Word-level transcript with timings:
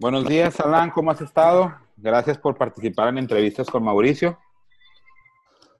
Buenos 0.00 0.26
días, 0.26 0.60
Alan, 0.60 0.90
¿cómo 0.90 1.10
has 1.10 1.20
estado? 1.20 1.74
Gracias 1.96 2.38
por 2.38 2.56
participar 2.56 3.08
en 3.08 3.18
entrevistas 3.18 3.68
con 3.68 3.82
Mauricio. 3.82 4.38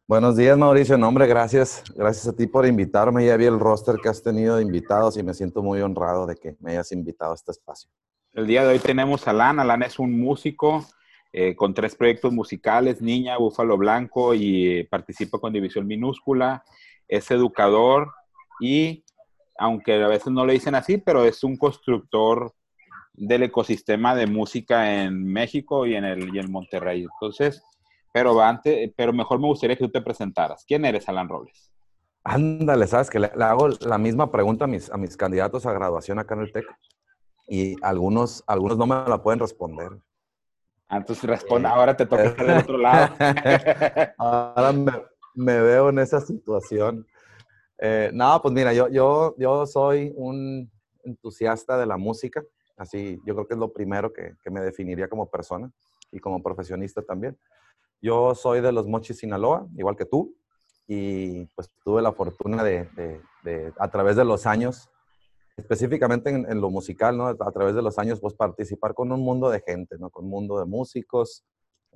Buenos 0.09 0.37
días, 0.37 0.59
Mauricio. 0.59 0.99
No, 0.99 1.07
hombre, 1.07 1.29
gracias. 1.29 1.85
Gracias 1.95 2.27
a 2.27 2.35
ti 2.35 2.49
por 2.49 2.67
invitarme. 2.67 3.25
Ya 3.25 3.37
vi 3.37 3.45
el 3.45 3.61
roster 3.61 3.95
que 4.03 4.09
has 4.09 4.21
tenido 4.21 4.57
de 4.57 4.63
invitados 4.63 5.17
y 5.19 5.23
me 5.23 5.35
siento 5.35 5.63
muy 5.63 5.81
honrado 5.83 6.27
de 6.27 6.35
que 6.35 6.57
me 6.59 6.73
hayas 6.73 6.91
invitado 6.91 7.31
a 7.31 7.37
este 7.37 7.53
espacio. 7.53 7.89
El 8.33 8.49
día 8.49 8.65
de 8.65 8.73
hoy 8.73 8.81
tenemos 8.81 9.29
a 9.29 9.31
Alan. 9.31 9.61
Alan 9.61 9.85
es 9.85 10.01
un 10.01 10.19
músico 10.19 10.85
eh, 11.33 11.55
con 11.55 11.73
tres 11.73 11.95
proyectos 11.95 12.33
musicales, 12.33 13.01
Niña, 13.01 13.39
Búfalo 13.39 13.77
Blanco 13.79 14.35
y 14.35 14.79
eh, 14.79 14.89
participa 14.91 15.39
con 15.39 15.53
División 15.53 15.87
Minúscula. 15.87 16.65
Es 17.07 17.31
educador 17.31 18.11
y, 18.61 19.05
aunque 19.57 20.03
a 20.03 20.09
veces 20.09 20.33
no 20.33 20.45
le 20.45 20.55
dicen 20.55 20.75
así, 20.75 20.99
pero 20.99 21.23
es 21.23 21.45
un 21.45 21.57
constructor 21.57 22.53
del 23.21 23.45
ecosistema 23.45 24.15
de 24.15 24.27
música 24.27 25.03
en 25.03 25.25
México 25.25 25.87
y 25.87 25.95
en 25.95 26.05
el 26.05 26.35
y 26.35 26.39
en 26.39 26.51
Monterrey. 26.51 27.07
Entonces, 27.13 27.63
pero 28.13 28.41
antes, 28.41 28.91
pero 28.97 29.13
mejor 29.13 29.41
me 29.41 29.47
gustaría 29.47 29.77
que 29.77 29.85
tú 29.85 29.91
te 29.91 30.03
presentaras. 30.03 30.65
¿Quién 30.67 30.85
eres, 30.85 31.09
Alan 31.09 31.29
Robles? 31.29 31.73
Ándale, 32.25 32.87
sabes 32.87 33.11
que 33.11 33.21
le, 33.21 33.31
hago 33.41 33.69
la 33.81 33.99
misma 33.99 34.31
pregunta 34.31 34.65
a 34.65 34.69
mis, 34.69 34.91
a 34.91 34.97
mis 34.97 35.17
candidatos 35.17 35.67
a 35.67 35.73
graduación 35.73 36.19
acá 36.19 36.35
en 36.35 36.43
el 36.43 36.53
TEC 36.53 36.67
y 37.49 37.77
algunos, 37.83 38.45
algunos 38.47 38.77
no 38.77 38.87
me 38.87 38.97
la 39.09 39.23
pueden 39.23 39.41
responder. 39.41 39.91
Ah, 40.89 40.99
entonces 40.99 41.25
responde, 41.25 41.69
ahora 41.69 41.97
te 41.97 42.07
toca 42.07 42.25
estar 42.25 42.47
del 42.47 42.59
otro 42.59 42.79
lado. 42.79 43.15
ahora 44.19 44.73
me, 45.35 45.61
veo 45.61 45.91
en 45.91 45.99
esa 45.99 46.21
situación. 46.21 47.07
Eh, 47.79 48.11
no, 48.13 48.41
pues 48.43 48.53
mira, 48.55 48.73
yo, 48.73 48.89
yo, 48.89 49.35
yo 49.39 49.67
soy 49.67 50.13
un 50.17 50.71
entusiasta 51.05 51.79
de 51.79 51.87
la 51.87 51.97
música. 51.97 52.43
Así, 52.79 53.21
yo 53.27 53.35
creo 53.35 53.47
que 53.47 53.55
es 53.55 53.61
lo 53.61 53.73
primero 53.73 54.13
que, 54.13 54.37
me 54.51 54.61
definiría 54.61 55.09
como 55.09 55.29
persona 55.29 55.71
y 56.13 56.21
como 56.21 56.43
profesionista 56.43 57.03
también. 57.03 57.37
Yo 58.01 58.35
soy 58.37 58.61
de 58.61 58.71
los 58.71 58.87
Mochis, 58.87 59.19
Sinaloa, 59.19 59.67
igual 59.77 59.97
que 59.97 60.07
tú, 60.07 60.37
y 60.87 61.45
pues 61.57 61.69
tuve 61.85 62.01
la 62.01 62.13
fortuna 62.13 62.63
de, 62.63 62.89
a 63.79 63.91
través 63.91 64.15
de 64.17 64.25
los 64.25 64.47
años, 64.47 64.89
específicamente 65.57 66.31
en, 66.31 66.61
lo 66.61 66.71
musical, 66.71 67.17
¿no? 67.17 67.27
A 67.27 67.53
través 67.53 67.75
de 67.75 67.83
los 67.83 67.99
años, 67.99 68.21
pues 68.21 68.35
participar 68.35 68.95
con 68.95 69.11
un 69.11 69.21
mundo 69.21 69.51
de 69.51 69.61
gente, 69.61 69.99
¿no? 69.99 70.09
Con 70.09 70.27
un 70.27 70.31
mundo 70.31 70.59
de 70.61 70.65
músicos, 70.65 71.45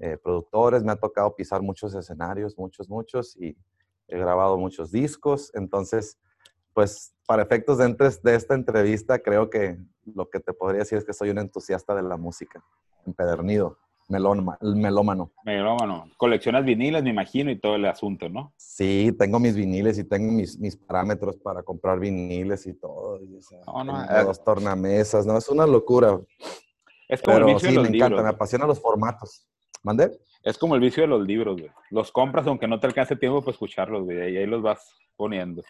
eh, 0.01 0.19
productores, 0.21 0.83
me 0.83 0.91
ha 0.91 0.97
tocado 0.97 1.35
pisar 1.37 1.63
muchos 1.63 1.95
escenarios, 1.95 2.59
muchos, 2.59 2.89
muchos, 2.89 3.37
y 3.37 3.57
he 4.09 4.19
grabado 4.19 4.59
muchos 4.59 4.91
discos, 4.91 5.53
entonces 5.55 6.19
pues 6.75 7.13
para 7.27 7.43
efectos 7.43 7.79
de, 7.79 7.95
de 8.23 8.35
esta 8.35 8.55
entrevista, 8.55 9.19
creo 9.19 9.51
que 9.51 9.79
lo 10.15 10.29
que 10.29 10.41
te 10.41 10.53
podría 10.53 10.81
decir 10.81 10.99
es 10.99 11.05
que 11.05 11.13
soy 11.13 11.31
un 11.31 11.39
entusiasta 11.39 11.95
de 11.95 12.03
la 12.03 12.17
música, 12.17 12.63
empedernido, 13.07 13.79
melómano. 14.09 15.33
Melómano. 15.45 16.05
Coleccionas 16.17 16.65
viniles, 16.65 17.03
me 17.03 17.11
imagino, 17.11 17.51
y 17.51 17.59
todo 17.59 17.77
el 17.77 17.87
asunto, 17.87 18.29
¿no? 18.29 18.53
Sí, 18.57 19.15
tengo 19.19 19.39
mis 19.39 19.55
viniles 19.55 19.99
y 19.99 20.05
tengo 20.05 20.33
mis, 20.33 20.59
mis 20.59 20.77
parámetros 20.77 21.37
para 21.37 21.63
comprar 21.63 21.99
viniles 21.99 22.67
y 22.67 22.75
todo. 22.75 23.21
no, 23.67 23.85
no, 23.85 24.25
dos 24.25 24.39
eh. 24.39 24.43
tornamesas, 24.45 25.27
¿no? 25.27 25.39
Es 25.39 25.49
una 25.49 25.67
locura. 25.67 26.21
Es 27.09 27.23
como 27.23 27.39
el 27.39 27.45
vicio 27.45 27.61
sí, 27.61 27.67
de 27.69 27.75
los 27.75 27.91
me 27.91 27.97
encanta, 27.97 28.23
me 28.23 28.29
apasionan 28.29 28.69
los 28.69 28.81
formatos. 28.81 29.47
¿Mande? 29.83 30.13
Es 30.45 30.57
como 30.59 30.77
el 30.77 30.81
vicio 30.81 31.03
de 31.03 31.09
los 31.09 31.27
libros, 31.27 31.61
güey. 31.61 31.71
Los 31.91 32.13
compras 32.13 32.47
aunque 32.47 32.69
no 32.69 32.79
te 32.79 32.87
alcance 32.87 33.17
tiempo 33.17 33.41
para 33.41 33.53
escucharlos, 33.53 34.05
güey, 34.05 34.33
y 34.33 34.37
ahí 34.37 34.47
los 34.47 34.63
vas 34.63 34.95
poniendo. 35.17 35.63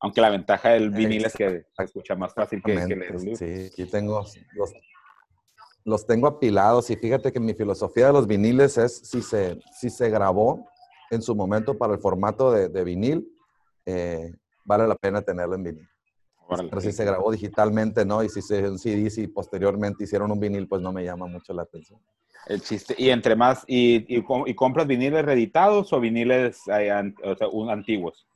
Aunque 0.00 0.20
la 0.20 0.30
ventaja 0.30 0.70
del 0.70 0.90
vinil 0.90 1.26
es 1.26 1.34
que 1.34 1.66
se 1.76 1.84
escucha 1.84 2.14
más 2.14 2.32
fácil 2.32 2.62
que, 2.62 2.74
que 2.74 2.96
leer 2.96 3.36
Sí, 3.36 3.70
aquí 3.70 3.84
tengo 3.90 4.24
los, 4.54 4.72
los, 5.84 6.06
tengo 6.06 6.26
apilados 6.26 6.88
y 6.90 6.96
fíjate 6.96 7.32
que 7.32 7.40
mi 7.40 7.52
filosofía 7.52 8.06
de 8.06 8.12
los 8.14 8.26
viniles 8.26 8.78
es 8.78 8.96
si 8.96 9.20
se, 9.20 9.60
si 9.78 9.90
se 9.90 10.08
grabó 10.08 10.66
en 11.10 11.20
su 11.20 11.34
momento 11.34 11.76
para 11.76 11.92
el 11.92 11.98
formato 11.98 12.50
de, 12.50 12.68
de 12.68 12.84
vinil, 12.84 13.28
eh, 13.84 14.32
vale 14.64 14.86
la 14.86 14.94
pena 14.94 15.20
tenerlo 15.20 15.54
en 15.54 15.64
vinil. 15.64 15.88
Pero 16.56 16.80
si 16.80 16.92
se 16.92 17.04
grabó 17.04 17.30
digitalmente, 17.30 18.04
¿no? 18.04 18.24
Y 18.24 18.28
si 18.28 18.42
se 18.42 18.68
un 18.68 18.78
CD, 18.78 19.08
si 19.10 19.28
posteriormente 19.28 20.04
hicieron 20.04 20.32
un 20.32 20.40
vinil, 20.40 20.66
pues 20.66 20.82
no 20.82 20.92
me 20.92 21.04
llama 21.04 21.26
mucho 21.26 21.52
la 21.52 21.62
atención. 21.62 22.00
El 22.46 22.60
chiste. 22.62 22.94
Y 22.98 23.10
entre 23.10 23.36
más, 23.36 23.64
¿y, 23.66 24.16
y, 24.16 24.54
compras 24.54 24.86
viniles 24.86 25.24
reeditados 25.24 25.92
o 25.92 26.00
viniles 26.00 26.62
eh, 26.68 26.90
antiguos? 26.90 28.26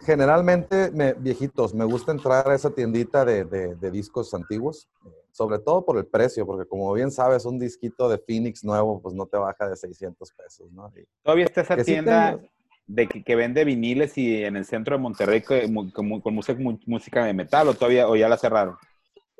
Generalmente, 0.00 0.90
viejitos, 1.18 1.74
me 1.74 1.84
gusta 1.84 2.12
entrar 2.12 2.48
a 2.48 2.54
esa 2.54 2.70
tiendita 2.70 3.24
de, 3.24 3.90
discos 3.90 4.32
antiguos, 4.32 4.88
sobre 5.30 5.58
todo 5.58 5.84
por 5.84 5.98
el 5.98 6.06
precio, 6.06 6.46
porque 6.46 6.66
como 6.66 6.92
bien 6.92 7.10
sabes, 7.10 7.44
un 7.44 7.58
disquito 7.58 8.08
de 8.08 8.18
Phoenix 8.18 8.64
nuevo, 8.64 9.00
pues 9.00 9.14
no 9.14 9.26
te 9.26 9.36
baja 9.36 9.68
de 9.68 9.76
600 9.76 10.32
pesos, 10.32 10.72
¿no? 10.72 10.90
¿Todavía 11.22 11.44
está 11.44 11.60
esa 11.60 11.76
tienda 11.76 12.40
de 12.86 13.06
que, 13.08 13.36
vende 13.36 13.64
viniles 13.64 14.16
y 14.16 14.42
en 14.42 14.56
el 14.56 14.64
centro 14.64 14.96
de 14.96 15.02
Monterrey 15.02 15.42
con, 15.42 15.90
con, 15.90 16.34
música, 16.34 16.58
música 16.86 17.24
de 17.26 17.34
metal 17.34 17.68
o 17.68 17.74
todavía, 17.74 18.08
o 18.08 18.16
ya 18.16 18.28
la 18.28 18.38
cerraron? 18.38 18.76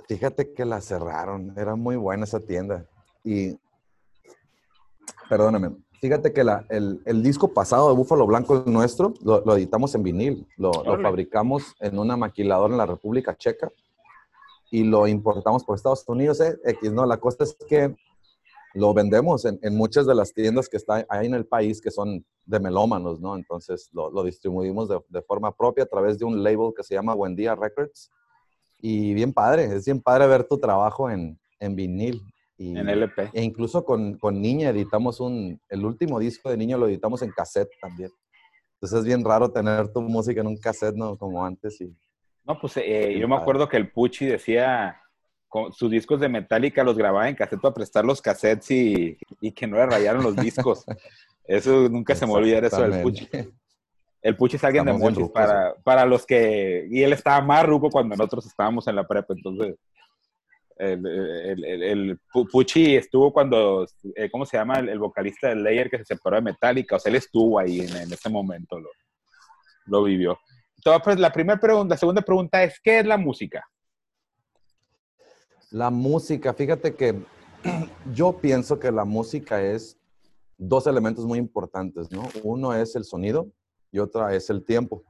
Fíjate 0.09 0.53
que 0.53 0.65
la 0.65 0.81
cerraron, 0.81 1.55
era 1.57 1.75
muy 1.75 1.97
buena 1.97 2.25
esa 2.25 2.41
tienda. 2.41 2.85
Y, 3.25 3.57
perdóname, 5.29 5.71
Fíjate 6.01 6.33
que 6.33 6.43
el, 6.71 7.23
disco 7.23 7.53
pasado 7.53 7.91
de 7.91 7.95
Búfalo 7.95 8.27
Blanco 8.27 8.63
nuestro 8.65 9.13
lo, 9.23 9.55
editamos 9.55 9.95
en 9.95 10.03
vinil, 10.03 10.47
lo, 10.57 10.73
fabricamos 10.73 11.75
en 11.79 11.99
una 11.99 12.17
maquiladora 12.17 12.73
en 12.73 12.79
la 12.79 12.87
República 12.87 13.37
Checa 13.37 13.71
y 14.71 14.85
lo 14.85 15.07
importamos 15.07 15.63
por 15.63 15.77
Estados 15.77 16.09
Unidos. 16.09 16.41
Eh, 16.41 16.57
X, 16.65 16.93
no, 16.93 17.05
la 17.05 17.19
cosa 17.19 17.45
es 17.45 17.55
que 17.69 17.95
lo 18.73 18.95
vendemos 18.95 19.45
en, 19.45 19.77
muchas 19.77 20.07
de 20.07 20.15
las 20.15 20.33
tiendas 20.33 20.71
que 20.71 20.79
están 20.79 21.05
ahí 21.11 21.27
en 21.27 21.35
el 21.35 21.45
país 21.45 21.83
que 21.83 21.91
son 21.91 22.25
de 22.47 22.61
melómanos, 22.61 23.21
¿no? 23.21 23.37
Entonces 23.37 23.91
lo, 23.93 24.23
distribuimos 24.23 24.89
de, 24.89 25.23
forma 25.23 25.55
propia 25.55 25.85
a 25.85 25.89
través 25.89 26.19
de 26.19 26.25
un 26.25 26.43
label 26.43 26.73
que 26.75 26.83
se 26.83 26.95
llama 26.95 27.13
Buen 27.13 27.37
Día 27.37 27.55
Records. 27.55 28.11
Y 28.79 29.13
bien 29.13 29.35
padre, 29.35 29.65
es 29.65 29.85
bien 29.85 30.01
padre 30.01 30.27
ver 30.29 30.45
tu 30.45 30.57
trabajo 30.57 31.11
en, 31.11 31.39
en 31.59 31.77
vinil 31.77 32.23
en 32.61 32.89
LP. 32.89 33.31
E 33.33 33.43
incluso 33.43 33.85
con, 33.85 34.19
con, 34.19 34.41
Niña 34.41 34.71
editamos 34.71 35.21
un, 35.21 35.61
el 35.69 35.85
último 35.85 36.19
disco 36.19 36.51
de 36.51 36.57
Niña 36.57 36.77
lo 36.77 36.87
editamos 36.87 37.23
en 37.23 37.31
cassette 37.31 37.71
también. 37.81 38.11
Entonces 38.75 39.01
es 39.01 39.05
bien 39.05 39.25
raro 39.25 39.51
tener 39.51 39.93
tu 39.93 40.03
música 40.03 40.41
en 40.41 40.47
un 40.47 40.57
cassette, 40.57 40.95
¿no? 40.95 41.17
Como 41.17 41.45
antes. 41.45 41.81
Y, 41.81 41.95
no, 42.45 42.59
pues 42.61 42.77
eh, 42.77 43.19
yo 43.19 43.29
me 43.29 43.37
acuerdo 43.37 43.69
que 43.69 43.77
el 43.77 43.91
Pucci 43.91 44.27
decía, 44.27 45.01
con 45.49 45.73
sus 45.73 45.91
discos 45.91 46.21
de 46.21 46.29
Metallica 46.29 46.85
los 46.85 46.97
grababa 46.97 47.29
en 47.29 47.35
cassette 47.35 47.61
para 47.61 47.75
prestar 47.75 48.05
los 48.05 48.21
cassettes 48.21 48.71
y, 48.71 49.19
y 49.41 49.53
que 49.53 49.67
no 49.67 49.77
le 49.77 49.87
rayaron 49.87 50.23
los 50.23 50.37
discos. 50.37 50.85
Eso 51.45 51.89
nunca 51.89 52.15
se 52.15 52.27
me 52.27 52.33
olvida 52.33 52.59
eso 52.59 52.81
del 52.81 53.03
Pucci. 53.03 53.29
El 54.23 54.37
Pucci 54.37 54.55
es 54.55 54.63
alguien 54.63 54.85
de 54.85 54.93
Mochis 54.93 55.29
para, 55.31 55.75
para 55.83 56.05
los 56.05 56.25
que... 56.25 56.87
Y 56.89 57.03
él 57.03 57.13
estaba 57.13 57.41
más 57.41 57.67
ruco 57.67 57.91
cuando 57.91 58.15
nosotros 58.15 58.47
estábamos 58.47 58.87
en 58.87 58.95
la 58.95 59.05
prepa, 59.05 59.35
entonces 59.35 59.75
el, 60.81 61.65
el, 61.65 62.21
Pucci 62.33 62.97
estuvo 62.97 63.33
cuando, 63.33 63.87
eh, 64.15 64.31
¿cómo 64.31 64.47
se 64.47 64.57
llama? 64.57 64.79
El, 64.79 64.99
vocalista 64.99 65.49
de 65.49 65.57
Layer 65.57 65.91
que 65.91 65.99
se 65.99 66.05
separó 66.05 66.37
de 66.37 66.43
Metallica, 66.43 66.97
o 66.97 66.99
sea, 66.99 67.11
él 67.11 67.17
estuvo 67.17 67.59
ahí 67.59 67.81
en, 67.81 68.13
ese 68.13 68.29
momento, 68.29 68.79
lo, 68.79 68.89
lo 69.87 70.03
vivió. 70.05 70.39
Entonces, 70.77 71.03
pues, 71.05 71.19
la 71.19 71.33
primera 71.33 71.61
pregunta, 71.61 71.95
la 71.95 71.99
segunda 71.99 72.23
pregunta 72.23 72.65
es, 72.65 72.81
¿qué 72.83 73.01
es 73.01 73.07
la 73.07 73.19
música? 73.19 73.63
La 75.71 75.91
música, 75.91 76.55
fíjate 76.55 76.95
que 76.95 77.23
yo 78.15 78.39
pienso 78.39 78.79
que 78.79 78.91
la 78.91 79.05
música 79.05 79.63
es 79.63 79.99
dos 80.57 80.87
elementos 80.87 81.25
muy 81.27 81.39
importantes, 81.39 82.11
¿no? 82.11 82.29
Uno 82.43 82.75
es 82.75 82.97
el 82.97 83.05
sonido 83.05 83.51
y 83.93 83.99
otra 83.99 84.35
es 84.35 84.51
el 84.51 84.65
tiempo. 84.65 85.05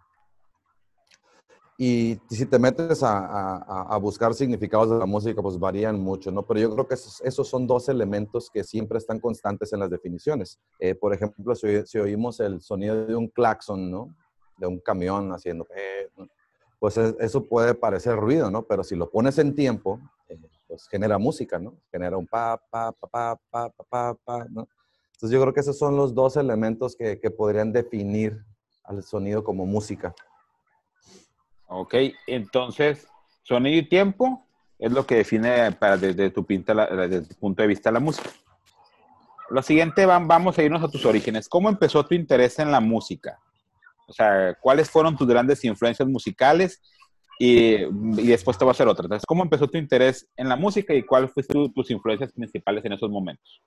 Y 1.83 2.21
si 2.29 2.45
te 2.45 2.59
metes 2.59 3.03
a, 3.03 3.25
a, 3.25 3.95
a, 3.95 3.97
buscar 3.97 4.35
significados 4.35 4.91
de 4.91 4.99
la 4.99 5.07
música, 5.07 5.41
pues 5.41 5.59
varían 5.59 5.99
mucho, 5.99 6.31
¿no? 6.31 6.43
Pero 6.43 6.61
yo 6.61 6.75
creo 6.75 6.87
que 6.87 6.93
esos, 6.93 7.23
esos 7.23 7.49
son 7.49 7.67
dos 7.67 7.89
elementos 7.89 8.51
que 8.51 8.63
siempre 8.63 8.99
están 8.99 9.19
constantes 9.19 9.73
en 9.73 9.81
las 9.81 9.89
definiciones. 9.89 10.61
Eh, 10.79 10.95
por 10.95 11.15
ejemplo, 11.15 11.55
si, 11.55 11.87
si, 11.87 11.99
oímos 11.99 12.39
el 12.41 12.61
sonido 12.61 13.07
de 13.07 13.17
un 13.17 13.29
claxon, 13.29 13.91
¿no? 13.91 14.15
De 14.59 14.67
un 14.67 14.79
camión 14.79 15.33
haciendo... 15.33 15.67
Eh, 15.75 16.11
pues 16.79 16.99
eso 16.99 17.45
puede 17.47 17.75
parecer 17.75 18.15
ruido, 18.15 18.51
¿no? 18.51 18.61
Pero 18.67 18.85
si 18.85 18.95
lo 18.95 19.09
pones 19.09 19.39
en 19.39 19.55
tiempo, 19.55 19.99
eh, 20.29 20.39
pues 20.69 20.87
genera 20.87 21.17
música, 21.17 21.59
¿no? 21.59 21.77
Genera 21.91 22.19
un 22.19 22.27
pa, 22.27 22.61
pa, 22.71 22.93
pa, 22.93 23.09
pa, 23.09 23.41
pa, 23.51 23.71
pa, 23.89 24.15
pa, 24.23 24.45
¿no? 24.51 24.69
Entonces 25.15 25.31
yo 25.31 25.41
creo 25.41 25.55
que 25.55 25.61
esos 25.61 25.79
son 25.79 25.97
los 25.97 26.15
dos 26.15 26.37
elementos 26.37 26.95
que, 26.95 27.19
que 27.19 27.31
podrían 27.31 27.73
definir 27.73 28.45
al 28.85 29.03
sonido 29.03 29.43
como 29.43 29.65
música. 29.65 30.15
Ok, 31.73 31.95
entonces, 32.27 33.07
sonido 33.43 33.79
y 33.79 33.89
tiempo 33.89 34.45
es 34.79 34.93
lo 34.93 35.07
que 35.07 35.17
define 35.17 35.73
para, 35.73 35.97
desde, 35.97 36.31
tu 36.31 36.45
pinta, 36.45 36.75
desde 36.75 37.29
tu 37.29 37.35
punto 37.37 37.63
de 37.63 37.69
vista 37.69 37.91
la 37.91 38.01
música. 38.01 38.31
Lo 39.51 39.63
siguiente, 39.63 40.07
vamos 40.07 40.59
a 40.59 40.63
irnos 40.63 40.83
a 40.83 40.89
tus 40.89 41.05
orígenes. 41.07 41.49
¿Cómo 41.49 41.69
empezó 41.69 42.05
tu 42.07 42.15
interés 42.15 42.59
en 42.59 42.71
la 42.71 42.81
música? 42.81 43.39
O 44.07 44.13
sea, 44.13 44.55
¿cuáles 44.61 44.91
fueron 44.91 45.17
tus 45.17 45.27
grandes 45.27 45.65
influencias 45.65 46.09
musicales? 46.09 46.81
y, 47.43 47.87
después 48.27 48.59
te 48.59 48.65
voy 48.65 48.71
a 48.71 48.73
hacer 48.73 48.87
otra. 48.87 49.19
¿cómo 49.27 49.43
empezó 49.43 49.67
tu 49.67 49.79
interés 49.79 50.29
en 50.37 50.47
la 50.47 50.57
música 50.57 50.93
y 50.93 51.03
cuáles 51.03 51.33
fueron 51.33 51.73
tus 51.73 51.91
influencias 51.91 52.31
principales 52.33 52.85
en 52.85 52.93
esos 52.93 53.11
momentos? 53.11 53.63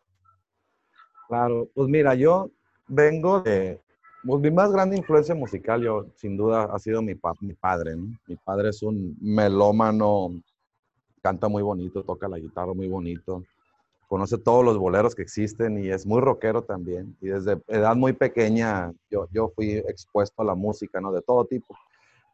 Claro, 1.27 1.67
pues 1.73 1.89
mira, 1.89 2.13
yo 2.13 2.51
vengo 2.87 3.41
de, 3.41 3.81
pues 4.25 4.41
mi 4.41 4.51
más 4.51 4.71
grande 4.71 4.97
influencia 4.97 5.35
musical, 5.35 5.81
yo 5.81 6.05
sin 6.15 6.37
duda, 6.37 6.63
ha 6.63 6.79
sido 6.79 7.01
mi, 7.01 7.13
mi 7.41 7.53
padre. 7.53 7.95
Mi 7.95 8.35
padre 8.37 8.69
es 8.69 8.81
un 8.81 9.17
melómano, 9.21 10.31
canta 11.21 11.47
muy 11.49 11.61
bonito, 11.61 12.03
toca 12.03 12.27
la 12.27 12.39
guitarra 12.39 12.73
muy 12.73 12.87
bonito, 12.87 13.43
conoce 14.07 14.37
todos 14.37 14.63
los 14.63 14.77
boleros 14.77 15.13
que 15.13 15.23
existen 15.23 15.83
y 15.83 15.89
es 15.89 16.05
muy 16.05 16.21
rockero 16.21 16.61
también. 16.61 17.17
Y 17.21 17.27
desde 17.27 17.61
edad 17.67 17.95
muy 17.95 18.13
pequeña 18.13 18.93
yo, 19.09 19.27
yo 19.31 19.51
fui 19.55 19.73
expuesto 19.73 20.41
a 20.41 20.45
la 20.45 20.55
música, 20.55 21.01
¿no? 21.01 21.11
De 21.11 21.21
todo 21.21 21.45
tipo. 21.45 21.75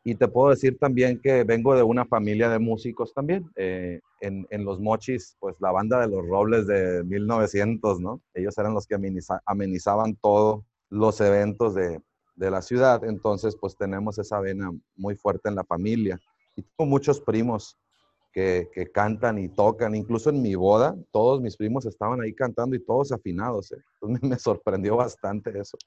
Y 0.04 0.16
te 0.16 0.28
puedo 0.28 0.50
decir 0.50 0.78
también 0.78 1.20
que 1.20 1.44
vengo 1.44 1.76
de 1.76 1.84
una 1.84 2.06
familia 2.06 2.50
de 2.50 2.60
músicos 2.60 3.14
también. 3.14 3.50
Eh, 3.56 4.00
en, 4.22 4.48
en, 4.50 4.64
Los 4.64 4.80
Mochis, 4.80 5.36
pues 5.40 5.56
la 5.60 5.72
banda 5.72 6.00
de 6.00 6.08
los 6.08 6.26
Robles 6.26 6.68
de 6.68 7.04
1900, 7.04 8.00
¿no? 8.00 8.22
Ellos 8.34 8.58
eran 8.58 8.74
los 8.74 8.88
que 8.88 8.96
amenizaban 9.46 10.16
todos 10.16 10.64
los 10.90 11.22
eventos 11.22 11.76
de, 11.76 12.02
de, 12.36 12.52
la 12.52 12.62
ciudad. 12.62 13.04
Entonces, 13.04 13.56
pues 13.56 13.76
tenemos 13.76 14.18
esa 14.18 14.40
vena 14.40 14.72
muy 14.96 15.16
fuerte 15.16 15.50
en 15.50 15.56
la 15.56 15.64
familia. 15.64 16.20
Y 16.56 16.64
tengo 16.64 16.90
muchos 16.90 17.22
primos 17.22 17.78
que, 18.32 18.70
que 18.74 18.92
cantan 18.92 19.38
y 19.38 19.50
tocan. 19.50 19.96
Incluso 19.96 20.30
en 20.30 20.42
mi 20.42 20.56
boda, 20.56 20.96
todos 21.12 21.42
mis 21.42 21.58
primos 21.58 21.86
estaban 21.86 22.22
ahí 22.22 22.34
cantando 22.34 22.76
y 22.76 22.84
todos 22.84 23.12
afinados. 23.12 23.72
¿eh? 23.72 23.78
Entonces 24.02 24.24
me 24.30 24.40
sorprendió 24.40 24.98
bastante 24.98 25.58
eso. 25.58 25.78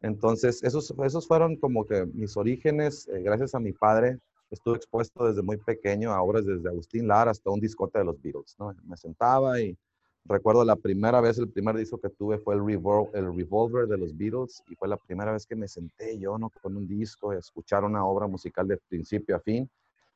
Entonces, 0.00 0.62
esos, 0.64 0.92
esos 1.04 1.26
fueron 1.26 1.56
como 1.56 1.86
que 1.86 2.06
mis 2.06 2.36
orígenes. 2.36 3.08
Eh, 3.08 3.22
gracias 3.22 3.54
a 3.54 3.60
mi 3.60 3.72
padre, 3.72 4.18
estuve 4.50 4.76
expuesto 4.76 5.26
desde 5.26 5.42
muy 5.42 5.56
pequeño 5.58 6.12
a 6.12 6.22
obras 6.22 6.44
desde 6.44 6.68
Agustín 6.68 7.06
Lara 7.06 7.30
hasta 7.30 7.50
un 7.50 7.60
discote 7.60 8.00
de 8.00 8.04
los 8.04 8.20
Beatles. 8.20 8.56
¿no? 8.58 8.74
Me 8.84 8.96
sentaba 8.96 9.60
y 9.60 9.76
recuerdo 10.24 10.64
la 10.64 10.76
primera 10.76 11.20
vez, 11.20 11.38
el 11.38 11.48
primer 11.48 11.76
disco 11.76 11.98
que 11.98 12.08
tuve 12.08 12.38
fue 12.38 12.54
el, 12.54 12.60
el 12.60 13.36
Revolver 13.36 13.86
de 13.86 13.98
los 13.98 14.16
Beatles 14.16 14.62
y 14.68 14.74
fue 14.74 14.88
la 14.88 14.96
primera 14.96 15.32
vez 15.32 15.46
que 15.46 15.56
me 15.56 15.68
senté 15.68 16.18
yo 16.18 16.38
¿no? 16.38 16.50
con 16.62 16.76
un 16.76 16.86
disco 16.86 17.32
escuchar 17.32 17.84
una 17.84 18.04
obra 18.04 18.26
musical 18.26 18.68
de 18.68 18.76
principio 18.76 19.36
a 19.36 19.40
fin 19.40 19.68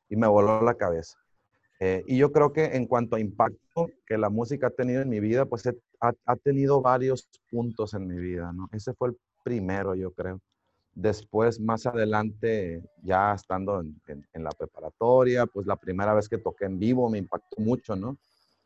y 0.09 0.15
me 0.15 0.27
voló 0.27 0.61
la 0.61 0.75
cabeza. 0.75 1.17
Eh, 1.79 2.03
y 2.07 2.17
yo 2.17 2.31
creo 2.31 2.51
que 2.53 2.65
en 2.65 2.87
cuanto 2.87 3.15
a 3.15 3.19
impacto 3.19 3.89
que 4.05 4.17
la 4.17 4.29
música 4.29 4.67
ha 4.67 4.71
tenido 4.71 5.01
en 5.01 5.09
mi 5.09 5.19
vida, 5.19 5.45
pues 5.45 5.67
ha, 5.67 6.11
ha, 6.25 6.35
tenido 6.35 6.81
varios 6.81 7.27
puntos 7.51 7.93
en 7.93 8.07
mi 8.07 8.17
vida, 8.17 8.51
¿no? 8.51 8.67
Ese 8.71 8.93
fue 8.93 9.09
el 9.09 9.17
primero, 9.43 9.93
yo 9.93 10.11
creo. 10.11 10.41
Después, 10.93 11.59
más 11.59 11.85
adelante, 11.85 12.81
ya 13.03 13.31
estando 13.33 13.81
en, 13.81 14.43
la 14.43 14.49
preparatoria, 14.49 15.45
pues 15.45 15.67
la 15.67 15.75
primera 15.75 16.15
vez 16.15 16.27
que 16.27 16.39
toqué 16.39 16.65
en 16.65 16.79
vivo 16.79 17.07
me 17.07 17.19
impactó 17.19 17.61
mucho, 17.61 17.95
¿no? 17.95 18.17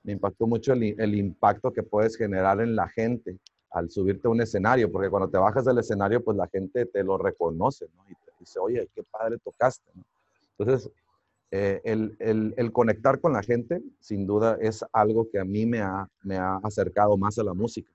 Me 0.03 0.13
impactó 0.13 0.47
mucho 0.47 0.73
el, 0.73 1.15
impacto 1.15 1.71
que 1.71 1.83
puedes 1.83 2.17
generar 2.17 2.59
en 2.61 2.75
la 2.75 2.87
gente 2.89 3.37
al 3.69 3.89
subirte 3.89 4.27
a 4.27 4.31
un 4.31 4.41
escenario, 4.41 4.91
porque 4.91 5.09
cuando 5.09 5.29
te 5.29 5.37
bajas 5.37 5.65
del 5.65 5.77
escenario, 5.77 6.23
pues 6.23 6.35
la 6.35 6.47
gente 6.47 6.85
te 6.85 7.03
lo 7.03 7.17
reconoce, 7.17 7.87
¿no? 7.95 8.03
Y 8.09 8.13
te 8.13 8.31
dice, 8.39 8.59
oye, 8.59 8.89
qué 8.93 9.03
padre 9.03 9.37
tocaste, 9.37 9.89
¿no? 9.93 10.03
Entonces, 10.57 10.91
eh, 11.51 11.81
el, 11.83 12.15
el, 12.19 12.71
conectar 12.71 13.19
con 13.19 13.33
la 13.33 13.43
gente, 13.43 13.81
sin 13.99 14.25
duda, 14.25 14.57
es 14.59 14.83
algo 14.91 15.29
que 15.29 15.39
a 15.39 15.45
mí 15.45 15.65
me 15.65 15.81
ha, 15.81 16.07
me 16.23 16.37
ha 16.37 16.55
acercado 16.57 17.17
más 17.17 17.37
a 17.39 17.43
la 17.43 17.53
música 17.53 17.89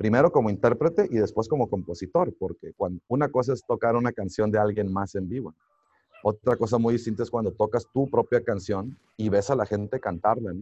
primero 0.00 0.32
como 0.32 0.48
intérprete 0.48 1.08
y 1.10 1.18
después 1.18 1.46
como 1.46 1.68
compositor, 1.68 2.34
porque 2.38 2.72
cuando, 2.72 3.02
una 3.08 3.28
cosa 3.28 3.52
es 3.52 3.62
tocar 3.68 3.96
una 3.96 4.12
canción 4.12 4.50
de 4.50 4.58
alguien 4.58 4.90
más 4.90 5.14
en 5.14 5.28
vivo. 5.28 5.54
Otra 6.22 6.56
cosa 6.56 6.78
muy 6.78 6.94
distinta 6.94 7.22
es 7.22 7.30
cuando 7.30 7.52
tocas 7.52 7.86
tu 7.92 8.08
propia 8.08 8.42
canción 8.42 8.96
y 9.18 9.28
ves 9.28 9.50
a 9.50 9.54
la 9.54 9.66
gente 9.66 10.00
cantarla, 10.00 10.54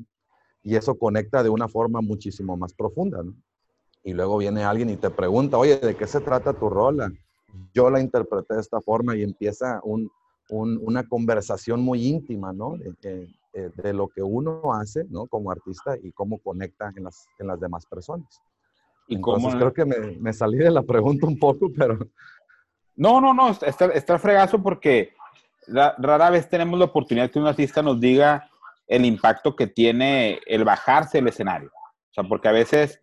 Y 0.63 0.77
eso 0.77 0.97
conecta 0.97 1.43
de 1.43 1.49
una 1.49 1.69
forma 1.69 2.01
muchísimo 2.01 2.57
más 2.57 2.75
profunda, 2.75 3.23
Y 4.03 4.13
luego 4.13 4.39
viene 4.39 4.65
alguien 4.65 4.91
y 4.91 4.97
te 4.97 5.11
pregunta, 5.11 5.59
oye, 5.59 5.77
¿de 5.79 5.95
qué 5.95 6.07
se 6.07 6.21
trata 6.21 6.53
tu 6.53 6.69
rola? 6.69 7.11
Yo 7.75 7.91
la 7.91 8.01
interpreté 8.01 8.55
de 8.55 8.61
esta 8.61 8.81
forma 8.81 9.17
y 9.17 9.23
empieza 9.23 9.81
una 10.51 11.09
conversación 11.09 11.81
muy 11.81 12.07
íntima, 12.07 12.53
¿no? 12.53 12.77
De, 13.03 13.29
de, 13.53 13.93
lo 13.93 14.09
que 14.09 14.23
uno 14.23 14.73
hace, 14.73 15.05
¿no? 15.11 15.27
Como 15.27 15.51
artista 15.51 15.97
y 16.03 16.13
cómo 16.13 16.39
conecta 16.39 16.93
en 16.97 17.05
las, 17.05 17.27
en 17.39 17.47
las 17.47 17.61
demás 17.61 17.87
personas. 17.87 18.41
Y 19.09 19.21
cómo... 19.21 19.51
creo 19.51 19.73
que 19.73 19.85
me, 19.85 20.33
salí 20.33 20.59
de 20.59 20.71
la 20.71 20.83
pregunta 20.83 21.27
un 21.27 21.39
poco, 21.39 21.71
pero... 21.77 21.99
No, 22.95 23.21
no, 23.21 23.33
no, 23.33 23.51
está, 23.51 23.87
está 23.87 24.19
fregazo 24.19 24.63
porque 24.63 25.13
rara 25.69 26.31
vez 26.31 26.49
tenemos 26.49 26.79
la 26.79 26.87
oportunidad 26.87 27.31
que 27.31 27.39
un 27.39 27.47
artista 27.47 27.83
nos 27.83 28.01
diga 28.01 28.51
el 28.89 29.05
impacto 29.05 29.55
que 29.55 29.67
tiene 29.67 30.41
el 30.47 30.65
bajarse 30.65 31.19
del 31.19 31.29
escenario. 31.29 31.69
O 31.69 32.13
sea, 32.13 32.25
porque 32.25 32.49
a 32.49 32.53
veces 32.53 33.01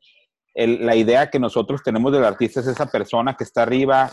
la 0.55 0.95
idea 0.95 1.29
que 1.29 1.39
nosotros 1.39 1.83
tenemos 1.83 2.11
del 2.11 2.25
artista 2.25 2.59
es 2.59 2.67
esa 2.67 2.87
persona 2.87 3.35
que 3.35 3.43
está 3.43 3.63
arriba 3.63 4.11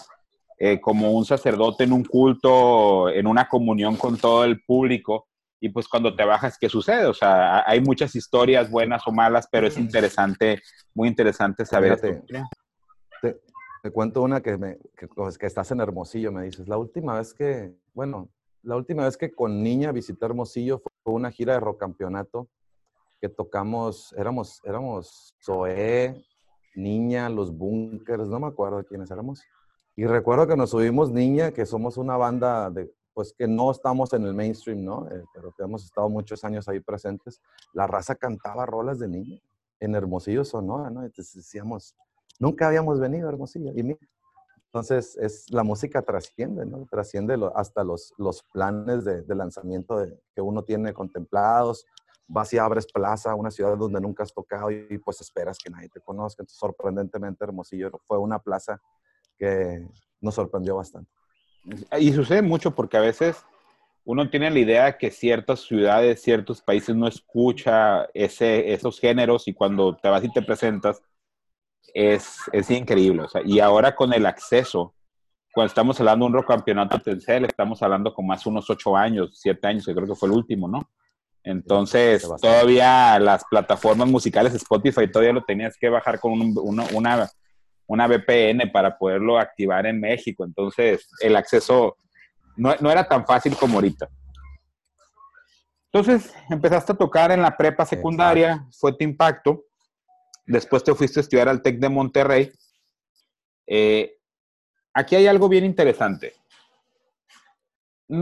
eh, 0.59 0.81
como 0.81 1.13
un 1.13 1.25
sacerdote 1.25 1.85
en 1.85 1.93
un 1.93 2.05
culto, 2.05 3.09
en 3.09 3.27
una 3.27 3.49
comunión 3.49 3.97
con 3.97 4.17
todo 4.17 4.45
el 4.45 4.63
público, 4.63 5.27
y 5.61 5.69
pues 5.69 5.87
cuando 5.87 6.15
te 6.15 6.25
bajas, 6.25 6.59
¿qué 6.59 6.69
sucede? 6.69 7.07
O 7.07 7.15
sea, 7.15 7.63
hay 7.65 7.81
muchas 7.81 8.17
historias 8.17 8.69
buenas 8.69 9.07
o 9.07 9.13
malas, 9.13 9.49
pero 9.51 9.69
es 9.69 9.79
interesante, 9.79 10.61
muy 10.93 11.09
interesante 11.09 11.65
saber. 11.65 12.01
te, 12.01 12.21
te, 13.83 13.91
cuento 13.93 14.23
una 14.23 14.41
que, 14.41 14.59
me, 14.59 14.79
que, 14.97 15.07
pues, 15.07 15.39
que, 15.39 15.47
estás 15.47 15.71
en 15.71 15.81
Hermosillo, 15.81 16.33
me 16.33 16.43
dices, 16.43 16.67
la 16.67 16.79
última 16.79 17.15
vez 17.15 17.33
que, 17.33 17.73
bueno, 17.95 18.29
la 18.63 18.77
última 18.77 19.05
vez 19.05 19.17
que 19.17 19.33
con 19.33 19.63
niña 19.63 19.93
visité 19.93 20.25
Hermosillo 20.25 20.83
fue 21.03 21.15
una 21.15 21.31
gira 21.31 21.55
de 21.55 21.61
rock 21.61 21.81
campeonato 21.81 22.49
que 23.21 23.29
tocamos, 23.29 24.13
éramos, 24.17 24.61
éramos 24.65 25.35
Zoé, 25.45 26.25
Niña, 26.75 27.29
Los 27.29 27.57
Bunkers, 27.57 28.29
no 28.29 28.41
me 28.41 28.49
acuerdo 28.49 28.85
quiénes 28.85 29.11
éramos. 29.11 29.43
Y 29.95 30.07
recuerdo 30.07 30.47
que 30.49 30.57
nos 30.57 30.71
subimos 30.71 31.11
Niña, 31.11 31.53
que 31.53 31.67
somos 31.67 31.97
una 31.97 32.17
banda 32.17 32.71
de 32.71 32.93
pues 33.15 33.35
que 33.37 33.47
no 33.47 33.71
estamos 33.71 34.13
en 34.15 34.25
el 34.25 34.35
mainstream, 34.35 34.85
¿no? 34.85 35.07
Eh, 35.11 35.23
pero 35.35 35.53
que 35.53 35.63
hemos 35.63 35.85
estado 35.85 36.09
muchos 36.09 36.45
años 36.45 36.69
ahí 36.69 36.81
presentes, 36.81 37.41
la 37.75 37.87
raza 37.87 38.15
cantaba 38.15 38.67
rolas 38.67 38.99
de 38.99 39.09
niño 39.09 39.39
en 39.81 39.95
Hermosillo, 39.95 40.45
Sonora, 40.45 40.91
¿no? 40.91 41.05
Entonces 41.05 41.35
decíamos, 41.35 41.95
nunca 42.39 42.69
habíamos 42.69 43.01
venido 43.01 43.29
a 43.29 43.33
Hermosillo. 43.33 43.73
Y 43.75 43.83
mira, 43.83 43.99
entonces 44.73 45.19
es, 45.19 45.51
la 45.51 45.65
música 45.65 46.01
trasciende, 46.01 46.65
¿no? 46.65 46.87
Trasciende 46.91 47.39
hasta 47.55 47.85
los, 47.85 48.15
los 48.17 48.43
planes 48.55 49.05
de, 49.05 49.23
lanzamiento 49.35 50.03
que 50.35 50.41
uno 50.41 50.65
tiene 50.65 50.95
contemplados. 50.95 51.85
Vas 52.27 52.55
y 52.55 52.59
abres 52.59 52.91
plaza, 52.91 53.35
una 53.35 53.51
ciudad 53.51 53.77
donde 53.77 54.01
nunca 54.01 54.23
has 54.23 54.33
tocado 54.33 54.71
y, 54.71 54.97
pues 54.97 55.21
esperas 55.21 55.59
que 55.59 55.69
nadie 55.69 55.91
te 55.91 56.01
conozca. 56.01 56.43
Sorprendentemente, 56.47 57.45
Hermosillo 57.45 57.91
fue 58.07 58.17
una 58.17 58.39
plaza 58.39 58.81
que 59.37 59.87
nos 60.23 60.37
sorprendió 60.37 60.77
bastante. 60.77 61.11
Y 61.99 62.11
sucede 62.15 62.41
mucho 62.41 62.75
porque 62.75 62.97
a 62.97 63.01
veces 63.01 63.45
uno 64.07 64.31
tiene 64.31 64.51
la 64.51 64.59
idea 64.59 64.97
que 64.97 65.11
ciertas 65.11 65.61
ciudades, 65.61 66.23
ciertos 66.23 66.63
países 66.63 66.97
no 66.97 67.07
escucha 67.07 68.07
ese, 68.15 68.73
esos 68.73 68.99
géneros 68.99 69.47
y 69.49 69.53
cuando 69.53 69.95
te 69.99 70.09
vas 70.09 70.25
y 70.25 70.33
te 70.33 70.41
presentas 70.41 71.03
es, 71.95 72.37
es 72.53 72.71
increíble. 72.71 73.23
O 73.23 73.29
sea, 73.29 73.43
y 73.45 73.61
ahora 73.61 73.95
con 73.95 74.13
el 74.13 74.27
acceso, 74.27 74.95
cuando 75.53 75.69
estamos 75.69 75.99
hablando 76.01 76.25
de 76.25 76.31
un 76.31 76.35
rock 76.35 76.49
campeonato 76.49 76.99
Telcel, 76.99 77.45
estamos 77.45 77.83
hablando 77.83 78.15
con 78.15 78.27
más 78.27 78.47
unos 78.47 78.69
ocho 78.71 78.97
años, 78.97 79.31
siete 79.35 79.67
años, 79.67 79.85
que 79.85 79.95
creo 79.95 80.07
que 80.07 80.15
fue 80.15 80.29
el 80.29 80.35
último, 80.35 80.69
¿no? 80.69 80.91
Entonces, 81.45 82.27
todavía 82.41 83.19
las 83.19 83.45
plataformas 83.45 84.09
musicales, 84.09 84.55
Spotify, 84.55 85.11
todavía 85.11 85.33
lo 85.33 85.43
tenías 85.43 85.77
que 85.77 85.89
bajar 85.89 86.21
con 86.21 86.41
una, 86.55 87.29
una 87.87 88.07
VPN 88.07 88.71
para 88.73 88.97
poderlo 88.97 89.39
activar 89.39 89.87
en 89.87 90.01
México. 90.01 90.45
Entonces, 90.45 91.09
el 91.21 91.35
acceso 91.35 91.97
no, 92.57 92.91
era 92.91 93.07
tan 93.09 93.27
fácil 93.27 93.57
como 93.57 93.77
ahorita. 93.77 94.09
Entonces, 95.93 96.33
empezaste 96.49 96.93
a 96.93 96.97
tocar 96.97 97.31
en 97.33 97.43
la 97.43 97.57
prepa 97.57 97.85
secundaria, 97.85 98.67
fue 98.79 98.97
tu 98.97 99.05
impacto. 99.05 99.65
Después 100.47 100.83
te 100.85 100.95
fuiste 100.95 101.21
a 101.21 101.23
estudiar 101.23 101.49
al 101.49 101.63
TEC 101.63 101.79
de 101.79 101.89
Monterrey. 101.89 102.53
Eh, 103.67 104.19
aquí 104.93 105.17
hay 105.17 105.27
algo 105.27 105.49
bien 105.49 105.65
interesante. 105.65 106.35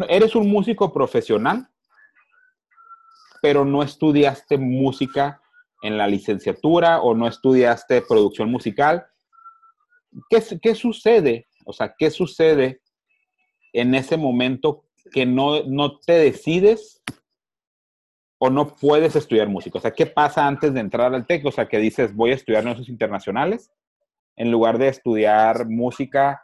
Eres 0.08 0.34
un 0.34 0.48
músico 0.50 0.92
profesional, 0.92 1.68
pero 3.42 3.64
no 3.64 3.82
estudiaste 3.82 4.58
música 4.58 5.40
en 5.82 5.96
la 5.96 6.06
licenciatura 6.06 7.00
o 7.00 7.14
no 7.14 7.26
estudiaste 7.26 8.02
producción 8.02 8.50
musical 8.50 9.10
¿qué, 10.28 10.74
sucede? 10.74 11.46
O 11.64 11.72
sea, 11.72 11.94
¿qué 11.96 12.10
sucede 12.10 12.82
en 13.72 13.94
ese 13.94 14.16
momento 14.16 14.84
que 15.12 15.26
no, 15.26 15.62
no 15.64 15.98
te 15.98 16.12
decides 16.12 17.02
o 18.42 18.49
no 18.49 18.75
puedes 18.75 19.14
estudiar 19.16 19.49
música? 19.49 19.78
O 19.78 19.80
sea, 19.80 19.90
¿qué 19.90 20.06
pasa 20.06 20.47
antes 20.47 20.73
de 20.73 20.80
entrar 20.80 21.14
al 21.14 21.26
TEC? 21.26 21.47
O 21.47 21.52
sea, 21.52 21.68
que 21.68 21.78
dices, 21.78 22.14
voy 22.14 22.30
a 22.30 22.35
estudiar 22.35 22.64
negocios 22.64 22.88
internacionales 22.88 23.70
en 24.37 24.50
lugar 24.50 24.78
de 24.78 24.88
estudiar 24.88 25.68
música 25.68 26.42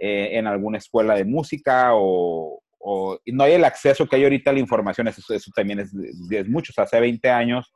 eh, 0.00 0.30
en 0.32 0.46
alguna 0.46 0.78
escuela 0.78 1.14
de 1.14 1.24
música 1.24 1.90
o, 1.94 2.60
o 2.80 3.18
no 3.26 3.44
hay 3.44 3.52
el 3.52 3.64
acceso 3.64 4.06
que 4.06 4.16
hay 4.16 4.24
ahorita 4.24 4.50
a 4.50 4.54
la 4.54 4.60
información, 4.60 5.08
eso, 5.08 5.22
eso 5.32 5.50
también 5.54 5.80
es, 5.80 5.92
es 6.30 6.48
mucho. 6.48 6.72
hace 6.76 6.98
20 6.98 7.30
años 7.30 7.72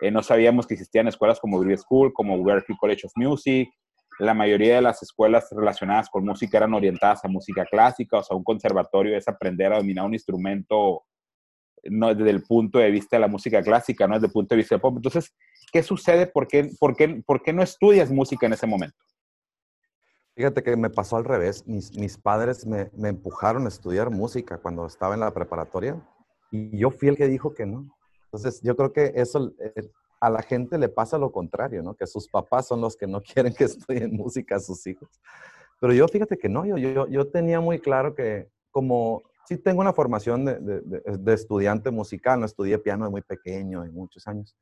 eh, 0.00 0.10
no 0.10 0.22
sabíamos 0.22 0.66
que 0.66 0.74
existían 0.74 1.08
escuelas 1.08 1.40
como 1.40 1.58
Berkeley 1.58 1.78
School, 1.78 2.12
como 2.12 2.42
Berkeley 2.42 2.76
College 2.78 3.06
of 3.06 3.12
Music. 3.16 3.68
La 4.18 4.34
mayoría 4.34 4.76
de 4.76 4.82
las 4.82 5.02
escuelas 5.02 5.48
relacionadas 5.50 6.08
con 6.10 6.24
música 6.24 6.58
eran 6.58 6.74
orientadas 6.74 7.24
a 7.24 7.28
música 7.28 7.64
clásica, 7.64 8.18
o 8.18 8.22
sea, 8.22 8.36
un 8.36 8.44
conservatorio 8.44 9.16
es 9.16 9.26
aprender 9.26 9.72
a 9.72 9.78
dominar 9.78 10.04
un 10.04 10.14
instrumento 10.14 11.02
no 11.84 12.14
desde 12.14 12.30
el 12.30 12.42
punto 12.42 12.78
de 12.78 12.90
vista 12.90 13.16
de 13.16 13.20
la 13.20 13.28
música 13.28 13.62
clásica, 13.62 14.06
no 14.06 14.14
desde 14.14 14.26
el 14.26 14.32
punto 14.32 14.54
de 14.54 14.58
vista 14.58 14.76
de 14.76 14.80
pop. 14.80 14.96
Entonces, 14.96 15.34
¿qué 15.72 15.82
sucede? 15.82 16.26
¿Por 16.26 16.46
qué, 16.46 16.70
por 16.78 16.96
qué, 16.96 17.22
por 17.26 17.42
qué 17.42 17.52
no 17.52 17.62
estudias 17.62 18.10
música 18.10 18.46
en 18.46 18.52
ese 18.52 18.66
momento? 18.66 18.96
Fíjate 20.34 20.62
que 20.62 20.76
me 20.76 20.90
pasó 20.90 21.16
al 21.16 21.24
revés. 21.24 21.66
Mis, 21.66 21.96
mis 21.96 22.16
padres 22.16 22.66
me, 22.66 22.90
me, 22.94 23.10
empujaron 23.10 23.66
a 23.66 23.68
estudiar 23.68 24.10
música 24.10 24.58
cuando 24.58 24.86
estaba 24.86 25.14
en 25.14 25.20
la 25.20 25.34
preparatoria 25.34 26.00
y 26.50 26.78
yo 26.78 26.90
fui 26.90 27.08
el 27.08 27.16
que 27.16 27.28
dijo 27.28 27.52
que 27.54 27.66
no. 27.66 27.94
Entonces, 28.24 28.60
yo 28.62 28.74
creo 28.76 28.92
que 28.92 29.12
eso 29.14 29.52
eh, 29.58 29.90
a 30.20 30.30
la 30.30 30.42
gente 30.42 30.78
le 30.78 30.88
pasa 30.88 31.18
lo 31.18 31.32
contrario, 31.32 31.82
¿no? 31.82 31.94
Que 31.94 32.06
sus 32.06 32.28
papás 32.28 32.68
son 32.68 32.80
los 32.80 32.96
que 32.96 33.06
no 33.06 33.20
quieren 33.34 33.52
que 33.52 33.64
estudien 33.64 34.14
música 34.14 34.56
a 34.56 34.60
sus 34.60 34.86
hijos. 34.86 35.08
Pero 35.80 35.92
yo 35.92 36.06
fíjate 36.06 36.38
que 36.38 36.48
no, 36.48 36.64
yo, 36.64 36.78
yo, 36.78 37.08
yo 37.08 37.28
tenía 37.28 37.60
muy 37.60 37.80
claro 37.80 38.14
que 38.14 38.48
como 38.70 39.22
sí 39.44 39.56
tengo 39.58 39.80
una 39.80 39.92
formación 39.92 40.44
de, 40.44 40.60
de, 40.60 41.00
de, 41.18 41.34
estudiante 41.34 41.90
musical, 41.90 42.40
no 42.40 42.46
estudié 42.46 42.78
piano 42.78 43.04
de 43.04 43.10
muy 43.10 43.22
pequeño, 43.22 43.82
de 43.82 43.90
muchos 43.90 44.26
años, 44.26 44.56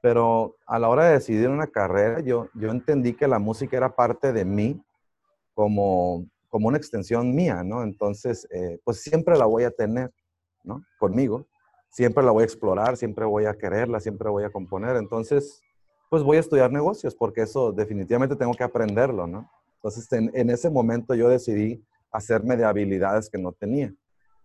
pero 0.00 0.56
a 0.66 0.78
la 0.78 0.88
hora 0.88 1.06
de 1.06 1.14
decidir 1.14 1.48
una 1.48 1.66
carrera, 1.66 2.20
yo, 2.20 2.48
yo 2.54 2.70
entendí 2.70 3.14
que 3.14 3.26
la 3.26 3.38
música 3.38 3.76
era 3.76 3.94
parte 3.94 4.32
de 4.32 4.44
mí 4.44 4.80
como, 5.54 6.26
como 6.48 6.68
una 6.68 6.78
extensión 6.78 7.34
mía, 7.34 7.62
¿no? 7.64 7.82
Entonces, 7.82 8.46
eh, 8.50 8.78
pues 8.84 9.02
siempre 9.02 9.36
la 9.36 9.46
voy 9.46 9.64
a 9.64 9.70
tener, 9.70 10.12
¿no? 10.62 10.84
Conmigo, 10.98 11.46
siempre 11.90 12.22
la 12.22 12.30
voy 12.30 12.42
a 12.42 12.46
explorar, 12.46 12.96
siempre 12.96 13.24
voy 13.24 13.46
a 13.46 13.54
quererla, 13.54 13.98
siempre 13.98 14.28
voy 14.28 14.44
a 14.44 14.50
componer, 14.50 14.96
entonces, 14.96 15.62
pues 16.10 16.22
voy 16.22 16.36
a 16.36 16.40
estudiar 16.40 16.70
negocios, 16.70 17.14
porque 17.14 17.42
eso 17.42 17.72
definitivamente 17.72 18.36
tengo 18.36 18.54
que 18.54 18.64
aprenderlo, 18.64 19.26
¿no? 19.26 19.50
Entonces, 19.76 20.10
en, 20.12 20.30
en 20.34 20.50
ese 20.50 20.70
momento 20.70 21.14
yo 21.14 21.28
decidí 21.28 21.84
hacerme 22.10 22.56
de 22.56 22.64
habilidades 22.64 23.28
que 23.28 23.38
no 23.38 23.52
tenía 23.52 23.92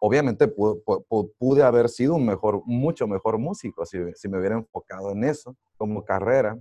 obviamente 0.06 0.50
pude, 0.50 1.64
haber 1.64 1.88
sido 1.88 2.16
un 2.16 2.26
mejor, 2.26 2.62
mucho 2.66 3.08
mejor 3.08 3.38
músico 3.38 3.86
si, 3.86 3.98
me 4.28 4.38
hubiera 4.38 4.56
enfocado 4.56 5.12
en 5.12 5.24
eso 5.24 5.56
como 5.78 6.04
carrera. 6.04 6.60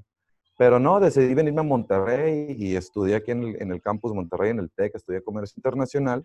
Pero 0.56 0.78
no, 0.78 1.00
decidí 1.00 1.34
venirme 1.34 1.60
a 1.60 1.64
Monterrey 1.64 2.54
y 2.56 2.76
estudié 2.76 3.16
aquí 3.16 3.32
en 3.32 3.42
el, 3.42 3.60
en 3.60 3.72
el 3.72 3.82
campus 3.82 4.14
Monterrey, 4.14 4.50
en 4.50 4.60
el 4.60 4.70
TEC, 4.70 4.94
estudié 4.94 5.24
Comercio 5.24 5.54
Internacional. 5.56 6.24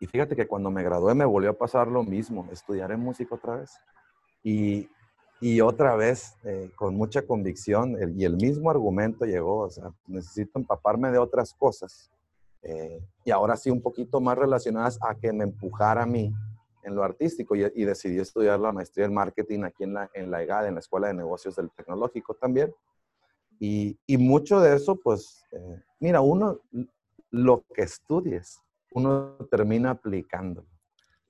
Y 0.00 0.06
fíjate 0.06 0.34
que 0.34 0.46
cuando 0.46 0.70
me 0.70 0.82
gradué 0.82 1.14
me 1.14 1.26
volvió 1.26 1.50
a 1.50 1.58
pasar 1.58 1.88
lo 1.88 2.02
mismo, 2.02 2.48
estudiar 2.50 2.90
en 2.90 3.00
música 3.00 3.34
otra 3.34 3.56
vez. 3.56 3.70
Y, 4.42 4.88
y 5.42 5.60
otra 5.60 5.94
vez, 5.94 6.36
eh, 6.42 6.70
con 6.74 6.96
mucha 6.96 7.20
convicción, 7.20 7.98
y 8.16 8.24
el 8.24 8.36
mismo 8.36 8.70
argumento 8.70 9.26
llegó, 9.26 9.58
o 9.58 9.70
sea, 9.70 9.92
necesito 10.06 10.58
empaparme 10.58 11.10
de 11.10 11.18
otras 11.18 11.52
cosas 11.52 12.10
eh, 12.62 13.00
y 13.24 13.30
ahora 13.30 13.56
sí 13.56 13.70
un 13.70 13.80
poquito 13.80 14.20
más 14.20 14.36
relacionadas 14.36 14.98
a 15.02 15.14
que 15.14 15.32
me 15.32 15.44
empujara 15.44 16.02
a 16.02 16.06
mí 16.06 16.32
en 16.82 16.94
lo 16.94 17.02
artístico 17.02 17.54
y, 17.54 17.84
decidí 17.84 18.18
estudiar 18.18 18.58
la 18.58 18.72
maestría 18.72 19.06
en 19.06 19.14
marketing 19.14 19.64
aquí 19.64 19.84
en 19.84 19.94
la, 19.94 20.10
en 20.14 20.30
la 20.30 20.42
EGAD, 20.42 20.68
en 20.68 20.74
la 20.74 20.80
Escuela 20.80 21.08
de 21.08 21.14
Negocios 21.14 21.54
del 21.56 21.70
Tecnológico 21.70 22.34
también. 22.34 22.74
Y, 23.60 23.98
y 24.06 24.16
mucho 24.16 24.60
de 24.60 24.76
eso, 24.76 24.96
pues, 24.96 25.44
eh, 25.52 25.82
mira, 26.00 26.20
uno, 26.20 26.60
lo 27.30 27.64
que 27.74 27.82
estudies, 27.82 28.62
uno 28.92 29.36
termina 29.50 29.90
aplicando. 29.90 30.64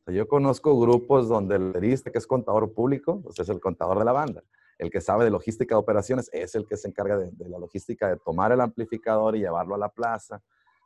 yo 0.06 0.28
conozco 0.28 0.78
grupos 0.78 1.28
donde 1.28 1.56
el 1.56 1.68
liderista 1.68 2.10
que 2.10 2.18
es 2.18 2.26
contador 2.26 2.72
público, 2.72 3.20
pues 3.22 3.38
es 3.40 3.48
el 3.48 3.60
contador 3.60 3.98
de 3.98 4.04
la 4.04 4.12
banda. 4.12 4.42
El 4.78 4.90
que 4.90 5.00
sabe 5.00 5.24
de 5.24 5.30
logística 5.30 5.74
de 5.74 5.80
operaciones 5.80 6.30
es 6.32 6.54
el 6.54 6.66
que 6.66 6.76
se 6.76 6.86
encarga 6.86 7.18
de 7.18 7.48
la 7.48 7.58
logística 7.58 8.08
de 8.08 8.16
tomar 8.16 8.52
el 8.52 8.60
amplificador 8.60 9.34
y 9.34 9.40
llevarlo 9.40 9.74
a 9.74 9.78
la 9.78 9.88
plaza 9.88 10.40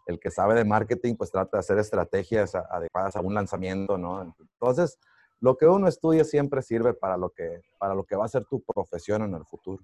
el 0.07 0.19
que 0.19 0.31
sabe 0.31 0.55
de 0.55 0.65
marketing, 0.65 1.15
pues 1.17 1.31
trata 1.31 1.57
de 1.57 1.61
hacer 1.61 1.79
estrategias 1.79 2.55
adecuadas 2.55 3.17
a 3.17 3.21
un 3.21 3.35
lanzamiento, 3.35 3.99
¿no? 3.99 4.35
Entonces, 4.39 4.99
lo 5.41 5.57
que 5.57 5.67
uno 5.67 5.89
estudia 5.89 6.25
siempre 6.25 6.63
sirve 6.63 6.95
para 6.95 7.17
lo 7.17 7.31
que, 7.31 7.61
para 7.79 7.95
lo 7.95 8.05
que 8.05 8.17
va 8.17 8.25
a 8.25 8.29
ser 8.29 8.45
tu 8.45 8.63
profesión 8.63 9.23
en 9.23 9.35
el 9.35 9.45
futuro. 9.45 9.83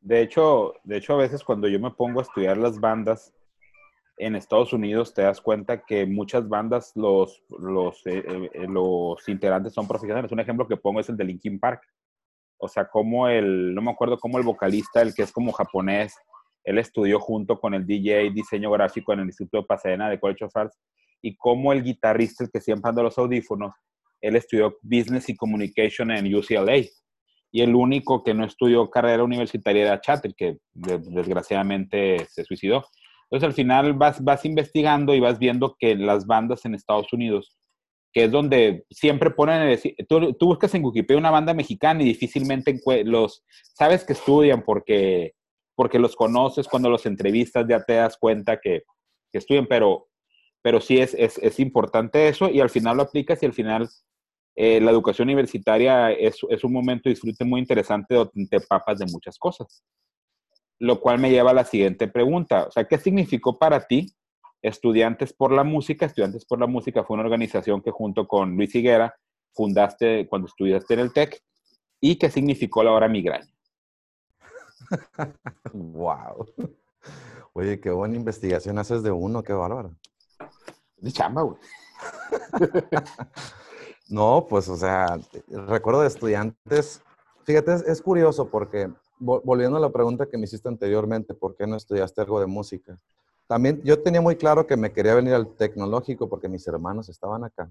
De 0.00 0.20
hecho, 0.20 0.74
de 0.84 0.98
hecho, 0.98 1.14
a 1.14 1.18
veces 1.18 1.42
cuando 1.42 1.68
yo 1.68 1.80
me 1.80 1.90
pongo 1.90 2.20
a 2.20 2.22
estudiar 2.22 2.58
las 2.58 2.78
bandas 2.78 3.32
en 4.18 4.36
Estados 4.36 4.72
Unidos, 4.72 5.14
te 5.14 5.22
das 5.22 5.40
cuenta 5.40 5.84
que 5.84 6.06
muchas 6.06 6.48
bandas, 6.48 6.92
los, 6.94 7.42
los, 7.48 8.06
eh, 8.06 8.22
eh, 8.52 8.66
los 8.68 9.26
integrantes 9.28 9.72
son 9.72 9.88
profesionales. 9.88 10.30
Un 10.30 10.40
ejemplo 10.40 10.68
que 10.68 10.76
pongo 10.76 11.00
es 11.00 11.08
el 11.08 11.16
de 11.16 11.24
Linkin 11.24 11.58
Park. 11.58 11.82
O 12.58 12.68
sea, 12.68 12.88
como 12.88 13.26
el, 13.28 13.74
no 13.74 13.82
me 13.82 13.90
acuerdo 13.90 14.18
cómo 14.18 14.38
el 14.38 14.44
vocalista, 14.44 15.02
el 15.02 15.14
que 15.14 15.22
es 15.22 15.32
como 15.32 15.52
japonés, 15.52 16.14
él 16.64 16.78
estudió 16.78 17.20
junto 17.20 17.60
con 17.60 17.74
el 17.74 17.86
DJ 17.86 18.30
diseño 18.30 18.70
gráfico 18.70 19.12
en 19.12 19.20
el 19.20 19.26
Instituto 19.26 19.58
de 19.58 19.66
Pasadena 19.66 20.08
de 20.08 20.18
College 20.18 20.46
of 20.46 20.52
y 21.22 21.36
como 21.36 21.72
el 21.72 21.82
guitarrista, 21.82 22.46
que 22.52 22.60
siempre 22.60 22.90
anda 22.90 23.02
los 23.02 23.16
audífonos, 23.16 23.72
él 24.20 24.36
estudió 24.36 24.76
Business 24.82 25.28
y 25.30 25.36
Communication 25.36 26.10
en 26.10 26.34
UCLA. 26.34 26.84
Y 27.50 27.62
el 27.62 27.74
único 27.74 28.22
que 28.22 28.34
no 28.34 28.44
estudió 28.44 28.90
carrera 28.90 29.24
universitaria 29.24 29.84
era 29.84 30.00
Chattel, 30.00 30.34
que 30.36 30.58
desgraciadamente 30.72 32.26
se 32.28 32.44
suicidó. 32.44 32.84
Entonces 33.24 33.46
al 33.46 33.54
final 33.54 33.94
vas, 33.94 34.22
vas 34.22 34.44
investigando 34.44 35.14
y 35.14 35.20
vas 35.20 35.38
viendo 35.38 35.76
que 35.78 35.94
las 35.94 36.26
bandas 36.26 36.64
en 36.66 36.74
Estados 36.74 37.10
Unidos, 37.12 37.56
que 38.12 38.24
es 38.24 38.30
donde 38.30 38.84
siempre 38.90 39.30
ponen, 39.30 39.78
tú, 40.06 40.34
tú 40.34 40.46
buscas 40.46 40.74
en 40.74 40.84
Wikipedia 40.84 41.18
una 41.18 41.30
banda 41.30 41.54
mexicana 41.54 42.02
y 42.02 42.06
difícilmente 42.06 42.78
los, 43.04 43.44
sabes 43.72 44.04
que 44.04 44.12
estudian 44.12 44.62
porque 44.62 45.32
porque 45.74 45.98
los 45.98 46.16
conoces, 46.16 46.68
cuando 46.68 46.90
los 46.90 47.06
entrevistas 47.06 47.66
ya 47.68 47.82
te 47.82 47.94
das 47.94 48.16
cuenta 48.16 48.60
que, 48.60 48.82
que 49.32 49.38
estudian, 49.38 49.66
pero, 49.66 50.08
pero 50.62 50.80
sí 50.80 50.98
es, 50.98 51.14
es, 51.14 51.58
importante 51.60 52.28
eso 52.28 52.48
y 52.48 52.60
al 52.60 52.70
final 52.70 52.96
lo 52.96 53.02
aplicas 53.02 53.42
y 53.42 53.46
al 53.46 53.52
final 53.52 53.88
eh, 54.56 54.80
la 54.80 54.90
educación 54.90 55.28
universitaria 55.28 56.12
es, 56.12 56.38
es, 56.48 56.64
un 56.64 56.72
momento 56.72 57.08
de 57.08 57.14
disfrute 57.14 57.44
muy 57.44 57.60
interesante 57.60 58.14
donde 58.14 58.46
te 58.48 58.60
papas 58.60 58.98
de 58.98 59.06
muchas 59.06 59.38
cosas. 59.38 59.82
Lo 60.78 61.00
cual 61.00 61.18
me 61.18 61.30
lleva 61.30 61.50
a 61.50 61.54
la 61.54 61.64
siguiente 61.64 62.08
pregunta. 62.08 62.66
O 62.66 62.70
sea, 62.70 62.84
¿qué 62.84 62.98
significó 62.98 63.58
para 63.58 63.86
ti 63.86 64.06
Estudiantes 64.62 65.32
por 65.32 65.52
la 65.52 65.64
Música? 65.64 66.06
Estudiantes 66.06 66.44
por 66.44 66.60
la 66.60 66.66
Música 66.66 67.04
fue 67.04 67.14
una 67.14 67.24
organización 67.24 67.82
que 67.82 67.90
junto 67.90 68.26
con 68.26 68.56
Luis 68.56 68.74
Higuera 68.74 69.14
fundaste 69.52 70.26
cuando 70.28 70.48
estudiaste 70.48 70.94
en 70.94 71.00
el 71.00 71.12
TEC. 71.12 71.40
¿Y 72.00 72.16
qué 72.16 72.30
significó 72.30 72.82
la 72.82 72.92
hora 72.92 73.08
migraña? 73.08 73.53
wow. 75.72 76.46
Oye, 77.52 77.80
qué 77.80 77.90
buena 77.90 78.16
investigación 78.16 78.78
haces 78.78 79.02
de 79.02 79.10
uno, 79.10 79.42
qué 79.42 79.52
bárbaro. 79.52 79.94
De 80.96 81.12
chamba, 81.12 81.42
güey. 81.42 81.58
no, 84.08 84.46
pues, 84.48 84.68
o 84.68 84.76
sea, 84.76 85.18
recuerdo 85.48 86.00
de 86.00 86.08
estudiantes. 86.08 87.02
Fíjate, 87.44 87.74
es, 87.86 88.02
curioso 88.02 88.48
porque, 88.48 88.90
volviendo 89.18 89.76
a 89.76 89.80
la 89.80 89.90
pregunta 89.90 90.26
que 90.26 90.38
me 90.38 90.44
hiciste 90.44 90.68
anteriormente, 90.68 91.34
¿por 91.34 91.54
qué 91.56 91.66
no 91.66 91.76
estudiaste 91.76 92.22
algo 92.22 92.40
de 92.40 92.46
música? 92.46 92.98
También 93.46 93.82
yo 93.82 94.02
tenía 94.02 94.20
muy 94.20 94.36
claro 94.36 94.66
que 94.66 94.76
me 94.76 94.92
quería 94.92 95.14
venir 95.14 95.34
al 95.34 95.54
tecnológico 95.54 96.28
porque 96.28 96.48
mis 96.48 96.66
hermanos 96.66 97.08
estaban 97.10 97.44
acá, 97.44 97.70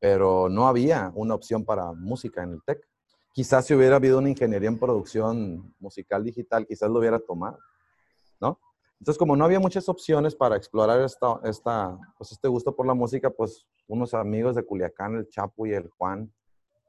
pero 0.00 0.48
no 0.48 0.66
había 0.66 1.12
una 1.14 1.34
opción 1.34 1.64
para 1.64 1.92
música 1.92 2.42
en 2.42 2.54
el 2.54 2.62
TEC 2.64 2.86
quizás 3.34 3.66
si 3.66 3.74
hubiera 3.74 3.96
habido 3.96 4.18
una 4.18 4.30
ingeniería 4.30 4.68
en 4.68 4.78
producción 4.78 5.74
musical 5.80 6.22
digital, 6.22 6.66
quizás 6.66 6.88
lo 6.88 7.00
hubiera 7.00 7.18
tomado, 7.18 7.58
¿no? 8.40 8.60
Entonces, 9.00 9.18
como 9.18 9.36
no 9.36 9.44
había 9.44 9.58
muchas 9.58 9.88
opciones 9.88 10.36
para 10.36 10.56
explorar 10.56 11.00
esta, 11.00 11.40
esta, 11.42 11.98
pues 12.16 12.30
este 12.30 12.46
gusto 12.46 12.74
por 12.74 12.86
la 12.86 12.94
música, 12.94 13.28
pues 13.28 13.66
unos 13.88 14.14
amigos 14.14 14.54
de 14.54 14.64
Culiacán, 14.64 15.16
el 15.16 15.28
Chapo 15.28 15.66
y 15.66 15.72
el 15.72 15.90
Juan, 15.90 16.32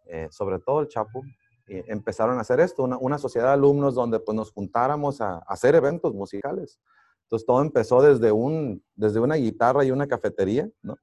eh, 0.05 0.27
sobre 0.29 0.59
todo 0.59 0.81
el 0.81 0.87
Chapo, 0.87 1.23
eh, 1.67 1.83
empezaron 1.87 2.37
a 2.37 2.41
hacer 2.41 2.59
esto, 2.59 2.83
una, 2.83 2.97
una, 2.99 3.17
sociedad 3.17 3.47
de 3.47 3.53
alumnos 3.53 3.95
donde 3.95 4.19
pues 4.19 4.35
nos 4.35 4.51
juntáramos 4.51 5.19
a, 5.21 5.37
a, 5.37 5.43
hacer 5.47 5.73
eventos 5.73 6.13
musicales. 6.13 6.79
Entonces, 7.23 7.45
todo 7.47 7.59
empezó 7.63 8.03
desde, 8.03 8.31
un, 8.31 8.83
desde 8.93 9.19
una 9.19 9.35
guitarra 9.35 9.83
y 9.83 9.89
una 9.89 10.07
cafetería, 10.07 10.69
¿no? 10.83 10.95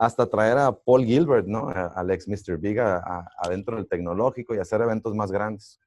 Hasta 0.00 0.26
traer 0.26 0.56
a 0.56 0.72
Paul 0.72 1.04
Gilbert, 1.04 1.46
¿no? 1.46 1.68
Al 1.68 2.10
ex 2.10 2.26
Mr. 2.26 2.56
Big 2.56 2.80
adentro 2.80 3.76
del 3.76 3.86
tecnológico 3.86 4.54
y 4.54 4.58
hacer 4.58 4.80
eventos 4.80 5.14
más 5.14 5.30
grandes. 5.30 5.78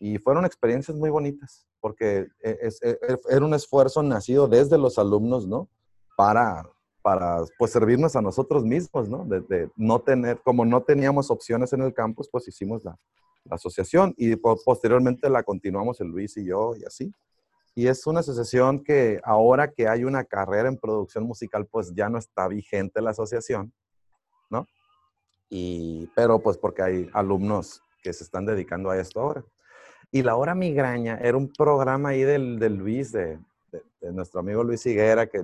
Y 0.00 0.18
fueron 0.18 0.44
experiencias 0.44 0.96
muy 0.96 1.10
bonitas, 1.10 1.64
porque 1.80 2.26
e, 2.42 2.58
es, 2.60 2.82
e, 2.82 2.98
e, 3.00 3.16
era 3.30 3.44
un 3.44 3.54
esfuerzo 3.54 4.02
nacido 4.02 4.48
desde 4.48 4.76
los 4.76 4.98
alumnos, 4.98 5.46
¿no? 5.46 5.68
Para, 6.16 6.68
para 7.02 7.44
pues, 7.56 7.70
servirnos 7.70 8.16
a 8.16 8.20
nosotros 8.20 8.64
mismos, 8.64 9.08
¿no? 9.08 9.24
De, 9.24 9.70
no 9.76 10.00
tener, 10.00 10.40
como 10.42 10.64
no 10.64 10.82
teníamos 10.82 11.30
opciones 11.30 11.72
en 11.72 11.82
el 11.82 11.94
campus, 11.94 12.28
pues 12.28 12.48
hicimos 12.48 12.82
la, 12.82 12.98
la 13.44 13.54
asociación 13.54 14.12
y 14.16 14.34
posteriormente 14.34 15.30
la 15.30 15.44
continuamos 15.44 16.00
el 16.00 16.08
Luis 16.08 16.36
y 16.36 16.46
yo 16.46 16.74
y 16.74 16.84
así. 16.84 17.12
Y 17.76 17.86
es 17.86 18.06
una 18.08 18.20
asociación 18.20 18.82
que 18.82 19.20
ahora 19.22 19.70
que 19.70 19.86
hay 19.86 20.02
una 20.02 20.24
carrera 20.24 20.68
en 20.68 20.78
producción 20.78 21.24
musical, 21.24 21.66
pues 21.66 21.94
ya 21.94 22.08
no 22.08 22.18
está 22.18 22.48
vigente 22.48 23.00
la 23.00 23.10
asociación, 23.10 23.72
y, 25.48 26.10
pero 26.14 26.40
pues 26.40 26.58
porque 26.58 26.82
hay 26.82 27.10
alumnos 27.12 27.80
que 28.02 28.12
se 28.12 28.24
están 28.24 28.46
dedicando 28.46 28.90
a 28.90 28.98
esto 28.98 29.20
ahora. 29.20 29.44
Y 30.10 30.22
la 30.22 30.36
hora 30.36 30.54
migraña 30.54 31.18
era 31.22 31.36
un 31.36 31.52
programa 31.52 32.10
ahí 32.10 32.22
del, 32.22 32.56
Luis, 32.76 33.12
de, 33.12 33.38
nuestro 34.00 34.40
amigo 34.40 34.64
Luis 34.64 34.84
Higuera, 34.86 35.26
que 35.26 35.42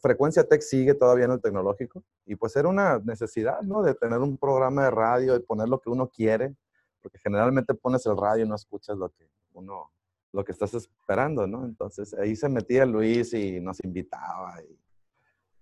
Frecuencia 0.00 0.44
Tech 0.44 0.62
sigue 0.62 0.94
todavía 0.94 1.26
en 1.26 1.32
el 1.32 1.40
tecnológico. 1.40 2.02
Y 2.26 2.36
pues 2.36 2.54
era 2.56 2.68
una 2.68 2.98
necesidad, 2.98 3.60
¿no? 3.62 3.82
De 3.82 3.94
tener 3.94 4.18
un 4.18 4.36
programa 4.36 4.84
de 4.84 4.90
radio, 4.90 5.32
de 5.32 5.40
poner 5.40 5.68
lo 5.68 5.80
que 5.80 5.90
uno 5.90 6.08
quiere, 6.08 6.54
porque 7.02 7.18
generalmente 7.18 7.74
pones 7.74 8.04
el 8.06 8.16
radio 8.16 8.44
y 8.44 8.48
no 8.48 8.54
escuchas 8.54 8.96
lo 8.96 9.08
que 9.10 9.28
uno, 9.52 9.90
lo 10.34 10.44
que 10.44 10.50
estás 10.50 10.74
esperando, 10.74 11.46
¿no? 11.46 11.64
Entonces 11.64 12.12
ahí 12.14 12.34
se 12.34 12.48
metía 12.48 12.84
Luis 12.84 13.32
y 13.34 13.60
nos 13.60 13.82
invitaba 13.84 14.56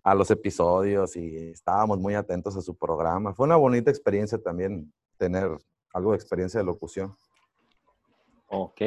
a 0.02 0.14
los 0.14 0.30
episodios 0.30 1.14
y 1.14 1.50
estábamos 1.50 1.98
muy 1.98 2.14
atentos 2.14 2.56
a 2.56 2.62
su 2.62 2.74
programa. 2.74 3.34
Fue 3.34 3.44
una 3.44 3.56
bonita 3.56 3.90
experiencia 3.90 4.38
también 4.38 4.90
tener 5.18 5.50
algo 5.92 6.12
de 6.12 6.16
experiencia 6.16 6.58
de 6.58 6.64
locución. 6.64 7.14
Ok. 8.48 8.80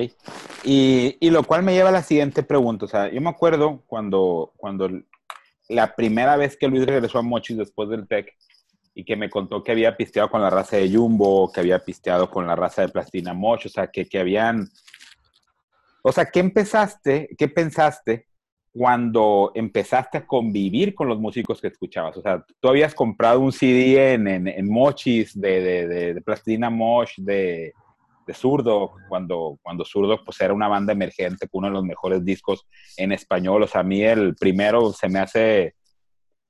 Y, 0.64 1.18
y, 1.20 1.30
lo 1.30 1.44
cual 1.44 1.62
me 1.62 1.74
lleva 1.74 1.90
a 1.90 1.94
la 1.94 2.04
siguiente 2.04 2.42
pregunta. 2.42 2.86
O 2.86 2.88
sea, 2.88 3.12
yo 3.12 3.22
me 3.22 3.30
acuerdo 3.30 3.84
cuando, 3.86 4.54
cuando 4.58 4.90
la 5.70 5.96
primera 5.96 6.36
vez 6.36 6.58
que 6.58 6.68
Luis 6.68 6.86
regresó 6.86 7.20
a 7.20 7.22
Mochis 7.22 7.58
después 7.58 7.90
del 7.90 8.08
TEC 8.08 8.36
y 8.96 9.06
que 9.06 9.16
me 9.16 9.30
contó 9.30 9.64
que 9.64 9.72
había 9.72 9.96
pisteado 9.96 10.32
con 10.32 10.42
la 10.42 10.50
raza 10.50 10.78
de 10.78 10.92
Jumbo, 10.92 11.52
que 11.52 11.60
había 11.60 11.78
pisteado 11.78 12.32
con 12.32 12.48
la 12.48 12.56
raza 12.56 12.82
de 12.82 12.90
Plastina 12.90 13.34
Moch, 13.34 13.68
o 13.68 13.70
sea, 13.70 13.88
que, 13.88 14.08
que 14.08 14.20
habían... 14.20 14.68
O 16.08 16.12
sea, 16.12 16.26
¿qué 16.26 16.40
empezaste, 16.40 17.30
qué 17.36 17.48
pensaste 17.48 18.28
cuando 18.72 19.52
empezaste 19.56 20.20
a 20.20 20.28
convivir 20.28 20.94
con 20.94 21.08
los 21.08 21.20
músicos 21.20 21.60
que 21.60 21.70
escuchabas? 21.70 22.16
O 22.18 22.22
sea, 22.22 22.46
tú 22.60 22.70
habías 22.70 22.94
comprado 22.94 23.40
un 23.40 23.52
CD 23.52 24.14
en, 24.14 24.28
en, 24.28 24.70
Mochis 24.70 25.34
de, 25.34 25.62
de, 25.62 26.14
de, 26.14 26.22
Plastilina 26.22 26.70
Mosh, 26.70 27.18
de, 27.18 27.74
de 28.28 28.34
Zurdo, 28.36 28.92
cuando, 29.10 29.58
cuando 29.64 29.84
Zurdo 29.84 30.24
pues 30.24 30.40
era 30.42 30.54
una 30.54 30.68
banda 30.68 30.94
emergente, 30.94 31.48
uno 31.52 31.70
de 31.70 31.74
los 31.74 31.84
mejores 31.84 32.24
discos 32.24 32.68
en 32.98 33.12
español. 33.12 33.64
O 33.64 33.68
sea, 33.68 33.82
a 33.82 33.84
mí 33.84 34.04
el 34.04 34.36
primero 34.36 34.94
se 34.94 35.10
me 35.10 35.18
hace, 35.18 35.74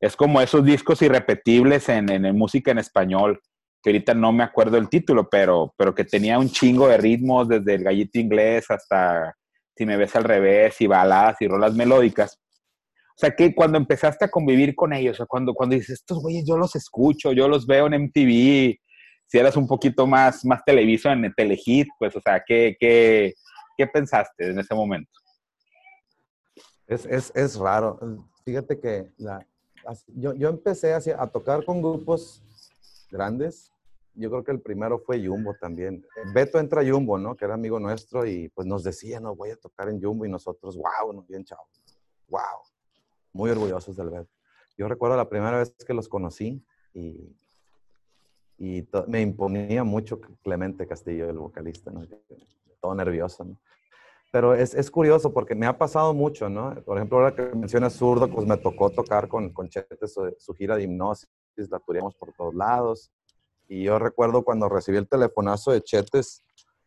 es 0.02 0.18
como 0.18 0.42
esos 0.42 0.66
discos 0.66 1.02
irrepetibles 1.02 1.88
en, 1.88 2.10
en, 2.10 2.38
música 2.38 2.72
en 2.72 2.80
español, 2.80 3.40
que 3.82 3.92
ahorita 3.92 4.16
no 4.16 4.34
me 4.34 4.44
acuerdo 4.44 4.76
el 4.76 4.90
título, 4.90 5.30
pero, 5.30 5.74
pero 5.78 5.96
que 5.96 6.04
tenía 6.04 6.38
un 6.40 6.50
chingo 6.50 6.90
de 6.90 6.98
ritmos, 6.98 7.48
desde 7.48 7.76
el 7.76 7.86
gallito 7.86 8.20
inglés 8.20 8.70
hasta 8.70 9.34
Si 9.76 9.86
me 9.86 9.98
ves 9.98 10.16
al 10.16 10.24
revés, 10.24 10.80
y 10.82 10.88
baladas 10.88 11.42
y 11.42 11.48
rolas 11.48 11.74
melódicas. 11.74 12.40
O 13.16 13.18
sea, 13.18 13.36
que 13.36 13.56
cuando 13.56 13.78
empezaste 13.78 14.26
a 14.26 14.30
convivir 14.30 14.76
con 14.76 14.94
ellos, 14.94 15.20
o 15.20 15.28
cuando, 15.28 15.54
cuando 15.54 15.76
dices, 15.76 16.02
estos 16.02 16.22
güeyes 16.22 16.46
yo 16.46 16.58
los 16.58 16.76
escucho, 16.76 17.32
yo 17.32 17.48
los 17.48 17.66
veo 17.66 17.88
en 17.88 18.04
MTV, 18.04 18.78
si 19.28 19.38
eras 19.38 19.56
un 19.56 19.68
poquito 19.68 20.06
más, 20.06 20.46
más 20.46 20.64
televiso 20.66 21.10
en 21.10 21.26
el 21.26 21.34
Telehit, 21.34 21.88
pues, 21.98 22.16
o 22.16 22.22
sea, 22.22 22.44
¿qué, 22.46 22.76
qué, 22.80 23.34
qué 23.78 23.88
pensaste 23.88 24.50
en 24.52 24.60
ese 24.60 24.76
momento? 24.76 25.12
Es, 26.88 27.06
es, 27.06 27.32
es 27.36 27.56
raro. 27.56 28.00
Fíjate 28.44 28.80
que 28.80 29.10
la, 29.18 29.46
yo, 30.08 30.34
yo, 30.34 30.50
empecé 30.50 30.94
a, 30.94 31.00
a 31.18 31.28
tocar 31.28 31.66
con 31.66 31.82
grupos 31.82 32.44
grandes. 33.10 33.72
Yo 34.16 34.30
creo 34.30 34.44
que 34.44 34.52
el 34.52 34.62
primero 34.62 35.00
fue 35.00 35.26
Jumbo 35.26 35.54
también. 35.60 36.06
Beto 36.34 36.60
entra 36.60 36.82
a 36.82 36.86
Jumbo, 36.90 37.18
¿no? 37.18 37.36
Que 37.36 37.46
era 37.46 37.54
amigo 37.54 37.80
nuestro 37.80 38.26
y 38.26 38.50
pues 38.50 38.66
nos 38.68 38.84
decía, 38.84 39.20
no, 39.20 39.36
voy 39.36 39.52
a 39.52 39.58
tocar 39.58 39.90
en 39.90 40.02
Jumbo 40.02 40.26
y 40.26 40.30
nosotros, 40.30 40.78
wow, 40.78 41.14
no, 41.14 41.24
bien 41.24 41.44
chao. 41.44 41.68
Wow. 42.30 42.42
Muy 43.34 43.50
orgullosos 43.50 43.96
del 43.98 44.10
Beto. 44.10 44.32
Yo 44.78 44.88
recuerdo 44.88 45.18
la 45.18 45.30
primera 45.30 45.58
vez 45.60 45.74
que 45.86 45.94
los 45.94 46.08
conocí 46.08 46.64
y 46.94 47.36
y 48.58 48.88
me 49.08 49.22
imponía 49.22 49.84
mucho 49.84 50.20
Clemente 50.44 50.88
Castillo, 50.88 51.30
el 51.30 51.38
vocalista, 51.38 51.92
¿no? 51.92 52.06
todo 52.80 52.96
nervioso. 52.96 53.44
¿no? 53.44 53.58
Pero 54.32 54.54
es, 54.54 54.74
es, 54.74 54.90
curioso 54.90 55.34
porque 55.34 55.56
me 55.56 55.66
ha 55.66 55.78
pasado 55.78 56.14
mucho, 56.14 56.50
¿no? 56.50 56.76
Por 56.84 56.98
ejemplo, 56.98 57.18
ahora 57.18 57.36
que 57.36 57.56
mencionas 57.56 57.94
zurdo, 57.94 58.30
pues 58.30 58.46
me 58.46 58.58
tocó 58.58 58.90
tocar 58.90 59.28
con, 59.28 59.52
con 59.52 59.70
Chete 59.70 60.08
su, 60.08 60.54
gira 60.54 60.76
de 60.76 60.84
hipnosis, 60.84 61.28
la 61.70 61.80
turíamos 61.80 62.16
por 62.16 62.34
todos 62.34 62.54
lados. 62.54 63.12
Y 63.68 63.84
yo 63.84 64.00
recuerdo 64.00 64.44
cuando 64.44 64.70
recibí 64.70 64.98
el 64.98 65.08
telefonazo 65.08 65.72
de 65.72 65.82
Chetes, 65.82 66.44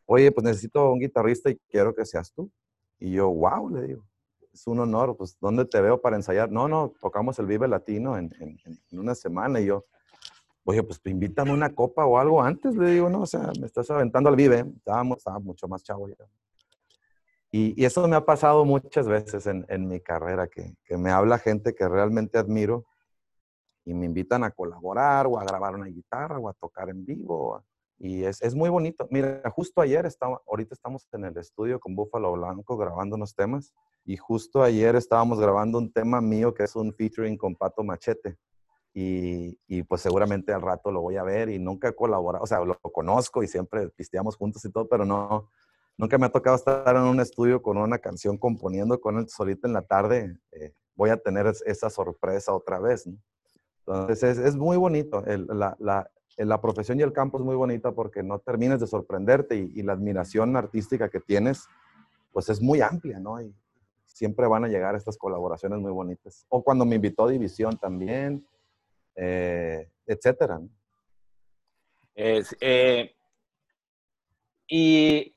oye, 0.06 0.32
pues 0.32 0.44
necesito 0.44 0.90
un 0.90 1.00
guitarrista 1.00 1.50
y 1.50 1.58
quiero 1.68 1.94
que 1.94 2.04
seas 2.04 2.32
tú. 2.32 2.50
Y 2.98 3.12
yo, 3.12 3.30
wow, 3.30 3.70
le 3.70 3.82
digo, 3.82 4.04
es 4.52 4.66
un 4.66 4.80
honor, 4.80 5.16
pues 5.16 5.36
¿dónde 5.40 5.64
te 5.64 5.80
veo 5.80 6.00
para 6.00 6.16
ensayar? 6.16 6.50
No, 6.50 6.68
no, 6.68 6.92
tocamos 7.00 7.38
el 7.38 7.46
Vive 7.46 7.68
Latino 7.68 8.16
en, 8.16 8.32
en, 8.40 8.58
en 8.90 8.98
una 8.98 9.14
semana 9.14 9.60
y 9.60 9.66
yo, 9.66 9.84
oye, 10.68 10.82
pues 10.82 11.00
invítame 11.06 11.52
una 11.52 11.74
copa 11.74 12.04
o 12.04 12.18
algo 12.18 12.42
antes, 12.42 12.76
le 12.76 12.90
digo, 12.90 13.08
no, 13.08 13.22
o 13.22 13.26
sea, 13.26 13.52
me 13.58 13.66
estás 13.66 13.90
aventando 13.90 14.28
al 14.28 14.36
vive, 14.36 14.66
estábamos, 14.76 15.16
estaba 15.16 15.38
mucho 15.38 15.66
más 15.66 15.82
chavo 15.82 16.08
ya. 16.08 16.16
Y, 17.50 17.80
y, 17.80 17.86
eso 17.86 18.06
me 18.06 18.16
ha 18.16 18.26
pasado 18.26 18.66
muchas 18.66 19.08
veces 19.08 19.46
en, 19.46 19.64
en 19.70 19.88
mi 19.88 20.00
carrera, 20.00 20.46
que, 20.48 20.74
que, 20.84 20.98
me 20.98 21.10
habla 21.10 21.38
gente 21.38 21.74
que 21.74 21.88
realmente 21.88 22.36
admiro 22.36 22.84
y 23.88 23.94
me 23.94 24.04
invitan 24.04 24.44
a 24.44 24.50
colaborar 24.50 25.26
o 25.26 25.38
a 25.38 25.44
grabar 25.44 25.74
una 25.74 25.86
guitarra 25.86 26.38
o 26.38 26.46
a 26.50 26.52
tocar 26.52 26.90
en 26.90 27.06
vivo. 27.06 27.64
Y 27.98 28.22
es, 28.22 28.42
es 28.42 28.54
muy 28.54 28.68
bonito. 28.68 29.08
Mira, 29.10 29.40
justo 29.48 29.80
ayer, 29.80 30.04
estaba, 30.04 30.42
ahorita 30.46 30.74
estamos 30.74 31.08
en 31.10 31.24
el 31.24 31.38
estudio 31.38 31.80
con 31.80 31.96
Búfalo 31.96 32.32
Blanco 32.32 32.76
grabando 32.76 33.16
unos 33.16 33.34
temas 33.34 33.72
y 34.04 34.18
justo 34.18 34.62
ayer 34.62 34.94
estábamos 34.94 35.40
grabando 35.40 35.78
un 35.78 35.90
tema 35.90 36.20
mío 36.20 36.52
que 36.52 36.64
es 36.64 36.76
un 36.76 36.92
featuring 36.92 37.38
con 37.38 37.56
Pato 37.56 37.82
Machete. 37.82 38.36
Y, 38.92 39.82
pues 39.84 40.02
seguramente 40.02 40.52
al 40.52 40.60
rato 40.60 40.90
lo 40.90 41.00
voy 41.00 41.16
a 41.16 41.22
ver 41.22 41.48
y 41.48 41.58
nunca 41.58 41.88
he 41.88 41.94
colaborado, 41.94 42.42
o 42.42 42.46
sea, 42.46 42.60
lo, 42.64 42.78
conozco 42.80 43.42
y 43.42 43.48
siempre 43.48 43.88
pisteamos 43.90 44.36
juntos 44.36 44.64
y 44.64 44.72
todo, 44.72 44.88
pero 44.88 45.04
no, 45.06 45.48
nunca 45.96 46.18
me 46.18 46.26
ha 46.26 46.32
tocado 46.32 46.56
estar 46.56 46.94
en 46.96 47.02
un 47.02 47.20
estudio 47.20 47.62
con 47.62 47.78
una 47.78 47.98
canción 47.98 48.36
componiendo 48.36 49.00
con 49.00 49.16
él 49.16 49.28
solito 49.28 49.66
en 49.66 49.72
la 49.72 49.82
tarde. 49.82 50.36
Eh, 50.50 50.74
voy 50.94 51.10
a 51.10 51.16
tener 51.16 51.46
esa 51.64 51.88
sorpresa 51.88 52.52
otra 52.52 52.80
vez, 52.80 53.06
¿no? 53.06 53.16
Entonces 53.88 54.38
es, 54.38 54.54
muy 54.54 54.76
bonito, 54.76 55.24
la, 55.26 56.60
profesión 56.60 57.00
y 57.00 57.02
el 57.02 57.12
campo 57.12 57.38
es 57.38 57.44
muy 57.44 57.56
bonita 57.56 57.92
porque 57.92 58.22
no 58.22 58.38
terminas 58.38 58.80
de 58.80 58.86
sorprenderte 58.86 59.56
y, 59.56 59.82
la 59.82 59.94
admiración 59.94 60.56
artística 60.56 61.08
que 61.08 61.20
tienes, 61.20 61.66
pues 62.32 62.50
es 62.50 62.60
muy 62.60 62.82
amplia, 62.82 63.18
¿no? 63.18 63.40
Y 63.40 63.54
siempre 64.04 64.46
van 64.46 64.64
a 64.64 64.68
llegar 64.68 64.94
estas 64.94 65.16
colaboraciones 65.16 65.78
muy 65.78 65.90
bonitas. 65.90 66.44
O 66.50 66.62
cuando 66.62 66.84
me 66.84 66.96
invitó 66.96 67.24
a 67.24 67.30
División 67.30 67.78
también, 67.78 68.46
eh, 69.14 69.88
etcétera. 70.06 70.60
Eh, 72.14 73.14
¿Y 74.68 75.34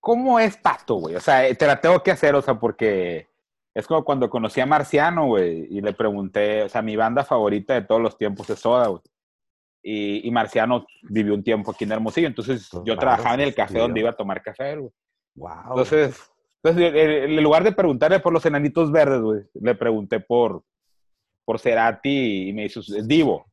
cómo 0.00 0.38
es 0.38 0.56
Pato, 0.58 0.96
güey? 0.96 1.14
O 1.14 1.20
sea, 1.20 1.52
te 1.54 1.66
la 1.66 1.80
tengo 1.80 2.02
que 2.02 2.10
hacer, 2.10 2.34
o 2.34 2.42
sea, 2.42 2.58
porque 2.58 3.28
es 3.76 3.86
como 3.86 4.04
cuando 4.04 4.30
conocí 4.30 4.58
a 4.58 4.64
Marciano, 4.64 5.26
güey, 5.26 5.66
y 5.68 5.82
le 5.82 5.92
pregunté, 5.92 6.62
o 6.62 6.68
sea, 6.70 6.80
mi 6.80 6.96
banda 6.96 7.24
favorita 7.24 7.74
de 7.74 7.82
todos 7.82 8.00
los 8.00 8.16
tiempos 8.16 8.48
es 8.48 8.58
Soda, 8.58 8.86
güey. 8.86 9.02
Y, 9.82 10.30
Marciano 10.30 10.86
vivió 11.02 11.34
un 11.34 11.44
tiempo 11.44 11.72
aquí 11.72 11.84
en 11.84 11.92
Hermosillo, 11.92 12.26
entonces 12.26 12.70
yo 12.86 12.96
trabajaba 12.96 13.34
en 13.34 13.42
el 13.42 13.54
café 13.54 13.78
donde 13.78 14.00
iba 14.00 14.08
a 14.08 14.16
tomar 14.16 14.42
café, 14.42 14.76
güey. 14.76 14.90
Wow. 15.34 15.50
Entonces, 15.68 16.18
entonces, 16.64 16.92
en 16.94 17.42
lugar 17.42 17.64
de 17.64 17.72
preguntarle 17.72 18.18
por 18.18 18.32
los 18.32 18.46
enanitos 18.46 18.90
verdes, 18.90 19.20
güey, 19.20 19.42
le 19.52 19.74
pregunté 19.74 20.20
por, 20.20 20.64
por 21.44 21.60
Cerati 21.60 22.48
y 22.48 22.52
me 22.54 22.64
hizo, 22.64 22.80
es 22.80 23.06
Divo. 23.06 23.44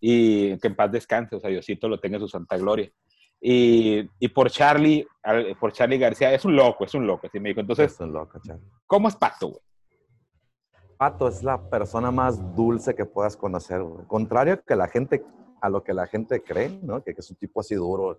Y 0.00 0.56
que 0.58 0.68
en 0.68 0.76
paz 0.76 0.92
descanse, 0.92 1.34
o 1.34 1.40
sea, 1.40 1.50
Diosito 1.50 1.88
lo 1.88 1.98
tenga 1.98 2.16
en 2.16 2.22
su 2.22 2.28
santa 2.28 2.56
gloria. 2.56 2.88
Y, 3.40 4.08
y, 4.18 4.28
por 4.28 4.50
Charlie, 4.50 5.06
por 5.60 5.72
Charlie 5.72 5.98
García, 5.98 6.32
es 6.32 6.44
un 6.44 6.56
loco, 6.56 6.84
es 6.84 6.94
un 6.94 7.06
loco, 7.06 7.26
así 7.26 7.38
me 7.38 7.50
dijo. 7.50 7.60
Entonces, 7.60 7.92
es 7.92 8.00
un 8.00 8.12
loco, 8.12 8.40
Charlie. 8.42 8.66
¿cómo 8.86 9.08
es 9.08 9.16
Pato, 9.16 9.48
güey? 9.48 9.60
Pato 10.96 11.28
es 11.28 11.44
la 11.44 11.70
persona 11.70 12.10
más 12.10 12.56
dulce 12.56 12.94
que 12.94 13.04
puedas 13.04 13.36
conocer, 13.36 13.82
güey. 13.82 14.04
Contrario 14.06 14.60
que 14.64 14.74
la 14.74 14.88
gente, 14.88 15.24
a 15.60 15.68
lo 15.68 15.84
que 15.84 15.94
la 15.94 16.08
gente 16.08 16.42
cree, 16.42 16.80
¿no? 16.82 17.02
Que, 17.02 17.14
que 17.14 17.20
es 17.20 17.30
un 17.30 17.36
tipo 17.36 17.60
así 17.60 17.76
duro. 17.76 18.18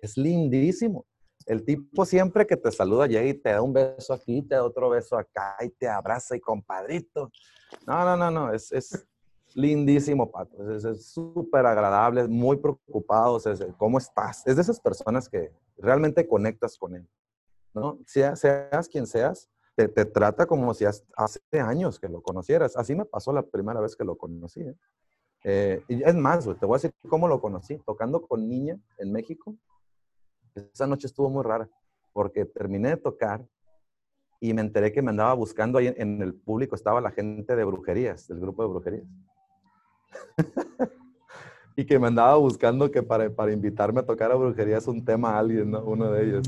Es 0.00 0.16
lindísimo. 0.16 1.04
El 1.46 1.64
tipo 1.64 2.06
siempre 2.06 2.46
que 2.46 2.56
te 2.56 2.70
saluda 2.70 3.06
llega 3.06 3.26
y 3.26 3.34
te 3.34 3.50
da 3.50 3.60
un 3.60 3.72
beso 3.72 4.14
aquí, 4.14 4.42
te 4.42 4.54
da 4.54 4.64
otro 4.64 4.88
beso 4.88 5.18
acá 5.18 5.56
y 5.60 5.68
te 5.70 5.88
abraza 5.88 6.36
y 6.36 6.40
compadrito. 6.40 7.30
No, 7.86 8.04
no, 8.04 8.16
no, 8.16 8.30
no, 8.30 8.52
es, 8.52 8.72
es 8.72 9.06
lindísimo, 9.54 10.30
Pato. 10.30 10.70
Es 10.74 11.06
súper 11.06 11.64
agradable, 11.66 12.28
muy 12.28 12.56
preocupado, 12.56 13.38
es, 13.38 13.66
¿cómo 13.78 13.98
estás? 13.98 14.46
Es 14.46 14.56
de 14.56 14.62
esas 14.62 14.80
personas 14.80 15.28
que 15.28 15.52
realmente 15.78 16.26
conectas 16.26 16.76
con 16.76 16.96
él, 16.96 17.08
¿no? 17.72 17.98
Seas, 18.06 18.40
seas 18.40 18.88
quien 18.88 19.06
seas, 19.06 19.48
te, 19.76 19.88
te, 19.88 20.04
trata 20.04 20.46
como 20.46 20.72
si 20.74 20.84
hace 20.84 21.40
años 21.60 21.98
que 21.98 22.08
lo 22.08 22.22
conocieras. 22.22 22.76
Así 22.76 22.94
me 22.94 23.04
pasó 23.04 23.32
la 23.32 23.42
primera 23.42 23.80
vez 23.80 23.96
que 23.96 24.04
lo 24.04 24.16
conocí. 24.16 24.60
¿eh? 24.60 24.76
Eh, 25.44 25.84
y 25.88 26.02
es 26.02 26.14
más, 26.14 26.44
te 26.44 26.66
voy 26.66 26.74
a 26.74 26.78
decir 26.78 26.92
cómo 27.08 27.28
lo 27.28 27.40
conocí, 27.40 27.78
tocando 27.84 28.26
con 28.26 28.48
niña 28.48 28.78
en 28.98 29.12
México. 29.12 29.56
Esa 30.54 30.86
noche 30.86 31.06
estuvo 31.06 31.28
muy 31.28 31.42
rara, 31.42 31.68
porque 32.12 32.44
terminé 32.44 32.90
de 32.90 32.96
tocar 32.96 33.44
y 34.40 34.54
me 34.54 34.60
enteré 34.60 34.92
que 34.92 35.02
me 35.02 35.10
andaba 35.10 35.34
buscando 35.34 35.78
ahí 35.78 35.92
en, 35.96 36.22
el 36.22 36.34
público, 36.34 36.74
estaba 36.74 37.00
la 37.00 37.10
gente 37.10 37.56
de 37.56 37.64
brujerías, 37.64 38.28
del 38.28 38.40
grupo 38.40 38.62
de 38.62 38.68
brujerías. 38.68 39.06
y 41.76 41.84
que 41.84 41.98
me 41.98 42.08
andaba 42.08 42.36
buscando 42.36 42.90
que 42.90 43.02
para, 43.02 43.28
para 43.30 43.52
invitarme 43.52 44.00
a 44.00 44.06
tocar 44.06 44.30
a 44.30 44.36
brujería 44.36 44.78
es 44.78 44.86
un 44.86 45.04
tema 45.04 45.30
a 45.30 45.38
alguien, 45.38 45.70
¿no? 45.70 45.82
Uno 45.84 46.10
de 46.10 46.24
ellos. 46.24 46.46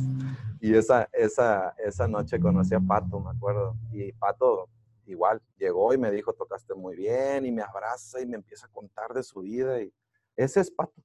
Y 0.61 0.75
esa, 0.75 1.09
esa, 1.13 1.75
esa 1.79 2.09
noche 2.09 2.41
conocí 2.41 2.75
a 2.75 2.81
Pato, 2.81 3.21
me 3.21 3.31
acuerdo. 3.31 3.77
Y 3.93 4.13
Pato 4.13 4.69
igual 5.07 5.41
llegó 5.59 5.93
y 5.93 5.99
me 5.99 6.11
dijo, 6.11 6.33
tocaste 6.33 6.75
muy 6.75 6.97
bien, 6.97 7.47
y 7.47 7.53
me 7.53 7.63
abraza 7.63 8.21
y 8.21 8.27
me 8.27 8.37
empieza 8.37 8.67
a 8.67 8.71
contar 8.71 9.13
de 9.15 9.23
su 9.23 9.41
vida. 9.41 9.81
Y 9.81 9.93
ese 10.37 10.61
es 10.61 10.71
Pato. 10.71 11.03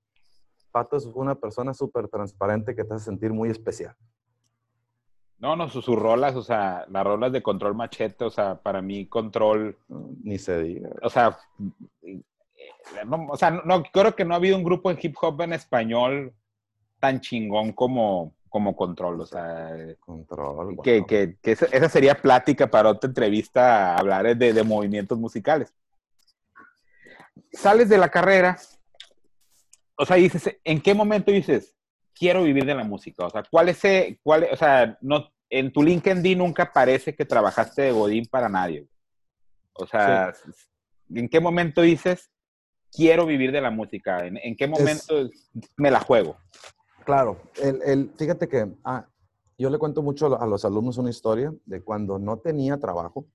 Pato 0.71 0.97
es 0.97 1.05
una 1.05 1.35
persona 1.35 1.73
súper 1.73 2.07
transparente 2.07 2.75
que 2.75 2.83
te 2.83 2.93
hace 2.93 3.05
sentir 3.05 3.33
muy 3.33 3.49
especial. 3.49 3.95
No, 5.37 5.55
no, 5.55 5.67
sus, 5.69 5.87
rolas, 5.87 6.35
o 6.35 6.43
sea, 6.43 6.85
las 6.89 7.03
rolas 7.03 7.31
de 7.31 7.41
control 7.41 7.73
machete, 7.73 8.23
o 8.23 8.29
sea, 8.29 8.61
para 8.61 8.81
mí 8.81 9.07
control... 9.07 9.75
Ni 10.23 10.37
se 10.37 10.61
diga. 10.61 10.91
O 11.01 11.09
sea, 11.09 11.39
no, 13.05 13.27
o 13.29 13.37
sea, 13.37 13.51
no, 13.51 13.83
creo 13.83 14.15
que 14.15 14.25
no 14.25 14.33
ha 14.33 14.37
habido 14.37 14.57
un 14.57 14.63
grupo 14.63 14.93
de 14.93 14.99
hip 15.01 15.15
hop 15.21 15.41
en 15.41 15.53
español 15.53 16.33
tan 16.99 17.19
chingón 17.19 17.73
como, 17.73 18.35
como 18.49 18.75
Control, 18.75 19.21
o 19.21 19.25
sea... 19.25 19.75
Control, 19.99 20.77
que, 20.83 21.05
que, 21.05 21.37
que, 21.41 21.51
esa 21.51 21.89
sería 21.89 22.15
plática 22.15 22.69
para 22.69 22.89
otra 22.89 23.07
entrevista, 23.07 23.95
hablar 23.95 24.35
de, 24.35 24.53
de 24.53 24.63
movimientos 24.63 25.17
musicales. 25.17 25.73
Sales 27.51 27.89
de 27.89 27.97
la 27.97 28.09
carrera, 28.09 28.57
o 29.95 30.05
sea, 30.05 30.17
dices, 30.17 30.57
¿en 30.63 30.81
qué 30.81 30.93
momento 30.93 31.31
dices, 31.31 31.75
quiero 32.13 32.43
vivir 32.43 32.65
de 32.65 32.75
la 32.75 32.83
música? 32.83 33.25
O 33.25 33.29
sea, 33.29 33.43
¿cuál 33.49 33.69
es, 33.69 33.81
cuál, 34.23 34.47
o 34.51 34.55
sea, 34.55 34.97
no, 35.01 35.31
en 35.51 35.71
tu 35.71 35.83
LinkedIn 35.83 36.37
nunca 36.37 36.71
parece 36.71 37.13
que 37.13 37.25
trabajaste 37.25 37.83
de 37.83 37.91
Godín 37.91 38.25
para 38.25 38.49
nadie. 38.49 38.87
O 39.73 39.85
sea, 39.85 40.33
¿en 41.13 41.27
qué 41.27 41.39
momento 41.39 41.81
dices, 41.81 42.30
quiero 42.91 43.25
vivir 43.25 43.51
de 43.51 43.61
la 43.61 43.71
música? 43.71 44.25
¿En, 44.25 44.55
qué 44.55 44.67
momento 44.67 45.29
me 45.77 45.91
la 45.91 45.99
juego? 45.99 46.37
Claro, 47.05 47.37
el, 47.55 48.11
fíjate 48.15 48.47
que 48.47 48.71
ah, 48.83 49.07
yo 49.57 49.69
le 49.69 49.77
cuento 49.77 50.01
mucho 50.01 50.39
a 50.39 50.45
los 50.45 50.65
alumnos 50.65 50.97
una 50.97 51.09
historia 51.09 51.53
de 51.65 51.81
cuando 51.81 52.19
no 52.19 52.37
tenía 52.37 52.77
trabajo 52.79 53.25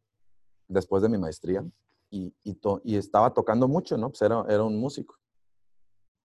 después 0.68 1.02
de 1.02 1.08
mi 1.08 1.18
maestría 1.18 1.64
y, 2.10 2.34
y, 2.44 2.96
estaba 2.96 3.32
tocando 3.34 3.68
mucho, 3.68 3.96
¿no? 3.96 4.10
Pues 4.10 4.22
era, 4.22 4.44
era 4.48 4.62
un 4.62 4.78
músico. 4.78 5.16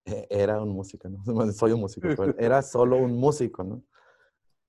E, 0.05 0.27
era 0.29 0.61
un 0.61 0.69
músico, 0.69 1.09
¿no? 1.09 1.23
Soy 1.53 1.71
un 1.71 1.81
músico, 1.81 2.07
era 2.37 2.61
solo 2.61 2.97
un 2.97 3.17
músico, 3.17 3.63
¿no? 3.63 3.83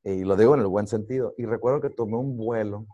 Y 0.05 0.25
lo 0.25 0.37
digo 0.37 0.55
en 0.55 0.61
el 0.61 0.67
buen 0.67 0.87
sentido. 0.87 1.35
Y 1.37 1.45
recuerdo 1.45 1.81
que 1.81 1.91
tomé 1.91 2.17
un 2.17 2.37
vuelo 2.37 2.87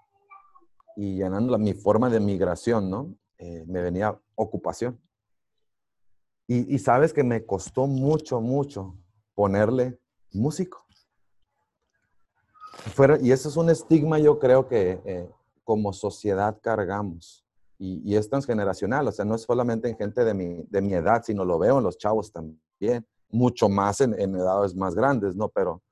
y 0.97 1.17
llenando 1.17 1.59
mi 1.59 1.73
forma 1.73 2.11
de 2.11 2.21
migración, 2.21 2.91
¿no? 2.91 3.15
Eh, 3.39 3.65
me 3.67 3.81
venía 3.81 4.19
ocupación. 4.35 5.01
Y, 6.49 6.75
y, 6.75 6.79
sabes 6.79 7.13
que 7.13 7.23
me 7.23 7.45
costó 7.45 7.87
mucho, 7.87 8.41
mucho 8.41 8.97
ponerle 9.35 10.01
músico. 10.33 10.89
Y 13.21 13.33
eso 13.33 13.49
es 13.49 13.57
un 13.57 13.71
estigma, 13.71 14.19
yo 14.19 14.39
creo 14.39 14.67
que 14.69 15.01
eh, 15.05 15.29
como 15.65 15.93
sociedad 15.93 16.59
cargamos 16.61 17.45
y, 17.79 18.17
es 18.17 18.29
transgeneracional, 18.29 19.07
o 19.07 19.13
sea, 19.13 19.25
no 19.25 19.37
es 19.37 19.43
solamente 19.43 19.89
en 19.89 19.97
gente 19.97 20.25
de 20.25 20.35
mi, 20.35 20.65
de 20.69 20.81
mi 20.81 20.95
edad, 20.95 21.23
sino 21.25 21.45
lo 21.45 21.59
veo 21.59 21.79
en 21.79 21.85
los 21.85 21.97
chavos 21.97 22.33
también, 22.33 23.07
mucho 23.29 23.69
más 23.69 24.01
en, 24.01 24.15
edades 24.15 24.75
más 24.75 24.95
grandes, 24.95 25.37
¿no? 25.37 25.49
Pero 25.49 25.83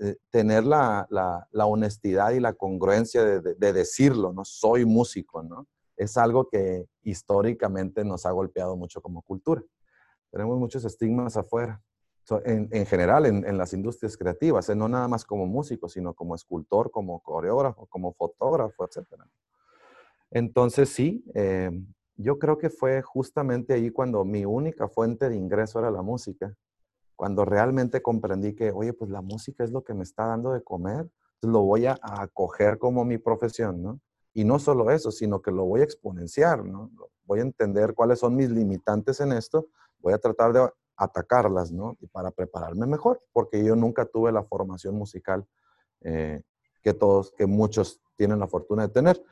eh, 0.00 0.16
tener 0.30 0.64
la, 0.64 1.06
la, 1.10 1.66
honestidad 1.66 2.32
y 2.32 2.40
la 2.40 2.54
congruencia 2.54 3.22
de, 3.22 3.54
de, 3.54 3.72
decirlo, 3.72 4.32
¿no? 4.32 4.44
Soy 4.44 4.84
músico, 4.84 5.42
¿no? 5.42 5.68
Es 5.96 6.16
algo 6.16 6.48
que 6.48 6.86
históricamente 7.02 8.02
nos 8.04 8.26
ha 8.26 8.32
golpeado 8.32 8.74
mucho 8.74 9.00
como 9.00 9.22
cultura. 9.22 9.62
Tenemos 10.30 10.58
muchos 10.58 10.84
estigmas 10.84 11.36
afuera, 11.36 11.82
en, 12.44 12.68
en, 12.70 12.86
general 12.86 13.26
en, 13.26 13.44
en, 13.44 13.58
las 13.58 13.72
industrias 13.72 14.16
creativas, 14.16 14.68
¿eh? 14.68 14.76
no 14.76 14.88
nada 14.88 15.08
más 15.08 15.24
como 15.24 15.46
músico, 15.46 15.88
sino 15.88 16.14
como 16.14 16.34
escultor, 16.34 16.90
como 16.90 17.20
coreógrafo, 17.20 17.86
como 17.86 18.12
fotógrafo, 18.12 18.86
etcétera. 18.86 19.26
Entonces 20.30 20.90
sí, 20.90 21.24
eh, 21.34 21.70
yo 22.16 22.38
creo 22.38 22.58
que 22.58 22.70
fue 22.70 23.02
justamente 23.02 23.72
ahí 23.74 23.90
cuando 23.90 24.24
mi 24.24 24.44
única 24.44 24.88
fuente 24.88 25.28
de 25.28 25.36
ingreso 25.36 25.80
era 25.80 25.90
la 25.90 26.02
música, 26.02 26.54
cuando 27.16 27.44
realmente 27.44 28.00
comprendí 28.00 28.54
que, 28.54 28.70
oye, 28.70 28.92
pues 28.92 29.10
la 29.10 29.22
música 29.22 29.64
es 29.64 29.72
lo 29.72 29.82
que 29.82 29.94
me 29.94 30.04
está 30.04 30.26
dando 30.26 30.52
de 30.52 30.62
comer, 30.62 31.10
entonces 31.34 31.52
lo 31.52 31.62
voy 31.62 31.86
a 31.86 31.98
acoger 32.02 32.78
como 32.78 33.04
mi 33.04 33.18
profesión, 33.18 33.82
¿no? 33.82 34.00
Y 34.32 34.44
no 34.44 34.58
solo 34.58 34.90
eso, 34.90 35.10
sino 35.10 35.42
que 35.42 35.50
lo 35.50 35.64
voy 35.64 35.80
a 35.80 35.84
exponenciar, 35.84 36.64
¿no? 36.64 36.90
Voy 37.24 37.40
a 37.40 37.42
entender 37.42 37.94
cuáles 37.94 38.20
son 38.20 38.36
mis 38.36 38.50
limitantes 38.50 39.20
en 39.20 39.32
esto, 39.32 39.66
voy 40.00 40.12
a 40.12 40.18
tratar 40.18 40.52
de 40.52 40.68
atacarlas, 40.96 41.72
¿no? 41.72 41.96
Y 42.00 42.06
para 42.06 42.30
prepararme 42.30 42.86
mejor, 42.86 43.22
porque 43.32 43.64
yo 43.64 43.74
nunca 43.74 44.04
tuve 44.04 44.32
la 44.32 44.42
formación 44.42 44.94
musical 44.96 45.46
eh, 46.02 46.42
que 46.82 46.92
todos, 46.92 47.32
que 47.32 47.46
muchos 47.46 48.00
tienen 48.16 48.38
la 48.38 48.46
fortuna 48.46 48.86
de 48.86 48.92
tener. 48.92 49.22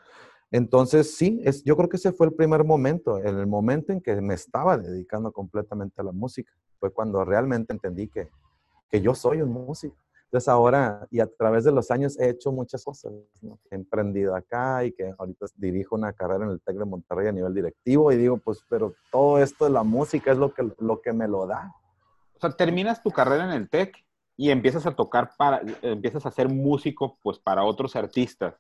Entonces, 0.51 1.15
sí, 1.15 1.43
es, 1.45 1.63
yo 1.65 1.77
creo 1.77 1.89
que 1.89 1.99
ese 1.99 2.13
fue 2.13 2.27
el 2.27 2.33
primer 2.33 2.65
momento, 2.65 3.19
en 3.19 3.39
el 3.39 3.47
momento 3.47 3.93
en 3.93 4.01
que 4.01 4.19
me 4.21 4.35
estaba 4.35 4.79
dedicando 4.79 5.31
completamente 5.31 6.01
a 6.01 6.05
la 6.05 6.13
música. 6.13 6.53
Fue 6.81 6.91
cuando 6.91 7.23
realmente 7.25 7.73
entendí 7.73 8.09
que, 8.09 8.31
que 8.89 9.01
yo 9.03 9.15
soy 9.15 9.43
un 9.43 9.51
músico. 9.53 9.97
Entonces 10.29 10.49
ahora, 10.49 11.07
y 11.11 11.21
a 11.21 11.27
través 11.27 11.65
de 11.65 11.73
los 11.73 11.91
años 11.91 12.19
he 12.21 12.29
hecho 12.29 12.53
muchas 12.53 12.85
cosas. 12.85 13.13
He 13.71 13.75
emprendido 13.75 14.37
acá 14.37 14.85
y 14.85 14.93
que 14.93 15.15
ahorita 15.17 15.47
dirijo 15.57 15.97
una 15.97 16.13
carrera 16.13 16.45
en 16.45 16.51
el 16.51 16.61
TEC 16.61 16.77
de 16.77 16.85
Monterrey 16.85 17.29
a 17.29 17.33
nivel 17.33 17.55
directivo 17.55 18.13
y 18.13 18.17
digo, 18.17 18.37
pues, 18.37 18.61
pero 18.69 18.95
todo 19.11 19.43
esto 19.43 19.65
de 19.65 19.71
la 19.71 19.83
música 19.83 20.31
es 20.31 20.39
lo 20.39 20.53
que, 20.53 20.71
lo 20.79 21.01
que 21.01 21.15
me 21.15 21.27
lo 21.27 21.47
da. 21.47 21.73
O 22.35 22.41
sea, 22.41 22.51
terminas 22.51 23.03
tu 23.03 23.11
carrera 23.11 23.45
en 23.45 23.53
el 23.53 23.71
TEC 23.71 23.97
y 24.37 24.51
empiezas 24.51 24.85
a 24.85 24.95
tocar 24.95 25.31
para, 25.39 25.63
empiezas 25.81 26.27
a 26.27 26.31
ser 26.31 26.51
músico, 26.51 27.19
pues, 27.23 27.39
para 27.39 27.65
otros 27.65 27.97
artistas 27.97 28.55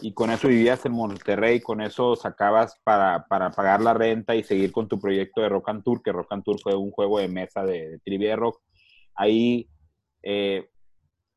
y 0.00 0.12
con 0.14 0.30
eso 0.30 0.48
vivías 0.48 0.84
en 0.86 0.92
Monterrey, 0.92 1.60
con 1.60 1.80
eso 1.80 2.16
sacabas 2.16 2.78
para, 2.82 3.26
para, 3.28 3.50
pagar 3.50 3.82
la 3.82 3.92
renta 3.92 4.34
y 4.34 4.42
seguir 4.42 4.72
con 4.72 4.88
tu 4.88 4.98
proyecto 4.98 5.42
de 5.42 5.48
Rock 5.48 5.68
and 5.68 5.84
Tour, 5.84 6.02
que 6.02 6.12
Rock 6.12 6.32
and 6.32 6.44
Tour 6.44 6.60
fue 6.60 6.74
un 6.74 6.90
juego 6.90 7.18
de 7.18 7.28
mesa 7.28 7.64
de, 7.64 7.90
de 7.90 7.98
trivia 7.98 8.30
de 8.30 8.36
rock. 8.36 8.60
Ahí, 9.14 9.68
eh, 10.22 10.70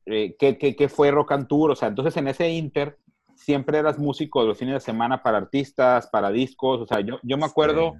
eh, 0.06 0.36
¿qué, 0.38 0.58
qué, 0.58 0.74
qué, 0.74 0.88
fue 0.88 1.10
Rock 1.10 1.32
and 1.32 1.46
Tour? 1.46 1.70
O 1.70 1.76
sea, 1.76 1.88
entonces 1.88 2.16
en 2.16 2.28
ese 2.28 2.48
Inter 2.50 2.98
siempre 3.34 3.78
eras 3.78 3.98
músico 3.98 4.40
de 4.40 4.48
los 4.48 4.58
fines 4.58 4.74
de 4.74 4.80
semana 4.80 5.22
para 5.22 5.38
artistas, 5.38 6.08
para 6.08 6.30
discos. 6.30 6.80
O 6.80 6.86
sea, 6.86 7.00
yo, 7.00 7.18
yo 7.22 7.36
me 7.36 7.44
acuerdo, 7.44 7.94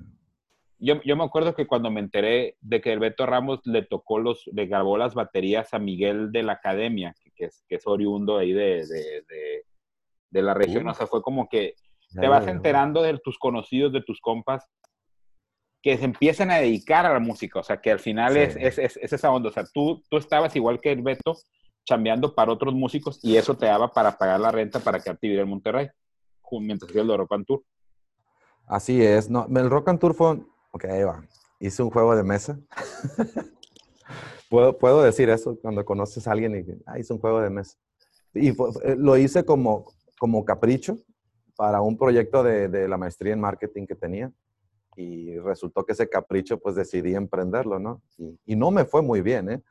yo, 0.78 1.00
yo, 1.04 1.16
me 1.16 1.24
acuerdo 1.24 1.54
que 1.54 1.66
cuando 1.66 1.90
me 1.90 2.00
enteré 2.00 2.56
de 2.60 2.80
que 2.80 2.92
el 2.92 2.98
Beto 2.98 3.26
Ramos 3.26 3.60
le 3.64 3.82
tocó 3.82 4.18
los, 4.18 4.46
le 4.52 4.66
grabó 4.66 4.96
las 4.96 5.14
baterías 5.14 5.74
a 5.74 5.78
Miguel 5.78 6.32
de 6.32 6.42
la 6.42 6.52
Academia, 6.54 7.14
que, 7.34 7.44
es, 7.44 7.64
que 7.68 7.76
es 7.76 7.86
oriundo 7.86 8.38
ahí 8.38 8.52
de, 8.52 8.86
de 8.86 9.64
de 10.30 10.42
la 10.42 10.54
región. 10.54 10.88
O 10.88 10.94
sea, 10.94 11.06
fue 11.06 11.22
como 11.22 11.48
que 11.48 11.74
te 12.12 12.28
vas 12.28 12.46
enterando 12.46 13.02
de 13.02 13.18
tus 13.18 13.38
conocidos, 13.38 13.92
de 13.92 14.02
tus 14.02 14.20
compas, 14.20 14.68
que 15.82 15.96
se 15.96 16.04
empiezan 16.04 16.50
a 16.50 16.58
dedicar 16.58 17.06
a 17.06 17.12
la 17.12 17.20
música. 17.20 17.60
O 17.60 17.62
sea, 17.62 17.80
que 17.80 17.90
al 17.90 17.98
final 17.98 18.36
es, 18.36 18.56
es, 18.56 18.78
es, 18.78 19.12
esa 19.12 19.30
onda. 19.30 19.48
O 19.48 19.52
sea, 19.52 19.64
tú, 19.72 20.02
tú 20.08 20.16
estabas 20.16 20.54
igual 20.56 20.80
que 20.80 20.92
el 20.92 21.02
Beto, 21.02 21.36
chambeando 21.86 22.34
para 22.34 22.52
otros 22.52 22.74
músicos 22.74 23.20
y 23.22 23.36
eso 23.36 23.56
te 23.56 23.66
daba 23.66 23.92
para 23.92 24.18
pagar 24.18 24.40
la 24.40 24.50
renta 24.50 24.80
para 24.80 25.00
que 25.00 25.16
vivir 25.22 25.38
en 25.38 25.48
Monterrey, 25.48 25.88
mientras 26.60 26.90
hacía 26.90 27.02
el 27.02 27.16
Rock 27.16 27.32
and 27.32 27.46
Tour. 27.46 27.62
Así 28.66 29.02
es. 29.02 29.30
No, 29.30 29.46
el 29.48 29.70
Rock 29.70 29.88
and 29.88 30.00
Tour 30.00 30.14
fue, 30.14 30.40
ok, 30.72 30.84
ahí 30.86 31.04
va. 31.04 31.24
Hice 31.60 31.82
un 31.82 31.90
juego 31.90 32.16
de 32.16 32.24
mesa. 32.24 32.58
¿Puedo, 34.50 34.76
puedo 34.76 35.02
decir 35.02 35.28
eso 35.30 35.58
cuando 35.60 35.84
conoces 35.84 36.26
a 36.26 36.32
alguien 36.32 36.56
y 36.56 36.82
ah, 36.86 36.98
hice 36.98 37.12
un 37.12 37.20
juego 37.20 37.40
de 37.40 37.50
mesa. 37.50 37.76
Y 38.34 38.48
eh, 38.50 38.96
lo 38.96 39.16
hice 39.16 39.44
como, 39.44 39.86
como 40.18 40.44
capricho 40.44 40.98
para 41.56 41.80
un 41.80 41.96
proyecto 41.96 42.42
de, 42.42 42.88
la 42.88 42.98
maestría 42.98 43.32
en 43.32 43.40
marketing 43.40 43.86
que 43.86 43.94
tenía. 43.94 44.30
Y 44.96 45.38
resultó 45.38 45.84
que 45.84 45.92
ese 45.92 46.08
capricho, 46.08 46.58
pues 46.58 46.74
decidí 46.74 47.14
emprenderlo, 47.14 47.78
¿no? 47.78 48.02
Y, 48.44 48.56
no 48.56 48.70
me 48.70 48.84
fue 48.84 49.02
muy 49.02 49.20
bien, 49.20 49.50
¿eh? 49.50 49.62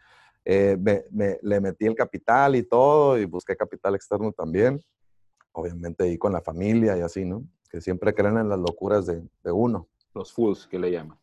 Eh 0.46 0.78
me, 0.80 1.38
le 1.42 1.60
metí 1.60 1.86
el 1.86 1.96
capital 1.96 2.56
y 2.56 2.64
todo, 2.64 3.18
y 3.18 3.26
busqué 3.26 3.56
capital 3.56 3.96
externo 3.96 4.32
también. 4.32 4.80
Obviamente 5.52 6.04
ahí 6.04 6.18
con 6.18 6.34
la 6.34 6.42
familia 6.42 6.98
y 6.98 7.02
así, 7.02 7.26
¿no? 7.26 7.44
Que 7.70 7.82
siempre 7.82 8.14
creen 8.14 8.38
en 8.38 8.50
las 8.50 8.60
locuras 8.60 9.06
de, 9.06 9.22
uno. 9.52 9.88
Los 10.14 10.32
fools 10.32 10.68
que 10.68 10.80
le 10.80 10.92
llaman. 10.92 11.18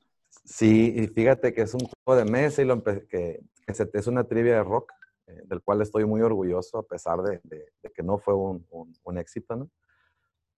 Sí, 0.45 0.93
y 0.97 1.07
fíjate 1.07 1.55
que 1.55 1.63
es 1.63 1.75
un 1.75 1.81
juego 1.81 2.23
de 2.23 2.31
mesa 2.31 2.63
y 2.63 2.65
lo 2.65 2.83
que, 2.83 3.07
que 3.07 3.41
es 3.67 4.07
una 4.07 4.25
trivia 4.25 4.57
de 4.57 4.65
rock. 4.65 4.93
Eh, 5.33 5.43
del 5.45 5.63
cual 5.63 5.81
estoy 5.83 6.05
muy 6.05 6.21
orgulloso 6.21 6.79
a 6.79 6.83
pesar 6.83 7.23
de, 7.23 7.41
que 7.95 8.03
no 8.03 8.19
fue 8.19 8.35
un, 8.35 9.19
éxito, 9.19 9.55
¿no? 9.55 9.71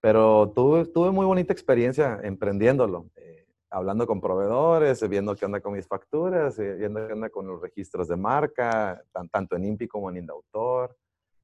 Pero 0.01 0.51
tuve, 0.55 0.85
tuve, 0.85 1.11
muy 1.11 1.25
bonita 1.25 1.53
experiencia 1.53 2.19
emprendiéndolo, 2.23 3.09
eh, 3.15 3.34
hablando 3.75 4.07
con 4.07 4.21
proveedores, 4.21 5.07
viendo 5.09 5.35
qué 5.35 5.45
onda 5.45 5.59
con 5.59 5.73
mis 5.73 5.85
facturas, 5.85 6.57
eh, 6.59 6.75
viendo 6.75 7.05
qué 7.05 7.11
onda 7.11 7.29
con 7.29 7.45
los 7.45 7.61
registros 7.61 8.07
de 8.07 8.15
marca, 8.15 9.03
tanto 9.29 9.57
en 9.57 9.65
INPI 9.65 9.87
como 9.89 10.09
en 10.09 10.17
Indautor. 10.17 10.95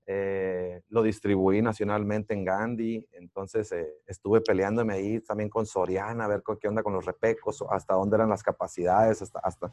eh, 0.08 0.82
lo 0.89 1.04
distribuí 1.04 1.62
nacionalmente 1.62 2.34
en 2.34 2.44
Gandhi, 2.46 3.06
entonces 3.12 3.72
eh, 3.74 3.98
estuve 4.08 4.41
peleándome 4.41 4.94
ahí 4.94 5.20
también 5.20 5.50
con 5.50 5.65
Soriana, 5.65 6.26
a 6.26 6.28
ver 6.28 6.41
qué 6.60 6.67
onda 6.70 6.84
con 6.84 6.94
los 6.94 7.06
repecos, 7.06 7.63
hasta 7.70 7.94
dónde 7.96 8.15
eran 8.15 8.30
las 8.30 8.44
capacidades, 8.44 9.22
hasta, 9.22 9.39
hasta 9.39 9.72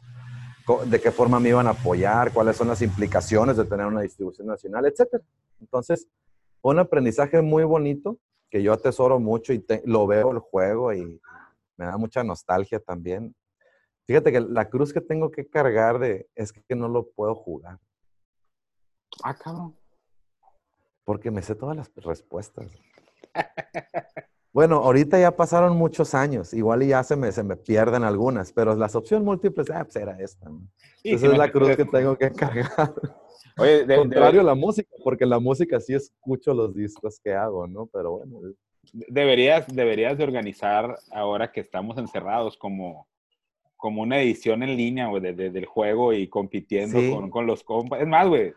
de 0.86 1.00
qué 1.00 1.10
forma 1.12 1.40
me 1.40 1.48
iban 1.50 1.66
a 1.68 1.70
apoyar, 1.70 2.32
cuáles 2.32 2.56
son 2.56 2.68
las 2.68 2.82
implicaciones 2.82 3.56
de 3.56 3.64
tener 3.64 3.86
una 3.86 4.02
distribución 4.02 4.48
nacional, 4.48 4.84
etc. 4.84 5.22
Entonces, 5.60 6.08
un 6.60 6.78
aprendizaje 6.78 7.40
muy 7.40 7.64
bonito 7.64 8.18
que 8.50 8.62
yo 8.62 8.72
atesoro 8.72 9.18
mucho 9.20 9.52
y 9.52 9.64
lo 9.84 10.06
veo 10.06 10.32
el 10.32 10.38
juego 10.40 10.92
y 10.92 11.20
me 11.78 11.86
da 11.86 11.96
mucha 11.96 12.22
nostalgia 12.22 12.80
también. 12.80 13.34
Fíjate 14.06 14.32
que 14.32 14.40
la 14.40 14.68
cruz 14.68 14.92
que 14.92 15.00
tengo 15.00 15.30
que 15.30 15.46
cargar 15.48 15.98
de 15.98 16.28
es 16.34 16.52
que 16.52 16.74
no 16.74 16.88
lo 16.88 17.08
puedo 17.10 17.34
jugar. 17.34 17.78
Ah, 19.22 19.34
cabrón. 19.34 19.76
Porque 21.04 21.30
me 21.30 21.42
sé 21.42 21.54
todas 21.54 21.76
las 21.76 21.90
respuestas. 21.96 22.70
Bueno, 24.52 24.76
ahorita 24.76 25.20
ya 25.20 25.36
pasaron 25.36 25.76
muchos 25.76 26.14
años, 26.14 26.52
igual 26.52 26.82
ya 26.82 27.04
se 27.04 27.14
me, 27.16 27.30
se 27.30 27.44
me 27.44 27.54
pierden 27.54 28.02
algunas, 28.02 28.52
pero 28.52 28.74
las 28.74 28.96
opciones 28.96 29.24
múltiples, 29.24 29.70
ah, 29.70 29.84
pues 29.84 29.96
era 29.96 30.18
esta. 30.18 30.50
Esa 31.04 31.26
es 31.26 31.38
la 31.38 31.52
cruz 31.52 31.76
que 31.76 31.84
tengo 31.84 32.16
que 32.16 32.32
cargar. 32.32 32.94
Oye, 33.58 33.84
de, 33.84 33.96
Contrario 33.96 34.40
a 34.40 34.44
la 34.44 34.54
música, 34.54 34.90
porque 35.04 35.26
la 35.26 35.38
música 35.38 35.78
sí 35.80 35.94
escucho 35.94 36.54
los 36.54 36.74
discos 36.74 37.20
que 37.22 37.34
hago, 37.34 37.66
¿no? 37.66 37.86
Pero 37.86 38.18
bueno. 38.18 38.40
Deberías, 38.92 39.66
deberías 39.68 40.16
de 40.18 40.24
organizar, 40.24 40.98
ahora 41.10 41.52
que 41.52 41.60
estamos 41.60 41.98
encerrados, 41.98 42.56
como, 42.56 43.08
como 43.76 44.02
una 44.02 44.20
edición 44.20 44.62
en 44.62 44.76
línea, 44.76 45.08
güey, 45.08 45.22
del 45.34 45.66
juego 45.66 46.12
y 46.12 46.28
compitiendo 46.28 46.98
con, 47.14 47.30
con, 47.30 47.46
los 47.46 47.62
compas. 47.62 48.00
Es 48.00 48.06
más, 48.06 48.26
güey, 48.28 48.52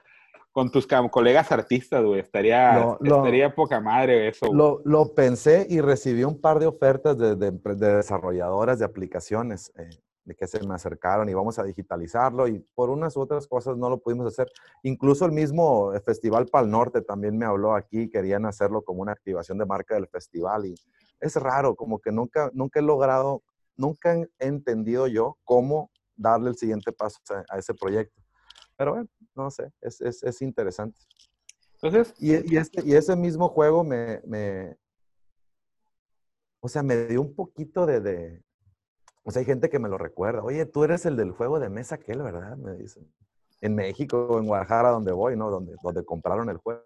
con 0.51 0.69
tus 0.71 0.87
colegas 1.09 1.51
artistas, 1.51 2.03
güey. 2.03 2.19
Estaría, 2.19 2.97
estaría 3.01 3.55
poca 3.55 3.79
madre 3.79 4.27
eso. 4.27 4.53
Lo, 4.53 4.81
lo, 4.83 5.13
pensé 5.13 5.65
y 5.69 5.79
recibí 5.81 6.23
un 6.23 6.39
par 6.39 6.59
de 6.59 6.67
ofertas 6.67 7.17
de, 7.17 7.35
de, 7.35 7.51
desarrolladoras 7.75 8.79
de 8.79 8.85
aplicaciones 8.85 9.71
eh, 9.77 9.89
de 10.23 10.35
que 10.35 10.47
se 10.47 10.65
me 10.65 10.75
acercaron 10.75 11.27
y 11.29 11.33
vamos 11.33 11.57
a 11.57 11.63
digitalizarlo 11.63 12.47
y 12.47 12.59
por 12.75 12.89
unas 12.89 13.15
u 13.17 13.21
otras 13.21 13.47
cosas 13.47 13.77
no 13.77 13.89
lo 13.89 13.99
pudimos 13.99 14.27
hacer. 14.27 14.51
Incluso 14.83 15.25
el 15.25 15.31
mismo 15.31 15.91
Festival 16.05 16.45
Pal 16.45 16.69
Norte 16.69 17.01
también 17.01 17.37
me 17.37 17.45
habló 17.45 17.75
aquí, 17.75 18.09
querían 18.09 18.45
hacerlo 18.45 18.83
como 18.83 19.01
una 19.01 19.11
activación 19.11 19.57
de 19.57 19.65
marca 19.65 19.95
del 19.95 20.07
festival 20.07 20.67
y 20.67 20.75
es 21.19 21.35
raro, 21.35 21.75
como 21.75 21.99
que 21.99 22.11
nunca, 22.11 22.51
nunca 22.53 22.79
he 22.79 22.83
logrado, 22.83 23.43
nunca 23.75 24.15
he 24.15 24.27
entendido 24.39 25.07
yo 25.07 25.37
cómo 25.43 25.91
darle 26.15 26.49
el 26.49 26.57
siguiente 26.57 26.91
paso 26.91 27.19
a 27.49 27.57
ese 27.57 27.73
proyecto. 27.73 28.21
Pero 28.77 28.91
bueno, 28.93 29.07
no 29.35 29.51
sé, 29.51 29.71
es, 29.81 30.01
es, 30.01 30.23
es 30.23 30.41
interesante. 30.41 30.99
Entonces, 31.81 32.13
y, 32.19 32.53
y, 32.53 32.57
este, 32.57 32.83
y 32.85 32.93
ese 32.93 33.15
mismo 33.15 33.49
juego 33.49 33.83
me, 33.83 34.21
me, 34.25 34.77
o 36.59 36.69
sea, 36.69 36.83
me 36.83 37.07
dio 37.07 37.21
un 37.21 37.33
poquito 37.33 37.85
de, 37.85 38.01
de, 38.01 38.43
o 39.23 39.31
sea, 39.31 39.41
hay 39.41 39.45
gente 39.45 39.69
que 39.69 39.79
me 39.79 39.89
lo 39.89 39.97
recuerda. 39.97 40.43
Oye, 40.43 40.65
tú 40.65 40.83
eres 40.83 41.05
el 41.05 41.15
del 41.15 41.31
juego 41.31 41.59
de 41.59 41.69
mesa 41.69 41.95
aquel, 41.95 42.21
¿verdad? 42.21 42.57
Me 42.57 42.75
dicen. 42.75 43.11
En 43.61 43.75
México, 43.75 44.39
en 44.39 44.47
Guadalajara, 44.47 44.89
donde 44.89 45.11
voy, 45.11 45.37
¿no? 45.37 45.51
Donde, 45.51 45.75
donde 45.83 46.03
compraron 46.03 46.49
el 46.49 46.57
juego. 46.57 46.81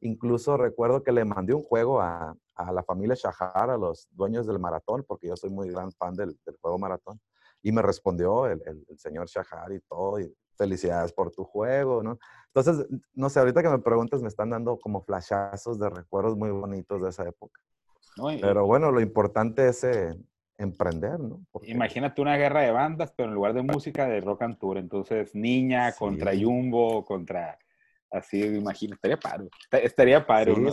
Incluso 0.00 0.56
recuerdo 0.56 1.02
que 1.02 1.12
le 1.12 1.24
mandé 1.24 1.54
un 1.54 1.62
juego 1.62 2.00
a, 2.00 2.36
a 2.54 2.72
la 2.72 2.82
familia 2.82 3.16
Shahar, 3.16 3.70
a 3.70 3.78
los 3.78 4.08
dueños 4.10 4.46
del 4.46 4.58
maratón, 4.58 5.04
porque 5.06 5.28
yo 5.28 5.36
soy 5.36 5.50
muy 5.50 5.70
gran 5.70 5.90
fan 5.92 6.14
del, 6.14 6.38
del 6.44 6.56
juego 6.60 6.78
maratón. 6.78 7.18
Y 7.62 7.72
me 7.72 7.80
respondió 7.80 8.46
el, 8.46 8.60
el, 8.66 8.84
el 8.88 8.98
señor 8.98 9.26
Shahar 9.28 9.72
y 9.72 9.80
todo. 9.80 10.20
Y 10.20 10.34
felicidades 10.56 11.12
por 11.12 11.30
tu 11.30 11.44
juego, 11.44 12.02
¿no? 12.02 12.18
Entonces, 12.54 12.86
no 13.14 13.28
sé, 13.30 13.40
ahorita 13.40 13.62
que 13.62 13.68
me 13.68 13.78
preguntas, 13.78 14.22
me 14.22 14.28
están 14.28 14.50
dando 14.50 14.78
como 14.78 15.02
flashazos 15.02 15.78
de 15.78 15.88
recuerdos 15.88 16.36
muy 16.36 16.50
bonitos 16.50 17.02
de 17.02 17.08
esa 17.08 17.26
época. 17.26 17.60
pero 18.40 18.66
bueno, 18.66 18.90
lo 18.92 19.00
importante 19.00 19.68
es 19.68 19.82
eh, 19.84 20.14
emprender, 20.62 21.20
¿no? 21.20 21.40
Imagínate 21.62 22.20
una 22.20 22.36
guerra 22.36 22.62
de 22.62 22.70
bandas, 22.70 23.12
pero 23.16 23.28
en 23.28 23.34
lugar 23.34 23.54
de 23.54 23.62
música, 23.62 24.06
de 24.06 24.20
rock 24.20 24.42
and 24.42 24.58
tour. 24.58 24.78
Entonces, 24.78 25.34
Niña 25.34 25.92
contra 25.92 26.32
Jumbo, 26.34 27.04
contra 27.04 27.58
Así, 28.12 28.42
imagino, 28.44 28.94
estaría 28.94 29.16
padre. 29.16 29.48
Estaría 29.70 30.26
padre. 30.26 30.54
Sí, 30.54 30.70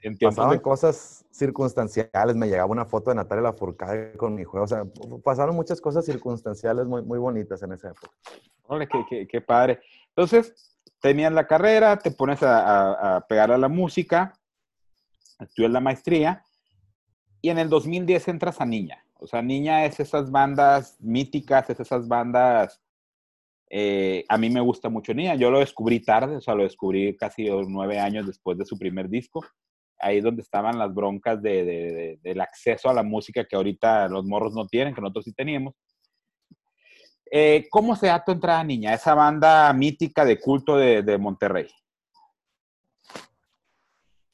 sí. 0.00 0.24
Pasaban 0.24 0.58
cosas 0.60 1.26
circunstanciales. 1.30 2.34
Me 2.34 2.46
llegaba 2.48 2.70
una 2.70 2.86
foto 2.86 3.10
de 3.10 3.16
Natalia 3.16 3.42
Lafourcade 3.42 4.16
con 4.16 4.34
mi 4.34 4.44
juego. 4.44 4.64
O 4.64 4.66
sea, 4.66 4.84
pasaron 5.22 5.54
muchas 5.54 5.78
cosas 5.78 6.06
circunstanciales 6.06 6.86
muy, 6.86 7.02
muy 7.02 7.18
bonitas 7.18 7.62
en 7.62 7.72
esa 7.72 7.90
época. 7.90 8.10
Qué, 9.28 9.40
padre. 9.42 9.80
Entonces, 10.08 10.74
tenías 11.02 11.32
la 11.34 11.46
carrera, 11.46 11.98
te 11.98 12.12
pones 12.12 12.42
a, 12.42 13.16
a, 13.16 13.26
pegar 13.26 13.52
a 13.52 13.58
la 13.58 13.68
música, 13.68 14.32
estudias 15.38 15.72
la 15.72 15.80
maestría, 15.80 16.44
y 17.42 17.50
en 17.50 17.58
el 17.58 17.68
2010 17.68 18.28
entras 18.28 18.58
a 18.58 18.64
Niña. 18.64 19.04
O 19.20 19.26
sea, 19.26 19.42
Niña 19.42 19.84
es 19.84 20.00
esas 20.00 20.30
bandas 20.30 20.96
míticas, 21.00 21.68
es 21.70 21.80
esas 21.80 22.08
bandas 22.08 22.80
eh, 23.72 24.24
a 24.28 24.36
mí 24.36 24.50
me 24.50 24.60
gusta 24.60 24.88
mucho 24.88 25.14
Nia. 25.14 25.36
Yo 25.36 25.50
lo 25.50 25.60
descubrí 25.60 26.00
tarde, 26.00 26.36
o 26.36 26.40
sea, 26.40 26.56
lo 26.56 26.64
descubrí 26.64 27.16
casi 27.16 27.48
nueve 27.68 28.00
años 28.00 28.26
después 28.26 28.58
de 28.58 28.66
su 28.66 28.76
primer 28.76 29.08
disco. 29.08 29.44
Ahí 30.00 30.18
es 30.18 30.24
donde 30.24 30.42
estaban 30.42 30.78
las 30.78 30.92
broncas 30.92 31.40
de, 31.40 32.18
del 32.20 32.40
acceso 32.40 32.90
a 32.90 32.94
la 32.94 33.04
música 33.04 33.44
que 33.44 33.54
ahorita 33.54 34.08
los 34.08 34.24
morros 34.24 34.54
no 34.54 34.66
tienen, 34.66 34.94
que 34.94 35.00
nosotros 35.00 35.24
sí 35.26 35.32
teníamos. 35.32 35.74
Eh, 37.30 37.68
¿Cómo 37.70 37.94
se 37.94 38.08
da 38.08 38.24
tu 38.24 38.32
entrada, 38.32 38.64
niña? 38.64 38.92
Esa 38.92 39.14
banda 39.14 39.72
mítica 39.72 40.24
de 40.24 40.40
culto 40.40 40.76
de, 40.76 41.18
Monterrey. 41.18 41.68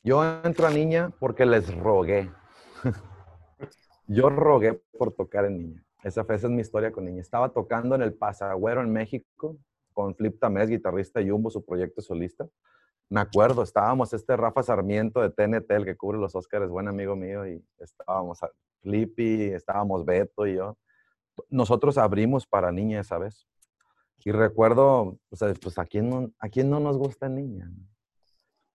Yo 0.03 0.41
entro 0.45 0.67
a 0.67 0.71
niña 0.71 1.11
porque 1.21 1.45
les 1.45 1.75
rogué. 1.77 2.31
Yo 4.09 4.31
rogué 4.31 4.75
por 4.99 5.13
tocar 5.13 5.45
en 5.47 5.59
niña. 5.59 5.87
Esa, 6.03 6.21
esa 6.21 6.35
es 6.35 6.51
mi 6.51 6.61
historia 6.61 6.93
con 6.93 7.05
Niña. 7.05 7.21
Estaba 7.21 7.49
tocando 7.49 7.97
en 7.97 8.03
el 8.03 8.15
Pasagüero 8.15 8.81
en 8.81 8.93
México 8.93 9.57
con 9.93 10.15
Flip 10.15 10.39
Tamés, 10.39 10.69
guitarrista 10.69 11.21
Jumbo, 11.27 11.51
su 11.51 11.65
proyecto 11.65 12.01
solista. 12.01 12.47
Me 13.09 13.21
acuerdo, 13.21 13.63
estábamos 13.63 14.13
este 14.13 14.37
Rafa 14.37 14.63
Sarmiento 14.63 15.21
de 15.21 15.31
TNT, 15.31 15.71
el 15.73 15.85
que 15.85 15.97
cubre 15.97 16.19
los 16.19 16.35
Oscars, 16.35 16.69
buen 16.69 16.87
amigo 16.87 17.17
mío, 17.17 17.47
y 17.47 17.65
estábamos 17.79 18.41
Flippy, 18.83 19.45
estábamos 19.45 20.05
Beto 20.05 20.47
y 20.47 20.57
yo. 20.57 20.77
Nosotros 21.49 21.99
abrimos 21.99 22.47
para 22.47 22.71
Niña 22.71 23.01
esa 23.01 23.19
vez. 23.19 23.49
Y 24.25 24.33
recuerdo, 24.33 25.19
o 25.31 25.37
sea, 25.37 25.53
pues 25.55 25.79
a 25.79 25.87
quién 25.87 26.11
no, 26.11 26.31
a 26.39 26.49
quién 26.49 26.69
no 26.69 26.79
nos 26.79 26.99
gusta 26.99 27.29
Niña. 27.29 27.71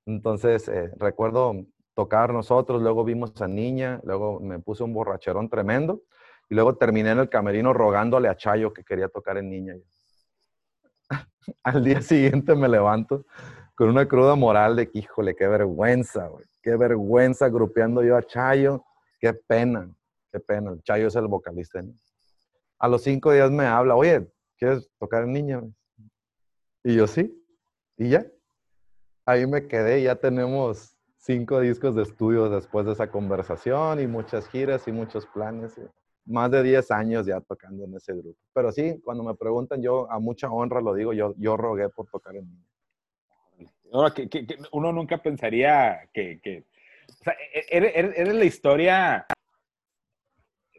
Entonces, 0.06 0.68
eh, 0.70 0.92
recuerdo 0.98 1.66
tocar 1.94 2.34
nosotros, 2.34 2.82
luego 2.82 3.04
vimos 3.04 3.40
a 3.42 3.48
Niña, 3.48 4.00
luego 4.04 4.40
me 4.40 4.60
puse 4.60 4.84
un 4.84 4.94
borracherón 4.94 5.50
tremendo 5.50 6.02
y 6.50 6.56
luego 6.56 6.76
terminé 6.76 7.12
en 7.12 7.20
el 7.20 7.30
camerino 7.30 7.74
rogándole 7.74 8.28
a 8.28 8.36
Chayo 8.36 8.74
que 8.74 8.84
quería 8.84 9.08
tocar 9.08 9.38
en 9.38 9.50
niña. 9.50 9.76
Al 11.64 11.84
día 11.84 12.02
siguiente 12.02 12.56
me 12.56 12.68
levanto 12.68 13.26
con 13.76 13.90
una 13.90 14.08
cruda 14.08 14.36
moral 14.36 14.76
de 14.76 14.90
que, 14.90 15.00
híjole, 15.00 15.36
qué 15.36 15.48
vergüenza. 15.48 16.30
Qué 16.62 16.76
vergüenza 16.76 17.50
grupeando 17.50 18.04
yo 18.04 18.18
a 18.18 18.22
Chayo. 18.22 18.84
Qué 19.20 19.34
pena, 19.34 19.90
qué 20.32 20.40
pena. 20.40 20.76
Chayo 20.84 21.08
es 21.08 21.16
el 21.16 21.28
vocalista. 21.28 21.82
A 22.80 22.88
los 22.88 23.02
cinco 23.02 23.32
días 23.32 23.50
me 23.50 23.66
habla, 23.66 23.96
oye, 23.96 24.30
¿quieres 24.58 24.90
tocar 25.00 25.24
en 25.24 25.34
niña? 25.34 25.62
Y 26.84 26.96
yo 26.96 27.08
sí. 27.08 27.34
Y 27.98 28.10
ya. 28.10 28.26
Ahí 29.26 29.48
me 29.48 29.68
quedé. 29.68 30.04
Ya 30.04 30.16
tenemos 30.16 30.91
cinco 31.22 31.60
discos 31.60 31.96
de 31.96 32.04
estudio 32.04 32.50
después 32.50 32.86
de 32.86 32.94
esa 32.94 33.10
conversación 33.10 34.02
y 34.02 34.08
muchas 34.08 34.48
giras 34.50 34.88
y 34.88 34.92
muchos 34.92 35.26
planes 35.28 35.80
más 36.26 36.52
de 36.52 36.64
10 36.64 36.92
años 36.92 37.26
ya 37.26 37.40
tocando 37.42 37.86
en 37.86 37.96
ese 37.96 38.14
grupo. 38.14 38.38
Pero 38.54 38.72
sí, 38.72 39.00
cuando 39.04 39.24
me 39.24 39.36
preguntan, 39.36 39.82
yo 39.82 40.12
a 40.12 40.20
mucha 40.20 40.50
honra 40.52 40.82
lo 40.82 40.94
digo, 40.94 41.14
yo, 41.14 41.34
yo 41.38 41.58
rogué 41.58 41.90
por 41.90 42.08
tocar 42.08 42.36
en 42.36 42.48
niño. 42.48 42.66
uno 44.72 44.92
nunca 44.92 45.18
pensaría 45.18 46.10
que, 46.14 46.66
o 47.10 47.24
sea, 47.24 47.36
eres, 47.70 48.18
e, 48.18 48.34
la 48.34 48.46
historia 48.46 49.26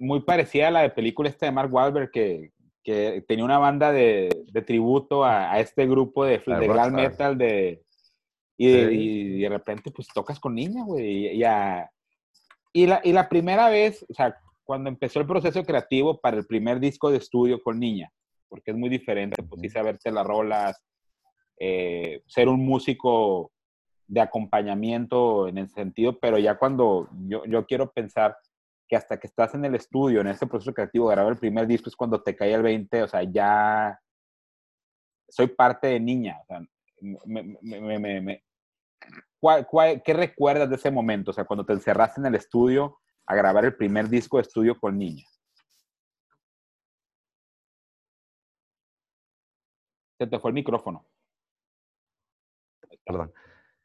muy 0.01 0.21
parecida 0.21 0.69
a 0.69 0.73
la 0.73 0.83
de 0.83 0.91
película 0.91 1.29
esta 1.29 1.47
de 1.47 1.53
Mark 1.53 1.73
Wahlberg 1.73 2.11
que, 2.11 2.51
que 2.83 3.25
tenía 3.29 3.45
una 3.45 3.59
banda 3.59 3.93
de, 3.93 4.45
de 4.51 4.63
tributo 4.63 5.25
a, 5.25 5.61
este 5.61 5.87
grupo 5.87 6.25
de, 6.25 6.39
de 6.39 6.91
metal 6.91 7.39
de, 7.39 7.83
y, 8.57 9.41
de, 9.41 9.49
repente 9.49 9.91
pues 9.91 10.09
tocas 10.09 10.39
con 10.39 10.55
niña, 10.55 10.85
güey. 10.85 11.27
Y, 11.29 11.45
y, 12.73 12.87
la, 12.87 13.01
y 13.03 13.13
la 13.13 13.29
primera 13.29 13.69
vez, 13.69 14.05
o 14.09 14.15
sea, 14.15 14.37
cuando 14.65 14.89
empezó 14.89 15.21
el 15.21 15.27
proceso 15.27 15.63
creativo 15.65 16.21
para 16.21 16.37
el 16.37 16.47
primer 16.47 16.81
disco 16.81 17.11
de 17.11 17.19
estudio 17.19 17.63
con 17.63 17.79
Niña, 17.79 18.11
porque 18.49 18.71
es 18.71 18.77
muy 18.77 18.89
diferente, 18.89 19.43
pues 19.43 19.61
sí 19.61 19.69
saberte 19.69 20.11
las 20.11 20.27
rolas, 20.27 20.81
eh, 21.59 22.23
ser 22.27 22.49
un 22.49 22.65
músico 22.65 23.53
de 24.07 24.21
acompañamiento 24.21 25.49
en 25.49 25.59
ese 25.59 25.75
sentido, 25.75 26.19
pero 26.19 26.39
ya 26.39 26.59
cuando 26.59 27.09
yo, 27.27 27.45
yo 27.47 27.67
quiero 27.67 27.91
pensar 27.93 28.37
que 28.89 28.97
hasta 28.97 29.19
que 29.19 29.27
estás 29.27 29.55
en 29.55 29.65
el 29.65 29.75
estudio, 29.75 30.21
en 30.21 30.29
ese 30.29 30.47
proceso 30.47 30.75
creativo, 30.75 31.07
grabar 31.07 31.33
el 31.33 31.39
primer 31.39 31.67
disco 31.67 31.89
es 31.89 31.97
cuando 31.97 32.23
te 32.23 32.37
cae 32.37 32.53
el 32.53 32.63
20, 32.63 33.03
o 33.03 33.09
sea, 33.09 33.23
ya 33.23 33.99
soy 35.29 35.47
parte 35.47 35.89
de 35.89 36.01
Niña, 36.01 36.39
o 36.43 36.47
sea, 36.47 36.61
me, 37.03 37.59
me, 37.61 38.21
me, 38.21 38.45
qué 40.05 40.15
recuerdas 40.15 40.69
de 40.69 40.77
ese 40.77 40.91
momento? 40.91 41.31
O 41.33 41.35
sea, 41.35 41.45
cuando 41.45 41.67
te 41.67 41.73
encerraste 41.73 42.21
en 42.21 42.27
el 42.27 42.35
estudio 42.37 43.01
a 43.27 43.35
grabar 43.35 43.65
el 43.65 43.77
primer 43.77 44.09
disco 44.09 44.37
de 44.37 44.43
estudio 44.43 44.79
con 44.79 44.99
Niña. 44.99 45.25
Se 50.19 50.27
te 50.27 50.39
fue 50.39 50.51
el 50.51 50.55
micrófono. 50.55 51.07
Perdón, 53.05 53.33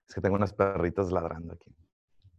es 0.08 0.14
que 0.14 0.22
tengo 0.22 0.36
unas 0.36 0.54
perritas 0.54 1.12
ladrando 1.12 1.54
aquí. 1.54 1.76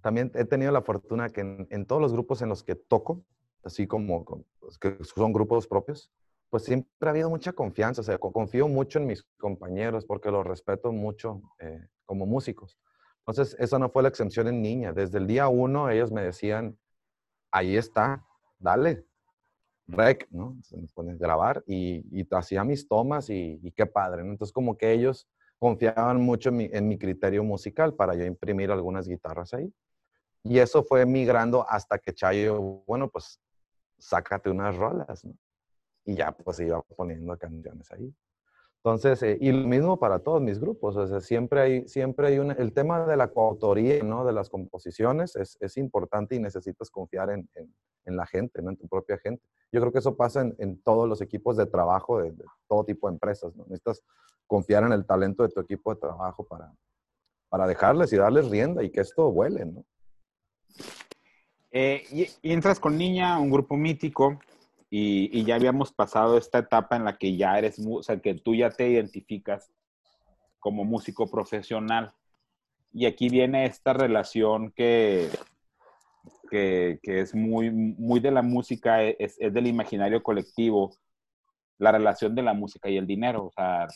También 0.01 0.31
he 0.35 0.45
tenido 0.45 0.71
la 0.71 0.83
fortuna 0.83 1.31
que 1.31 1.41
en, 1.41 1.87
todos 1.87 2.01
los 2.01 2.13
grupos 2.13 2.41
en 2.43 2.49
los 2.49 2.63
que 2.63 2.77
toco, 2.77 3.25
así 3.65 3.89
como 3.89 4.25
pues, 4.61 4.79
que 4.79 4.97
son 5.03 5.33
grupos 5.33 5.67
propios, 5.67 6.13
pues 6.51 6.65
siempre 6.65 7.09
ha 7.09 7.11
habido 7.11 7.31
mucha 7.31 7.53
confianza. 7.53 8.01
O 8.01 8.05
sea, 8.05 8.19
confío 8.19 8.69
mucho 8.69 8.99
en 8.99 9.07
mis 9.07 9.23
compañeros 9.39 10.05
porque 10.07 10.31
los 10.31 10.47
respeto 10.47 10.93
mucho 10.93 11.43
eh, 11.59 11.89
como 12.05 12.27
músicos. 12.27 12.79
Entonces, 13.27 13.57
esa 13.59 13.79
no 13.79 13.91
fue 13.91 14.03
la 14.03 14.09
excepción 14.09 14.49
en 14.49 14.63
Niña. 14.63 14.93
Desde 14.93 15.19
el 15.19 15.27
día 15.27 15.49
uno 15.49 15.91
ellos 15.91 16.11
me 16.11 16.23
decían, 16.23 16.79
ahí 17.51 17.77
está, 17.77 18.25
dale, 18.59 19.05
rec, 19.87 20.29
¿no? 20.31 20.57
Se 20.63 20.77
me 20.77 20.87
pone 20.89 21.13
a 21.13 21.17
grabar 21.17 21.63
y, 21.67 22.05
y 22.11 22.27
hacía 22.31 22.65
mis 22.65 22.89
tomas 22.89 23.29
y, 23.31 23.59
y, 23.63 23.73
qué 23.73 23.87
padre, 23.87 24.25
¿no? 24.25 24.33
Entonces 24.33 24.53
como 24.53 24.77
que 24.77 24.93
ellos 24.93 25.29
confiaban 25.59 26.21
mucho 26.21 26.51
en 26.51 26.57
mi, 26.57 26.71
en 26.73 26.89
mi, 26.89 26.99
criterio 26.99 27.43
musical 27.43 27.95
para 27.95 28.15
yo 28.15 28.25
imprimir 28.25 28.71
algunas 28.71 29.09
guitarras 29.09 29.53
ahí. 29.55 29.73
Y 30.45 30.59
eso 30.59 30.83
fue 30.83 31.05
migrando 31.05 31.69
hasta 31.69 31.99
que 31.99 32.15
Chayo, 32.15 32.83
bueno, 32.87 33.11
pues 33.11 33.41
sácate 33.99 34.51
unas 34.51 34.77
rolas, 34.77 35.25
¿no? 35.25 35.35
Y 36.09 36.15
ya 36.15 36.33
pues 36.33 36.59
iba 36.61 36.81
poniendo 36.97 37.37
canciones 37.37 37.93
ahí. 37.93 38.11
Entonces, 38.83 39.23
eh, 39.23 39.37
y 39.43 39.53
lo 39.53 39.69
mismo 39.69 39.99
para 39.99 40.21
todos 40.21 40.41
mis 40.41 40.59
grupos, 40.59 40.97
o 40.97 41.07
sea, 41.07 41.21
siempre 41.21 41.61
hay, 41.61 41.87
siempre 41.87 42.29
hay 42.29 42.39
un, 42.39 42.53
el 42.53 42.73
tema 42.73 43.05
de 43.05 43.15
la 43.15 43.29
coautoría, 43.29 44.03
¿no? 44.03 44.25
De 44.25 44.33
las 44.33 44.49
composiciones 44.49 45.37
es, 45.37 45.59
es 45.61 45.77
importante 45.77 46.35
y 46.35 46.39
necesitas 46.39 46.89
confiar 46.89 47.29
en, 47.29 47.47
en, 47.57 47.75
en, 48.07 48.17
la 48.17 48.25
gente, 48.25 48.63
¿no? 48.63 48.71
En 48.71 48.79
tu 48.79 48.89
propia 48.89 49.19
gente. 49.19 49.43
Yo 49.71 49.81
creo 49.81 49.93
que 49.93 49.99
eso 49.99 50.17
pasa 50.17 50.41
en, 50.41 50.55
en 50.59 50.81
todos 50.81 51.07
los 51.07 51.21
equipos 51.21 51.59
de 51.59 51.67
trabajo 51.67 52.23
de, 52.23 52.33
de, 52.33 52.45
todo 52.67 52.85
tipo 52.85 53.09
de 53.09 53.17
empresas, 53.17 53.55
¿no? 53.55 53.65
Necesitas 53.65 54.03
confiar 54.47 54.85
en 54.85 54.93
el 54.93 55.05
talento 55.05 55.43
de 55.43 55.51
tu 55.51 55.61
equipo 55.61 55.93
de 55.93 56.01
trabajo 56.01 56.43
para, 56.45 56.73
para 57.51 57.67
dejarles 57.67 58.11
y 58.15 58.17
darles 58.17 58.49
rienda 58.49 58.83
y 58.83 58.91
que 58.91 59.03
esto 59.03 59.31
vuele, 59.31 59.67
¿no? 59.67 59.85
Eh, 61.71 62.05
y, 62.11 62.27
y 62.41 62.53
entras 62.55 62.81
con 62.81 62.97
Niña, 62.97 63.39
un 63.39 63.51
grupo 63.51 63.77
mítico, 63.77 64.39
y, 64.91 65.45
ya 65.45 65.57
habíamos 65.57 65.93
pasado 65.93 66.39
esta 66.39 66.59
etapa 66.59 66.97
en 66.97 67.05
la 67.05 67.19
que 67.19 67.37
ya 67.37 67.59
eres, 67.59 67.79
o 67.87 68.03
sea, 68.03 68.21
que 68.21 68.35
tú 68.35 68.55
ya 68.55 68.71
te 68.71 68.89
identificas 68.89 69.71
como 70.59 70.85
músico 70.85 71.31
profesional. 71.31 72.13
Y 72.93 73.05
aquí 73.07 73.29
viene 73.29 73.67
esta 73.67 73.93
relación 73.93 74.73
que, 74.73 75.29
que, 76.51 76.99
es 77.03 77.35
muy, 77.35 77.71
muy 77.71 78.21
de 78.21 78.31
la 78.31 78.43
música, 78.43 79.03
es, 79.03 79.37
es, 79.39 79.53
del 79.53 79.67
imaginario 79.67 80.23
colectivo, 80.23 80.97
la 81.79 81.93
relación 81.93 82.35
de 82.35 82.43
la 82.43 82.55
música 82.55 82.89
y 82.89 82.97
el 82.97 83.07
dinero. 83.07 83.47
O 83.47 83.53
sea, 83.53 83.87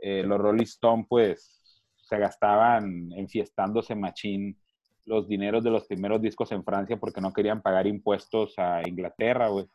eh, 0.00 0.22
los 0.22 0.38
Rolling 0.38 0.64
Stones, 0.64 1.06
pues, 1.08 1.60
se 1.96 2.18
gastaban 2.18 3.10
enfiestándose 3.16 3.94
machín 3.94 4.58
los 5.06 5.28
dineros 5.28 5.64
de 5.64 5.70
los 5.70 5.86
primeros 5.86 6.20
discos 6.20 6.52
en 6.52 6.62
Francia 6.62 6.98
porque 6.98 7.20
no 7.20 7.32
querían 7.32 7.62
pagar 7.62 7.86
impuestos 7.86 8.54
a 8.58 8.86
Inglaterra, 8.86 9.48
güey. 9.48 9.66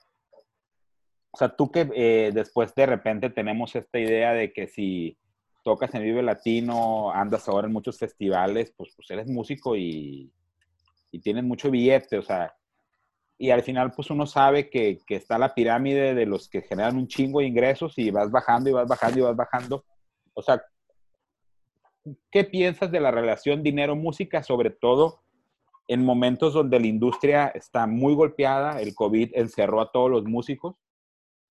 O 1.35 1.37
sea, 1.37 1.49
tú 1.49 1.69
que 1.69 1.91
eh, 1.93 2.31
después 2.33 2.73
de 2.75 2.85
repente 2.85 3.29
tenemos 3.29 3.75
esta 3.75 3.99
idea 3.99 4.31
de 4.31 4.53
que 4.53 4.67
si 4.67 5.17
tocas 5.65 5.93
en 5.93 6.03
Vive 6.03 6.23
Latino, 6.23 7.11
andas 7.11 7.49
ahora 7.49 7.67
en 7.67 7.73
muchos 7.73 7.99
festivales, 7.99 8.73
pues, 8.77 8.93
pues 8.95 9.11
eres 9.11 9.27
músico 9.27 9.75
y, 9.75 10.31
y 11.11 11.19
tienes 11.19 11.43
mucho 11.43 11.69
billete, 11.69 12.17
o 12.17 12.21
sea, 12.21 12.55
y 13.37 13.49
al 13.49 13.63
final 13.63 13.91
pues 13.91 14.09
uno 14.11 14.25
sabe 14.25 14.69
que, 14.69 14.99
que, 15.05 15.17
está 15.17 15.37
la 15.37 15.53
pirámide 15.53 16.15
de 16.15 16.25
los 16.25 16.47
que 16.47 16.61
generan 16.61 16.95
un 16.95 17.09
chingo 17.09 17.41
de 17.41 17.47
ingresos 17.47 17.97
y 17.97 18.11
vas 18.11 18.31
bajando 18.31 18.69
y 18.69 18.73
vas 18.73 18.87
bajando 18.87 19.19
y 19.19 19.23
vas 19.23 19.35
bajando. 19.35 19.83
O 20.35 20.41
sea, 20.41 20.63
¿qué 22.31 22.45
piensas 22.45 22.89
de 22.93 23.01
la 23.01 23.11
relación 23.11 23.61
dinero-música, 23.61 24.41
sobre 24.41 24.69
todo 24.69 25.19
en 25.89 26.05
momentos 26.05 26.53
donde 26.53 26.79
la 26.79 26.87
industria 26.87 27.47
está 27.47 27.87
muy 27.87 28.15
golpeada, 28.15 28.79
el 28.79 28.95
COVID 28.95 29.31
encerró 29.33 29.81
a 29.81 29.91
todos 29.91 30.09
los 30.09 30.23
músicos? 30.23 30.77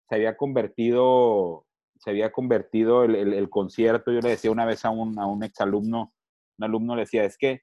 Se 0.09 0.15
había 0.15 0.37
convertido, 0.37 1.67
se 1.97 2.11
había 2.11 2.33
convertido 2.33 3.05
el, 3.05 3.51
concierto, 3.51 4.13
yo 4.13 4.21
le 4.21 4.31
decía 4.31 4.51
una 4.51 4.67
vez 4.67 4.85
a 4.85 4.91
un, 4.91 5.19
a 5.19 5.27
un 5.27 5.43
exalumno, 5.43 6.13
un 6.59 6.65
alumno 6.65 6.95
le 6.95 7.03
decía, 7.03 7.25
es 7.25 7.39
que 7.39 7.63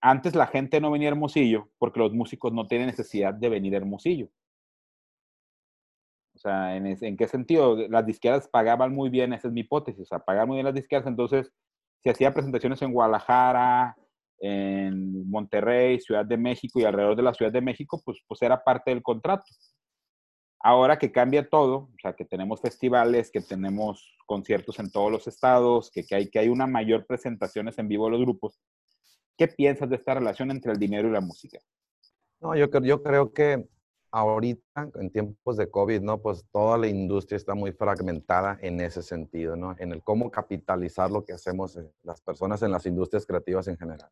antes 0.00 0.34
la 0.34 0.46
gente 0.46 0.80
no 0.80 0.90
venía 0.90 1.08
a 1.08 1.12
Hermosillo 1.12 1.68
porque 1.78 2.00
los 2.00 2.12
músicos 2.12 2.52
no 2.52 2.66
tienen 2.66 2.86
necesidad 2.86 3.34
de 3.34 3.48
venir 3.48 3.74
a 3.74 3.78
Hermosillo. 3.78 4.28
O 6.34 6.38
sea, 6.38 6.76
¿en, 6.76 6.86
¿en, 6.86 7.16
qué 7.16 7.28
sentido? 7.28 7.76
Las 7.88 8.04
disqueras 8.04 8.46
pagaban 8.48 8.94
muy 8.94 9.08
bien, 9.08 9.32
esa 9.32 9.48
es 9.48 9.54
mi 9.54 9.60
hipótesis, 9.60 10.02
o 10.02 10.04
sea, 10.04 10.18
pagaban 10.18 10.48
muy 10.48 10.56
bien 10.56 10.66
las 10.66 10.74
disqueras, 10.74 11.06
entonces 11.06 11.50
se 12.02 12.10
hacía 12.10 12.34
presentaciones 12.34 12.82
en 12.82 12.92
Guadalajara, 12.92 13.96
en 14.38 15.28
Monterrey, 15.30 15.98
Ciudad 16.00 16.24
de 16.24 16.36
México 16.36 16.78
y 16.78 16.84
alrededor 16.84 17.16
de 17.16 17.22
la 17.22 17.34
Ciudad 17.34 17.52
de 17.52 17.60
México, 17.60 18.00
pues, 18.04 18.18
pues 18.26 18.42
era 18.42 18.62
parte 18.62 18.90
del 18.90 19.02
contrato. 19.02 19.44
Ahora 20.60 20.98
que 20.98 21.12
cambia 21.12 21.48
todo, 21.48 21.76
o 21.76 21.96
sea, 22.00 22.14
que 22.14 22.24
tenemos 22.24 22.60
festivales, 22.60 23.30
que 23.30 23.40
tenemos 23.40 24.16
conciertos 24.26 24.78
en 24.78 24.90
todos 24.90 25.12
los 25.12 25.26
estados, 25.26 25.90
que, 25.90 26.04
que, 26.04 26.14
hay, 26.14 26.30
que 26.30 26.38
hay 26.38 26.48
una 26.48 26.66
mayor 26.66 27.06
presentaciones 27.06 27.78
en 27.78 27.88
vivo 27.88 28.06
de 28.06 28.12
los 28.12 28.20
grupos, 28.20 28.60
¿qué 29.36 29.48
piensas 29.48 29.88
de 29.88 29.96
esta 29.96 30.14
relación 30.14 30.50
entre 30.50 30.72
el 30.72 30.78
dinero 30.78 31.08
y 31.08 31.12
la 31.12 31.20
música? 31.20 31.58
No, 32.40 32.54
yo, 32.54 32.68
yo 32.82 33.02
creo 33.02 33.32
que 33.32 33.66
ahorita, 34.10 34.90
en 34.94 35.10
tiempos 35.10 35.56
de 35.56 35.70
COVID, 35.70 36.00
¿no? 36.00 36.22
Pues 36.22 36.44
toda 36.50 36.78
la 36.78 36.86
industria 36.86 37.36
está 37.36 37.54
muy 37.54 37.72
fragmentada 37.72 38.58
en 38.60 38.80
ese 38.80 39.02
sentido, 39.02 39.56
¿no? 39.56 39.74
En 39.78 39.92
el 39.92 40.02
cómo 40.02 40.30
capitalizar 40.30 41.10
lo 41.10 41.24
que 41.24 41.32
hacemos 41.32 41.76
eh, 41.76 41.90
las 42.02 42.20
personas 42.20 42.62
en 42.62 42.72
las 42.72 42.86
industrias 42.86 43.26
creativas 43.26 43.68
en 43.68 43.76
general. 43.76 44.10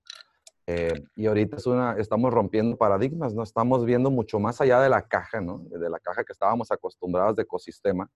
Eh, 0.67 0.95
y 1.15 1.27
ahorita 1.27 1.57
es 1.57 1.67
una, 1.67 1.97
estamos 1.99 2.33
rompiendo 2.33 2.77
paradigmas, 2.77 3.35
¿no? 3.35 3.43
Estamos 3.43 3.85
viendo 3.85 4.11
mucho 4.11 4.39
más 4.39 4.61
allá 4.61 4.81
de 4.81 4.89
la 4.89 5.03
caja, 5.03 5.41
¿no? 5.41 5.59
De 5.59 5.91
la 5.91 5.99
caja 5.99 6.25
que 6.25 6.33
estábamos 6.33 6.71
acostumbrados 6.73 7.37
de 7.37 7.43
ecosistema. 7.43 8.11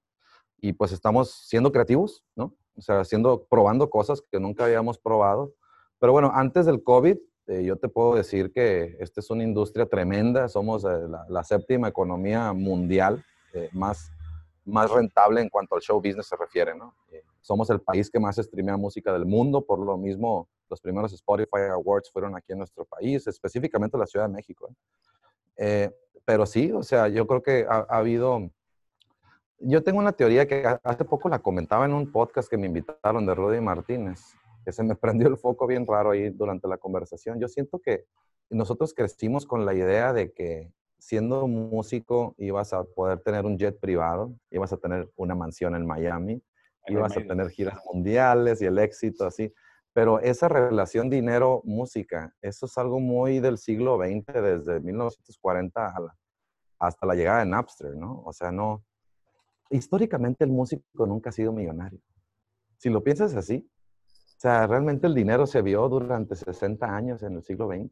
Y 0.60 0.72
pues 0.72 0.92
estamos 0.92 1.30
siendo 1.46 1.70
creativos, 1.70 2.24
¿no? 2.34 2.54
O 2.76 2.80
sea, 2.80 3.00
haciendo, 3.00 3.46
probando 3.48 3.90
cosas 3.90 4.22
que 4.30 4.40
nunca 4.40 4.64
habíamos 4.64 4.98
probado. 4.98 5.52
Pero 5.98 6.12
bueno, 6.12 6.30
antes 6.34 6.64
del 6.64 6.82
COVID, 6.82 7.18
eh, 7.48 7.64
yo 7.64 7.76
te 7.76 7.88
puedo 7.88 8.14
decir 8.14 8.52
que 8.52 8.96
esta 9.00 9.20
es 9.20 9.30
una 9.30 9.42
industria 9.42 9.86
tremenda. 9.86 10.48
Somos 10.48 10.84
eh, 10.84 11.08
la, 11.08 11.26
la, 11.28 11.44
séptima 11.44 11.88
economía 11.88 12.52
mundial 12.52 13.24
eh, 13.54 13.68
más, 13.72 14.12
más 14.64 14.90
rentable 14.90 15.40
en 15.40 15.48
cuanto 15.48 15.74
al 15.74 15.80
show 15.80 15.96
business 15.96 16.26
se 16.26 16.36
refiere, 16.36 16.74
¿no? 16.74 16.94
Somos 17.48 17.70
el 17.70 17.80
país 17.80 18.10
que 18.10 18.20
más 18.20 18.36
streamea 18.36 18.76
música 18.76 19.10
del 19.10 19.24
mundo, 19.24 19.64
por 19.64 19.78
lo 19.78 19.96
mismo 19.96 20.50
los 20.68 20.82
primeros 20.82 21.14
Spotify 21.14 21.62
Awards 21.72 22.10
fueron 22.12 22.36
aquí 22.36 22.52
en 22.52 22.58
nuestro 22.58 22.84
país, 22.84 23.26
específicamente 23.26 23.96
la 23.96 24.04
Ciudad 24.04 24.28
de 24.28 24.34
México. 24.34 24.68
¿eh? 24.68 24.74
Eh, 25.56 25.90
pero 26.26 26.44
sí, 26.44 26.70
o 26.72 26.82
sea, 26.82 27.08
yo 27.08 27.26
creo 27.26 27.42
que 27.42 27.64
ha, 27.66 27.86
ha, 27.88 27.96
habido... 27.96 28.50
Yo 29.60 29.82
tengo 29.82 29.98
una 29.98 30.12
teoría 30.12 30.46
que 30.46 30.62
hace 30.84 31.06
poco 31.06 31.30
la 31.30 31.38
comentaba 31.38 31.86
en 31.86 31.94
un 31.94 32.12
podcast 32.12 32.50
que 32.50 32.58
me 32.58 32.66
invitaron 32.66 33.24
de 33.24 33.34
Rudy 33.34 33.62
Martínez, 33.62 34.20
que 34.62 34.70
se 34.70 34.82
me 34.82 34.94
prendió 34.94 35.26
el 35.28 35.38
foco 35.38 35.66
bien 35.66 35.86
raro 35.86 36.10
ahí 36.10 36.28
durante 36.28 36.68
la 36.68 36.76
conversación. 36.76 37.40
Yo 37.40 37.48
siento 37.48 37.78
que 37.78 38.04
nosotros 38.50 38.92
crecimos 38.92 39.46
con 39.46 39.64
la 39.64 39.72
idea 39.72 40.12
de 40.12 40.32
que 40.34 40.70
siendo 40.98 41.48
músico 41.48 42.34
ibas 42.36 42.74
a 42.74 42.84
poder 42.84 43.20
tener 43.20 43.46
un 43.46 43.56
jet 43.56 43.80
privado, 43.80 44.34
ibas 44.50 44.70
a 44.74 44.76
tener 44.76 45.10
una 45.16 45.34
mansión 45.34 45.74
en 45.74 45.86
Miami, 45.86 46.42
ibas 46.88 47.16
a 47.16 47.20
tener 47.20 47.50
giras 47.50 47.78
mundiales 47.92 48.60
y 48.62 48.66
el 48.66 48.78
éxito 48.78 49.26
así. 49.26 49.52
Pero 49.92 50.20
esa 50.20 50.48
relación 50.48 51.10
dinero-música, 51.10 52.34
eso 52.40 52.66
es 52.66 52.78
algo 52.78 53.00
muy 53.00 53.40
del 53.40 53.58
siglo 53.58 53.98
XX, 53.98 54.32
desde 54.34 54.80
1940 54.80 55.80
la, 55.80 56.16
hasta 56.78 57.06
la 57.06 57.14
llegada 57.14 57.40
de 57.40 57.46
Napster, 57.46 57.96
¿no? 57.96 58.22
O 58.24 58.32
sea, 58.32 58.52
no... 58.52 58.84
Históricamente 59.70 60.44
el 60.44 60.50
músico 60.50 61.06
nunca 61.06 61.30
ha 61.30 61.32
sido 61.32 61.52
millonario. 61.52 62.00
Si 62.78 62.88
lo 62.88 63.02
piensas 63.02 63.34
así, 63.34 63.68
o 64.06 64.40
sea, 64.40 64.66
realmente 64.66 65.06
el 65.08 65.14
dinero 65.14 65.46
se 65.46 65.62
vio 65.62 65.88
durante 65.88 66.36
60 66.36 66.86
años 66.86 67.22
en 67.24 67.34
el 67.34 67.42
siglo 67.42 67.66
XX. 67.66 67.90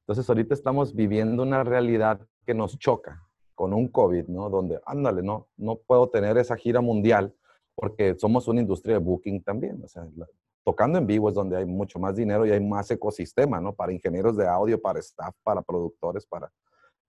Entonces, 0.00 0.28
ahorita 0.28 0.52
estamos 0.52 0.94
viviendo 0.94 1.42
una 1.42 1.64
realidad 1.64 2.20
que 2.44 2.52
nos 2.52 2.78
choca 2.78 3.26
con 3.54 3.72
un 3.72 3.88
COVID, 3.88 4.26
¿no? 4.28 4.50
Donde, 4.50 4.80
ándale, 4.84 5.22
no, 5.22 5.48
no 5.56 5.76
puedo 5.76 6.10
tener 6.10 6.36
esa 6.36 6.56
gira 6.56 6.82
mundial 6.82 7.34
porque 7.74 8.16
somos 8.18 8.48
una 8.48 8.60
industria 8.60 8.94
de 8.94 9.04
booking 9.04 9.42
también. 9.42 9.82
O 9.82 9.88
sea, 9.88 10.06
la, 10.16 10.26
tocando 10.64 10.98
en 10.98 11.06
vivo 11.06 11.28
es 11.28 11.34
donde 11.34 11.56
hay 11.56 11.66
mucho 11.66 11.98
más 11.98 12.16
dinero 12.16 12.46
y 12.46 12.50
hay 12.50 12.60
más 12.60 12.90
ecosistema, 12.90 13.60
¿no? 13.60 13.74
Para 13.74 13.92
ingenieros 13.92 14.36
de 14.36 14.46
audio, 14.46 14.80
para 14.80 14.98
staff, 15.00 15.34
para 15.42 15.62
productores, 15.62 16.26
para, 16.26 16.50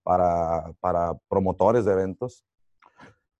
para, 0.04 0.74
para 0.80 1.14
promotores 1.30 1.86
de 1.86 1.94
eventos. 1.94 2.44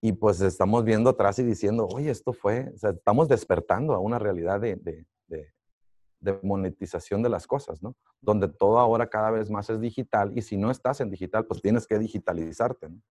Y 0.02 0.14
pues 0.14 0.40
estamos 0.42 0.84
viendo 0.84 1.10
atrás 1.10 1.40
y 1.40 1.44
diciendo, 1.44 1.88
oye, 1.92 2.12
esto 2.12 2.32
fue, 2.32 2.72
o 2.74 2.78
sea, 2.78 2.92
estamos 2.92 3.28
despertando 3.28 3.94
a 3.94 4.00
una 4.00 4.20
realidad 4.20 4.62
de, 4.62 4.76
de, 4.76 5.06
de, 5.28 5.48
de 6.20 6.40
monetización 6.44 7.24
de 7.24 7.30
las 7.30 7.48
cosas, 7.48 7.82
¿no? 7.82 7.96
Donde 8.22 8.48
todo 8.48 8.80
ahora 8.80 9.10
cada 9.10 9.32
vez 9.32 9.50
más 9.50 9.70
es 9.70 9.82
digital 9.82 10.32
y 10.38 10.42
si 10.42 10.58
no 10.58 10.72
estás 10.72 11.02
en 11.02 11.10
digital, 11.10 11.46
pues 11.46 11.62
tienes 11.62 11.88
que 11.88 11.98
digitalizarte, 11.98 12.90
¿no? 12.90 13.02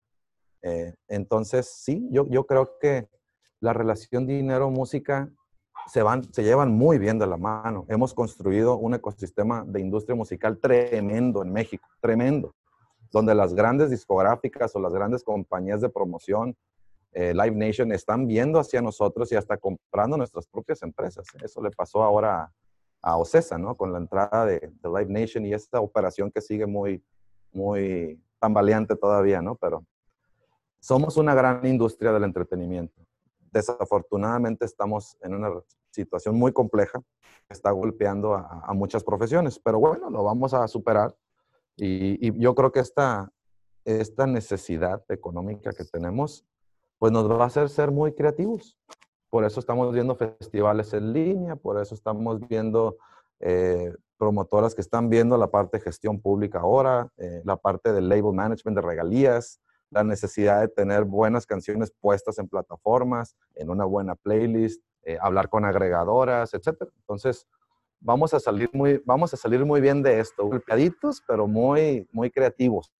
Eh, 0.62 0.94
entonces, 1.08 1.66
sí, 1.66 2.08
yo, 2.10 2.26
yo 2.28 2.46
creo 2.46 2.78
que 2.80 3.06
la 3.60 3.72
relación 3.72 4.26
dinero-música 4.26 5.30
se, 5.86 6.02
se 6.32 6.42
llevan 6.42 6.72
muy 6.72 6.98
bien 6.98 7.18
de 7.18 7.26
la 7.26 7.36
mano. 7.36 7.84
Hemos 7.88 8.14
construido 8.14 8.76
un 8.76 8.94
ecosistema 8.94 9.64
de 9.66 9.80
industria 9.80 10.14
musical 10.14 10.58
tremendo 10.58 11.42
en 11.42 11.52
México, 11.52 11.86
tremendo, 12.00 12.54
donde 13.10 13.34
las 13.34 13.54
grandes 13.54 13.90
discográficas 13.90 14.74
o 14.74 14.80
las 14.80 14.92
grandes 14.92 15.22
compañías 15.22 15.80
de 15.80 15.88
promoción, 15.88 16.56
eh, 17.12 17.32
Live 17.32 17.52
Nation, 17.52 17.92
están 17.92 18.26
viendo 18.26 18.58
hacia 18.58 18.82
nosotros 18.82 19.30
y 19.32 19.36
hasta 19.36 19.56
comprando 19.56 20.16
nuestras 20.16 20.46
propias 20.46 20.82
empresas. 20.82 21.26
Eso 21.42 21.62
le 21.62 21.70
pasó 21.70 22.02
ahora 22.02 22.52
a 23.02 23.16
Ocesa, 23.16 23.58
¿no? 23.58 23.76
Con 23.76 23.92
la 23.92 23.98
entrada 23.98 24.46
de, 24.46 24.58
de, 24.58 24.88
Live 24.88 25.10
Nation 25.10 25.44
y 25.44 25.52
esta 25.52 25.80
operación 25.80 26.30
que 26.30 26.40
sigue 26.40 26.66
muy, 26.66 27.04
muy 27.52 28.20
tambaleante 28.40 28.96
todavía, 28.96 29.42
¿no? 29.42 29.54
Pero 29.56 29.84
somos 30.80 31.16
una 31.16 31.34
gran 31.34 31.64
industria 31.66 32.12
del 32.12 32.24
entretenimiento. 32.24 33.04
Desafortunadamente 33.54 34.64
estamos 34.64 35.16
en 35.22 35.32
una 35.32 35.48
situación 35.92 36.34
muy 36.34 36.52
compleja 36.52 37.00
que 37.46 37.54
está 37.54 37.70
golpeando 37.70 38.34
a, 38.34 38.72
muchas 38.74 39.04
profesiones, 39.04 39.60
pero 39.60 39.78
bueno, 39.78 40.10
lo 40.10 40.24
vamos 40.24 40.52
a 40.54 40.66
superar 40.66 41.14
y, 41.76 42.36
yo 42.40 42.56
creo 42.56 42.72
que 42.72 42.80
esta, 42.80 43.30
esta 43.84 44.26
necesidad 44.26 45.04
económica 45.08 45.72
que 45.72 45.84
tenemos, 45.84 46.44
pues 46.98 47.12
nos 47.12 47.30
va 47.30 47.44
a 47.44 47.46
hacer 47.46 47.68
ser 47.68 47.92
muy 47.92 48.12
creativos. 48.12 48.76
Por 49.30 49.44
eso 49.44 49.60
estamos 49.60 49.92
viendo 49.92 50.16
festivales 50.16 50.92
en 50.92 51.12
línea, 51.12 51.54
por 51.54 51.80
eso 51.80 51.94
estamos 51.94 52.40
viendo 52.48 52.96
eh, 53.38 53.94
promotoras 54.18 54.74
que 54.74 54.80
están 54.80 55.08
viendo 55.08 55.38
la 55.38 55.52
parte 55.52 55.78
de 55.78 55.84
gestión 55.84 56.20
pública 56.20 56.58
ahora, 56.58 57.08
eh, 57.18 57.40
la 57.44 57.56
parte 57.56 57.92
del 57.92 58.08
label 58.08 58.32
management 58.32 58.76
de 58.76 58.82
regalías, 58.82 59.60
la 59.94 60.04
necesidad 60.04 60.60
de 60.60 60.68
tener 60.68 61.04
buenas 61.04 61.46
canciones 61.46 61.92
puestas 62.00 62.38
en 62.38 62.48
plataformas, 62.48 63.36
en 63.54 63.70
una 63.70 63.84
buena 63.84 64.16
playlist, 64.16 64.82
eh, 65.04 65.16
hablar 65.20 65.48
con 65.48 65.64
agregadoras, 65.64 66.52
etc. 66.52 66.82
Entonces, 66.98 67.46
vamos 68.00 68.34
a 68.34 68.40
salir 68.40 68.68
muy, 68.72 69.00
vamos 69.06 69.32
a 69.32 69.36
salir 69.36 69.64
muy 69.64 69.80
bien 69.80 70.02
de 70.02 70.18
esto, 70.18 70.46
golpeaditos, 70.46 71.22
pero 71.26 71.46
muy, 71.46 72.08
muy 72.12 72.30
creativos, 72.30 72.92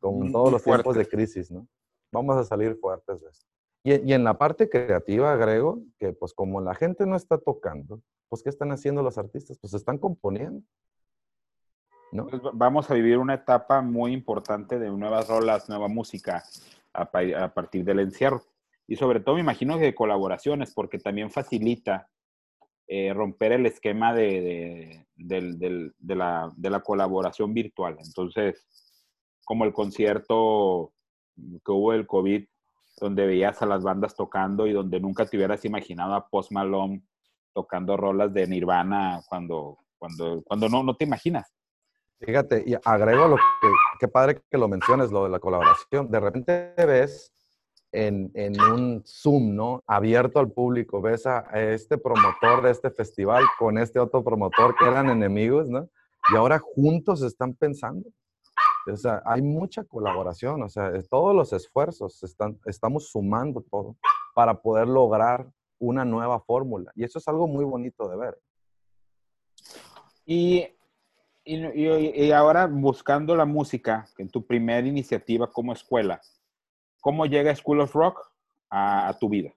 con 0.00 0.32
todos 0.32 0.50
los 0.50 0.64
tiempos 0.64 0.96
de 0.96 1.06
crisis, 1.06 1.50
¿no? 1.50 1.68
Vamos 2.10 2.36
a 2.36 2.44
salir 2.44 2.76
fuertes 2.76 3.20
de 3.20 3.28
esto. 3.28 3.46
Y, 3.84 4.12
en 4.12 4.24
la 4.24 4.38
parte 4.38 4.68
creativa 4.68 5.32
agrego 5.32 5.80
que 5.98 6.12
pues 6.12 6.32
como 6.32 6.60
la 6.60 6.74
gente 6.74 7.04
no 7.04 7.16
está 7.16 7.36
tocando, 7.36 8.00
pues 8.28 8.42
¿qué 8.42 8.48
están 8.48 8.72
haciendo 8.72 9.02
los 9.02 9.18
artistas? 9.18 9.58
Pues 9.58 9.74
están 9.74 9.98
componiendo. 9.98 10.62
¿No? 12.12 12.26
Pues, 12.28 12.42
vamos 12.52 12.90
a 12.90 12.94
vivir 12.94 13.18
una 13.18 13.34
etapa 13.34 13.82
muy 13.82 14.12
importante 14.12 14.78
de 14.78 14.90
nuevas 14.90 15.28
rolas, 15.28 15.68
nueva 15.68 15.88
música 15.88 16.44
a, 16.92 17.10
partir 17.52 17.84
del 17.84 18.00
encierro. 18.00 18.42
Y 18.86 18.96
sobre 18.96 19.20
todo 19.20 19.36
me 19.36 19.40
imagino 19.40 19.78
que 19.78 19.84
de 19.84 19.94
colaboraciones, 19.94 20.72
porque 20.74 20.98
también 20.98 21.30
facilita 21.30 22.08
eh, 22.86 23.12
romper 23.14 23.52
el 23.52 23.66
esquema 23.66 24.12
de, 24.12 25.06
la, 25.16 26.52
de 26.54 26.70
la 26.70 26.80
colaboración 26.80 27.54
virtual. 27.54 27.96
Entonces, 28.04 28.66
como 29.44 29.64
el 29.64 29.72
concierto 29.72 30.92
que 31.64 31.72
hubo 31.72 31.92
del 31.92 32.06
COVID, 32.06 32.44
donde 33.00 33.26
veías 33.26 33.62
a 33.62 33.66
las 33.66 33.82
bandas 33.82 34.14
tocando 34.14 34.66
y 34.66 34.72
donde 34.72 35.00
nunca 35.00 35.26
te 35.26 35.36
hubieras 35.36 35.64
imaginado 35.64 36.14
a 36.14 36.28
Post 36.28 36.52
Malone 36.52 37.02
tocando 37.54 37.96
rolas 37.96 38.32
de 38.32 38.46
Nirvana 38.46 39.22
cuando, 39.28 39.78
cuando, 39.98 40.42
cuando 40.42 40.68
no, 40.68 40.82
no 40.82 40.94
te 40.94 41.04
imaginas. 41.04 41.52
Fíjate, 42.24 42.62
y 42.64 42.74
agrego 42.84 43.28
lo 43.28 43.36
que, 43.36 43.68
qué 43.98 44.08
padre 44.08 44.40
que 44.48 44.58
lo 44.58 44.68
menciones, 44.68 45.10
lo 45.10 45.24
de 45.24 45.30
la 45.30 45.40
colaboración. 45.40 46.08
De 46.08 46.20
repente 46.20 46.72
ves 46.76 47.32
en, 47.90 48.30
en 48.34 48.60
un 48.60 49.02
Zoom, 49.04 49.56
¿no? 49.56 49.82
Abierto 49.86 50.38
al 50.38 50.50
público, 50.50 51.00
ves 51.00 51.26
a, 51.26 51.40
este 51.72 51.98
promotor 51.98 52.62
de 52.62 52.70
este 52.70 52.90
festival 52.90 53.44
con 53.58 53.76
este 53.76 53.98
otro 53.98 54.22
promotor 54.22 54.74
que 54.76 54.86
eran 54.86 55.10
enemigos, 55.10 55.68
¿no? 55.68 55.88
Y 56.32 56.36
ahora 56.36 56.60
juntos 56.60 57.22
están 57.22 57.54
pensando. 57.54 58.08
O 58.90 58.96
sea, 58.96 59.22
hay 59.24 59.42
mucha 59.42 59.84
colaboración, 59.84 60.62
o 60.62 60.68
sea, 60.68 60.92
todos 61.08 61.34
los 61.34 61.52
esfuerzos, 61.52 62.22
están, 62.22 62.58
estamos 62.66 63.08
sumando 63.10 63.64
todo 63.68 63.96
para 64.34 64.60
poder 64.60 64.88
lograr 64.88 65.46
una 65.78 66.04
nueva 66.04 66.40
fórmula. 66.40 66.92
Y 66.94 67.04
eso 67.04 67.18
es 67.18 67.26
algo 67.26 67.48
muy 67.48 67.64
bonito 67.64 68.08
de 68.08 68.16
ver. 68.16 68.38
Y, 70.24 70.68
y, 71.44 72.26
y, 72.26 72.32
ahora 72.32 72.66
buscando 72.66 73.34
la 73.34 73.44
música, 73.44 74.06
en 74.18 74.28
tu 74.28 74.46
primera 74.46 74.86
iniciativa 74.86 75.50
como 75.50 75.72
escuela, 75.72 76.20
¿cómo 77.00 77.26
llega 77.26 77.54
School 77.54 77.80
of 77.80 77.94
Rock 77.94 78.20
a, 78.70 79.16
tu 79.18 79.28
vida? 79.28 79.52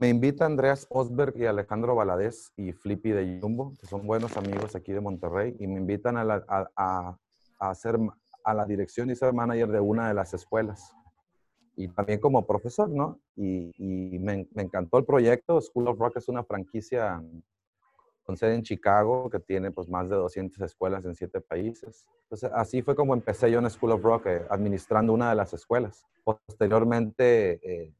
Me 0.00 0.08
invita 0.08 0.46
Andreas 0.46 0.86
Osberg 0.90 1.36
y 1.36 1.46
Alejandro 1.46 1.94
Valadez 1.94 2.52
y 2.56 2.72
Flippy 2.72 3.10
de 3.10 3.38
Jumbo, 3.40 3.74
que 3.78 3.86
son 3.86 4.06
buenos 4.06 4.36
amigos 4.36 4.74
aquí 4.74 4.92
de 4.92 5.00
Monterrey, 5.00 5.56
y 5.60 5.66
me 5.66 5.78
invitan 5.78 6.16
a, 6.16 6.24
la, 6.24 6.44
a, 6.48 7.16
a 7.58 7.74
ser 7.74 7.98
a 8.44 8.54
la 8.54 8.66
dirección 8.66 9.10
y 9.10 9.16
ser 9.16 9.32
manager 9.32 9.68
de 9.68 9.80
una 9.80 10.08
de 10.08 10.14
las 10.14 10.34
escuelas. 10.34 10.94
Y 11.76 11.88
también 11.88 12.20
como 12.20 12.46
profesor, 12.46 12.88
¿no? 12.88 13.18
Y, 13.34 13.72
me, 14.20 14.46
encantó 14.54 14.98
el 14.98 15.04
proyecto. 15.04 15.60
School 15.60 15.88
of 15.88 15.98
Rock 15.98 16.18
es 16.18 16.28
una 16.28 16.44
franquicia 16.44 17.20
con 18.24 18.36
sede 18.36 18.54
en 18.54 18.62
Chicago 18.62 19.30
que 19.30 19.38
tiene 19.38 19.70
pues 19.70 19.88
más 19.88 20.08
de 20.08 20.16
200 20.16 20.60
escuelas 20.62 21.04
en 21.04 21.14
siete 21.14 21.40
países. 21.40 22.06
Entonces 22.24 22.50
así 22.54 22.82
fue 22.82 22.96
como 22.96 23.14
empecé 23.14 23.50
yo 23.50 23.60
en 23.60 23.70
School 23.70 23.92
of 23.92 24.02
Rock, 24.02 24.26
eh, 24.26 24.46
administrando 24.50 25.12
una 25.12 25.30
de 25.30 25.36
las 25.36 25.52
escuelas. 25.52 26.04
Posteriormente 26.24 27.60
eh, 27.62 27.94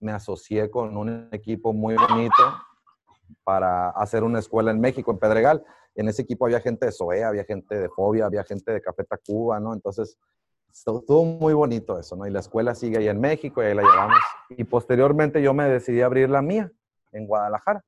me 0.00 0.12
asocié 0.12 0.70
con 0.70 0.96
un 0.96 1.28
equipo 1.32 1.72
muy 1.72 1.96
bonito 1.96 2.42
para 3.44 3.90
hacer 3.90 4.24
una 4.24 4.38
escuela 4.38 4.70
en 4.70 4.80
México, 4.80 5.10
en 5.10 5.18
Pedregal 5.18 5.64
en 5.96 6.08
ese 6.08 6.22
equipo 6.22 6.44
había 6.44 6.60
gente 6.60 6.86
de 6.86 6.92
SOE, 6.92 7.24
había 7.24 7.44
gente 7.44 7.74
de 7.74 7.88
Fobia, 7.88 8.26
había 8.26 8.44
gente 8.44 8.70
de 8.70 8.80
Café 8.80 9.04
Tacuba, 9.04 9.58
¿no? 9.58 9.72
Entonces, 9.72 10.18
estuvo 10.70 11.24
muy 11.24 11.54
bonito 11.54 11.98
eso, 11.98 12.16
¿no? 12.16 12.26
Y 12.26 12.30
la 12.30 12.40
escuela 12.40 12.74
sigue 12.74 12.98
ahí 12.98 13.08
en 13.08 13.18
México 13.18 13.62
y 13.62 13.66
ahí 13.66 13.74
la 13.74 13.82
llevamos. 13.82 14.18
Y 14.50 14.64
posteriormente 14.64 15.40
yo 15.42 15.54
me 15.54 15.64
decidí 15.68 16.02
abrir 16.02 16.28
la 16.28 16.42
mía 16.42 16.70
en 17.12 17.26
Guadalajara. 17.26 17.82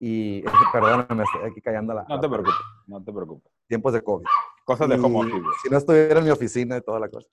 Y, 0.00 0.42
perdóname, 0.72 1.22
estoy 1.22 1.50
aquí 1.50 1.60
callando 1.60 1.94
la... 1.94 2.04
No 2.08 2.18
te 2.18 2.28
preocupes, 2.28 2.54
no 2.86 3.04
te 3.04 3.12
preocupes. 3.12 3.52
Tiempos 3.68 3.92
de 3.92 4.02
COVID. 4.02 4.26
Cosas 4.64 4.88
de 4.88 4.94
home 4.96 5.20
office. 5.20 5.42
Si 5.62 5.68
no 5.68 5.76
estuviera 5.76 6.18
en 6.18 6.24
mi 6.24 6.30
oficina 6.30 6.76
y 6.76 6.80
toda 6.80 6.98
la 6.98 7.08
cosa. 7.08 7.28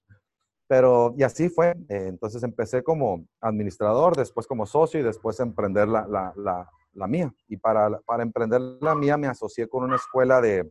Pero, 0.68 1.16
y 1.18 1.24
así 1.24 1.50
fue. 1.50 1.70
Eh, 1.88 2.08
entonces 2.08 2.44
empecé 2.44 2.84
como 2.84 3.26
administrador, 3.40 4.16
después 4.16 4.46
como 4.46 4.66
socio 4.66 5.00
y 5.00 5.04
después 5.04 5.40
emprender 5.40 5.88
la, 5.88 6.06
la, 6.08 6.34
la, 6.36 6.70
la 6.94 7.08
mía. 7.08 7.34
Y 7.48 7.58
para, 7.58 8.00
para 8.02 8.24
emprender 8.24 8.60
la 8.82 8.94
mía 8.94 9.18
me 9.18 9.28
asocié 9.28 9.70
con 9.70 9.84
una 9.84 9.96
escuela 9.96 10.42
de, 10.42 10.70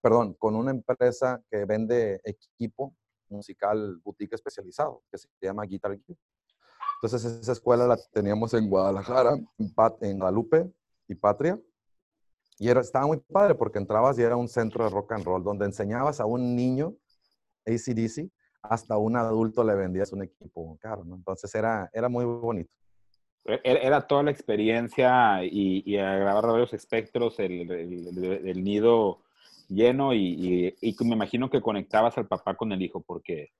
perdón, 0.00 0.34
con 0.34 0.54
una 0.54 0.70
empresa 0.70 1.42
que 1.50 1.66
vende 1.66 2.20
equipo 2.24 2.94
musical 3.28 4.00
boutique 4.02 4.34
especializado, 4.34 5.02
que 5.10 5.18
se 5.18 5.28
llama 5.42 5.64
Guitar 5.64 5.92
Gear. 5.92 6.18
Entonces 7.02 7.24
esa 7.40 7.52
escuela 7.52 7.86
la 7.86 7.98
teníamos 8.12 8.54
en 8.54 8.70
Guadalajara, 8.70 9.36
en, 10.00 10.18
Galupe 10.18 10.70
y 11.08 11.14
Patria. 11.14 11.60
Y 12.58 12.68
era, 12.68 12.80
estaba 12.80 13.06
muy 13.06 13.18
padre 13.18 13.54
porque 13.54 13.78
entrabas 13.78 14.18
y 14.18 14.22
era 14.22 14.36
un 14.36 14.48
centro 14.48 14.84
de 14.84 14.90
rock 14.90 15.12
and 15.12 15.24
roll 15.24 15.44
donde 15.44 15.66
enseñabas 15.66 16.20
a 16.20 16.26
un 16.26 16.56
niño 16.56 16.96
ACDC 17.66 18.30
hasta 18.62 18.96
un 18.96 19.16
adulto 19.16 19.62
le 19.64 19.74
vendías 19.74 20.12
un 20.12 20.22
equipo 20.22 20.76
caro, 20.80 21.04
¿no? 21.04 21.16
Entonces 21.16 21.54
era, 21.54 21.90
era 21.92 22.08
muy 22.08 22.24
bonito. 22.24 22.70
Era 23.62 24.04
toda 24.04 24.24
la 24.24 24.32
experiencia 24.32 25.44
y, 25.44 25.82
y 25.86 25.98
a 25.98 26.16
grabar 26.16 26.46
varios 26.46 26.72
espectros, 26.72 27.38
el, 27.38 27.70
el, 27.70 28.64
nido 28.64 29.22
lleno 29.68 30.12
y, 30.12 30.74
y, 30.80 30.96
me 31.04 31.14
imagino 31.14 31.48
que 31.48 31.60
conectabas 31.60 32.18
al 32.18 32.26
papá 32.26 32.56
con 32.56 32.72
el 32.72 32.82
hijo 32.82 33.02
porque... 33.02 33.50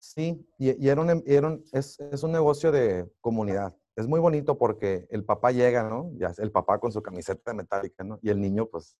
Sí, 0.00 0.44
y, 0.58 0.88
era, 0.88 1.00
un, 1.00 1.22
era 1.26 1.56
es, 1.72 2.00
es, 2.00 2.24
un 2.24 2.32
negocio 2.32 2.72
de 2.72 3.08
comunidad. 3.20 3.72
Es 3.96 4.06
muy 4.08 4.20
bonito 4.20 4.58
porque 4.58 5.06
el 5.10 5.24
papá 5.24 5.52
llega, 5.52 5.88
¿no? 5.88 6.10
Ya, 6.16 6.32
el 6.38 6.50
papá 6.50 6.78
con 6.78 6.92
su 6.92 7.02
camiseta 7.02 7.54
metálica, 7.54 8.02
¿no? 8.02 8.18
Y 8.22 8.30
el 8.30 8.40
niño, 8.40 8.66
pues, 8.66 8.96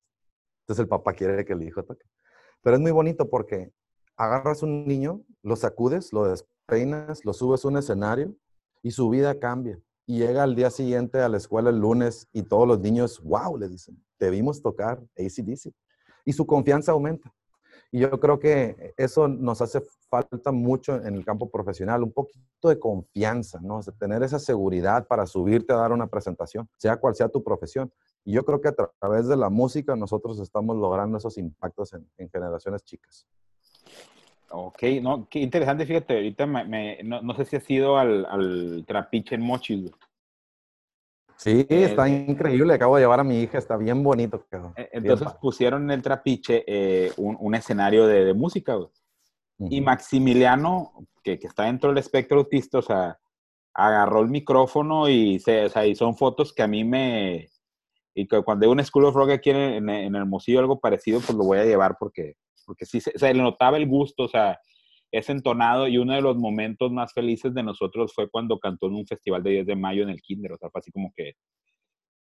entonces 0.63 0.83
el 0.83 0.89
papá 0.89 1.13
quiere 1.13 1.45
que 1.45 1.53
el 1.53 1.63
hijo 1.63 1.83
toque. 1.83 2.07
Pero 2.63 2.77
es 2.77 2.83
muy 2.83 2.93
bonito 2.93 3.29
porque 3.29 3.73
agarras 4.17 4.63
un 4.63 4.87
niño, 4.87 5.23
lo 5.43 5.57
sacudes, 5.57 6.13
lo 6.13 6.25
despeinas, 6.25 7.25
lo 7.25 7.33
subes 7.33 7.65
a 7.65 7.69
un 7.69 7.77
escenario 7.77 8.35
y 8.83 8.93
su 8.93 9.11
vida 9.11 9.39
cambia 9.39 9.81
y 10.07 10.19
llega 10.19 10.43
al 10.43 10.55
día 10.55 10.71
siguiente 10.71 11.21
a 11.21 11.29
la 11.29 11.39
escuela 11.39 11.71
el 11.71 11.79
lunes 11.79 12.29
y 12.33 12.43
todos 12.43 12.69
los 12.69 12.81
niños, 12.81 13.21
wow, 13.23 13.57
le 13.57 13.69
dicen, 13.69 14.03
te 14.19 14.31
vimos 14.31 14.61
tocar 14.63 15.03
ACDC. 15.19 15.73
Y 16.25 16.33
su 16.33 16.47
confianza 16.47 16.93
aumenta. 16.93 17.33
Y 17.95 18.01
yo 18.01 18.11
creo 18.19 18.41
que 18.41 18.93
eso 18.97 19.29
nos 19.29 19.63
hace 19.63 19.81
falta 20.11 20.51
mucho 20.51 20.97
en 20.97 21.15
el 21.15 21.25
campo 21.25 21.49
profesional, 21.49 22.03
un 22.03 22.11
poquito 22.11 22.69
de 22.69 22.77
confianza, 22.77 23.61
¿no? 23.63 23.81
tener 23.97 24.25
esa 24.25 24.41
seguridad 24.41 25.07
para 25.07 25.27
subirte 25.27 25.73
a 25.73 25.77
dar 25.77 25.93
una 25.93 26.09
presentación, 26.09 26.69
sea 26.77 26.97
cual 26.97 27.15
sea 27.15 27.29
tu 27.29 27.45
profesión. 27.45 27.93
Y 28.25 28.33
yo 28.33 28.45
creo 28.45 28.61
que 28.61 28.67
a 28.67 28.75
través 28.99 29.29
de 29.29 29.37
la 29.37 29.49
música 29.49 29.95
nosotros 29.95 30.41
estamos 30.41 30.77
logrando 30.77 31.19
esos 31.19 31.39
impactos 31.39 31.93
en, 31.93 32.29
generaciones 32.33 32.83
chicas. 32.83 33.29
Ok, 34.51 34.83
no, 35.01 35.29
qué 35.31 35.39
interesante, 35.39 35.87
fíjate, 35.87 36.15
ahorita 36.15 36.47
me, 36.47 37.01
no, 37.05 37.33
sé 37.37 37.45
si 37.45 37.55
has 37.55 37.71
ido 37.71 37.97
al, 37.97 38.27
al 38.27 38.85
trapiche 38.89 39.37
en 39.37 39.43
Mochis. 39.43 39.93
Sí, 41.37 41.67
eh, 41.69 41.85
está 41.85 42.09
increíble. 42.09 42.75
Acabo 42.75 42.97
de 42.97 43.03
llevar 43.03 43.21
a 43.21 43.25
mi 43.25 43.41
hija, 43.41 43.59
está 43.59 43.77
bien 43.77 44.03
bonito. 44.03 44.47
Eh, 44.77 44.89
entonces 44.93 45.29
pusieron 45.41 45.85
en 45.85 45.91
el 45.91 46.03
trapiche 46.03 46.65
eh, 46.67 47.13
un, 47.17 47.55
escenario 47.55 48.07
de, 48.07 48.33
música. 48.35 48.77
Y 49.59 49.81
Maximiliano, 49.81 50.93
que, 51.23 51.39
que, 51.39 51.47
está 51.47 51.65
dentro 51.65 51.91
del 51.91 51.99
espectro 51.99 52.39
autista, 52.39 52.79
o 52.79 52.83
sea, 52.83 53.19
agarró 53.73 54.21
el 54.21 54.29
micrófono 54.29 55.09
y, 55.09 55.39
se, 55.41 55.67
o 55.67 55.69
sea, 55.69 55.87
y 55.87 55.95
son 55.95 56.17
fotos 56.17 56.53
que 56.53 56.63
a 56.63 56.69
mí 56.69 56.85
me... 56.85 57.49
Y 58.17 58.29
que 58.29 58.43
cuando 58.43 58.65
hay 58.65 58.71
un 58.71 58.85
School 58.85 59.07
of 59.07 59.15
Rock 59.17 59.31
aquí 59.31 59.51
en, 59.51 59.89
en, 59.89 60.15
Hermosillo, 60.15 60.61
algo 60.61 60.79
parecido, 60.79 61.21
pues 61.21 61.37
lo 61.37 61.45
voy 61.45 61.59
a 61.59 61.65
llevar 61.65 61.97
porque, 61.99 62.37
porque 62.65 62.87
sí, 62.87 62.99
o 62.99 63.19
sea, 63.19 63.33
le 63.33 63.43
notaba 63.43 63.77
el 63.77 63.89
gusto, 63.89 64.25
o 64.25 64.29
sea, 64.29 64.57
es 65.17 65.31
entonado 65.31 65.89
y 65.89 65.99
uno 65.99 66.15
de 66.15 66.23
los 66.23 66.37
momentos 66.37 66.91
más 66.93 67.13
felices 67.13 67.55
de 67.55 67.63
nosotros 67.63 68.13
fue 68.15 68.29
cuando 68.29 68.59
cantó 68.59 68.87
en 68.87 68.95
un 68.95 69.07
festival 69.07 69.43
de 69.43 69.51
10 69.51 69.67
de 69.67 69.77
mayo 69.77 70.03
en 70.03 70.11
el 70.11 70.21
Kinder, 70.21 70.53
o 70.53 70.59
sea, 70.59 70.71
fue 70.71 70.81
así 70.81 70.91
como 70.91 71.13
que 71.15 71.35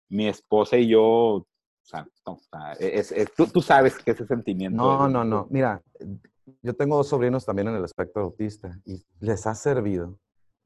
mi 0.09 0.27
esposa 0.27 0.77
y 0.77 0.87
yo, 0.87 1.03
o 1.03 1.47
sea, 1.83 2.05
es, 2.79 3.13
tú, 3.35 3.47
tú, 3.47 3.61
sabes 3.61 3.97
que 3.97 4.11
ese 4.11 4.25
sentimiento. 4.25 4.77
No, 4.77 5.07
no, 5.07 5.23
no, 5.23 5.47
mira, 5.49 5.81
yo 6.61 6.73
tengo 6.73 6.97
dos 6.97 7.07
sobrinos 7.07 7.45
también 7.45 7.69
en 7.69 7.75
el 7.75 7.85
espectro 7.85 8.23
autista 8.23 8.77
y 8.85 9.01
les 9.19 9.47
ha 9.47 9.55
servido 9.55 10.19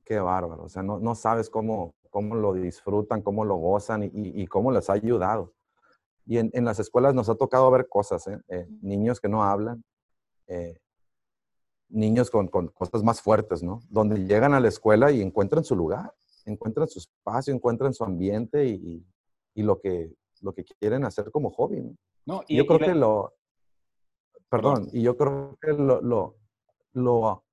Qué 0.06 0.20
bárbaro. 0.20 0.64
O 0.64 0.70
sea, 0.70 0.84
no, 0.84 1.00
no 1.00 1.16
sabes 1.16 1.50
cómo, 1.50 1.96
cómo 2.12 2.36
lo 2.36 2.54
disfrutan, 2.54 3.24
cómo 3.24 3.44
lo 3.44 3.56
gozan 3.56 4.04
y, 4.04 4.12
y 4.14 4.46
cómo 4.46 4.72
les 4.72 4.90
ha 4.90 4.94
ayudado. 4.94 5.54
Y 6.28 6.38
en, 6.38 6.52
en, 6.54 6.64
las 6.64 6.80
escuelas 6.80 7.16
nos 7.16 7.28
ha 7.28 7.36
tocado 7.36 7.70
ver 7.72 7.88
cosas, 7.90 8.28
¿eh? 8.28 8.40
Eh, 8.50 8.68
niños 8.82 9.20
que 9.20 9.30
no 9.30 9.44
hablan, 9.44 9.84
eh, 10.48 10.78
niños 11.90 12.30
con, 12.30 12.48
con, 12.48 12.68
cosas 12.70 13.04
más 13.04 13.22
fuertes, 13.22 13.64
¿no? 13.64 13.82
Donde 13.90 14.26
llegan 14.26 14.54
a 14.54 14.60
la 14.60 14.68
escuela 14.68 15.12
y 15.12 15.22
encuentran 15.22 15.64
su 15.64 15.76
lugar, 15.76 16.14
encuentran 16.46 16.88
su 16.88 17.00
espacio, 17.00 17.54
encuentran 17.54 17.94
su 17.94 18.04
ambiente 18.04 18.66
y, 18.66 19.06
y 19.54 19.64
lo, 19.64 19.80
que, 19.80 20.14
lo 20.42 20.54
que 20.54 20.64
quieren 20.64 21.06
hacer 21.06 21.32
como 21.32 21.52
hobby, 21.52 21.82
¿no? 21.82 21.96
no 22.26 22.44
y, 22.48 22.58
yo 22.58 22.66
creo 22.66 22.80
que 22.80 22.96
lo... 22.96 23.34
Perdón, 24.50 24.90
y 24.94 25.02
yo 25.02 25.18
creo 25.18 25.58
que 25.62 25.74
lo, 25.74 26.02
lo, 26.02 26.38
lo 26.94 27.46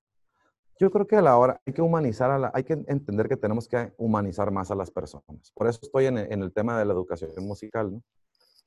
yo 0.79 0.91
creo 0.91 1.07
que 1.07 1.15
a 1.15 1.21
la 1.21 1.37
hora 1.37 1.61
hay 1.65 1.73
que 1.73 1.81
humanizar, 1.81 2.31
a 2.31 2.39
la, 2.39 2.51
hay 2.53 2.63
que 2.63 2.73
entender 2.73 3.29
que 3.29 3.37
tenemos 3.37 3.67
que 3.67 3.93
humanizar 3.97 4.51
más 4.51 4.71
a 4.71 4.75
las 4.75 4.91
personas. 4.91 5.51
Por 5.53 5.67
eso 5.67 5.79
estoy 5.81 6.07
en, 6.07 6.17
el 6.17 6.51
tema 6.51 6.77
de 6.77 6.85
la 6.85 6.93
educación 6.93 7.31
musical, 7.41 7.93
¿no? 7.93 8.03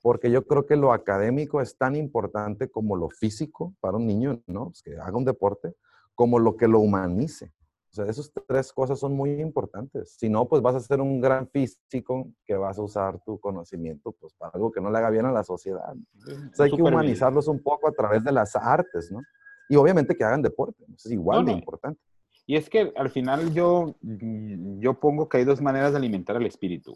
Porque 0.06 0.30
yo 0.30 0.46
creo 0.46 0.66
que 0.66 0.76
lo 0.76 0.92
académico 0.92 1.60
es 1.60 1.76
tan 1.76 1.96
importante 1.96 2.70
como 2.70 2.94
lo 2.94 3.10
físico 3.10 3.74
para 3.80 3.96
un 3.96 4.06
niño, 4.06 4.40
¿no? 4.46 4.66
Pues 4.66 4.80
que 4.80 4.96
haga 4.96 5.16
un 5.16 5.24
deporte, 5.24 5.74
como 6.14 6.38
lo 6.38 6.56
que 6.56 6.68
lo 6.68 6.78
humanice. 6.78 7.52
O 7.90 7.94
sea, 7.96 8.04
esas 8.04 8.30
tres 8.46 8.72
cosas 8.72 9.00
son 9.00 9.14
muy 9.14 9.40
importantes. 9.40 10.14
Si 10.16 10.28
no, 10.28 10.46
pues 10.46 10.62
vas 10.62 10.76
a 10.76 10.80
ser 10.80 11.00
un 11.00 11.20
gran 11.20 11.48
físico 11.48 12.28
que 12.44 12.54
vas 12.54 12.78
a 12.78 12.82
usar 12.82 13.18
tu 13.24 13.40
conocimiento 13.40 14.12
pues, 14.12 14.32
para 14.34 14.52
algo 14.54 14.70
que 14.70 14.80
no 14.80 14.92
le 14.92 14.98
haga 14.98 15.10
bien 15.10 15.26
a 15.26 15.32
la 15.32 15.42
sociedad. 15.42 15.92
Entonces 16.14 16.60
hay 16.60 16.70
que 16.70 16.82
humanizarlos 16.82 17.48
un 17.48 17.60
poco 17.60 17.88
a 17.88 17.92
través 17.92 18.22
de 18.22 18.30
las 18.30 18.54
artes, 18.54 19.10
¿no? 19.10 19.22
Y 19.68 19.74
obviamente 19.74 20.14
que 20.14 20.22
hagan 20.22 20.40
deporte, 20.40 20.84
es 20.94 21.06
igual 21.06 21.44
de 21.44 21.50
importante. 21.50 22.00
Y 22.46 22.54
es 22.54 22.70
que 22.70 22.92
al 22.94 23.10
final 23.10 23.52
yo, 23.52 23.96
yo 24.00 25.00
pongo 25.00 25.28
que 25.28 25.38
hay 25.38 25.44
dos 25.44 25.60
maneras 25.60 25.90
de 25.90 25.98
alimentar 25.98 26.36
el 26.36 26.46
espíritu. 26.46 26.94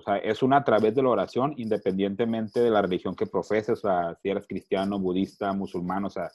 O 0.00 0.02
sea, 0.02 0.16
es 0.16 0.42
una 0.42 0.56
a 0.56 0.64
través 0.64 0.94
de 0.94 1.02
la 1.02 1.10
oración, 1.10 1.52
independientemente 1.58 2.60
de 2.60 2.70
la 2.70 2.80
religión 2.80 3.14
que 3.14 3.26
profeses, 3.26 3.84
o 3.84 3.88
sea, 3.88 4.16
si 4.22 4.30
eres 4.30 4.46
cristiano, 4.46 4.98
budista, 4.98 5.52
musulmán, 5.52 6.06
o 6.06 6.10
sea, 6.10 6.30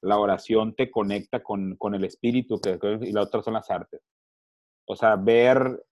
la 0.00 0.18
oración 0.18 0.74
te 0.74 0.90
conecta 0.90 1.42
con, 1.42 1.76
con 1.76 1.94
el 1.94 2.04
espíritu 2.04 2.58
y 3.02 3.12
la 3.12 3.20
otra 3.20 3.42
son 3.42 3.52
las 3.52 3.70
artes. 3.70 4.00
O 4.86 4.96
sea, 4.96 5.16
ver, 5.16 5.84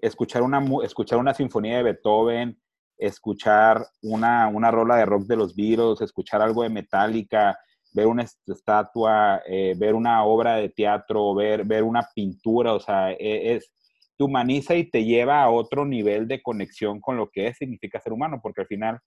escuchar 0.00 0.40
una, 0.40 0.64
escuchar 0.82 1.18
una 1.18 1.34
sinfonía 1.34 1.76
de 1.76 1.82
Beethoven, 1.82 2.58
escuchar 2.96 3.86
una, 4.00 4.48
una 4.48 4.70
rola 4.70 4.96
de 4.96 5.04
rock 5.04 5.26
de 5.26 5.36
los 5.36 5.54
Beatles, 5.54 6.00
escuchar 6.00 6.40
algo 6.40 6.62
de 6.62 6.70
Metallica, 6.70 7.58
ver 7.92 8.06
una 8.06 8.22
estatua, 8.22 9.42
eh, 9.46 9.74
ver 9.76 9.94
una 9.94 10.24
obra 10.24 10.56
de 10.56 10.70
teatro, 10.70 11.34
ver, 11.34 11.66
ver 11.66 11.82
una 11.82 12.08
pintura, 12.14 12.72
o 12.72 12.80
sea, 12.80 13.12
e, 13.12 13.54
es, 13.54 13.70
te 14.18 14.24
humaniza 14.24 14.74
y 14.74 14.90
te 14.90 15.04
lleva 15.04 15.42
a 15.42 15.50
otro 15.50 15.86
nivel 15.86 16.26
de 16.26 16.42
conexión 16.42 17.00
con 17.00 17.16
lo 17.16 17.30
que 17.30 17.46
es, 17.46 17.56
significa 17.56 18.00
ser 18.00 18.12
humano, 18.12 18.40
porque 18.42 18.62
al 18.62 18.66
final 18.66 18.98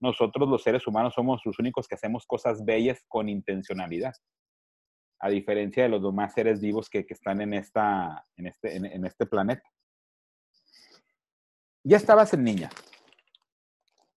nosotros 0.00 0.48
los 0.48 0.62
seres 0.62 0.86
humanos 0.86 1.14
somos 1.14 1.42
los 1.44 1.58
únicos 1.58 1.88
que 1.88 1.96
hacemos 1.96 2.24
cosas 2.26 2.64
bellas 2.64 3.04
con 3.08 3.28
intencionalidad, 3.28 4.14
a 5.18 5.28
diferencia 5.28 5.82
de 5.82 5.88
los 5.88 6.02
demás 6.02 6.32
seres 6.32 6.60
vivos 6.60 6.88
que, 6.88 7.04
están 7.08 7.40
en, 7.40 7.54
esta, 7.54 8.24
en, 8.36 8.46
este, 8.46 8.76
en 8.76 9.04
este 9.04 9.26
planeta. 9.26 9.68
Ya 11.84 11.96
estabas 11.96 12.32
en 12.32 12.44
niña, 12.44 12.70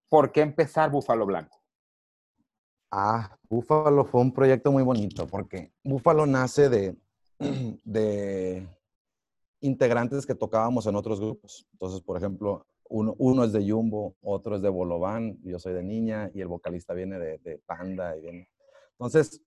¿por 0.07 0.31
qué 0.31 0.41
empezar 0.41 0.91
Búfalo 0.91 1.25
Blanco? 1.25 1.59
Ah, 2.91 3.35
Búfalo 3.49 4.05
fue 4.05 4.21
un 4.21 4.31
proyecto 4.31 4.71
muy 4.71 4.83
bonito 4.83 5.25
porque 5.25 5.73
Búfalo 5.83 6.27
nace 6.27 6.69
de, 6.69 6.95
de 7.83 8.67
integrantes 9.65 10.25
que 10.25 10.35
tocábamos 10.35 10.85
en 10.87 10.95
otros 10.95 11.19
grupos. 11.19 11.67
Entonces, 11.73 12.01
por 12.01 12.17
ejemplo, 12.17 12.65
uno, 12.87 13.43
es 13.43 13.51
de 13.51 13.69
Jumbo, 13.69 14.15
otro 14.21 14.55
es 14.55 14.61
de 14.61 14.69
Bolobán, 14.69 15.39
yo 15.43 15.59
soy 15.59 15.73
de 15.73 15.83
Niña 15.83 16.29
y 16.33 16.41
el 16.41 16.47
vocalista 16.47 16.93
viene 16.93 17.17
de, 17.19 17.39
de 17.39 17.57
Panda. 17.65 18.15
Y. 18.17 18.47
Entonces, 18.91 19.41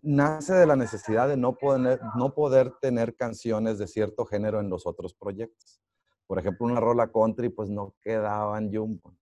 nace 0.00 0.54
de 0.54 0.66
la 0.66 0.76
necesidad 0.76 1.28
de 1.28 1.36
no 1.36 1.54
poder, 1.54 2.00
no 2.16 2.34
poder 2.34 2.72
tener 2.80 3.16
canciones 3.16 3.78
de 3.78 3.86
cierto 3.86 4.24
género 4.24 4.60
en 4.60 4.68
los 4.68 4.86
otros 4.86 5.14
proyectos. 5.14 5.80
Por 6.26 6.38
ejemplo, 6.38 6.66
una 6.66 6.80
rola 6.80 7.10
country, 7.12 7.48
pues 7.48 7.68
no 7.70 7.94
quedaba 8.02 8.58
en 8.58 8.74
Jumbo 8.74 9.14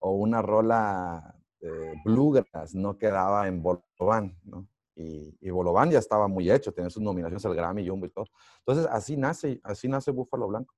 o 0.00 0.12
una 0.12 0.42
rola 0.42 1.36
eh, 1.60 1.94
bluegrass 2.04 2.74
no 2.74 2.96
quedaba 2.96 3.46
en 3.46 3.62
Bolobán, 3.62 4.36
¿no? 4.44 4.66
Y, 5.00 5.34
y, 5.40 5.50
Bolobán 5.50 5.90
ya 5.90 5.98
estaba 5.98 6.28
muy 6.28 6.50
hecho, 6.50 6.72
tenía 6.72 6.90
sus 6.90 7.02
nominaciones 7.02 7.44
al 7.46 7.54
Grammy, 7.54 7.88
Jumbo 7.88 8.04
y 8.04 8.10
todo. 8.10 8.26
Entonces, 8.58 8.86
así 8.92 9.16
nace, 9.16 9.58
así 9.64 9.88
nace 9.88 10.10
Búfalo 10.10 10.46
Blanco. 10.48 10.74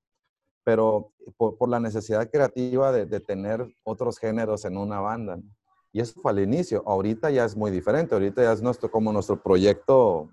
Pero 0.65 1.13
por, 1.37 1.69
la 1.69 1.81
necesidad 1.81 2.31
creativa 2.31 2.93
de, 2.93 3.21
tener 3.21 3.67
otros 3.83 4.19
géneros 4.19 4.65
en 4.65 4.77
una 4.77 5.01
banda. 5.01 5.41
Y 5.93 6.01
eso 6.01 6.21
fue 6.21 6.31
al 6.31 6.39
inicio. 6.39 6.85
Ahorita 6.87 7.31
ya 7.31 7.45
es 7.45 7.57
muy 7.57 7.73
diferente. 7.73 8.15
Ahorita 8.15 8.43
ya 8.43 8.53
es 8.53 8.63
nuestro, 8.63 8.89
como 8.91 9.13
nuestro 9.13 9.43
proyecto 9.43 10.31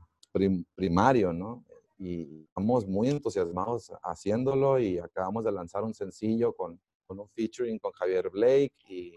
primario, 0.75 1.33
¿no? 1.33 1.65
Y 1.97 2.43
estamos 2.43 2.87
muy 2.87 3.09
entusiasmados 3.09 3.91
haciéndolo 4.03 4.79
y 4.79 4.99
acabamos 4.99 5.43
de 5.43 5.51
lanzar 5.51 5.83
un 5.83 5.95
sencillo 5.95 6.53
con, 6.53 6.79
con 7.07 7.19
un 7.19 7.27
featuring 7.29 7.79
con 7.79 7.91
Javier 7.93 8.29
Blake 8.29 8.75
y, 8.87 9.13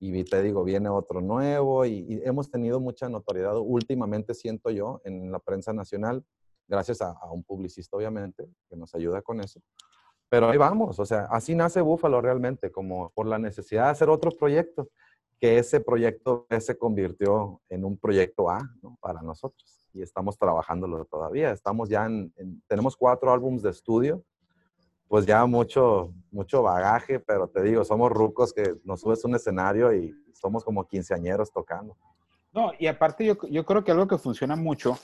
y 0.00 0.24
te 0.24 0.42
digo, 0.42 0.64
viene 0.64 0.88
otro 0.88 1.20
nuevo 1.20 1.84
y, 1.84 2.22
hemos 2.24 2.50
tenido 2.50 2.80
mucha 2.80 3.08
notoriedad 3.08 3.58
últimamente, 3.58 4.32
siento 4.32 4.70
yo, 4.70 5.02
en 5.04 5.30
la 5.30 5.38
prensa 5.38 5.74
nacional, 5.74 6.24
gracias 6.66 7.02
a, 7.02 7.14
un 7.30 7.44
publicista, 7.44 7.98
obviamente, 7.98 8.48
que 8.68 8.76
nos 8.76 8.94
ayuda 8.94 9.20
con 9.20 9.40
eso. 9.40 9.60
Pero 10.30 10.48
ahí 10.48 10.56
vamos, 10.56 10.98
o 10.98 11.04
sea, 11.04 11.26
así 11.30 11.54
nace 11.54 11.82
Búfalo 11.82 12.22
realmente, 12.22 12.72
como 12.72 13.10
por 13.10 13.26
la 13.26 13.38
necesidad 13.38 13.84
de 13.84 13.90
hacer 13.90 14.08
otro 14.08 14.30
proyecto, 14.30 14.88
que 15.38 15.58
ese 15.58 15.80
proyecto 15.80 16.46
se 16.60 16.78
convirtió 16.78 17.60
en 17.68 17.84
un 17.84 17.98
proyecto 17.98 18.50
A 18.50 18.60
para 19.00 19.20
nosotros. 19.22 19.86
Y 19.92 20.02
estamos 20.02 20.38
trabajándolo 20.38 21.04
todavía. 21.06 21.50
Estamos 21.50 21.88
ya 21.88 22.06
en, 22.06 22.32
tenemos 22.68 22.96
cuatro 22.96 23.32
álbumes 23.32 23.62
de 23.62 23.70
estudio 23.70 24.22
pues 25.10 25.26
ya 25.26 25.44
mucho, 25.44 26.14
mucho 26.30 26.62
bagaje, 26.62 27.18
pero 27.18 27.48
te 27.48 27.64
digo, 27.64 27.84
somos 27.84 28.12
rucos 28.12 28.52
que 28.52 28.76
nos 28.84 29.00
subes 29.00 29.24
un 29.24 29.34
escenario 29.34 29.92
y 29.92 30.14
somos 30.32 30.62
como 30.62 30.86
quinceañeros 30.86 31.52
tocando. 31.52 31.96
No, 32.52 32.70
y 32.78 32.86
aparte 32.86 33.24
yo, 33.26 33.36
yo 33.48 33.66
creo 33.66 33.82
que 33.82 33.90
algo 33.90 34.06
que 34.06 34.18
funciona 34.18 34.54
mucho 34.54 34.96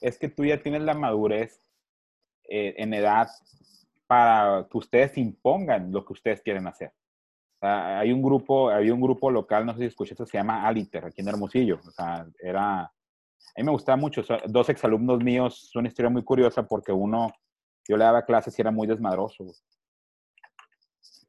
es 0.00 0.18
que 0.18 0.28
tú 0.28 0.44
ya 0.44 0.60
tienes 0.60 0.82
la 0.82 0.94
madurez 0.94 1.62
eh, 2.48 2.74
en 2.78 2.94
edad 2.94 3.28
para 4.08 4.66
que 4.68 4.76
ustedes 4.76 5.16
impongan 5.18 5.92
lo 5.92 6.04
que 6.04 6.14
ustedes 6.14 6.42
quieren 6.42 6.66
hacer. 6.66 6.92
hay 7.60 8.10
un 8.10 8.22
grupo, 8.22 8.70
había 8.70 8.92
un 8.92 9.00
grupo 9.00 9.30
local, 9.30 9.64
no 9.64 9.74
sé 9.74 9.78
si 9.78 9.84
escuchaste, 9.84 10.26
se 10.26 10.36
llama 10.36 10.66
Aliter, 10.66 11.04
aquí 11.04 11.20
en 11.20 11.28
Hermosillo. 11.28 11.78
O 11.86 11.92
sea, 11.92 12.26
era, 12.40 12.80
a 12.80 12.92
mí 13.58 13.62
me 13.62 13.70
gustaba 13.70 13.94
mucho. 13.94 14.20
dos 14.48 14.68
exalumnos 14.68 15.22
míos, 15.22 15.68
es 15.68 15.76
una 15.76 15.86
historia 15.86 16.10
muy 16.10 16.24
curiosa 16.24 16.66
porque 16.66 16.90
uno 16.90 17.32
yo 17.88 17.96
le 17.96 18.04
daba 18.04 18.24
clases 18.24 18.58
y 18.58 18.62
era 18.62 18.70
muy 18.70 18.86
desmadroso. 18.86 19.44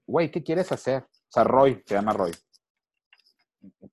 Güey, 0.08 0.32
¿qué 0.32 0.44
quieres 0.44 0.72
hacer? 0.72 1.04
O 1.04 1.32
sea, 1.32 1.44
Roy, 1.44 1.82
se 1.86 1.96
llama 1.96 2.14
Roy. 2.14 2.32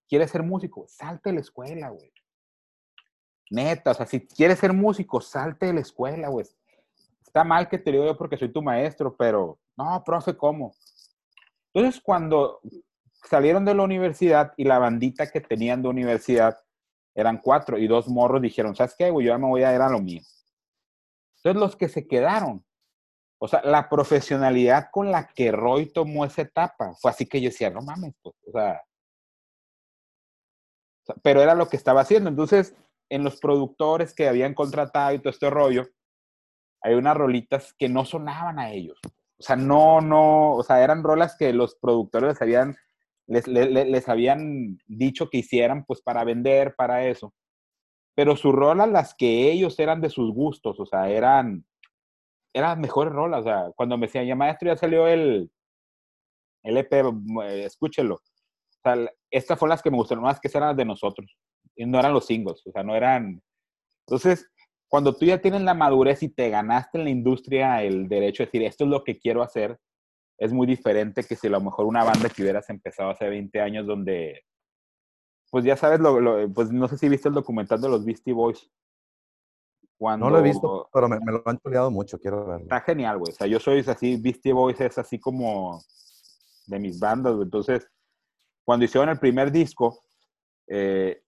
¿Quieres 0.09 0.31
ser 0.31 0.43
músico? 0.43 0.87
Salte 0.89 1.31
de 1.31 1.35
la 1.37 1.41
escuela, 1.41 1.89
güey. 1.91 2.13
Neta, 3.51 3.91
o 3.91 3.95
sea, 3.95 4.07
si 4.07 4.27
quieres 4.27 4.59
ser 4.59 4.73
músico, 4.73 5.21
salte 5.21 5.67
de 5.67 5.75
la 5.75 5.81
escuela, 5.81 6.29
güey. 6.29 6.47
Está 7.23 7.45
mal 7.45 7.69
que 7.69 7.79
te 7.79 7.91
lo 7.91 7.99
digo 7.99 8.13
yo 8.13 8.19
porque 8.19 8.37
soy 8.37 8.53
tu 8.53 8.63
maestro, 8.63 9.17
pero 9.17 9.59
no, 9.77 10.03
profe, 10.05 10.37
¿cómo? 10.37 10.75
Entonces, 11.73 12.01
cuando 12.03 12.61
salieron 13.29 13.65
de 13.65 13.75
la 13.75 13.83
universidad 13.83 14.53
y 14.57 14.65
la 14.65 14.79
bandita 14.79 15.31
que 15.31 15.41
tenían 15.41 15.83
de 15.83 15.89
universidad 15.89 16.59
eran 17.15 17.39
cuatro 17.39 17.79
y 17.79 17.87
dos 17.87 18.09
morros 18.09 18.43
dijeron, 18.43 18.75
¿sabes 18.75 18.95
qué, 18.97 19.11
güey? 19.11 19.27
Yo 19.27 19.33
ya 19.33 19.39
me 19.39 19.49
voy 19.49 19.63
a 19.63 19.75
ir 19.75 19.81
a 19.81 19.89
lo 19.89 20.01
mío. 20.01 20.23
Entonces, 21.43 21.61
los 21.61 21.77
que 21.77 21.89
se 21.89 22.07
quedaron, 22.07 22.65
o 23.39 23.49
sea, 23.49 23.63
la 23.65 23.89
profesionalidad 23.89 24.89
con 24.93 25.11
la 25.11 25.27
que 25.27 25.51
Roy 25.51 25.87
tomó 25.87 26.25
esa 26.25 26.43
etapa, 26.43 26.95
fue 27.01 27.11
así 27.11 27.27
que 27.27 27.41
yo 27.41 27.51
decía, 27.51 27.71
no 27.71 27.83
mames, 27.83 28.15
pues, 28.23 28.37
o 28.47 28.53
sea, 28.53 28.83
pero 31.23 31.43
era 31.43 31.55
lo 31.55 31.69
que 31.69 31.77
estaba 31.77 32.03
haciendo. 32.03 32.31
Entonces, 32.31 32.75
en 33.09 33.25
los 33.25 33.41
productores 33.41 34.15
que 34.15 34.29
habían 34.29 34.55
contratado 34.55 35.15
y 35.15 35.19
todo 35.19 35.31
este 35.31 35.51
rollo, 35.51 35.87
hay 36.81 36.95
unas 36.95 37.17
rolitas 37.17 37.75
que 37.79 37.89
no 37.89 38.05
sonaban 38.05 38.59
a 38.59 38.71
ellos. 38.71 38.99
O 39.39 39.43
sea, 39.43 39.57
no, 39.57 40.01
no, 40.01 40.55
o 40.55 40.63
sea, 40.63 40.83
eran 40.83 41.03
rolas 41.03 41.37
que 41.37 41.53
los 41.53 41.75
productores 41.75 42.31
les 42.31 42.43
habían, 42.43 42.77
les, 43.27 43.47
les, 43.49 44.09
habían 44.09 44.79
dicho 44.87 45.29
que 45.29 45.39
hicieran, 45.39 45.85
pues 45.85 46.01
para 46.01 46.25
vender, 46.25 46.75
para 46.77 47.07
eso. 47.07 47.35
Pero 48.15 48.37
sus 48.37 48.55
rolas, 48.55 48.89
las 48.89 49.15
que 49.15 49.51
ellos 49.51 49.79
eran 49.79 50.01
de 50.01 50.11
sus 50.11 50.33
gustos, 50.33 50.79
o 50.79 50.87
sea, 50.87 51.09
eran, 51.09 51.65
eran 52.55 52.81
mejores 52.81 53.13
rolas. 53.13 53.41
O 53.41 53.45
sea, 53.45 53.73
cuando 53.75 53.97
me 53.97 54.07
decían, 54.07 54.27
ya 54.27 54.37
maestro, 54.37 54.69
ya 54.69 54.77
salió 54.77 55.07
el, 55.09 55.51
el 56.63 56.77
EP, 56.77 56.93
eh, 56.93 57.65
escúchelo. 57.65 58.17
O 58.17 58.83
sea, 58.83 58.97
estas 59.31 59.59
fueron 59.59 59.71
las 59.71 59.83
que 59.83 59.91
me 59.91 59.97
gustaron 59.97 60.25
más, 60.25 60.41
que 60.41 60.49
eran 60.49 60.69
las 60.69 60.77
de 60.77 60.85
nosotros. 60.85 61.37
Y 61.75 61.87
no 61.87 61.99
eran 61.99 62.13
los 62.13 62.27
singles, 62.27 62.67
o 62.67 62.73
sea, 62.73 62.83
no 62.83 62.95
eran. 62.95 63.43
Entonces, 64.07 64.51
cuando 64.89 65.17
tú 65.17 65.25
ya 65.25 65.39
tienes 65.39 65.63
la 65.63 65.73
madurez 65.73 66.23
y 66.23 66.29
te 66.29 66.51
ganaste 66.51 66.99
en 66.99 67.05
la 67.05 67.11
industria 67.11 67.83
el 67.83 68.09
derecho 68.09 68.43
de 68.43 68.47
decir, 68.47 68.63
esto 68.63 68.85
es 68.85 68.91
lo 68.91 69.05
que 69.05 69.19
quiero 69.19 69.43
hacer, 69.43 69.79
es 70.37 70.53
muy 70.53 70.67
diferente 70.67 71.25
que 71.25 71.37
si 71.37 71.47
a 71.47 71.51
lo 71.51 71.61
mejor 71.61 71.87
una 71.87 72.05
banda 72.05 72.29
que 72.29 72.43
hubieras 72.43 72.69
empezado 72.69 73.11
hace 73.11 73.29
20 73.29 73.61
años 73.61 73.87
donde, 73.87 74.43
pues 75.53 75.67
ya 75.67 75.77
sabes, 75.77 76.01
lo, 76.01 76.17
pues 76.55 76.73
no 76.73 76.89
sé 76.89 76.97
si 76.97 77.11
viste 77.11 77.29
el 77.29 77.35
documental 77.35 77.79
de 77.79 77.87
los 77.87 78.07
Beastie 78.07 78.33
Boys. 78.33 78.71
Cuando, 79.99 80.25
no 80.25 80.33
lo 80.33 80.39
he 80.39 80.43
visto, 80.43 80.89
pero 80.91 81.11
me, 81.11 81.19
lo 81.31 81.43
han 81.45 81.59
chuleado 81.59 81.91
mucho, 81.91 82.19
quiero 82.19 82.47
verlo. 82.47 82.63
Está 82.63 82.81
genial, 82.81 83.19
güey. 83.19 83.33
O 83.33 83.35
sea, 83.35 83.47
yo 83.47 83.61
soy 83.61 83.85
así, 83.87 84.17
Beastie 84.17 84.55
Boys 84.55 84.81
es 84.81 84.97
así 84.97 85.21
como 85.21 85.83
de 86.67 86.79
mis 86.79 86.99
bandas, 86.99 87.35
Entonces, 87.39 87.87
cuando 88.65 88.87
hicieron 88.87 89.11
el 89.11 89.19
primer 89.19 89.53
disco, 89.53 90.01
eh, 90.69 91.23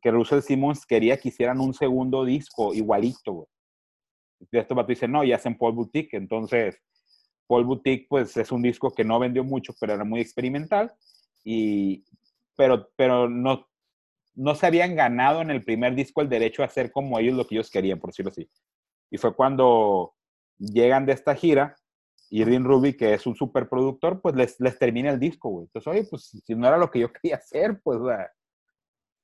que 0.00 0.10
Russell 0.12 0.42
Simmons 0.42 0.86
quería 0.86 1.16
que 1.16 1.30
hicieran 1.30 1.60
un 1.60 1.74
segundo 1.74 2.24
disco 2.24 2.72
igualito. 2.74 3.48
De 4.38 4.60
esto 4.60 4.76
tú 4.76 4.86
dice, 4.86 5.08
no, 5.08 5.24
ya 5.24 5.34
hacen 5.34 5.58
Paul 5.58 5.72
Boutique. 5.72 6.16
Entonces, 6.16 6.80
Paul 7.48 7.64
Boutique, 7.64 8.06
pues 8.08 8.36
es 8.36 8.52
un 8.52 8.62
disco 8.62 8.92
que 8.94 9.02
no 9.02 9.18
vendió 9.18 9.42
mucho, 9.42 9.74
pero 9.80 9.94
era 9.94 10.04
muy 10.04 10.20
experimental. 10.20 10.94
Y, 11.42 12.04
pero, 12.56 12.88
pero 12.96 13.28
no, 13.28 13.66
no 14.34 14.54
se 14.54 14.66
habían 14.66 14.94
ganado 14.94 15.40
en 15.42 15.50
el 15.50 15.64
primer 15.64 15.94
disco 15.94 16.20
el 16.20 16.28
derecho 16.28 16.62
a 16.62 16.66
hacer 16.66 16.90
como 16.90 17.18
ellos 17.18 17.36
lo 17.36 17.46
que 17.46 17.56
ellos 17.56 17.70
querían, 17.70 17.98
por 17.98 18.10
decirlo 18.10 18.30
así. 18.30 18.48
Y 19.10 19.18
fue 19.18 19.34
cuando 19.34 20.14
llegan 20.58 21.06
de 21.06 21.12
esta 21.12 21.34
gira 21.34 21.76
y 22.30 22.44
Rin 22.44 22.64
Ruby, 22.64 22.96
que 22.96 23.14
es 23.14 23.26
un 23.26 23.36
superproductor, 23.36 24.20
pues 24.20 24.34
les, 24.34 24.58
les 24.60 24.78
termina 24.78 25.10
el 25.10 25.20
disco, 25.20 25.50
güey. 25.50 25.66
Entonces, 25.66 25.86
oye, 25.86 26.04
pues 26.08 26.30
si 26.44 26.54
no 26.54 26.66
era 26.66 26.78
lo 26.78 26.90
que 26.90 27.00
yo 27.00 27.12
quería 27.12 27.36
hacer, 27.36 27.80
pues, 27.82 27.98
o 27.98 28.08
sea, 28.08 28.30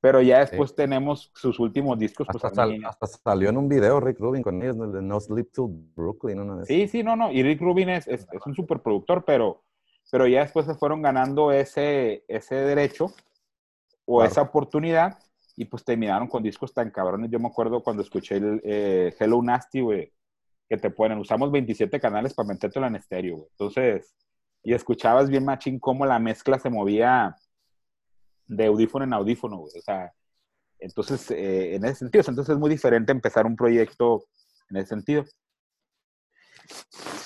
pero 0.01 0.23
ya 0.23 0.41
después 0.41 0.75
tenemos 0.75 1.31
sus 1.35 1.59
últimos 1.59 1.99
discos. 1.99 2.27
Pues, 2.31 2.43
hasta, 2.43 2.67
hasta, 2.87 3.07
salió 3.07 3.51
en 3.51 3.59
un 3.59 3.69
video 3.69 4.01
Rick 4.01 4.19
Rubin 4.19 4.43
con 4.43 4.63
ellos, 4.63 4.77
No 4.77 5.21
Sleep 5.21 5.53
Till 5.53 5.67
Brooklyn. 5.95 6.65
sí, 6.65 6.89
sí, 6.89 7.03
no, 7.03 7.17
no. 7.17 7.31
Y 7.31 7.43
Rick 7.43 7.61
Rubin 7.61 7.91
es, 7.91 8.09
es, 8.09 8.27
un 8.47 8.55
superproductor, 8.55 9.25
pero, 9.27 9.63
pero 10.11 10.27
ya 10.27 10.41
después 10.41 10.67
se 10.67 10.75
fueron 10.75 11.03
ganando 11.03 11.53
ese, 11.53 12.25
ese 12.29 12.57
derecho 12.57 13.15
o 14.05 14.25
esa 14.25 14.43
oportunidad 14.43 15.19
y 15.57 15.67
pues 15.67 15.85
terminaron 15.85 16.27
con 16.27 16.43
discos 16.43 16.73
tan 16.75 16.91
cabrones. 16.91 17.31
Yo 17.31 17.39
me 17.39 17.49
acuerdo 17.49 17.83
cuando 17.83 18.03
escuché 18.03 18.37
el 18.37 18.61
eh, 18.65 19.15
Hello 19.19 19.43
Nasty, 19.43 19.81
güey, 19.81 20.13
que 20.69 20.77
te 20.77 20.91
ponen, 20.91 21.19
usamos 21.19 21.53
27 21.53 22.01
canales 22.01 22.35
para 22.35 22.49
metértelo 22.49 22.87
en 22.87 22.97
estéreo, 22.97 23.37
güey. 23.37 23.49
Entonces, 23.53 24.15
y 24.63 24.75
escuchabas 24.75 25.29
bien 25.29 25.45
machín 25.45 25.79
cómo 25.79 26.05
la 26.07 26.19
mezcla 26.19 26.59
se 26.59 26.71
movía 26.71 27.37
de 28.47 28.67
audífono 28.67 29.05
en 29.05 29.13
audífono, 29.13 29.63
O 29.63 29.69
sea, 29.69 30.13
entonces, 30.79 31.31
eh, 31.31 31.77
en 31.77 31.85
ese 31.85 31.97
sentido, 31.97 32.25
entonces 32.27 32.55
es 32.55 32.59
muy 32.59 32.71
diferente 32.71 33.13
empezar 33.13 33.47
un 33.47 33.57
proyecto 33.57 34.25
en 34.71 34.79
ese 34.79 34.89
sentido. 34.89 35.25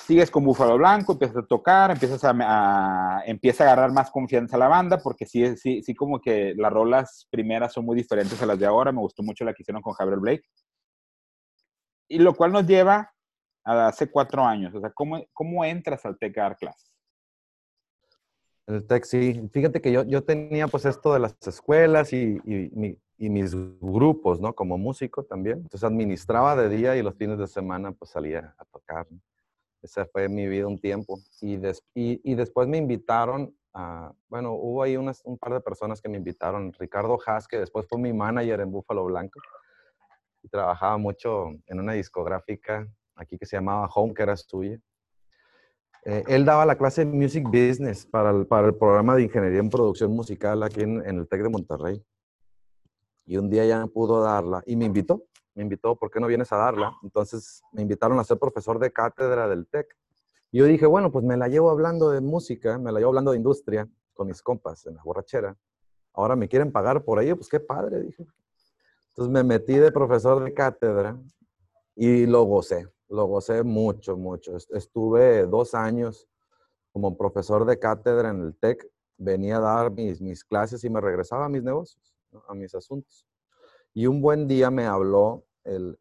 Sigues 0.05 0.29
con 0.29 0.43
Búfalo 0.43 0.77
Blanco, 0.77 1.13
empiezas 1.13 1.37
a 1.37 1.45
tocar, 1.47 1.91
empiezas 1.91 2.21
a, 2.23 3.23
empieza 3.25 3.63
a 3.63 3.67
agarrar 3.67 3.91
más 3.91 4.11
confianza 4.11 4.55
a 4.55 4.59
la 4.59 4.67
banda, 4.67 4.99
porque 4.99 5.25
sí, 5.25 5.57
sí, 5.57 5.81
sí 5.81 5.95
como 5.95 6.21
que 6.21 6.53
las 6.55 6.71
rolas 6.71 7.27
primeras 7.31 7.73
son 7.73 7.85
muy 7.85 7.95
diferentes 7.95 8.41
a 8.41 8.45
las 8.45 8.59
de 8.59 8.67
ahora. 8.67 8.91
Me 8.91 8.99
gustó 8.99 9.23
mucho 9.23 9.43
la 9.43 9.53
que 9.53 9.63
hicieron 9.63 9.81
con 9.81 9.93
Javier 9.93 10.19
Blake. 10.19 10.43
Y 12.07 12.19
lo 12.19 12.35
cual 12.35 12.51
nos 12.51 12.67
lleva 12.67 13.11
a 13.63 13.87
hace 13.87 14.09
cuatro 14.09 14.45
años. 14.45 14.75
O 14.75 14.79
sea, 14.79 14.91
¿cómo, 14.91 15.25
cómo 15.33 15.65
entras 15.65 16.05
al 16.05 16.17
TEC 16.17 16.35
Class? 16.59 16.91
El 18.67 18.85
TEC, 18.85 19.05
sí. 19.05 19.49
Fíjate 19.51 19.81
que 19.81 19.91
yo, 19.91 20.03
yo 20.03 20.23
tenía 20.23 20.67
pues 20.67 20.85
esto 20.85 21.13
de 21.13 21.19
las 21.19 21.35
escuelas 21.47 22.13
y, 22.13 22.39
y, 22.45 23.29
mis 23.29 23.55
grupos, 23.79 24.39
¿no? 24.39 24.53
Como 24.53 24.77
músico 24.77 25.23
también. 25.23 25.57
Entonces 25.59 25.83
administraba 25.83 26.55
de 26.55 26.69
día 26.69 26.95
y 26.95 27.01
los 27.01 27.15
fines 27.15 27.37
de 27.37 27.47
semana 27.47 27.91
pues 27.91 28.11
salía 28.11 28.55
a 28.57 28.65
tocar. 28.65 29.07
Esa 29.85 30.05
fue 30.07 30.27
mi 30.27 30.47
vida 30.47 30.67
un 30.67 30.79
tiempo. 30.79 31.19
Y, 31.41 31.59
y, 31.93 32.35
después 32.35 32.67
me 32.67 32.77
invitaron 32.77 33.55
a, 33.73 34.11
bueno, 34.27 34.53
hubo 34.53 34.81
ahí 34.81 34.97
unas, 34.97 35.21
un 35.25 35.37
par 35.37 35.53
de 35.53 35.61
personas 35.61 36.01
que 36.01 36.09
me 36.09 36.17
invitaron. 36.17 36.73
Ricardo 36.73 37.19
Haas, 37.25 37.47
que 37.47 37.59
después 37.59 37.85
fue 37.87 37.99
mi 37.99 38.11
manager 38.11 38.61
en 38.61 38.71
Búfalo 38.71 39.05
Blanco. 39.05 39.39
Y 40.41 40.49
trabajaba 40.49 40.97
mucho 40.97 41.51
en 41.67 41.79
una 41.79 41.93
discográfica 41.93 42.87
aquí 43.15 43.37
que 43.37 43.45
se 43.45 43.57
llamaba 43.57 43.87
Home, 43.93 44.13
que 44.13 44.23
era 44.23 44.35
suya. 44.35 44.79
Eh, 46.03 46.23
él 46.27 46.45
daba 46.45 46.65
la 46.65 46.77
clase 46.77 47.05
Music 47.05 47.45
Business 47.45 48.05
para 48.05 48.31
el, 48.31 48.45
para 48.45 48.67
el 48.67 48.75
programa 48.75 49.15
de 49.15 49.23
Ingeniería 49.23 49.59
en 49.59 49.69
Producción 49.69 50.11
Musical 50.11 50.63
aquí 50.63 50.81
en, 50.81 51.01
el 51.03 51.27
TEC 51.27 51.43
de 51.43 51.49
Monterrey. 51.49 52.03
Y 53.25 53.37
un 53.37 53.49
día 53.49 53.65
ya 53.65 53.87
pudo 53.87 54.21
darla 54.21 54.63
y 54.65 54.75
me 54.75 54.85
invitó. 54.85 55.23
Me 55.55 55.63
invitó, 55.63 55.95
¿por 55.95 56.11
qué 56.11 56.19
no 56.19 56.27
vienes 56.27 56.51
a 56.51 56.57
darla? 56.57 56.95
Entonces 57.01 57.63
me 57.71 57.81
invitaron 57.81 58.19
a 58.19 58.23
ser 58.23 58.37
profesor 58.37 58.77
de 58.77 58.91
cátedra 58.91 59.47
del 59.47 59.67
TEC. 59.67 59.87
Y 60.51 60.59
yo 60.59 60.65
dije, 60.65 60.85
bueno, 60.85 61.11
pues 61.11 61.25
me 61.25 61.35
la 61.35 61.47
llevo 61.47 61.69
hablando 61.69 62.11
de 62.11 62.21
música, 62.21 62.77
me 62.77 62.91
la 62.91 62.99
llevo 62.99 63.09
hablando 63.09 63.31
de 63.31 63.37
industria 63.37 63.89
con 64.13 64.27
mis 64.27 64.41
compas 64.41 64.85
en 64.85 64.95
la 64.95 65.03
borrachera. 65.03 65.57
Ahora 66.13 66.35
me 66.35 66.47
quieren 66.47 66.71
pagar 66.71 67.03
por 67.03 67.21
ello, 67.21 67.35
pues 67.35 67.49
qué 67.49 67.59
padre, 67.59 68.01
dije. 68.01 68.25
Entonces 69.09 69.31
me 69.33 69.43
metí 69.43 69.73
de 69.73 69.91
profesor 69.91 70.43
de 70.43 70.53
cátedra 70.53 71.17
y 71.95 72.25
lo 72.25 72.43
gocé 72.43 72.87
lo 73.09 73.25
gocé 73.25 73.63
mucho, 73.63 74.17
mucho. 74.17 74.57
Estuve 74.69 75.45
dos 75.45 75.73
años 75.73 76.27
como 76.91 77.17
profesor 77.17 77.65
de 77.65 77.77
cátedra 77.77 78.29
en 78.29 78.41
el 78.41 78.55
TEC, 78.55 78.89
venía 79.17 79.57
a 79.57 79.61
dar 79.61 79.91
mis, 79.91 80.21
mis 80.21 80.43
clases 80.43 80.83
y 80.83 80.89
me 80.89 81.01
regresaba 81.01 81.45
a 81.45 81.49
mis 81.49 81.63
negocios, 81.63 82.15
a 82.47 82.53
mis 82.53 82.73
asuntos. 82.73 83.25
Y 83.93 84.07
un 84.07 84.21
buen 84.21 84.47
día 84.47 84.71
me 84.71 84.85
habló 84.85 85.44
el, 85.65 85.97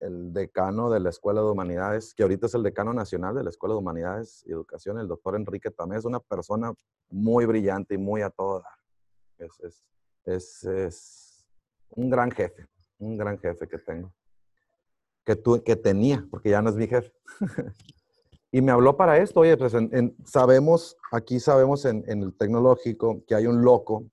el, 0.00 0.32
decano 0.32 0.90
de 0.90 1.00
la 1.00 1.10
Escuela 1.10 1.40
de 1.40 1.50
Humanidades, 1.50 2.14
que 2.14 2.22
ahorita 2.22 2.46
es 2.46 2.54
el 2.54 2.62
decano 2.62 2.92
nacional 2.92 3.34
de 3.34 3.44
la 3.44 3.50
Escuela 3.50 3.74
de 3.74 3.80
Humanidades 3.80 4.44
y 4.46 4.52
Educación, 4.52 4.98
el 4.98 5.08
doctor 5.08 5.36
Enrique 5.36 5.70
Tamé, 5.70 5.96
es 5.96 6.04
una 6.04 6.20
persona 6.20 6.72
muy 7.10 7.44
brillante 7.44 7.94
y 7.94 7.98
muy 7.98 8.22
a 8.22 8.30
todo 8.30 8.60
dar. 8.60 8.72
Es, 9.38 9.82
es, 10.24 10.64
es, 10.64 11.46
un 11.90 12.08
gran 12.08 12.30
jefe, 12.30 12.66
un 12.98 13.16
gran 13.16 13.38
jefe 13.38 13.66
que 13.66 13.78
tengo 13.78 14.12
que, 15.24 15.36
tu, 15.36 15.62
que 15.62 15.76
tenía, 15.76 16.26
porque 16.30 16.50
ya 16.50 16.62
no 16.62 16.70
es 16.70 16.76
mi 16.76 16.86
jefe. 16.86 17.12
y 18.52 18.60
me 18.62 18.72
habló 18.72 18.96
para 18.96 19.18
esto, 19.18 19.40
oye, 19.40 19.56
pues 19.56 19.74
sabemos, 20.24 20.96
aquí 21.12 21.40
sabemos 21.40 21.84
en, 21.84 22.04
el 22.06 22.34
tecnológico 22.36 23.22
que 23.26 23.34
hay 23.34 23.46
un 23.46 23.62
loco 23.62 24.04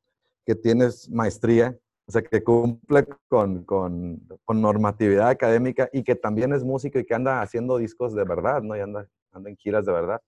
que 0.45 0.55
tiene 0.55 0.89
maestría, 1.09 1.77
o 2.07 2.11
sea, 2.11 2.21
que 2.21 2.41
cumple 2.41 3.05
con, 3.27 3.63
con, 3.65 4.25
con, 4.45 4.61
normatividad 4.61 5.27
académica 5.27 5.89
y 5.91 6.03
que 6.03 6.15
también 6.15 6.53
es 6.53 6.63
músico 6.63 6.99
y 6.99 7.05
que 7.05 7.13
anda 7.13 7.41
haciendo 7.41 7.77
discos 7.77 8.15
de 8.15 8.23
verdad, 8.23 8.61
¿no? 8.61 8.77
Y 8.77 8.79
anda, 8.79 9.09
anda 9.33 9.49
en 9.49 9.57
giras 9.57 9.85
de 9.85 9.91
verdad. 9.91 10.21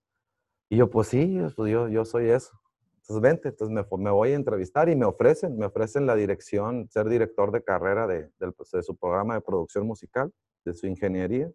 Y 0.70 0.78
yo, 0.78 0.90
pues 0.90 1.08
sí, 1.08 1.40
pues 1.56 1.72
yo, 1.72 1.88
yo 1.88 2.04
soy 2.04 2.30
eso. 2.30 2.52
Entonces, 2.98 3.22
vente, 3.22 3.50
entonces 3.50 3.74
me, 3.74 3.98
me, 3.98 4.12
voy 4.12 4.32
a 4.34 4.36
entrevistar 4.36 4.90
y 4.90 4.96
me 4.96 5.06
ofrecen, 5.06 5.58
me 5.58 5.66
ofrecen 5.66 6.06
la 6.06 6.16
dirección, 6.16 6.90
ser 6.90 7.08
director 7.08 7.52
de 7.52 7.64
carrera 7.64 8.08
de, 8.08 8.30
de, 8.40 8.54
de 8.74 8.84
su 8.84 8.96
programa 8.98 9.36
de 9.36 9.42
producción 9.42 9.88
musical 9.88 10.32
de 10.66 10.74
su 10.74 10.86
ingeniería. 10.86 11.50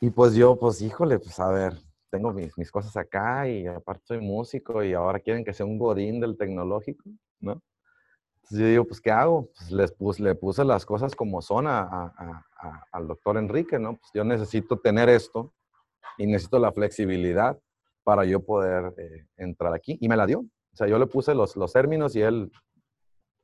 Y 0.00 0.10
pues 0.10 0.34
yo, 0.34 0.56
pues 0.58 0.80
híjole, 0.80 1.18
pues 1.18 1.38
a 1.38 1.50
ver, 1.50 1.74
tengo 2.10 2.32
mis, 2.32 2.56
mis 2.58 2.70
cosas 2.70 2.96
acá 2.96 3.46
y 3.48 3.66
aparte 3.66 4.02
soy 4.06 4.20
músico 4.20 4.82
y 4.82 4.94
ahora 4.94 5.20
quieren 5.20 5.44
que 5.44 5.52
sea 5.52 5.66
un 5.66 5.78
godín 5.78 6.18
del 6.18 6.36
tecnológico, 6.36 7.04
¿no? 7.40 7.62
Entonces 8.42 8.58
yo 8.58 8.66
digo, 8.66 8.84
pues 8.84 9.00
¿qué 9.00 9.10
hago? 9.10 9.48
Pues 9.56 9.70
les 9.70 9.92
puse, 9.92 10.22
le 10.22 10.34
puse 10.34 10.64
las 10.64 10.84
cosas 10.84 11.14
como 11.14 11.40
son 11.40 11.66
a, 11.66 12.12
al 12.90 13.08
doctor 13.08 13.36
Enrique, 13.36 13.78
¿no? 13.78 13.96
Pues 13.96 14.10
yo 14.14 14.24
necesito 14.24 14.78
tener 14.78 15.08
esto 15.08 15.52
y 16.18 16.26
necesito 16.26 16.58
la 16.58 16.72
flexibilidad 16.72 17.58
para 18.04 18.24
yo 18.24 18.44
poder 18.44 18.94
eh, 18.98 19.26
entrar 19.36 19.72
aquí. 19.72 19.96
Y 20.00 20.08
me 20.08 20.16
la 20.16 20.26
dio. 20.26 20.40
O 20.40 20.76
sea, 20.76 20.86
yo 20.86 20.98
le 20.98 21.06
puse 21.06 21.34
los, 21.34 21.56
los 21.56 21.72
términos 21.72 22.16
y 22.16 22.22
él 22.22 22.50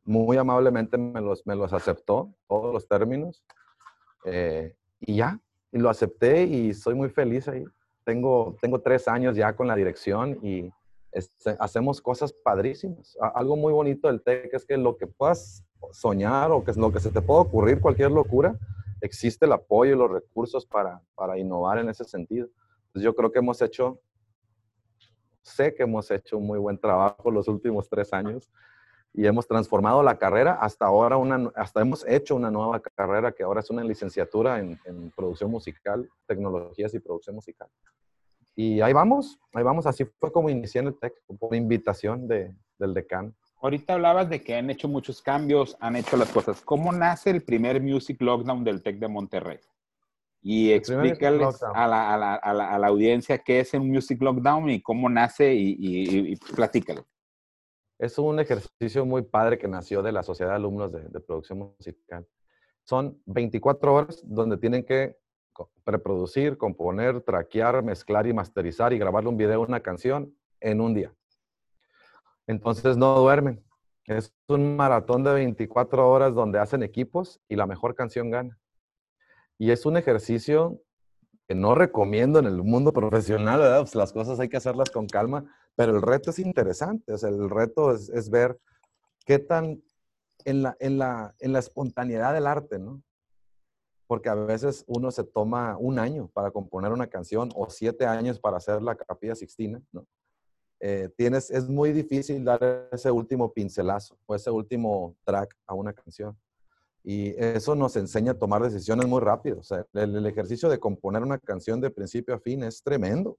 muy 0.05 0.37
amablemente 0.37 0.97
me 0.99 1.21
los, 1.21 1.47
me 1.47 1.55
los 1.55 1.73
aceptó, 1.73 2.35
todos 2.49 2.73
los 2.73 2.89
términos. 2.89 3.45
Eh, 4.25 4.75
y 5.01 5.17
ya, 5.17 5.39
y 5.71 5.79
lo 5.79 5.91
acepté 5.91 6.43
y 6.45 6.75
soy 6.75 6.95
muy 6.95 7.11
feliz 7.11 7.47
ahí. 7.49 7.65
Tengo, 8.05 8.57
tengo 8.61 8.81
tres 8.81 9.07
años 9.07 9.37
ya 9.37 9.55
con 9.55 9.67
la 9.67 9.77
dirección 9.77 10.39
y 10.43 10.71
este, 11.13 11.57
hacemos 11.59 12.01
cosas 12.01 12.33
padrísimas. 12.33 13.17
algo 13.35 13.57
muy 13.57 13.73
bonito 13.73 14.09
del 14.09 14.23
TEC 14.23 14.53
es 14.55 14.65
que 14.65 14.77
lo 14.77 14.97
que 14.97 15.07
puedas 15.07 15.65
soñar 15.93 16.51
o 16.51 16.65
que 16.65 16.73
lo 16.73 16.93
que 16.93 17.01
se 17.01 17.11
te 17.11 17.23
pueda 17.23 17.41
ocurrir, 17.41 17.81
cualquier 17.81 18.11
locura, 18.11 18.59
existe 19.01 19.47
el 19.47 19.53
apoyo 19.53 19.95
y 19.95 19.99
los 19.99 20.11
recursos 20.11 20.67
para, 20.67 21.01
para 21.15 21.39
innovar 21.39 21.79
en 21.79 21.89
ese 21.89 22.05
sentido. 22.05 22.49
Entonces 22.87 23.03
yo 23.03 23.15
creo 23.15 23.31
que 23.31 23.39
hemos 23.39 23.63
hecho, 23.63 24.01
sé 25.43 25.75
que 25.75 25.85
hemos 25.85 26.11
hecho 26.11 26.39
un 26.39 26.47
muy 26.47 26.59
buen 26.59 26.79
trabajo 26.79 27.31
los 27.31 27.49
últimos 27.49 27.89
tres 27.89 28.13
años 28.13 28.51
y 29.15 29.27
hemos 29.27 29.47
transformado 29.47 30.03
la 30.03 30.19
carrera. 30.19 30.59
Hasta 30.61 30.87
ahora, 30.87 31.17
una, 31.17 31.51
hasta 31.55 31.81
hemos 31.81 32.07
hecho 32.07 32.37
una 32.37 32.51
nueva 32.51 32.81
carrera 32.81 33.33
que 33.33 33.43
ahora 33.43 33.61
es 33.61 33.71
una 33.71 33.85
licenciatura 33.85 34.59
en, 34.61 34.79
en 34.85 35.11
producción 35.13 35.51
musical, 35.51 36.09
tecnologías 36.27 36.93
y 36.95 36.99
producción 36.99 37.37
musical. 37.37 37.69
Y 38.61 38.81
ahí 38.81 38.93
vamos, 38.93 39.39
ahí 39.53 39.63
vamos. 39.63 39.87
Así 39.87 40.05
fue 40.19 40.33
como 40.33 40.51
inicié 40.51 40.81
en 40.81 40.89
el 40.89 40.99
TEC, 40.99 41.15
por 41.39 41.55
invitación 41.55 42.27
de, 42.27 42.53
del 42.77 42.93
decano. 42.93 43.33
Ahorita 43.63 43.95
hablabas 43.95 44.29
de 44.29 44.43
que 44.43 44.57
han 44.57 44.69
hecho 44.69 44.89
muchos 44.89 45.23
cambios, 45.23 45.77
han 45.79 45.95
hecho 45.95 46.17
las 46.17 46.29
cosas. 46.33 46.61
¿Cómo 46.63 46.91
nace 46.91 47.31
el 47.31 47.45
primer 47.45 47.81
Music 47.81 48.21
Lockdown 48.21 48.65
del 48.65 48.83
TEC 48.83 48.99
de 48.99 49.07
Monterrey? 49.07 49.61
Y 50.43 50.73
explícales 50.73 51.63
a 51.63 51.87
la, 51.87 52.13
a, 52.13 52.19
la, 52.19 52.35
a, 52.35 52.79
la, 52.81 52.87
audiencia 52.89 53.39
qué 53.39 53.61
es 53.61 53.75
un 53.75 53.89
Music 53.89 54.21
Lockdown 54.21 54.71
y 54.71 54.83
cómo 54.83 55.09
nace 55.09 55.55
y, 55.55 55.77
y, 55.79 56.33
y, 56.33 56.37
platícale. 56.37 57.05
Es 57.97 58.19
un 58.19 58.41
ejercicio 58.41 59.07
muy 59.07 59.23
padre 59.23 59.57
que 59.57 59.69
nació 59.69 60.03
de 60.03 60.11
la 60.11 60.25
Sociedad 60.25 60.51
de 60.51 60.57
Alumnos 60.57 60.91
de, 60.91 61.09
de 61.09 61.21
Producción 61.21 61.61
Musical. 61.79 62.27
Son 62.83 63.23
24 63.27 63.95
horas 63.95 64.21
donde 64.25 64.57
tienen 64.57 64.85
que 64.85 65.17
preproducir, 65.85 66.57
componer, 66.59 67.21
traquear, 67.21 67.83
mezclar 67.83 68.27
y 68.27 68.33
masterizar 68.33 68.93
y 68.93 68.99
grabarle 68.99 69.31
un 69.31 69.37
video, 69.37 69.61
una 69.61 69.81
canción 69.81 70.35
en 70.61 70.81
un 70.81 70.95
día. 70.95 71.13
Entonces 72.47 72.97
no 72.97 73.15
duermen. 73.19 73.65
Es 74.07 74.35
un 74.49 74.77
maratón 74.77 75.23
de 75.23 75.35
24 75.35 76.09
horas 76.09 76.35
donde 76.35 76.59
hacen 76.59 76.83
equipos 76.83 77.41
y 77.49 77.57
la 77.57 77.67
mejor 77.67 77.95
canción 77.95 78.31
gana. 78.31 78.59
Y 79.59 79.71
es 79.71 79.85
un 79.85 79.97
ejercicio 79.97 80.81
que 81.47 81.55
no 81.55 81.75
recomiendo 81.75 82.39
en 82.39 82.47
el 82.47 82.63
mundo 82.63 82.93
profesional. 82.95 83.61
Pues 83.81 83.95
las 83.95 84.13
cosas 84.13 84.41
hay 84.41 84.49
que 84.49 84.57
hacerlas 84.57 84.91
con 84.91 85.07
calma, 85.07 85.45
pero 85.75 85.95
el 85.95 86.03
reto 86.03 86.31
es 86.31 86.39
interesante. 86.39 87.13
El 87.23 87.51
reto 87.51 87.93
es, 87.93 88.09
es 88.09 88.31
ver 88.31 88.59
qué 89.27 89.39
tan 89.39 89.83
en 90.45 90.63
la, 90.63 90.77
en, 90.81 90.99
la, 90.99 91.35
en 91.41 91.53
la 91.53 91.59
espontaneidad 91.59 92.33
del 92.33 92.47
arte, 92.47 92.79
¿no? 92.79 93.03
Porque 94.09 94.31
a 94.31 94.35
veces 94.35 94.85
uno 94.89 95.11
se 95.11 95.23
toma 95.23 95.77
un 95.79 95.99
año 95.99 96.29
para 96.33 96.51
componer 96.51 96.93
una 96.93 97.07
canción 97.07 97.51
o 97.55 97.69
siete 97.69 98.07
años 98.07 98.41
para 98.41 98.57
hacer 98.57 98.83
la 98.83 98.97
capilla 98.97 99.35
sixtina, 99.35 99.81
¿no? 99.93 100.07
Eh, 100.81 101.11
tienes, 101.17 101.51
es 101.51 101.69
muy 101.69 101.93
difícil 101.93 102.43
dar 102.45 102.89
ese 102.91 103.11
último 103.11 103.53
pincelazo 103.53 104.17
o 104.27 104.35
ese 104.35 104.51
último 104.51 105.15
track 105.25 105.55
a 105.67 105.75
una 105.75 105.93
canción. 105.93 106.37
Y 107.05 107.35
eso 107.37 107.75
nos 107.75 107.97
enseña 107.97 108.33
a 108.33 108.39
tomar 108.39 108.63
decisiones 108.63 109.07
muy 109.07 109.21
rápido. 109.21 109.59
O 109.59 109.63
sea, 109.63 109.85
el, 109.93 110.17
el, 110.17 110.27
ejercicio 110.27 110.69
de 110.69 110.79
componer 110.79 111.23
una 111.23 111.39
canción 111.39 111.81
de 111.81 111.91
principio 111.91 112.35
a 112.35 112.39
fin 112.39 112.63
es 112.63 112.83
tremendo. 112.83 113.39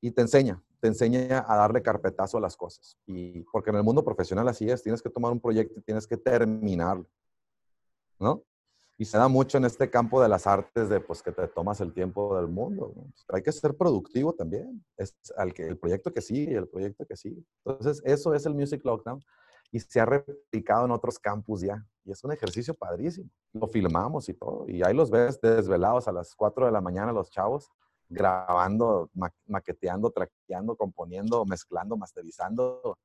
Y 0.00 0.10
te 0.10 0.22
enseña, 0.22 0.62
te 0.80 0.88
enseña 0.88 1.44
a 1.48 1.56
darle 1.56 1.80
carpetazo 1.80 2.36
a 2.36 2.40
las 2.40 2.56
cosas. 2.56 2.98
Y 3.06 3.40
porque 3.44 3.70
en 3.70 3.76
el 3.76 3.82
mundo 3.82 4.04
profesional 4.04 4.46
así 4.48 4.68
es, 4.68 4.82
tienes 4.82 5.00
que 5.00 5.10
tomar 5.10 5.32
un 5.32 5.40
proyecto 5.40 5.78
y 5.78 5.82
tienes 5.82 6.06
que 6.06 6.16
terminarlo. 6.16 7.06
¿No? 8.18 8.44
Y 8.96 9.04
se 9.04 9.18
da 9.18 9.26
mucho 9.26 9.58
en 9.58 9.64
este 9.64 9.90
campo 9.90 10.22
de 10.22 10.28
las 10.28 10.46
artes 10.46 10.88
de 10.88 11.00
pues 11.00 11.22
que 11.22 11.32
te 11.32 11.48
tomas 11.48 11.80
el 11.80 11.92
tiempo 11.92 12.36
del 12.36 12.46
mundo. 12.48 12.94
Pero 13.26 13.36
hay 13.36 13.42
que 13.42 13.50
ser 13.50 13.76
productivo 13.76 14.32
también. 14.32 14.84
Es 14.96 15.16
al 15.36 15.52
que, 15.52 15.66
el 15.66 15.76
proyecto 15.76 16.12
que 16.12 16.20
sigue, 16.20 16.54
el 16.54 16.68
proyecto 16.68 17.04
que 17.04 17.16
sigue. 17.16 17.42
Entonces, 17.64 18.00
eso 18.04 18.34
es 18.34 18.46
el 18.46 18.54
Music 18.54 18.84
Lockdown 18.84 19.20
y 19.72 19.80
se 19.80 19.98
ha 19.98 20.06
replicado 20.06 20.84
en 20.84 20.92
otros 20.92 21.18
campus 21.18 21.62
ya. 21.62 21.84
Y 22.04 22.12
es 22.12 22.22
un 22.22 22.30
ejercicio 22.30 22.74
padrísimo. 22.74 23.28
Lo 23.52 23.66
filmamos 23.66 24.28
y 24.28 24.34
todo. 24.34 24.68
Y 24.68 24.84
ahí 24.84 24.94
los 24.94 25.10
ves 25.10 25.40
desvelados 25.40 26.06
a 26.06 26.12
las 26.12 26.34
4 26.36 26.66
de 26.66 26.72
la 26.72 26.80
mañana 26.80 27.12
los 27.12 27.30
chavos 27.30 27.72
grabando, 28.08 29.10
ma 29.14 29.32
maqueteando, 29.46 30.10
traqueando, 30.10 30.76
componiendo, 30.76 31.44
mezclando, 31.44 31.96
masterizando, 31.96 32.98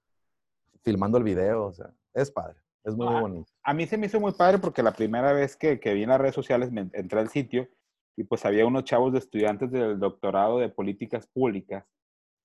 filmando 0.83 1.17
el 1.17 1.23
video. 1.23 1.65
O 1.65 1.73
sea, 1.73 1.91
es 2.13 2.29
padre. 2.29 2.59
Es 2.83 2.95
muy, 2.95 3.07
bonito. 3.07 3.51
A, 3.63 3.73
mí 3.73 3.85
se 3.87 3.97
me 3.97 4.07
hizo 4.07 4.19
muy 4.19 4.31
padre 4.31 4.57
porque 4.57 4.83
la 4.83 4.93
primera 4.93 5.33
vez 5.33 5.55
que, 5.55 5.79
que 5.79 5.93
vi 5.93 6.03
en 6.03 6.09
las 6.09 6.21
redes 6.21 6.35
sociales 6.35 6.71
me 6.71 6.89
entré 6.93 7.19
al 7.19 7.29
sitio 7.29 7.67
y 8.15 8.23
pues 8.23 8.45
había 8.45 8.65
unos 8.65 8.83
chavos 8.83 9.13
de 9.13 9.19
estudiantes 9.19 9.71
del 9.71 9.99
doctorado 9.99 10.59
de 10.59 10.69
políticas 10.69 11.27
públicas 11.27 11.85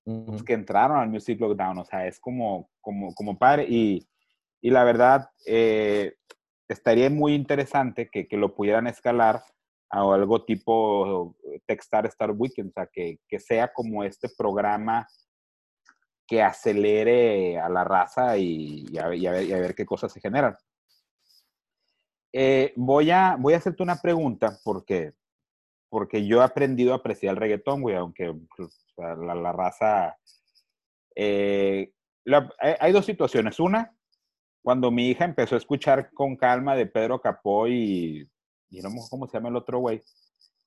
pues, 0.03 0.43
que 0.43 0.53
entraron 0.53 0.97
al 0.97 1.09
Music 1.09 1.39
Lockdown. 1.39 1.79
O 1.79 1.85
sea, 1.85 2.07
es 2.07 2.19
como, 2.19 2.69
como, 2.79 3.13
como 3.13 3.37
padre. 3.37 3.65
Y, 3.67 4.07
y 4.61 4.69
la 4.69 4.83
verdad, 4.83 5.29
eh, 5.45 6.15
estaría 6.67 7.09
muy 7.09 7.33
interesante 7.33 8.09
que, 8.09 8.27
que, 8.27 8.37
lo 8.37 8.55
pudieran 8.55 8.87
escalar 8.87 9.43
a 9.89 10.13
algo 10.13 10.43
tipo 10.43 11.35
Techstar 11.65 12.05
Star 12.07 12.31
Weekend, 12.31 12.69
o 12.69 12.73
sea, 12.73 12.87
que, 12.87 13.19
que 13.27 13.39
sea 13.39 13.71
como 13.71 14.03
este 14.03 14.29
programa 14.37 15.07
que 16.27 16.41
acelere 16.41 17.59
a 17.59 17.69
la 17.69 17.83
raza 17.83 18.37
y, 18.37 18.85
a, 18.97 19.07
ver, 19.07 19.75
qué 19.75 19.85
cosas 19.85 20.11
se 20.11 20.19
generan. 20.19 20.55
Eh, 22.33 22.73
voy, 22.75 23.11
a, 23.11 23.37
voy 23.39 23.53
a 23.53 23.57
hacerte 23.57 23.83
una 23.83 24.01
pregunta 24.01 24.59
porque, 24.63 25.13
porque 25.89 26.25
yo 26.25 26.41
he 26.41 26.43
aprendido 26.43 26.93
a 26.93 26.97
apreciar 26.97 27.35
el 27.35 27.39
reggaetón, 27.39 27.81
güey, 27.81 27.95
aunque 27.95 28.33
pues, 28.55 28.85
la, 28.97 29.51
raza... 29.51 30.17
Eh, 31.15 31.93
hay 32.59 32.91
dos 32.91 33.05
situaciones. 33.05 33.59
Una, 33.59 33.95
cuando 34.63 34.89
mi 34.91 35.09
hija 35.09 35.25
empezó 35.25 35.55
a 35.55 35.59
escuchar 35.59 36.11
con 36.11 36.35
calma 36.35 36.75
de 36.75 36.87
Pedro 36.87 37.21
Capó 37.21 37.67
y, 37.67 38.27
y 38.69 38.81
no 38.81 38.89
cómo 39.09 39.27
se 39.27 39.37
llama 39.37 39.49
el 39.49 39.55
otro 39.57 39.79
güey, 39.79 40.01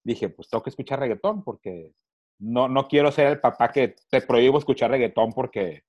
dije, 0.05 0.29
pues 0.29 0.49
tengo 0.49 0.63
que 0.63 0.71
escuchar 0.71 1.01
reggaetón 1.01 1.43
porque 1.43 1.93
no, 2.39 2.68
no 2.68 2.86
quiero 2.89 3.11
ser 3.11 3.26
el 3.26 3.41
papá 3.41 3.70
que 3.70 3.97
te 4.09 4.20
prohíbo 4.20 4.59
escuchar 4.59 4.91
reggaetón 4.91 5.32
porque, 5.32 5.84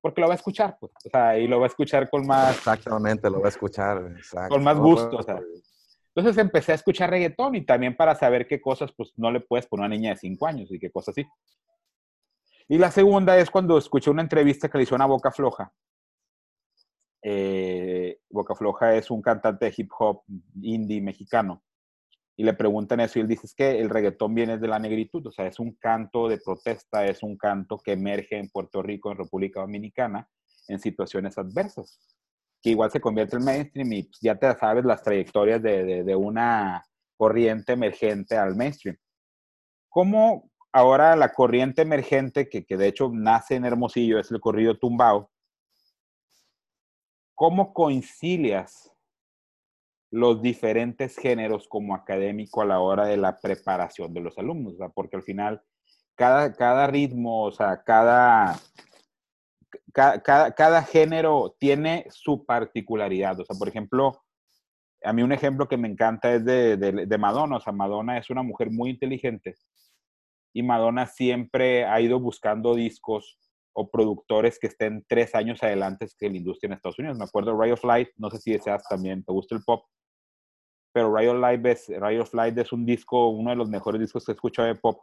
porque 0.00 0.20
lo 0.20 0.28
va 0.28 0.34
a 0.34 0.36
escuchar, 0.36 0.76
pues. 0.80 0.92
O 1.04 1.10
sea, 1.10 1.38
y 1.38 1.46
lo 1.46 1.58
va 1.58 1.66
a 1.66 1.68
escuchar 1.68 2.08
con 2.08 2.26
más... 2.26 2.56
Exactamente, 2.56 3.28
lo 3.30 3.40
va 3.40 3.46
a 3.46 3.50
escuchar. 3.50 4.14
Exacto. 4.16 4.54
Con 4.54 4.64
más 4.64 4.78
gusto, 4.78 5.18
o 5.18 5.22
sea. 5.22 5.40
Entonces 6.14 6.40
empecé 6.40 6.72
a 6.72 6.76
escuchar 6.76 7.10
reggaetón 7.10 7.56
y 7.56 7.66
también 7.66 7.96
para 7.96 8.14
saber 8.14 8.46
qué 8.46 8.60
cosas, 8.60 8.92
pues, 8.96 9.12
no 9.16 9.30
le 9.30 9.40
puedes 9.40 9.66
poner 9.66 9.84
a 9.84 9.86
una 9.86 9.96
niña 9.96 10.10
de 10.10 10.16
5 10.16 10.46
años 10.46 10.70
y 10.70 10.78
qué 10.78 10.90
cosas 10.90 11.14
así. 11.14 11.26
Y 12.68 12.78
la 12.78 12.90
segunda 12.90 13.36
es 13.38 13.50
cuando 13.50 13.76
escuché 13.76 14.10
una 14.10 14.22
entrevista 14.22 14.68
que 14.68 14.78
le 14.78 14.84
hizo 14.84 14.94
una 14.94 15.06
Boca 15.06 15.30
Floja. 15.30 15.72
Eh, 17.20 18.20
Boca 18.30 18.54
Floja 18.54 18.94
es 18.94 19.10
un 19.10 19.20
cantante 19.20 19.66
de 19.66 19.74
hip 19.76 19.90
hop 19.98 20.22
indie 20.62 21.00
mexicano 21.00 21.62
y 22.36 22.44
le 22.44 22.54
preguntan 22.54 23.00
eso 23.00 23.18
y 23.18 23.22
él 23.22 23.28
dice, 23.28 23.46
es 23.46 23.54
que 23.54 23.80
el 23.80 23.90
reggaetón 23.90 24.34
viene 24.34 24.58
de 24.58 24.66
la 24.66 24.78
negritud, 24.78 25.26
o 25.26 25.30
sea, 25.30 25.46
es 25.46 25.60
un 25.60 25.74
canto 25.74 26.28
de 26.28 26.38
protesta, 26.38 27.06
es 27.06 27.22
un 27.22 27.36
canto 27.36 27.78
que 27.78 27.92
emerge 27.92 28.38
en 28.38 28.48
Puerto 28.48 28.82
Rico, 28.82 29.12
en 29.12 29.18
República 29.18 29.60
Dominicana, 29.60 30.28
en 30.66 30.80
situaciones 30.80 31.38
adversas, 31.38 32.00
que 32.60 32.70
igual 32.70 32.90
se 32.90 33.00
convierte 33.00 33.36
en 33.36 33.44
mainstream 33.44 33.92
y 33.92 34.02
pues, 34.04 34.18
ya 34.20 34.36
te 34.36 34.52
sabes 34.56 34.84
las 34.84 35.02
trayectorias 35.02 35.62
de, 35.62 35.84
de, 35.84 36.04
de, 36.04 36.16
una 36.16 36.84
corriente 37.16 37.74
emergente 37.74 38.36
al 38.36 38.56
mainstream. 38.56 38.96
¿Cómo 39.88 40.50
ahora 40.72 41.14
la 41.14 41.32
corriente 41.32 41.82
emergente, 41.82 42.48
que, 42.48 42.64
que 42.64 42.76
de 42.76 42.88
hecho 42.88 43.10
nace 43.12 43.54
en 43.54 43.64
Hermosillo, 43.64 44.18
es 44.18 44.32
el 44.32 44.40
corrido 44.40 44.76
tumbao, 44.76 45.30
¿cómo 47.36 47.72
concilias 47.72 48.93
los 50.14 50.40
diferentes 50.40 51.16
géneros 51.16 51.66
como 51.66 51.92
académico 51.92 52.62
a 52.62 52.66
la 52.66 52.78
hora 52.78 53.04
de 53.06 53.16
la 53.16 53.36
preparación 53.40 54.14
de 54.14 54.20
los 54.20 54.38
alumnos, 54.38 54.76
sea, 54.76 54.88
porque 54.88 55.16
al 55.16 55.24
final 55.24 55.60
cada, 56.14 56.52
cada 56.52 56.86
ritmo, 56.86 57.42
o 57.42 57.50
sea, 57.50 57.82
cada, 57.82 58.56
cada, 59.92 60.52
cada, 60.52 60.82
género 60.84 61.56
tiene 61.58 62.06
su 62.10 62.46
particularidad. 62.46 63.40
O 63.40 63.44
sea, 63.44 63.58
por 63.58 63.68
ejemplo, 63.68 64.22
a 65.02 65.12
mí 65.12 65.24
un 65.24 65.32
ejemplo 65.32 65.66
que 65.66 65.76
me 65.76 65.88
encanta 65.88 66.32
es 66.32 66.44
de, 66.44 66.76
de, 66.76 67.06
de 67.06 67.18
Madonna. 67.18 67.56
O 67.56 67.60
sea, 67.60 67.72
Madonna 67.72 68.16
es 68.16 68.30
una 68.30 68.44
mujer 68.44 68.70
muy 68.70 68.90
inteligente 68.90 69.56
y 70.52 70.62
Madonna 70.62 71.06
siempre 71.06 71.86
ha 71.86 72.00
ido 72.00 72.20
buscando 72.20 72.76
discos 72.76 73.36
o 73.72 73.90
productores 73.90 74.60
que 74.60 74.68
estén 74.68 75.04
tres 75.08 75.34
años 75.34 75.60
adelante 75.64 76.06
que 76.16 76.30
la 76.30 76.36
industria 76.36 76.68
en 76.68 76.74
Estados 76.74 77.00
Unidos. 77.00 77.18
Me 77.18 77.24
acuerdo 77.24 77.58
Ray 77.58 77.72
of 77.72 77.82
Light, 77.82 78.10
no 78.16 78.30
sé 78.30 78.38
si 78.38 78.52
deseas 78.52 78.84
también, 78.88 79.24
te 79.24 79.32
gusta 79.32 79.56
el 79.56 79.64
pop, 79.64 79.84
pero 80.94 81.08
of 81.08 81.40
Light 81.40 81.66
es, 81.66 81.90
of 81.90 82.34
Light 82.34 82.56
es 82.56 82.72
un 82.72 82.86
disco, 82.86 83.28
uno 83.30 83.50
de 83.50 83.56
los 83.56 83.68
mejores 83.68 84.00
discos 84.00 84.24
que 84.24 84.30
he 84.30 84.34
escuchado 84.34 84.68
de 84.68 84.76
pop. 84.76 85.00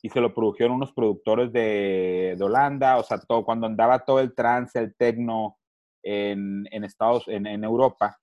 y 0.00 0.08
se 0.08 0.22
lo 0.22 0.32
produjeron 0.32 0.76
unos 0.76 0.92
productores 0.92 1.52
de, 1.52 2.34
de 2.38 2.44
Holanda, 2.44 2.96
o 2.96 3.02
sea, 3.02 3.18
todo, 3.18 3.44
cuando 3.44 3.66
andaba 3.66 3.98
todo 3.98 4.20
el 4.20 4.34
trance, 4.34 4.78
el 4.78 4.94
techno 4.96 5.58
en, 6.02 6.66
Estados, 6.82 7.24
en, 7.28 7.46
Europa, 7.62 8.18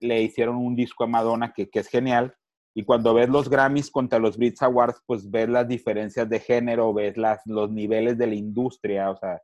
le 0.00 0.22
hicieron 0.22 0.56
un 0.56 0.74
disco 0.74 1.04
a 1.04 1.08
Madonna 1.08 1.52
que, 1.52 1.68
que, 1.68 1.80
es 1.80 1.88
genial. 1.88 2.34
Y 2.74 2.84
cuando 2.84 3.12
ves 3.12 3.28
los 3.28 3.50
Grammys 3.50 3.90
contra 3.90 4.18
los 4.18 4.38
Brits 4.38 4.62
Awards, 4.62 5.02
pues 5.04 5.30
ves 5.30 5.50
las 5.50 5.68
diferencias 5.68 6.26
de 6.26 6.40
género, 6.40 6.94
ves 6.94 7.18
las, 7.18 7.42
los 7.44 7.70
niveles 7.70 8.16
de 8.16 8.28
la 8.28 8.34
industria, 8.34 9.10
o 9.10 9.16
sea, 9.16 9.42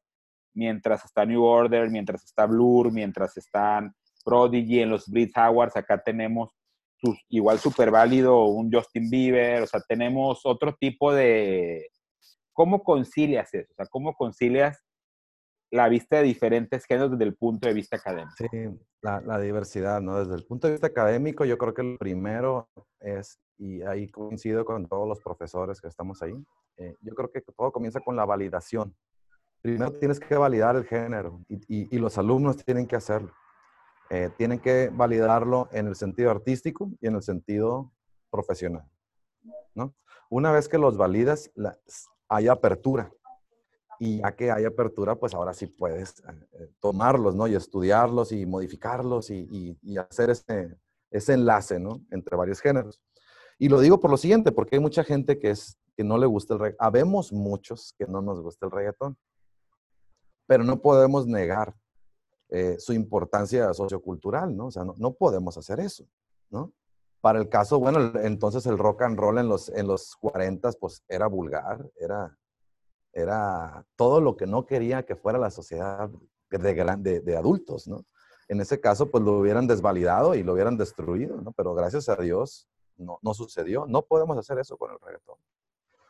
mientras 0.55 1.05
está 1.05 1.26
New 1.26 1.43
Order, 1.43 1.91
mientras 1.91 2.24
está 2.24 2.47
Blur, 2.47 2.91
mientras 2.91 3.37
están 3.37 3.95
Prodigy 4.25 4.81
en 4.81 4.91
los 4.91 5.07
Brits 5.09 5.37
Awards, 5.37 5.77
acá 5.77 6.03
tenemos 6.03 6.51
igual 7.29 7.59
súper 7.59 7.91
válido 7.91 8.47
un 8.47 8.72
Justin 8.72 9.11
Bieber, 9.11 9.62
o 9.62 9.66
sea, 9.66 9.81
tenemos 9.81 10.41
otro 10.45 10.75
tipo 10.75 11.12
de... 11.12 11.89
¿Cómo 12.53 12.83
concilias 12.83 13.53
eso? 13.53 13.72
O 13.72 13.75
sea, 13.75 13.87
¿cómo 13.87 14.14
concilias 14.14 14.81
la 15.70 15.89
vista 15.89 16.18
de 16.18 16.22
diferentes 16.22 16.85
géneros 16.85 17.12
desde 17.12 17.25
el 17.25 17.35
punto 17.35 17.66
de 17.66 17.75
vista 17.75 17.97
académico? 17.97 18.33
Sí, 18.39 18.47
la, 19.03 19.41
diversidad, 19.41 20.01
¿no? 20.01 20.20
Desde 20.20 20.37
el 20.37 20.47
punto 20.47 20.68
de 20.68 20.75
vista 20.75 20.87
académico, 20.87 21.45
yo 21.45 21.59
creo 21.59 21.75
que 21.75 21.83
lo 21.83 21.99
primero 21.99 22.68
es, 23.01 23.41
y 23.59 23.83
ahí 23.83 24.09
coincido 24.09 24.64
con 24.64 24.87
todos 24.87 25.09
los 25.09 25.20
profesores 25.20 25.81
que 25.81 25.89
estamos 25.89 26.22
ahí, 26.22 26.35
eh, 26.77 26.95
yo 27.01 27.14
creo 27.14 27.31
que 27.31 27.41
todo 27.41 27.72
comienza 27.72 28.01
con 28.01 28.14
la 28.14 28.25
validación. 28.25 28.95
Primero 29.61 29.93
tienes 29.93 30.20
que 30.20 30.37
validar 30.37 30.77
el 30.77 30.85
género 30.85 31.41
y 31.49 31.99
los 31.99 32.18
alumnos 32.18 32.62
tienen 32.62 32.87
que 32.87 32.97
hacerlo. 32.97 33.33
Eh, 34.11 34.31
tienen 34.37 34.59
que 34.61 34.91
validarlo 34.93 35.69
en 35.73 35.87
el 35.87 35.97
sentido 35.97 36.31
artístico 36.31 36.91
y 37.01 37.07
en 37.07 37.15
el 37.15 37.23
sentido 37.23 37.93
profesional. 38.31 38.89
¿no? 39.75 39.95
Una 40.29 40.53
vez 40.53 40.69
que 40.69 40.79
los 40.79 40.97
validas, 40.97 41.51
hay 42.29 42.49
apertura. 42.49 43.13
Y 44.01 44.19
ya 44.19 44.35
que 44.35 44.51
hay 44.51 44.65
apertura, 44.65 45.15
pues 45.15 45.35
ahora 45.35 45.55
sí 45.55 45.67
puedes 45.67 46.19
eh, 46.19 46.49
eh, 46.53 46.71
tomarlos, 46.81 47.35
¿no? 47.35 47.47
Y 47.47 47.55
estudiarlos 47.55 48.33
y 48.33 48.45
modificarlos 48.45 49.31
y, 49.31 49.79
hacer 49.97 50.31
ese, 50.31 50.77
ese 51.11 51.35
enlace, 51.35 51.79
¿no? 51.79 52.01
Entre 52.11 52.37
varios 52.37 52.61
géneros. 52.61 53.01
Y 53.57 53.69
lo 53.69 53.81
digo 53.81 54.01
por 54.01 54.11
lo 54.11 54.17
siguiente, 54.17 54.51
porque 54.51 54.77
hay 54.77 54.81
mucha 54.81 55.05
gente 55.05 55.39
que, 55.39 55.51
es, 55.51 55.79
que 55.97 56.03
no 56.03 56.19
le 56.19 56.27
gusta 56.27 56.55
el 56.55 56.61
reggaetón. 56.61 56.87
Habemos 56.87 57.33
muchos 57.33 57.95
que 57.97 58.07
no 58.07 58.21
nos 58.21 58.41
gusta 58.41 58.67
el 58.67 58.73
reggaetón. 58.73 59.17
Pero 60.47 60.65
no 60.65 60.83
podemos 60.83 61.27
negar 61.27 61.75
eh, 62.57 62.77
su 62.79 62.93
importancia 62.93 63.75
sociocultural, 63.75 64.57
¿no? 64.57 64.67
O 64.67 64.71
sea, 64.71 64.85
no, 64.85 65.13
podemos 65.15 65.59
hacer 65.59 65.81
eso, 65.81 66.05
¿no? 66.51 66.73
Para 67.21 67.41
el 67.41 67.49
caso, 67.49 67.81
bueno, 67.81 68.13
entonces 68.21 68.65
el 68.67 68.79
rock 68.79 69.03
and 69.03 69.19
roll 69.19 69.39
en 69.39 69.49
los, 69.49 69.71
en 69.71 69.89
los 69.89 70.15
40 70.21 70.71
pues 70.79 71.03
era 71.09 71.27
vulgar, 71.27 71.91
era, 71.97 72.39
era 73.13 73.85
todo 73.97 74.21
lo 74.21 74.37
que 74.37 74.47
no 74.47 74.67
quería 74.67 75.05
que 75.05 75.17
fuera 75.17 75.37
la 75.37 75.51
sociedad 75.51 76.09
de, 76.49 77.21
de, 77.21 77.37
adultos, 77.37 77.89
¿no? 77.89 78.05
En 78.47 78.61
ese 78.61 78.79
caso, 78.79 79.11
pues 79.11 79.25
lo 79.25 79.33
hubieran 79.41 79.67
desvalidado 79.67 80.37
y 80.37 80.45
lo 80.45 80.53
hubieran 80.53 80.77
destruido, 80.77 81.41
¿no? 81.41 81.51
Pero 81.51 81.75
gracias 81.75 82.09
a 82.09 82.15
Dios 82.15 82.69
no, 82.97 83.19
no 83.21 83.35
sucedió. 83.35 83.85
No 83.89 84.03
podemos 84.03 84.39
hacer 84.39 84.61
eso 84.61 84.77
con 84.77 84.93
el 84.93 85.01
reggaetón. 85.01 85.39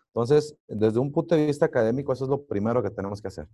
Entonces, 0.09 0.55
desde 0.68 0.99
un 0.99 1.11
punto 1.11 1.34
de 1.34 1.47
vista 1.47 1.64
académico, 1.64 2.12
eso 2.12 2.24
es 2.24 2.30
lo 2.30 2.45
primero 2.45 2.82
que 2.82 2.90
tenemos 2.90 3.22
que 3.22 3.28
hacer. 3.28 3.49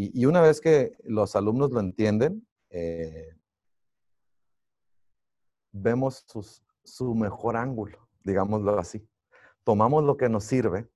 Y, 0.00 0.26
una 0.26 0.40
vez 0.40 0.60
que 0.60 0.96
los 1.02 1.34
alumnos 1.34 1.72
lo 1.72 1.80
entienden, 1.80 2.46
eh, 2.70 3.34
vemos 5.72 6.24
su 6.84 7.14
mejor 7.16 7.56
ángulo, 7.56 8.08
digámoslo 8.22 8.78
así. 8.78 9.04
Tomamos 9.64 10.04
lo 10.04 10.16
que 10.16 10.28
nos 10.28 10.44
sirve 10.44 10.88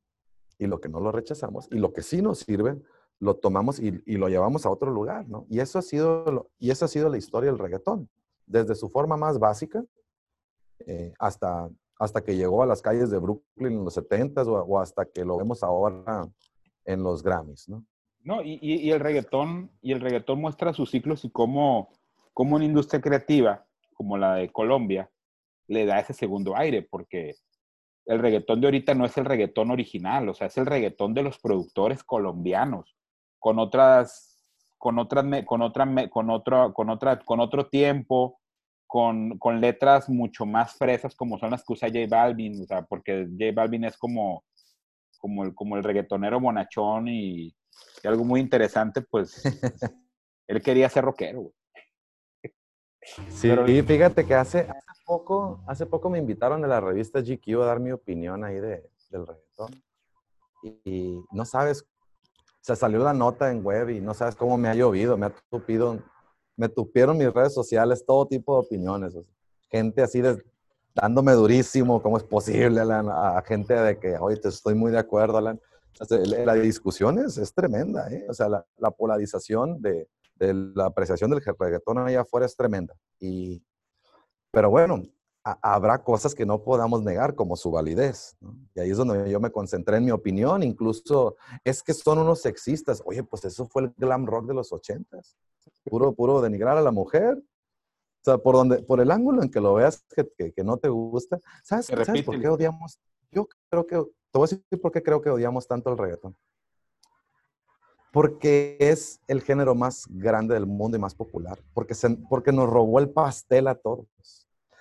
y 0.56 0.68
lo 0.68 0.80
que 0.80 0.88
no 0.88 1.00
lo 1.00 1.10
rechazamos, 1.10 1.66
y 1.72 1.78
lo 1.78 1.92
que 1.92 2.02
sí 2.02 2.22
nos 2.22 2.38
sirve, 2.38 2.80
lo 3.18 3.34
tomamos 3.34 3.80
y, 3.80 3.90
lo 4.06 4.28
llevamos 4.28 4.66
a 4.66 4.70
otro 4.70 4.92
lugar, 4.92 5.28
¿no? 5.28 5.46
Y 5.50 5.58
eso 5.58 5.80
ha 5.80 5.82
sido, 5.82 6.48
y 6.60 6.70
esa 6.70 6.84
ha 6.84 6.88
sido 6.88 7.08
la 7.08 7.18
historia 7.18 7.50
del 7.50 7.58
reggaetón, 7.58 8.08
desde 8.46 8.76
su 8.76 8.88
forma 8.88 9.16
más 9.16 9.40
básica 9.40 9.84
eh, 10.86 11.12
hasta, 11.18 11.68
hasta 11.98 12.22
que 12.22 12.36
llegó 12.36 12.62
a 12.62 12.66
las 12.66 12.80
calles 12.80 13.10
de 13.10 13.18
Brooklyn 13.18 13.78
en 13.78 13.84
los 13.84 13.96
70s 13.96 14.46
o, 14.46 14.62
o 14.62 14.78
hasta 14.78 15.04
que 15.06 15.24
lo 15.24 15.38
vemos 15.38 15.64
ahora 15.64 16.30
en 16.84 17.02
los 17.02 17.24
Grammys, 17.24 17.68
¿no? 17.68 17.84
No, 18.24 18.40
y, 18.44 18.90
el 18.90 19.00
reggaetón, 19.00 19.70
y 19.80 19.92
el 19.92 20.00
reggaetón 20.00 20.40
muestra 20.40 20.72
sus 20.72 20.90
ciclos 20.90 21.24
y 21.24 21.30
cómo, 21.30 21.90
cómo 22.32 22.56
una 22.56 22.64
industria 22.64 23.00
creativa, 23.00 23.66
como 23.94 24.16
la 24.16 24.36
de 24.36 24.50
Colombia, 24.50 25.10
le 25.66 25.86
da 25.86 25.98
ese 25.98 26.12
segundo 26.12 26.56
aire, 26.56 26.82
porque 26.82 27.34
el 28.06 28.20
reggaetón 28.20 28.60
de 28.60 28.68
ahorita 28.68 28.94
no 28.94 29.04
es 29.06 29.16
el 29.18 29.24
reggaetón 29.24 29.70
original, 29.72 30.28
o 30.28 30.34
sea, 30.34 30.46
es 30.46 30.56
el 30.56 30.66
reggaetón 30.66 31.14
de 31.14 31.22
los 31.24 31.38
productores 31.38 32.04
colombianos, 32.04 32.96
con 33.40 33.58
otras, 33.58 34.44
con 34.78 35.00
otras, 35.00 35.24
con 35.44 35.62
otra, 35.62 36.08
con 36.08 36.30
otro, 36.30 36.72
con 36.74 36.90
otra, 36.90 37.18
con 37.20 37.40
otro 37.40 37.66
tiempo, 37.66 38.40
con, 38.86 39.38
con, 39.38 39.60
letras 39.60 40.08
mucho 40.08 40.44
más 40.44 40.74
fresas 40.74 41.14
como 41.16 41.38
son 41.38 41.50
las 41.50 41.64
que 41.64 41.72
usa 41.72 41.88
J 41.88 42.06
Balvin, 42.08 42.62
o 42.62 42.66
sea, 42.66 42.82
porque 42.82 43.26
J 43.38 43.52
Balvin 43.54 43.84
es 43.84 43.96
como, 43.96 44.44
como 45.18 45.44
el, 45.44 45.54
como 45.54 45.76
el 45.76 45.82
reggaetonero 45.82 46.38
bonachón 46.40 47.08
y, 47.08 47.54
y 48.02 48.08
algo 48.08 48.24
muy 48.24 48.40
interesante, 48.40 49.02
pues, 49.02 49.42
él 50.46 50.62
quería 50.62 50.88
ser 50.88 51.04
rockero, 51.04 51.52
Sí, 53.28 53.50
y 53.66 53.82
fíjate 53.82 54.24
que 54.24 54.34
hace, 54.34 54.60
hace, 54.60 55.02
poco, 55.04 55.60
hace 55.66 55.86
poco 55.86 56.08
me 56.08 56.18
invitaron 56.18 56.64
a 56.64 56.68
la 56.68 56.80
revista 56.80 57.20
GQ 57.20 57.60
a 57.60 57.66
dar 57.66 57.80
mi 57.80 57.90
opinión 57.90 58.44
ahí 58.44 58.60
de, 58.60 58.88
del 59.10 59.26
reggaetón. 59.26 59.82
Y, 60.84 61.20
no 61.32 61.44
sabes, 61.44 61.84
se 62.60 62.76
salió 62.76 63.00
la 63.00 63.12
nota 63.12 63.50
en 63.50 63.64
web 63.64 63.90
y 63.90 64.00
no 64.00 64.14
sabes 64.14 64.36
cómo 64.36 64.56
me 64.56 64.68
ha 64.68 64.74
llovido, 64.74 65.16
me 65.16 65.26
ha 65.26 65.34
tupido, 65.50 65.98
me 66.56 66.68
tupieron 66.68 67.18
mis 67.18 67.32
redes 67.32 67.54
sociales 67.54 68.04
todo 68.06 68.26
tipo 68.26 68.54
de 68.54 68.66
opiniones. 68.66 69.16
gente 69.68 70.00
así 70.00 70.20
de, 70.20 70.40
dándome 70.94 71.32
durísimo, 71.32 72.00
cómo 72.00 72.18
es 72.18 72.22
posible, 72.22 72.82
a, 72.82 73.42
gente 73.44 73.74
de 73.74 73.98
que, 73.98 74.16
oye, 74.16 74.36
te 74.36 74.48
estoy 74.48 74.76
muy 74.76 74.92
de 74.92 74.98
acuerdo, 74.98 75.38
Alan 75.38 75.60
la 76.44 76.54
discusión 76.54 77.18
es, 77.18 77.52
tremenda, 77.54 78.10
¿eh? 78.10 78.26
O 78.28 78.34
sea, 78.34 78.48
la, 78.48 78.90
polarización 78.90 79.80
de, 79.80 80.08
la 80.38 80.86
apreciación 80.86 81.30
del 81.30 81.42
reggaetón 81.42 81.98
allá 81.98 82.22
afuera 82.22 82.46
es 82.46 82.56
tremenda. 82.56 82.94
Y, 83.20 83.62
pero 84.50 84.70
bueno, 84.70 85.02
habrá 85.44 86.02
cosas 86.02 86.34
que 86.34 86.46
no 86.46 86.62
podamos 86.62 87.02
negar, 87.02 87.34
como 87.34 87.56
su 87.56 87.70
validez. 87.70 88.36
Y 88.74 88.80
ahí 88.80 88.90
es 88.90 88.96
donde 88.96 89.30
yo 89.30 89.40
me 89.40 89.50
concentré 89.50 89.96
en 89.96 90.04
mi 90.04 90.10
opinión. 90.10 90.62
Incluso 90.62 91.36
es 91.64 91.82
que 91.82 91.94
son 91.94 92.18
unos 92.18 92.40
sexistas. 92.40 93.02
Oye, 93.04 93.22
pues 93.22 93.44
eso 93.44 93.66
fue 93.66 93.82
el 93.82 93.94
glam 93.96 94.26
rock 94.26 94.46
de 94.46 94.54
los 94.54 94.72
ochentas. 94.72 95.36
Puro, 95.84 96.12
puro 96.14 96.40
denigrar 96.40 96.76
a 96.76 96.82
la 96.82 96.90
mujer. 96.90 97.36
O 97.36 98.24
sea, 98.24 98.38
por, 98.38 98.54
donde, 98.54 98.82
por 98.82 99.00
el 99.00 99.10
ángulo 99.10 99.42
en 99.42 99.50
que 99.50 99.60
lo 99.60 99.74
veas 99.74 100.04
que, 100.36 100.52
que, 100.52 100.64
no 100.64 100.76
te 100.76 100.88
gusta. 100.88 101.40
¿Sabes, 101.64 101.86
¿sabes 101.86 102.22
por 102.22 102.40
qué 102.40 102.48
odiamos? 102.48 103.00
Yo 103.32 103.48
creo 103.68 103.86
que 103.86 104.00
te 104.32 104.38
voy 104.38 104.46
a 104.46 104.48
decir 104.48 104.80
por 104.80 104.90
qué 104.90 105.02
creo 105.02 105.20
que 105.20 105.30
odiamos 105.30 105.68
tanto 105.68 105.90
el 105.92 105.98
reggaetón. 105.98 106.34
Porque 108.10 108.76
es 108.80 109.20
el 109.26 109.42
género 109.42 109.74
más 109.74 110.06
grande 110.08 110.54
del 110.54 110.66
mundo 110.66 110.96
y 110.96 111.00
más 111.00 111.14
popular. 111.14 111.58
Porque, 111.74 111.94
porque 112.28 112.52
nos 112.52 112.68
robó 112.68 112.98
el 112.98 113.10
pastel 113.10 113.68
a 113.68 113.74
todos. 113.74 114.06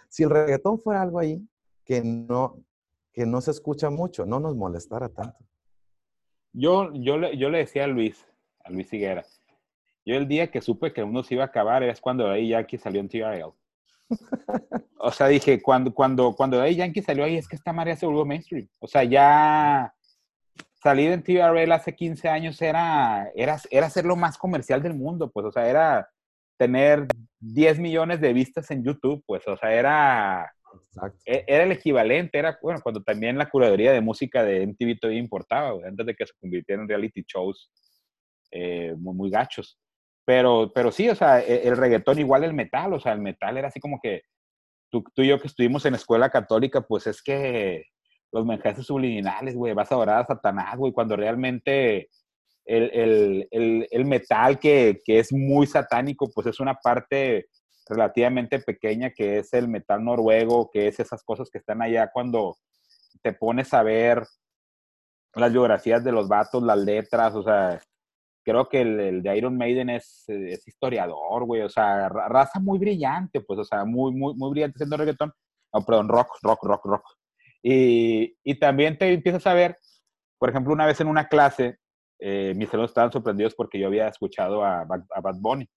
Si 0.10 0.24
el 0.24 0.30
reggaetón 0.30 0.80
fuera 0.80 1.02
algo 1.02 1.20
ahí 1.20 1.46
que 1.86 2.02
no, 2.02 2.64
que 3.14 3.26
no 3.26 3.42
se 3.42 3.52
escucha 3.52 3.90
mucho, 3.90 4.26
no 4.26 4.40
nos 4.40 4.56
molestara 4.56 5.10
tanto. 5.10 5.46
Yo, 6.54 6.92
yo, 6.94 7.18
le, 7.18 7.38
yo 7.38 7.50
le 7.50 7.60
decía 7.60 7.86
a 7.86 7.88
Luis, 7.88 8.26
a 8.64 8.70
Luis 8.70 8.92
Higuera, 8.92 9.26
yo 10.06 10.16
el 10.16 10.28
día 10.28 10.50
que 10.50 10.62
supe 10.62 10.92
que 10.92 11.04
uno 11.04 11.24
se 11.24 11.36
iba 11.36 11.44
a 11.44 11.48
acabar 11.48 11.84
es 11.84 12.02
cuando 12.02 12.30
ahí 12.30 12.50
Yankee 12.50 12.78
salió 12.78 13.00
en 13.00 13.08
TRL. 13.08 13.54
O 14.98 15.12
sea, 15.12 15.28
dije, 15.28 15.62
cuando, 15.62 15.94
cuando, 15.94 16.34
cuando 16.36 16.58
Daddy 16.58 16.76
Yankee 16.76 17.02
salió 17.02 17.24
ahí, 17.24 17.38
es 17.38 17.48
que 17.48 17.56
esta 17.56 17.74
María 17.74 17.96
se 17.96 18.06
volvió 18.06 18.26
mainstream. 18.26 18.68
O 18.80 18.88
sea, 18.88 19.04
ya 19.04 19.94
salir 20.82 21.12
en 21.12 21.24
TRL 21.24 21.72
hace 21.72 21.96
15 21.96 22.28
años 22.30 22.62
era, 22.62 23.30
era, 23.36 23.58
era 23.70 23.90
ser 23.90 24.06
lo 24.06 24.16
más 24.16 24.38
comercial 24.38 24.82
del 24.82 24.96
mundo, 24.96 25.30
pues, 25.32 25.46
o 25.46 25.52
sea, 25.52 25.70
era 25.70 26.10
tener 26.58 27.08
10 27.40 27.80
millones 27.80 28.22
de 28.22 28.34
vistas 28.34 28.70
en 28.72 28.84
YouTube, 28.84 29.24
pues, 29.26 29.48
o 29.48 29.58
sea, 29.58 29.74
era, 29.74 30.52
e, 31.26 31.44
era 31.48 31.64
el 31.64 31.72
equivalente, 31.72 32.38
era, 32.38 32.58
bueno, 32.62 32.80
cuando 32.82 33.04
también 33.04 33.38
la 33.38 33.50
curaduría 33.50 33.92
de 33.92 34.02
música 34.02 34.44
de 34.44 34.64
MTV 34.64 35.00
todavía 35.00 35.20
importaba, 35.20 35.72
antes 35.88 36.06
de 36.06 36.16
que 36.16 36.26
se 36.26 36.34
convirtieran 36.40 36.84
en 36.84 36.90
reality 36.90 37.24
shows 37.28 37.72
eh, 38.52 38.94
muy, 38.98 39.16
muy, 39.16 39.30
gachos. 39.30 39.80
Pero, 40.32 40.72
pero 40.74 40.94
sí, 40.94 41.10
o 41.10 41.16
sea, 41.16 41.42
e, 41.42 41.68
el, 41.68 41.76
reggaetón 41.76 42.18
igual 42.18 42.46
el 42.46 42.54
metal, 42.54 42.94
o 42.94 43.02
sea, 43.02 43.12
el 43.12 43.20
metal 43.20 43.58
era 43.58 43.68
así 43.68 43.82
como 43.82 44.00
que 44.02 44.22
tú, 44.90 45.04
tú 45.14 45.24
y 45.24 45.28
yo 45.28 45.42
que 45.42 45.48
estuvimos 45.48 45.86
en 45.86 45.96
escuela 45.96 46.30
católica, 46.30 46.80
pues 46.80 47.06
es 47.06 47.22
que 47.22 47.84
los 48.32 48.46
mensajes 48.46 48.86
subliminales, 48.86 49.56
güey, 49.56 49.74
vas 49.74 49.92
a 49.92 49.98
orar 49.98 50.22
a 50.22 50.26
Satanás, 50.26 50.78
güey, 50.78 50.94
cuando 50.94 51.18
realmente 51.18 52.08
el, 52.64 52.92
el, 52.94 53.48
el, 53.52 53.88
el 53.92 54.06
metal 54.06 54.58
que, 54.58 55.02
que, 55.04 55.20
es 55.20 55.34
muy 55.34 55.68
satánico, 55.68 56.32
pues 56.34 56.48
es 56.48 56.62
una 56.62 56.76
parte 56.76 57.48
relativamente 57.90 58.60
pequeña 58.60 59.10
que 59.10 59.40
es 59.40 59.52
el 59.52 59.68
metal 59.68 60.02
noruego, 60.02 60.70
que 60.72 60.88
es 60.88 60.98
esas 61.02 61.24
cosas 61.24 61.50
que 61.50 61.58
están 61.58 61.82
allá 61.82 62.10
cuando 62.10 62.56
te 63.22 63.34
pones 63.34 63.74
a 63.74 63.84
ver 63.84 64.26
las 65.36 65.52
biografías 65.52 66.06
de 66.06 66.14
los 66.14 66.30
vatos, 66.30 66.64
las 66.64 66.80
letras, 66.80 67.36
o 67.36 67.44
sea, 67.44 67.82
creo 68.44 68.68
que 68.70 68.82
el, 68.82 69.22
de 69.22 69.38
Iron 69.38 69.58
Maiden 69.58 69.90
es, 69.90 70.26
es 70.28 70.68
historiador, 70.68 71.46
güey, 71.46 71.62
o 71.62 71.70
sea, 71.70 72.10
raza 72.10 72.60
muy 72.60 72.80
brillante, 72.80 73.42
pues, 73.42 73.60
o 73.60 73.64
sea, 73.64 73.86
muy, 73.86 74.14
muy, 74.14 74.34
muy 74.36 74.52
brillante 74.52 74.78
siendo 74.78 74.98
reggaetón, 74.98 75.32
no, 75.74 75.86
perdón, 75.86 76.10
rock, 76.10 76.30
rock, 76.42 76.64
rock, 76.64 76.86
rock. 76.86 77.06
Y, 77.64 78.36
y 78.44 78.60
también 78.60 78.98
te 78.98 79.12
empiezas 79.14 79.46
a 79.48 79.54
ver, 79.54 79.78
por 80.38 80.50
ejemplo, 80.50 80.74
una 80.74 80.86
vez 80.86 81.00
en 81.00 81.08
una 81.08 81.28
clase, 81.28 81.78
eh, 82.20 82.54
mis 82.56 82.70
alumnos 82.70 82.92
estaban 82.92 83.12
sorprendidos 83.12 83.56
porque 83.56 83.80
yo 83.80 83.88
había 83.88 84.08
escuchado 84.08 84.64
a, 84.64 84.82
a 84.82 85.22
Bad 85.22 85.38
Bunny. 85.40 85.70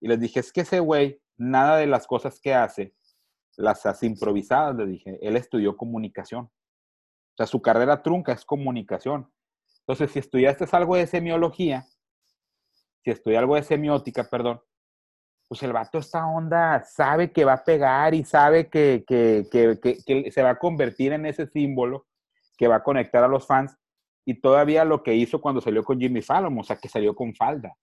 Y 0.00 0.08
les 0.08 0.20
dije, 0.20 0.40
es 0.40 0.52
que 0.52 0.62
ese 0.62 0.80
güey, 0.80 1.20
nada 1.36 1.76
de 1.76 1.86
las 1.86 2.06
cosas 2.06 2.40
que 2.40 2.54
hace, 2.54 2.94
las 3.56 3.84
hace 3.86 4.06
improvisadas, 4.06 4.76
les 4.76 4.88
dije, 4.88 5.18
él 5.20 5.36
estudió 5.36 5.76
comunicación. 5.76 6.44
O 6.44 7.36
sea, 7.36 7.46
su 7.46 7.60
carrera 7.60 8.02
trunca 8.02 8.32
es 8.32 8.44
comunicación. 8.44 9.30
Entonces, 9.90 10.12
si 10.12 10.20
estudiaste 10.20 10.64
algo 10.70 10.94
de 10.94 11.08
semiología, 11.08 11.84
si 13.02 13.10
estudié 13.10 13.38
algo 13.38 13.56
de 13.56 13.64
semiótica, 13.64 14.22
perdón, 14.22 14.60
pues 15.48 15.64
el 15.64 15.72
vato 15.72 15.98
esta 15.98 16.28
onda 16.28 16.84
sabe 16.84 17.32
que 17.32 17.44
va 17.44 17.54
a 17.54 17.64
pegar 17.64 18.14
y 18.14 18.22
sabe 18.22 18.70
que, 18.70 19.02
que, 19.04 19.48
que, 19.50 19.80
que, 20.06 20.30
se 20.30 20.42
va 20.44 20.50
a 20.50 20.58
convertir 20.60 21.12
en 21.12 21.26
ese 21.26 21.48
símbolo 21.48 22.06
que 22.56 22.68
va 22.68 22.76
a 22.76 22.84
conectar 22.84 23.24
a 23.24 23.26
los 23.26 23.48
fans. 23.48 23.76
Y 24.24 24.40
todavía 24.40 24.84
lo 24.84 25.02
que 25.02 25.16
hizo 25.16 25.40
cuando 25.40 25.60
salió 25.60 25.82
con 25.82 25.98
Jimmy 25.98 26.22
Fallon, 26.22 26.56
o 26.56 26.62
sea, 26.62 26.76
que 26.76 26.88
salió 26.88 27.16
con 27.16 27.34
falda, 27.34 27.76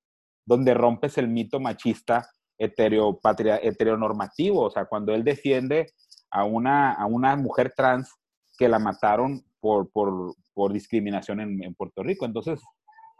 donde 0.45 0.73
rompes 0.73 1.17
el 1.17 1.27
mito 1.27 1.59
machista 1.59 2.25
heteronormativo, 2.57 4.61
o 4.61 4.71
sea, 4.71 4.85
cuando 4.85 5.13
él 5.13 5.25
defiende 5.25 5.91
a 6.31 6.45
una, 6.45 6.93
a 6.93 7.05
una 7.05 7.35
mujer 7.35 7.73
trans 7.75 8.09
que 8.57 8.69
la 8.69 8.79
mataron 8.79 9.43
por, 9.59 9.91
por, 9.91 10.37
por 10.57 10.73
discriminación 10.73 11.39
en, 11.39 11.63
en, 11.63 11.75
Puerto 11.75 12.01
Rico. 12.01 12.25
Entonces, 12.25 12.59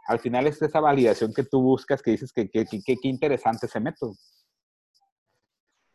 al 0.08 0.18
final 0.18 0.48
es 0.48 0.60
esa 0.60 0.80
validación 0.80 1.32
que 1.36 1.44
tú 1.44 1.62
buscas, 1.62 2.02
que 2.02 2.10
dices 2.10 2.34
que 2.34 2.50
qué 2.50 2.98
interesante 3.04 3.68
ese 3.68 3.80
método. 3.80 4.16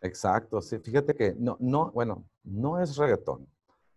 Exacto, 0.00 0.60
sí, 0.60 0.78
fíjate 0.78 1.14
que 1.14 1.34
no, 1.38 1.56
no, 1.58 1.90
bueno, 1.90 2.24
no 2.44 2.80
es 2.80 2.96
reggaetón, 2.96 3.48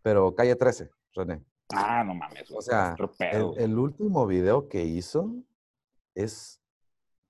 pero 0.01 0.33
Calle 0.33 0.55
13, 0.55 0.89
René. 1.13 1.43
Ah, 1.73 2.03
no 2.03 2.15
mames. 2.15 2.49
O 2.51 2.61
sea, 2.61 2.95
el, 3.19 3.53
el, 3.57 3.77
último 3.77 4.25
video 4.27 4.67
que 4.67 4.83
hizo 4.83 5.33
es, 6.13 6.61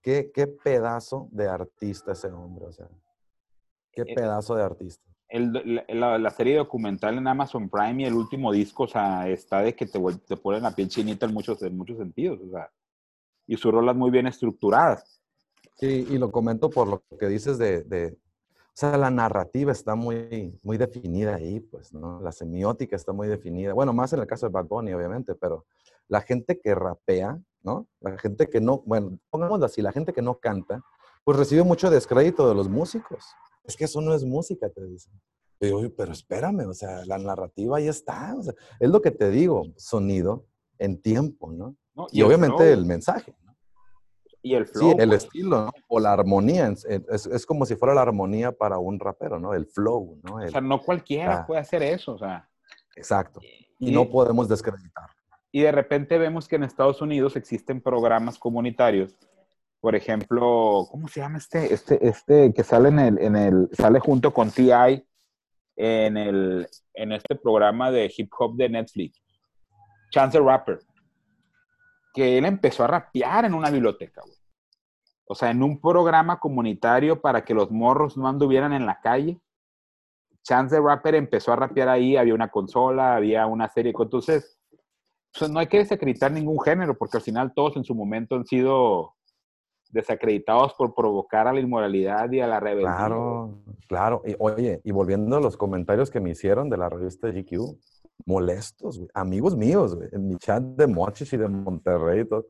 qué, 0.02 0.32
qué 0.34 0.48
pedazo 0.48 1.30
de 1.32 1.48
artista 1.48 2.12
ese 2.14 2.28
hombre, 2.28 2.66
o 2.66 2.72
sea, 2.72 2.90
qué 3.92 4.02
eh, 4.02 4.14
pedazo 4.16 4.56
de 4.56 4.64
artista. 4.64 5.10
El, 5.28 5.84
la, 5.88 6.18
la, 6.20 6.30
serie 6.30 6.58
documental 6.58 7.18
en 7.18 7.28
Amazon 7.28 7.70
Prime 7.70 8.04
y 8.04 8.06
el 8.06 8.14
último 8.14 8.52
disco, 8.52 8.84
o 8.84 8.88
sea, 8.88 9.28
está 9.28 9.62
de 9.62 9.76
que 9.76 9.88
te, 9.88 10.00
te 10.28 10.38
ponen 10.38 10.64
la 10.64 10.76
piel 10.76 10.88
chinita 10.88 11.26
en 11.26 11.34
muchos, 11.34 11.62
en 11.64 11.76
muchos 11.76 11.98
sentidos, 11.98 12.40
o 12.42 12.52
sea, 12.52 12.72
y 13.48 13.58
sus 13.58 13.72
rolas 13.72 13.96
muy 13.96 14.12
bien 14.12 14.28
estructuradas. 14.28 15.22
Sí, 15.78 16.08
y 16.10 16.18
lo 16.18 16.32
comento 16.32 16.70
por 16.70 16.88
lo 16.88 17.04
que 17.20 17.28
dices 17.28 17.58
de, 17.58 17.82
de 17.84 18.18
o 18.76 18.78
sea, 18.78 18.98
la 18.98 19.10
narrativa 19.10 19.72
está 19.72 19.96
muy, 19.96 20.60
muy 20.62 20.78
definida 20.78 21.36
ahí, 21.36 21.62
pues, 21.62 21.94
¿no? 21.94 22.20
La 22.20 22.34
semiótica 22.34 22.98
está 22.98 23.14
muy 23.14 23.30
definida. 23.30 23.74
Bueno, 23.74 23.94
más 23.94 24.12
en 24.12 24.20
el 24.20 24.28
caso 24.28 24.48
de 24.48 24.52
Bad 24.52 24.66
Bunny, 24.66 24.92
obviamente, 24.92 25.34
pero 25.34 25.66
la 26.10 26.20
gente 26.20 26.60
que 26.60 26.76
rapea, 26.76 27.40
¿no? 27.64 27.88
La 28.02 28.18
gente 28.18 28.50
que 28.50 28.60
no, 28.60 28.84
bueno, 28.86 29.18
pongámoslo 29.30 29.66
así, 29.66 29.82
la 29.82 29.94
gente 29.94 30.12
que 30.12 30.22
no 30.22 30.40
canta, 30.40 30.84
pues 31.24 31.38
recibe 31.38 31.64
mucho 31.64 31.90
descrédito 31.90 32.50
de 32.50 32.54
los 32.54 32.68
músicos. 32.68 33.24
Es 33.68 33.76
que 33.76 33.86
eso 33.86 34.02
no 34.02 34.14
es 34.14 34.24
música, 34.24 34.70
te 34.70 34.86
dicen. 34.86 35.14
Pero, 35.58 35.82
pero 35.96 36.12
espérame, 36.12 36.68
o 36.68 36.74
sea, 36.74 37.06
la 37.06 37.18
narrativa 37.18 37.78
ahí 37.78 37.88
está. 37.88 38.36
O 38.38 38.44
sea, 38.44 38.54
es 38.80 38.90
lo 38.90 39.02
que 39.02 39.12
te 39.12 39.30
digo, 39.30 39.64
sonido 39.78 40.46
en 40.78 41.02
tiempo, 41.02 41.52
¿no? 41.52 41.76
y, 42.12 42.22
obviamente 42.22 42.72
el 42.72 42.86
mensaje. 42.86 43.34
Y 44.42 44.54
el 44.54 44.68
flow. 44.68 44.92
Sí, 44.92 44.98
el 45.00 45.14
estilo, 45.14 45.66
¿no? 45.66 45.72
O 45.88 46.00
la 46.00 46.14
armonía. 46.14 46.68
Es, 46.68 47.26
es, 47.26 47.46
como 47.48 47.66
si 47.66 47.76
fuera 47.76 47.96
la 47.96 48.04
armonía 48.04 48.52
para 48.52 48.78
un 48.78 49.00
rapero, 49.00 49.40
¿no? 49.40 49.56
El 49.56 49.66
flow, 49.66 50.20
¿no? 50.24 50.36
o 50.36 50.48
sea, 50.48 50.62
no 50.62 50.80
cualquiera 50.82 51.48
puede 51.48 51.62
hacer 51.62 51.82
eso, 51.82 52.14
o 52.14 52.18
sea. 52.20 52.48
Exacto. 52.96 53.40
Y, 53.80 53.92
no 53.92 54.08
podemos 54.08 54.48
descreditar. 54.48 55.10
Y 55.52 55.62
de 55.62 55.72
repente 55.72 56.18
vemos 56.20 56.48
que 56.48 56.58
en 56.58 56.64
Estados 56.64 57.02
Unidos 57.02 57.36
existen 57.36 57.82
programas 57.82 58.38
comunitarios. 58.38 59.16
Por 59.86 59.96
ejemplo, 59.96 60.88
¿cómo 60.90 61.08
se 61.08 61.20
llama 61.20 61.38
este? 61.38 61.72
Este, 61.72 62.08
este 62.08 62.52
que 62.56 62.64
sale 62.64 62.90
en 62.90 62.98
el, 62.98 63.20
en 63.20 63.36
el, 63.36 63.70
sale 63.72 64.00
junto 64.00 64.34
con 64.34 64.50
T.I. 64.50 65.06
en 65.76 66.18
el, 66.18 66.68
en 66.96 67.12
este 67.12 67.36
programa 67.36 67.92
de 67.92 68.12
hip 68.18 68.32
hop 68.36 68.56
de 68.56 68.68
Netflix. 68.68 69.22
Chance 70.10 70.40
the 70.40 70.44
Rapper 70.44 70.80
que 72.16 72.40
él 72.40 72.46
empezó 72.46 72.84
a 72.84 72.88
rapear 72.88 73.46
en 73.46 73.54
una 73.54 73.70
biblioteca, 73.70 74.22
güey. 74.26 74.36
O 75.28 75.36
sea, 75.36 75.52
en 75.52 75.62
un 75.62 75.80
programa 75.80 76.40
comunitario 76.40 77.22
para 77.22 77.46
que 77.46 77.54
los 77.54 77.70
morros 77.70 78.18
no 78.18 78.28
anduvieran 78.28 78.74
en 78.74 78.88
la 78.88 79.00
calle. 79.00 79.40
Chance 80.42 80.78
the 80.78 80.82
Rapper 80.82 81.14
empezó 81.14 81.54
a 81.54 81.58
rapear 81.58 81.90
ahí, 81.90 82.18
había 82.18 82.34
una 82.34 82.50
consola, 82.50 83.18
había 83.18 83.46
una 83.46 83.70
serie. 83.70 83.94
Entonces, 83.96 84.60
pues, 85.38 85.52
no 85.52 85.60
hay 85.60 85.68
que 85.68 85.78
desacreditar 85.78 86.32
ningún 86.32 86.60
género, 86.60 86.98
porque 86.98 87.18
al 87.18 87.24
final 87.24 87.54
todos 87.54 87.78
en 87.78 87.84
su 87.84 87.94
momento 87.94 88.36
han 88.36 88.48
sido 88.48 89.15
desacreditados 89.96 90.74
por 90.74 90.94
provocar 90.94 91.48
a 91.48 91.54
la 91.54 91.62
inmoralidad 91.62 92.30
y 92.32 92.42
a 92.42 92.48
la 92.48 92.60
rebeldía. 92.60 92.96
Claro, 92.98 93.60
claro. 93.88 94.22
Y, 94.26 94.36
oye, 94.40 94.82
y 94.84 94.92
volviendo 94.92 95.38
a 95.38 95.40
los 95.40 95.56
comentarios 95.56 96.12
que 96.12 96.20
me 96.20 96.32
hicieron 96.32 96.70
de 96.70 96.78
la 96.78 96.90
revista 96.90 97.30
GQ, 97.30 97.78
molestos, 98.26 99.02
amigos 99.14 99.56
míos, 99.56 99.98
en 100.12 100.28
mi 100.28 100.36
chat 100.36 100.62
de 100.62 100.86
Mochis 100.86 101.32
y 101.32 101.38
de 101.38 101.48
Monterrey 101.48 102.22
y 102.22 102.26
todo. 102.26 102.46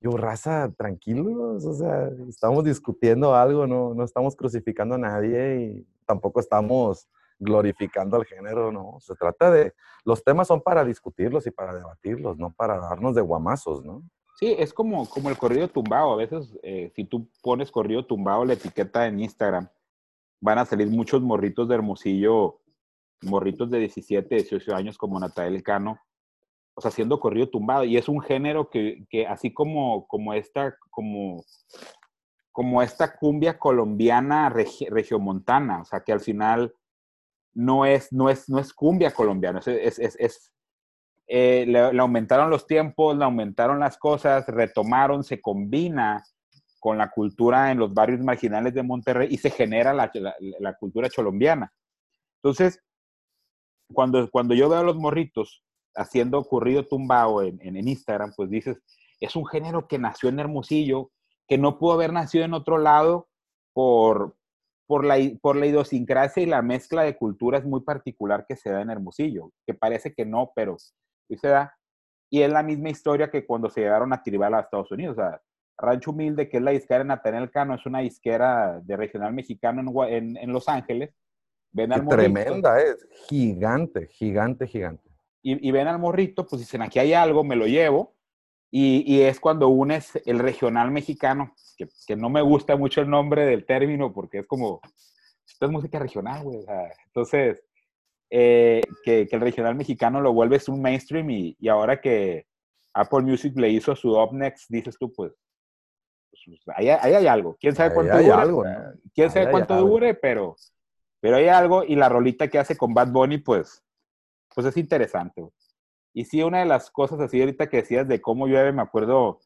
Yo, 0.00 0.16
raza, 0.16 0.72
tranquilos, 0.76 1.64
o 1.64 1.72
sea, 1.72 2.10
estamos 2.28 2.62
discutiendo 2.62 3.34
algo, 3.34 3.66
no, 3.66 3.92
no 3.92 4.04
estamos 4.04 4.36
crucificando 4.36 4.94
a 4.94 4.98
nadie 4.98 5.62
y 5.62 5.86
tampoco 6.06 6.38
estamos 6.38 7.08
glorificando 7.38 8.16
al 8.16 8.24
género, 8.24 8.70
¿no? 8.70 8.98
Se 9.00 9.14
trata 9.14 9.50
de, 9.50 9.72
los 10.04 10.22
temas 10.22 10.46
son 10.46 10.60
para 10.60 10.84
discutirlos 10.84 11.46
y 11.46 11.50
para 11.50 11.74
debatirlos, 11.74 12.38
no 12.38 12.52
para 12.52 12.78
darnos 12.78 13.16
de 13.16 13.22
guamazos, 13.22 13.84
¿no? 13.84 14.02
Sí, 14.34 14.54
es 14.58 14.72
como, 14.72 15.08
como 15.08 15.30
el 15.30 15.38
corrido 15.38 15.68
tumbado. 15.68 16.12
A 16.12 16.16
veces, 16.16 16.56
eh, 16.62 16.90
si 16.94 17.04
tú 17.04 17.28
pones 17.42 17.70
corrido 17.70 18.04
tumbado, 18.04 18.44
la 18.44 18.54
etiqueta 18.54 19.06
en 19.06 19.20
Instagram, 19.20 19.68
van 20.40 20.58
a 20.58 20.64
salir 20.64 20.88
muchos 20.88 21.22
morritos 21.22 21.68
de 21.68 21.76
Hermosillo 21.76 22.60
morritos 23.24 23.70
de 23.70 23.78
17, 23.78 24.34
18 24.34 24.74
años 24.74 24.98
como 24.98 25.18
Natalia 25.18 25.62
Cano, 25.62 25.98
o 26.74 26.80
sea, 26.80 26.90
haciendo 26.90 27.18
corrido 27.20 27.48
tumbado. 27.48 27.84
Y 27.84 27.96
es 27.96 28.08
un 28.08 28.20
género 28.20 28.70
que, 28.70 29.06
que 29.08 29.26
así 29.26 29.52
como, 29.52 30.06
como, 30.06 30.34
esta, 30.34 30.76
como, 30.90 31.44
como 32.52 32.82
esta 32.82 33.16
cumbia 33.16 33.58
colombiana 33.58 34.48
regiomontana, 34.50 35.82
o 35.82 35.84
sea, 35.84 36.00
que 36.00 36.12
al 36.12 36.20
final 36.20 36.74
no 37.52 37.86
es, 37.86 38.12
no 38.12 38.28
es, 38.28 38.48
no 38.48 38.58
es 38.58 38.72
cumbia 38.72 39.12
colombiana, 39.12 39.60
es, 39.60 39.98
es, 39.98 40.16
es 40.18 40.52
eh, 41.26 41.64
le, 41.66 41.98
aumentaron 42.00 42.50
los 42.50 42.66
tiempos, 42.66 43.16
le 43.16 43.24
aumentaron 43.24 43.80
las 43.80 43.96
cosas, 43.96 44.46
retomaron, 44.46 45.24
se 45.24 45.40
combina 45.40 46.22
con 46.78 46.98
la 46.98 47.10
cultura 47.10 47.70
en 47.70 47.78
los 47.78 47.94
barrios 47.94 48.20
marginales 48.20 48.74
de 48.74 48.82
Monterrey 48.82 49.28
y 49.30 49.38
se 49.38 49.50
genera 49.50 49.94
la, 49.94 50.10
la, 50.14 50.34
la 50.60 50.74
cultura 50.74 51.08
cholombiana. 51.08 51.72
Entonces, 52.42 52.78
cuando, 53.92 54.30
cuando 54.30 54.54
yo 54.54 54.68
veo 54.68 54.80
a 54.80 54.84
los 54.84 54.96
morritos 54.96 55.64
haciendo 55.94 56.38
ocurrido 56.38 56.86
tumbado 56.86 57.42
en, 57.42 57.58
en, 57.62 57.88
Instagram, 57.88 58.32
pues 58.36 58.50
dices, 58.50 58.82
es 59.20 59.36
un 59.36 59.46
género 59.46 59.86
que 59.86 59.98
nació 59.98 60.28
en 60.28 60.40
Hermosillo, 60.40 61.10
que 61.46 61.56
no 61.56 61.78
pudo 61.78 61.92
haber 61.92 62.12
nacido 62.12 62.44
en 62.44 62.54
otro 62.54 62.78
lado 62.78 63.28
por, 63.72 64.36
por, 64.86 65.04
la, 65.04 65.16
por 65.40 65.56
la 65.56 65.66
idiosincrasia 65.66 66.42
y 66.42 66.46
la 66.46 66.62
mezcla 66.62 67.02
de 67.02 67.16
culturas 67.16 67.64
muy 67.64 67.80
particular 67.82 68.44
que 68.46 68.56
se 68.56 68.70
da 68.70 68.82
en 68.82 68.90
Hermosillo, 68.90 69.52
que 69.66 69.74
parece 69.74 70.12
que 70.12 70.26
no, 70.26 70.52
pero 70.54 70.76
sí 71.28 71.36
se 71.36 71.48
da. 71.48 71.76
Y 72.30 72.42
es 72.42 72.50
la 72.50 72.62
misma 72.62 72.90
historia 72.90 73.30
que 73.30 73.46
cuando 73.46 73.70
se 73.70 73.80
llegaron 73.82 74.12
a 74.12 74.22
Tribal 74.22 74.54
a 74.54 74.60
Estados 74.60 74.90
Unidos. 74.90 75.16
O 75.18 75.20
sea, 75.20 75.40
Rancho 75.78 76.10
Humilde, 76.10 76.48
que 76.48 76.56
es 76.56 76.62
la 76.62 76.70
disquera 76.72 77.00
de 77.00 77.04
Nathaniel 77.06 77.50
Cano, 77.50 77.74
es 77.74 77.86
una 77.86 78.00
disquera 78.00 78.80
de 78.82 78.96
regional 78.96 79.32
mexicano 79.32 79.80
en, 79.80 80.14
en, 80.14 80.36
en 80.36 80.52
Los 80.52 80.68
Ángeles, 80.68 81.14
Ven 81.74 81.92
al 81.92 82.04
morrito. 82.04 82.32
Tremenda, 82.32 82.80
es 82.80 83.04
gigante, 83.28 84.06
gigante, 84.06 84.66
gigante. 84.68 85.10
Y, 85.46 85.70
ven 85.72 85.88
al 85.88 85.98
morrito, 85.98 86.46
pues 86.46 86.60
dicen, 86.60 86.80
aquí 86.80 86.98
hay 86.98 87.12
algo, 87.12 87.44
me 87.44 87.56
lo 87.56 87.66
llevo. 87.66 88.14
Y, 88.70 89.20
es 89.20 89.38
cuando 89.40 89.68
unes 89.68 90.18
el 90.24 90.38
regional 90.38 90.90
mexicano, 90.90 91.52
que, 91.76 92.16
no 92.16 92.30
me 92.30 92.40
gusta 92.40 92.76
mucho 92.76 93.02
el 93.02 93.10
nombre 93.10 93.44
del 93.44 93.66
término, 93.66 94.12
porque 94.12 94.38
es 94.38 94.46
como, 94.46 94.80
esto 95.46 95.66
es 95.66 95.72
música 95.72 95.98
regional, 95.98 96.44
güey. 96.44 96.64
entonces, 97.06 97.62
eh, 98.30 98.82
que, 99.04 99.28
el 99.30 99.40
regional 99.40 99.74
mexicano 99.74 100.20
lo 100.20 100.32
vuelves 100.32 100.68
un 100.68 100.80
mainstream 100.80 101.30
y, 101.30 101.68
ahora 101.68 102.00
que 102.00 102.46
Apple 102.92 103.22
Music 103.22 103.52
le 103.56 103.70
hizo 103.70 103.94
su 103.96 104.12
Up 104.18 104.32
Next, 104.32 104.70
dices 104.70 104.96
tú, 104.98 105.12
pues, 105.12 105.32
pues 106.30 106.60
ahí, 106.76 106.88
hay 106.88 107.26
algo. 107.26 107.56
¿Quién 107.60 107.74
sabe 107.74 107.94
cuánto 107.94 108.16
dure? 108.16 108.32
Algo, 108.32 108.64
¿Quién 109.14 109.30
sabe 109.30 109.50
cuánto 109.50 109.76
dure? 109.76 110.14
Pero 110.14 110.56
pero 111.24 111.36
hay 111.36 111.48
algo 111.48 111.84
y 111.84 111.96
la 111.96 112.10
rolita 112.10 112.48
que 112.48 112.58
hace 112.58 112.76
con 112.76 112.92
Bad 112.92 113.10
Bunny, 113.10 113.38
pues, 113.38 113.82
pues 114.54 114.66
es 114.66 114.76
interesante. 114.76 115.42
Y 116.12 116.26
sí, 116.26 116.42
una 116.42 116.58
de 116.58 116.66
las 116.66 116.90
cosas 116.90 117.18
así 117.18 117.40
ahorita 117.40 117.66
que 117.66 117.78
decías 117.78 118.06
de 118.06 118.20
cómo 118.20 118.46
llueve, 118.46 118.72
me 118.72 118.82
acuerdo 118.82 119.40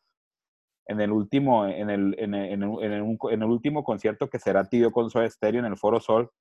en 0.87 1.01
el 1.01 1.13
último, 1.13 1.69
en 1.69 1.89
el, 1.89 2.17
en 2.19 2.35
el, 2.35 2.53
en 2.53 2.63
el, 2.65 3.19
en 3.31 3.43
el 3.43 3.49
último 3.49 3.85
concierto 3.85 4.29
que 4.29 4.41
será 4.41 4.69
Tío 4.69 4.91
con 4.91 5.09
Soda 5.09 5.31
Stereo 5.31 5.61
en 5.61 5.67
el 5.67 5.77
Foro 5.77 6.01
Sol, 6.01 6.33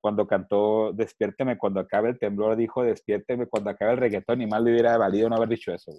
cuando 0.00 0.26
cantó 0.26 0.92
Despiérteme 0.92 1.58
cuando 1.58 1.80
acabe 1.80 2.10
el 2.10 2.18
temblor, 2.18 2.56
dijo 2.56 2.82
Despiérteme 2.82 3.46
cuando 3.46 3.70
acabe 3.70 3.92
el 3.92 3.98
reggaetón, 3.98 4.42
y 4.42 4.46
mal 4.46 4.64
le 4.64 4.72
hubiera 4.72 4.96
valido 4.96 5.28
no 5.28 5.36
haber 5.36 5.48
dicho 5.48 5.72
eso, 5.72 5.92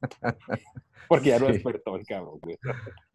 Porque 1.08 1.30
ya 1.30 1.38
no 1.38 1.46
despertó 1.46 1.96
el 1.96 2.06
cabrón, 2.06 2.38
güey. 2.40 2.56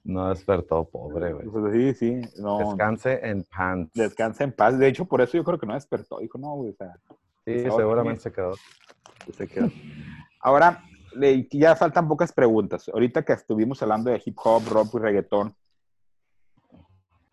No 0.04 0.30
despertó, 0.30 0.84
pobre, 0.86 1.34
güey. 1.34 1.48
Pues 1.48 1.74
sí, 1.74 1.94
sí. 1.94 2.42
Descanse 2.60 3.20
en 3.24 3.44
paz. 3.44 3.88
Descanse 3.94 4.44
en 4.44 4.52
paz. 4.52 4.78
De 4.78 4.88
hecho, 4.88 5.06
por 5.06 5.22
eso 5.22 5.38
yo 5.38 5.44
creo 5.44 5.58
que 5.58 5.66
no 5.66 5.74
despertó. 5.74 6.20
Dijo, 6.20 6.38
no, 6.38 6.56
güey, 6.56 6.72
o 6.72 6.76
sea. 6.76 6.94
Sí, 7.46 7.62
seguramente 7.62 8.22
se 8.22 8.32
quedó. 8.32 8.54
Se 9.34 9.48
quedó. 9.48 9.72
Ahora, 10.42 10.84
ya 11.52 11.76
faltan 11.76 12.08
pocas 12.08 12.32
preguntas. 12.32 12.90
Ahorita 12.90 13.24
que 13.24 13.34
estuvimos 13.34 13.82
hablando 13.82 14.12
de 14.12 14.22
hip 14.24 14.38
hop, 14.44 14.64
rock 14.70 14.96
y 14.96 15.00
reggaetón, 15.00 15.56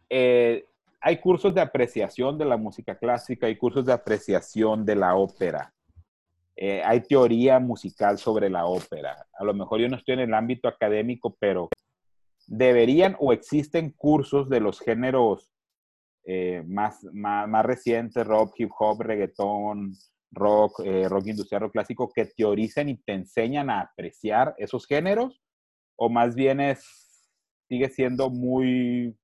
eh, 0.09 0.65
hay 1.07 1.19
cursos 1.19 1.55
de 1.55 1.61
apreciación 1.61 2.39
de 2.39 2.47
la 2.47 2.57
música 2.57 2.97
clásica, 2.97 3.47
hay 3.47 3.57
cursos 3.57 3.85
de 3.85 3.93
apreciación 3.93 4.87
de 4.87 4.97
la 4.97 5.17
ópera. 5.17 5.75
Eh, 6.57 6.83
hay 6.83 7.03
teoría 7.03 7.61
musical 7.61 8.17
sobre 8.17 8.49
la 8.49 8.65
ópera. 8.65 9.27
A 9.35 9.45
lo 9.45 9.53
mejor 9.53 9.81
yo 9.81 9.89
no 9.91 9.99
estoy 9.99 10.15
en 10.15 10.21
el 10.21 10.33
ámbito 10.33 10.67
académico, 10.67 11.37
pero 11.39 11.69
deberían 12.47 13.17
o 13.21 13.35
existen 13.35 13.91
cursos 13.91 14.49
de 14.49 14.61
los 14.61 14.81
géneros 14.81 15.53
eh, 16.25 16.63
más, 16.67 17.05
más, 17.13 17.67
recientes, 17.67 18.27
rock, 18.27 18.55
hip 18.57 18.71
hop, 18.79 19.03
reggaetón, 19.03 19.93
rock, 20.31 20.81
eh, 20.87 21.07
rock 21.07 21.27
industrial, 21.27 21.65
rock 21.65 21.73
clásico, 21.73 22.11
que 22.15 22.25
teoricen 22.25 22.89
y 22.89 22.97
te 22.97 23.13
enseñan 23.13 23.69
a 23.69 23.81
apreciar 23.81 24.55
esos 24.57 24.87
géneros, 24.87 25.43
o 25.97 26.09
más 26.09 26.35
bien 26.35 26.61
es, 26.61 27.29
sigue 27.69 27.91
siendo 27.91 28.31
muy 28.31 29.15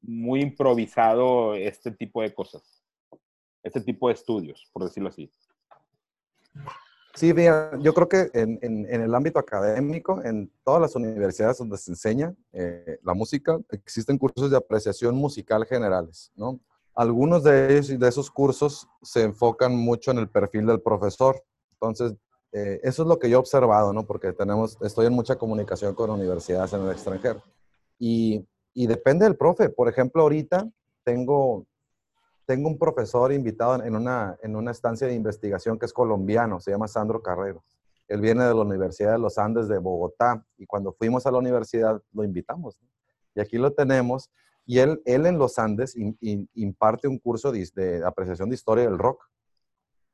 muy 0.00 0.40
improvisado 0.40 1.54
este 1.54 1.90
tipo 1.90 2.22
de 2.22 2.32
cosas, 2.34 2.82
este 3.62 3.80
tipo 3.80 4.08
de 4.08 4.14
estudios, 4.14 4.68
por 4.72 4.84
decirlo 4.84 5.08
así. 5.08 5.30
Sí, 7.14 7.34
yo 7.80 7.94
creo 7.94 8.08
que 8.08 8.30
en, 8.32 8.60
en, 8.62 9.00
el 9.02 9.12
ámbito 9.12 9.40
académico, 9.40 10.22
en 10.22 10.52
todas 10.62 10.80
las 10.80 10.94
universidades 10.94 11.58
donde 11.58 11.76
se 11.76 11.90
enseña 11.90 12.32
eh, 12.52 13.00
la 13.02 13.12
música, 13.12 13.58
existen 13.70 14.18
cursos 14.18 14.52
de 14.52 14.56
apreciación 14.56 15.16
musical 15.16 15.66
generales, 15.66 16.30
¿no? 16.36 16.60
Algunos 16.94 17.42
de, 17.42 17.72
ellos, 17.72 17.98
de 17.98 18.08
esos 18.08 18.30
cursos 18.30 18.88
se 19.02 19.22
enfocan 19.24 19.74
mucho 19.74 20.12
en 20.12 20.18
el 20.18 20.28
perfil 20.28 20.66
del 20.66 20.80
profesor. 20.80 21.42
Entonces, 21.72 22.14
eh, 22.52 22.80
eso 22.84 23.02
es 23.02 23.08
lo 23.08 23.18
que 23.18 23.28
yo 23.28 23.36
he 23.36 23.40
observado, 23.40 23.92
¿no? 23.92 24.06
Porque 24.06 24.32
tenemos, 24.32 24.78
estoy 24.80 25.06
en 25.06 25.12
mucha 25.12 25.36
comunicación 25.36 25.94
con 25.94 26.10
universidades 26.10 26.72
en 26.72 26.82
el 26.82 26.92
extranjero. 26.92 27.42
Y 27.98 28.46
y 28.78 28.86
depende 28.86 29.24
del 29.24 29.36
profe. 29.36 29.70
Por 29.70 29.88
ejemplo, 29.88 30.22
ahorita 30.22 30.70
tengo, 31.02 31.66
tengo 32.46 32.68
un 32.68 32.78
profesor 32.78 33.32
invitado 33.32 33.82
en 33.82 33.96
una, 33.96 34.38
en 34.40 34.54
una 34.54 34.70
estancia 34.70 35.08
de 35.08 35.14
investigación 35.14 35.80
que 35.80 35.86
es 35.86 35.92
colombiano, 35.92 36.60
se 36.60 36.70
llama 36.70 36.86
Sandro 36.86 37.20
Carrero. 37.20 37.64
Él 38.06 38.20
viene 38.20 38.44
de 38.44 38.54
la 38.54 38.60
Universidad 38.60 39.10
de 39.10 39.18
los 39.18 39.36
Andes 39.36 39.66
de 39.66 39.78
Bogotá 39.78 40.46
y 40.56 40.64
cuando 40.64 40.92
fuimos 40.92 41.26
a 41.26 41.32
la 41.32 41.38
universidad 41.38 42.00
lo 42.12 42.22
invitamos. 42.22 42.78
Y 43.34 43.40
aquí 43.40 43.58
lo 43.58 43.72
tenemos. 43.72 44.30
Y 44.64 44.78
él, 44.78 45.02
él 45.06 45.26
en 45.26 45.38
los 45.38 45.58
Andes 45.58 45.96
imparte 45.96 47.08
un 47.08 47.18
curso 47.18 47.50
de, 47.50 48.02
apreciación 48.06 48.48
de 48.48 48.54
historia 48.54 48.84
del 48.84 48.96
rock. 48.96 49.24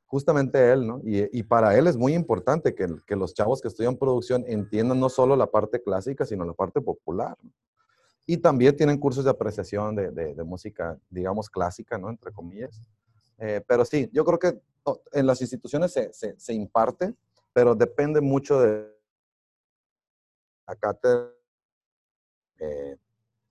Justamente 0.07 0.71
él, 0.71 0.87
¿no? 0.87 1.01
Y, 1.03 1.43
para 1.43 1.77
él 1.77 1.85
es 1.85 1.97
muy 1.97 2.15
importante 2.15 2.73
que, 2.73 2.87
que, 3.05 3.15
los 3.15 3.35
chavos 3.35 3.61
que 3.61 3.67
estudian 3.67 3.95
producción 3.95 4.43
entiendan 4.47 4.99
no 4.99 5.09
solo 5.09 5.35
la 5.35 5.51
parte 5.51 5.83
clásica, 5.83 6.25
sino 6.25 6.45
la 6.45 6.53
parte 6.53 6.81
popular. 6.81 7.37
¿no? 7.43 7.51
Y 8.25 8.37
también 8.37 8.75
tienen 8.75 8.99
cursos 8.99 9.23
de 9.23 9.29
apreciación 9.29 9.95
de, 9.95 10.11
de, 10.11 10.43
música, 10.43 10.97
digamos, 11.09 11.49
clásica, 11.49 11.97
¿no? 11.97 12.09
Entre 12.09 12.31
comillas. 12.31 12.81
Eh, 13.37 13.61
pero 13.67 13.85
sí, 13.85 14.09
yo 14.11 14.25
creo 14.25 14.39
que 14.39 14.59
en 15.11 15.27
las 15.27 15.41
instituciones 15.41 15.93
se, 15.93 16.11
se, 16.13 16.53
imparte, 16.53 17.13
pero 17.53 17.75
depende 17.75 18.21
mucho 18.21 18.59
de 18.59 18.95
acá 20.65 20.97
eh, 22.59 22.97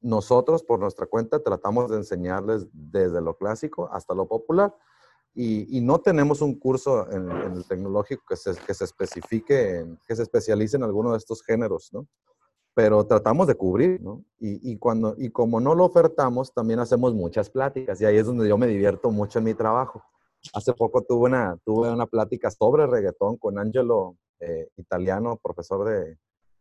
nosotros 0.01 0.63
por 0.63 0.79
nuestra 0.81 1.07
cuenta 1.07 1.43
tratamos 1.43 1.91
de 1.91 1.97
enseñarles 1.97 2.67
desde 2.73 3.21
lo 3.21 3.37
clásico 3.37 3.89
hasta 3.93 4.15
lo 4.15 4.27
popular 4.27 4.75
y, 5.35 5.77
y 5.77 5.81
no 5.81 6.01
tenemos 6.01 6.41
un 6.43 6.59
curso 6.59 7.11
en, 7.11 7.31
en, 7.31 7.53
el 7.53 7.67
tecnológico 7.67 8.23
que 8.29 8.37
se, 8.37 8.55
que 8.55 8.73
se 8.73 8.85
especifique, 8.85 9.79
en, 9.79 9.99
que 10.07 10.15
se 10.15 10.23
especialice 10.23 10.77
en 10.77 10.85
alguno 10.85 11.13
de 11.13 11.19
estos 11.19 11.43
géneros, 11.43 11.93
¿no? 11.93 12.07
Pero 12.75 13.07
tratamos 13.07 13.47
de 13.47 13.55
cubrir, 13.55 14.03
¿no? 14.03 14.25
Y, 14.39 14.73
y, 14.73 14.79
cuando, 14.79 15.15
y 15.17 15.31
como 15.31 15.61
no 15.61 15.75
lo 15.75 15.85
ofertamos, 15.85 16.53
también 16.53 16.81
hacemos 16.81 17.15
muchas 17.15 17.49
pláticas 17.49 18.01
y 18.01 18.05
ahí 18.05 18.17
es 18.17 18.27
donde 18.27 18.49
yo 18.49 18.59
me 18.59 18.67
divierto 18.67 19.11
mucho 19.11 19.39
en 19.39 19.45
mi 19.45 19.55
trabajo. 19.55 20.03
Hace 20.53 20.73
poco 20.75 21.03
tuve 21.03 21.29
una, 21.29 21.57
tuve 21.65 21.91
una 21.91 22.07
plática 22.07 22.51
sobre 22.51 22.87
reggaetón 22.87 23.37
con 23.37 23.59
Angelo 23.59 24.17
eh, 24.41 24.69
Italiano, 24.77 25.39
profesor 25.43 25.89
de 25.89 26.19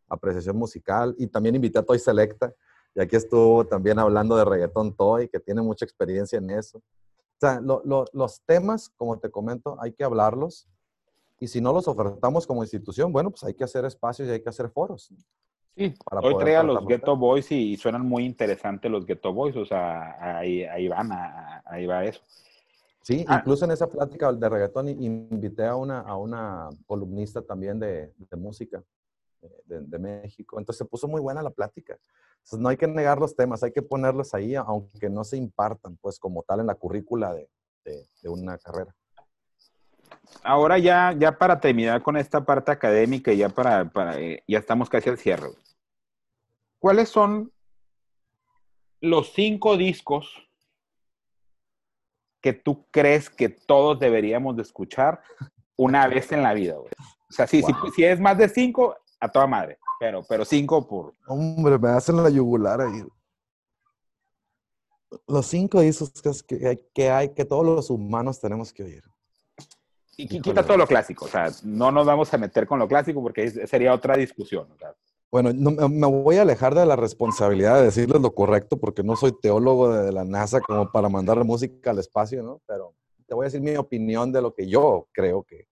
apreciación 0.08 0.56
musical, 0.56 1.16
y 1.18 1.28
también 1.28 1.56
invité 1.56 1.80
a 1.80 1.84
Toy 1.84 2.00
Selecta, 2.00 2.54
y 2.96 3.02
aquí 3.02 3.16
estuvo 3.16 3.66
también 3.66 3.98
hablando 3.98 4.38
de 4.38 4.46
reggaetón 4.46 4.96
Toy, 4.96 5.28
que 5.28 5.40
tiene 5.40 5.62
mucha 5.62 5.84
experiencia 5.84 6.38
en 6.38 6.52
eso. 6.52 6.78
O 6.78 7.40
sea, 7.40 7.60
los 7.60 8.42
temas, 8.46 8.90
como 8.96 9.20
te 9.20 9.32
comento, 9.32 9.76
hay 9.82 9.92
que 9.92 10.04
hablarlos, 10.04 10.70
y 11.40 11.48
si 11.48 11.60
no 11.60 11.74
los 11.74 11.88
ofertamos 11.88 12.48
como 12.48 12.64
institución, 12.64 13.12
bueno, 13.12 13.32
pues 13.32 13.44
hay 13.44 13.54
que 13.54 13.64
hacer 13.64 13.84
espacios 13.84 14.30
y 14.30 14.32
hay 14.32 14.42
que 14.42 14.50
hacer 14.50 14.70
foros. 14.70 15.12
Sí, 15.76 15.94
hoy 16.12 16.38
trae 16.38 16.56
a 16.56 16.64
los 16.64 16.86
Ghetto 16.86 17.18
Boys 17.18 17.52
y, 17.52 17.76
suenan 17.78 18.06
muy 18.08 18.26
interesantes 18.26 18.92
los 18.92 19.06
Ghetto 19.06 19.34
Boys, 19.34 19.56
o 19.56 19.66
sea, 19.66 20.38
ahí, 20.38 20.64
ahí 20.64 20.88
van, 20.88 21.10
ahí 21.66 21.88
va 21.88 22.06
eso. 22.06 22.22
Sí, 23.02 23.26
ah. 23.28 23.40
incluso 23.40 23.66
en 23.66 23.72
esa 23.72 23.90
plática 23.90 24.32
de 24.32 24.50
reggaetón 24.50 24.88
invité 24.88 25.66
a 25.66 25.76
una, 25.76 26.02
a 26.02 26.16
una 26.16 26.70
columnista 26.86 27.42
también 27.42 27.80
de, 27.80 28.14
de 28.18 28.38
música 28.38 28.82
eh, 29.42 29.62
de, 29.66 29.82
de, 29.82 30.00
México, 30.00 30.58
entonces 30.58 30.78
se 30.78 30.86
puso 30.86 31.08
muy 31.08 31.20
buena 31.20 31.42
la 31.42 31.50
plática. 31.50 31.98
Entonces 32.36 32.60
no 32.60 32.70
hay 32.70 32.78
que 32.78 32.88
negar 32.88 33.20
los 33.20 33.36
temas, 33.36 33.64
hay 33.64 33.72
que 33.72 33.82
ponerlos 33.82 34.34
ahí, 34.34 34.56
aunque 34.56 35.10
no 35.10 35.24
se 35.24 35.38
impartan, 35.38 35.98
pues 35.98 36.20
como 36.20 36.44
tal 36.44 36.60
en 36.60 36.68
la 36.68 36.76
currícula 36.76 37.34
de, 37.34 37.50
de 37.84 38.30
una 38.30 38.58
carrera 38.58 38.96
ahora 40.44 40.78
ya, 40.78 41.14
ya 41.18 41.38
para 41.38 41.60
terminar 41.60 42.02
con 42.02 42.18
esta 42.18 42.44
parte 42.44 42.72
académica 42.72 43.32
ya 43.34 43.50
para, 43.50 43.86
para 43.86 44.20
eh, 44.20 44.44
ya 44.48 44.60
estamos 44.60 44.90
casi 44.90 45.10
al 45.10 45.18
cierre. 45.18 45.50
¿Cuáles 46.80 47.10
son 47.10 47.52
los 49.00 49.34
cinco 49.34 49.78
discos 49.78 50.50
que 52.42 52.54
tú 52.54 52.86
crees 52.92 53.30
que 53.30 53.50
todos 53.50 54.00
deberíamos 54.00 54.56
de 54.56 54.64
escuchar 54.64 55.22
una 55.78 56.08
vez 56.08 56.32
en 56.32 56.44
la 56.44 56.54
vida, 56.54 56.76
güey? 56.76 56.92
O 57.30 57.34
sea, 57.34 57.48
si, 57.48 57.64
si, 57.96 58.04
es 58.04 58.20
más 58.20 58.38
de 58.38 58.50
cinco, 58.50 58.96
a 59.20 59.30
toda 59.30 59.48
madre. 59.48 59.80
Pero, 60.00 60.24
pero 60.28 60.46
cinco 60.46 60.86
por. 60.86 61.14
Hombre, 61.28 61.80
me 61.80 61.90
hacen 61.90 62.22
la 62.22 62.30
yugular 62.30 62.82
ahí. 62.82 63.04
Los 65.28 65.48
cinco 65.48 65.80
discos 65.80 66.44
que, 66.44 66.86
que 66.94 67.10
hay, 67.10 67.34
que 67.34 67.46
todos 67.46 67.66
los 67.66 67.90
humanos 67.90 68.40
tenemos 68.40 68.74
que 68.74 68.84
oír. 68.84 69.04
Y 70.18 70.28
quita 70.28 70.64
todo 70.64 70.78
lo 70.78 70.88
clásico, 70.88 71.26
o 71.26 71.28
sea, 71.28 71.50
no 71.64 71.92
nos 71.92 72.06
vamos 72.06 72.34
a 72.34 72.38
meter 72.38 72.68
con 72.68 72.80
lo 72.80 72.88
clásico 72.88 73.22
porque 73.22 73.50
sería 73.68 73.94
otra 73.94 74.16
discusión. 74.16 74.68
Bueno, 75.32 75.52
me 75.90 76.08
voy 76.08 76.38
a 76.38 76.44
alejar 76.44 76.76
de 76.76 76.86
la 76.86 76.96
responsabilidad 76.96 77.78
de 77.80 77.86
decirles 77.86 78.22
lo 78.22 78.36
correcto 78.36 78.78
porque 78.78 79.02
no 79.02 79.16
soy 79.16 79.34
teólogo 79.42 79.92
de 79.92 80.12
la 80.12 80.24
NASA 80.24 80.62
como 80.62 80.92
para 80.92 81.10
mandar 81.10 81.44
música 81.44 81.90
al 81.90 81.98
espacio, 81.98 82.44
¿no? 82.44 82.62
Pero 82.68 82.94
te 83.26 83.34
voy 83.34 83.46
a 83.46 83.48
decir 83.48 83.62
mi 83.62 83.76
opinión 83.76 84.32
de 84.32 84.44
lo 84.44 84.54
que 84.54 84.68
yo 84.68 85.08
creo 85.12 85.42
que, 85.42 85.68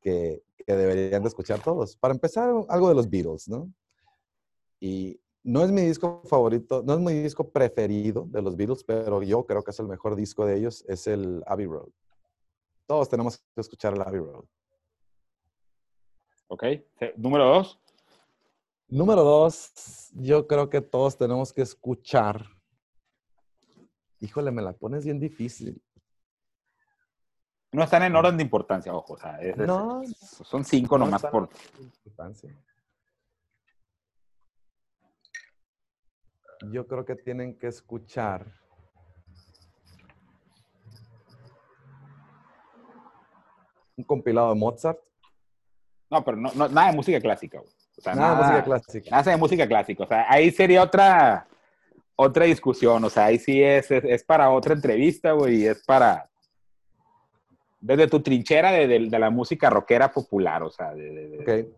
que, 0.00 0.42
que 0.56 0.74
deberían 0.74 1.22
de 1.22 1.28
escuchar 1.28 1.60
todos. 1.60 1.96
Para 1.96 2.14
empezar, 2.14 2.50
algo 2.68 2.88
de 2.88 2.94
los 2.94 3.10
Beatles, 3.10 3.46
¿no? 3.48 3.70
Y 4.80 5.20
no 5.42 5.62
es 5.62 5.70
mi 5.70 5.82
disco 5.82 6.22
favorito, 6.24 6.82
no 6.82 6.94
es 6.94 7.00
mi 7.00 7.12
disco 7.12 7.50
preferido 7.50 8.26
de 8.30 8.40
los 8.40 8.56
Beatles, 8.56 8.82
pero 8.84 9.22
yo 9.22 9.44
creo 9.44 9.62
que 9.62 9.70
es 9.70 9.78
el 9.78 9.86
mejor 9.86 10.16
disco 10.16 10.46
de 10.46 10.56
ellos, 10.56 10.82
es 10.88 11.06
el 11.06 11.42
Abbey 11.46 11.66
Road. 11.66 11.90
Todos 12.86 13.08
tenemos 13.08 13.38
que 13.38 13.60
escuchar 13.60 13.94
el 13.94 14.02
Abbey 14.02 14.20
Road. 14.20 14.44
Ok. 16.48 16.64
Número 17.16 17.44
dos. 17.46 17.80
Número 18.88 19.24
dos, 19.24 20.10
yo 20.12 20.46
creo 20.46 20.68
que 20.68 20.80
todos 20.80 21.16
tenemos 21.16 21.52
que 21.52 21.62
escuchar. 21.62 22.46
Híjole, 24.20 24.50
me 24.50 24.62
la 24.62 24.72
pones 24.72 25.04
bien 25.04 25.18
difícil. 25.18 25.82
No 27.72 27.82
están 27.82 28.04
en 28.04 28.14
orden 28.14 28.36
de 28.36 28.44
importancia, 28.44 28.94
ojo. 28.94 29.14
O 29.14 29.18
sea, 29.18 29.38
no, 29.56 30.02
son 30.44 30.64
cinco 30.64 30.96
nomás 30.96 31.22
por. 31.22 31.48
Yo 36.70 36.86
creo 36.86 37.04
que 37.04 37.16
tienen 37.16 37.58
que 37.58 37.66
escuchar 37.66 38.63
un 43.96 44.04
compilado 44.04 44.50
de 44.50 44.54
Mozart, 44.56 44.98
No, 46.10 46.24
pero 46.24 46.36
no, 46.36 46.50
nada 46.54 46.90
de 46.90 46.96
música 46.96 47.20
clásica, 47.20 47.58
güey. 47.58 47.72
O 47.96 48.00
sea, 48.00 48.14
nada, 48.14 48.34
de 48.34 48.42
música 48.42 48.64
clásica. 48.64 49.10
Nada 49.10 49.30
de 49.30 49.36
música 49.36 49.68
clásica. 49.68 50.04
O 50.04 50.06
sea, 50.06 50.26
ahí 50.28 50.50
sería 50.50 50.82
otra, 50.82 51.46
otra 52.16 52.44
discusión. 52.44 53.04
O 53.04 53.10
sea, 53.10 53.26
ahí 53.26 53.38
sí 53.38 53.62
es, 53.62 53.90
es, 53.90 54.24
para 54.24 54.50
otra 54.50 54.74
entrevista, 54.74 55.32
güey, 55.32 55.62
y 55.62 55.66
es 55.66 55.82
para. 55.84 56.28
Desde 57.80 58.08
tu 58.08 58.20
trinchera 58.20 58.72
de, 58.72 58.86
de, 58.86 59.18
la 59.18 59.30
música 59.30 59.70
rockera 59.70 60.10
popular, 60.10 60.62
o 60.62 60.70
sea. 60.70 60.94
De, 60.94 61.38
Ok. 61.40 61.74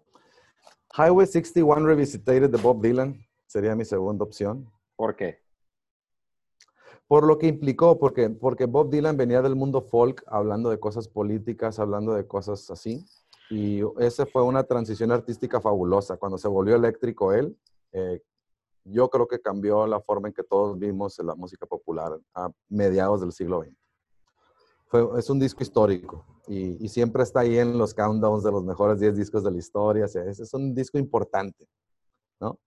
Highway 0.99 1.27
61 1.27 1.87
Revisited 1.87 2.49
de 2.49 2.59
Bob 2.59 2.81
Dylan 2.81 3.23
sería 3.47 3.75
mi 3.75 3.85
segunda 3.85 4.25
opción. 4.25 4.71
¿Por 4.97 5.15
qué? 5.15 5.41
Por 7.09 7.25
lo 7.25 7.39
que 7.39 7.47
implicó, 7.47 7.99
porque, 7.99 8.31
porque 8.31 8.67
Bob 8.67 8.91
Dylan 8.91 9.17
venía 9.17 9.41
del 9.41 9.55
mundo 9.55 9.81
folk, 9.81 10.25
hablando 10.27 10.71
de 10.71 10.81
cosas 10.81 11.09
políticas, 11.09 11.79
hablando 11.79 12.15
de 12.15 12.27
cosas 12.27 12.69
así. 12.71 13.05
Y 13.49 13.81
esa 13.99 14.27
fue 14.27 14.43
una 14.43 14.65
transición 14.65 15.13
artística 15.13 15.61
fabulosa. 15.61 16.17
Cuando 16.17 16.37
se 16.37 16.49
volvió 16.49 16.75
eléctrico 16.75 17.33
él, 17.33 17.57
eh, 17.93 18.21
yo 18.85 19.09
creo 19.09 19.29
que 19.29 19.41
cambió 19.41 19.87
la 19.87 20.01
forma 20.01 20.29
en 20.29 20.35
que 20.35 20.43
todos 20.43 20.79
vimos 20.79 21.19
la 21.19 21.35
música 21.37 21.65
popular 21.67 22.19
a 22.35 22.51
mediados 22.69 23.21
del 23.21 23.33
siglo 23.33 23.63
XX. 23.63 23.77
Fue, 24.87 25.19
es 25.19 25.31
un 25.31 25.39
disco 25.39 25.63
histórico 25.63 26.25
y, 26.47 26.85
y, 26.85 26.89
siempre 26.89 27.25
está 27.25 27.41
ahí 27.41 27.59
en 27.59 27.77
los 27.77 27.93
countdowns 27.93 28.45
de 28.45 28.53
los 28.53 28.63
mejores 28.63 29.01
10 29.01 29.17
discos 29.17 29.43
de 29.43 29.51
la 29.51 29.59
historia. 29.59 30.05
O 30.05 30.09
sea, 30.09 30.25
es 30.25 30.55
un 30.55 30.75
disco 30.75 30.99
importante, 30.99 31.69
¿no? 32.41 32.59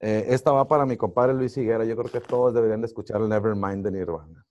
Eh, 0.00 0.26
esta 0.28 0.52
va 0.52 0.66
para 0.66 0.86
mi 0.86 0.96
compadre 0.96 1.34
Luis 1.34 1.56
Higuera. 1.56 1.84
Yo 1.84 1.96
creo 1.96 2.10
que 2.10 2.20
todos 2.20 2.54
deberían 2.54 2.80
de 2.80 2.86
escuchar 2.86 3.20
el 3.20 3.28
Nevermind 3.28 3.84
de 3.84 3.92
Nirvana 3.92 4.46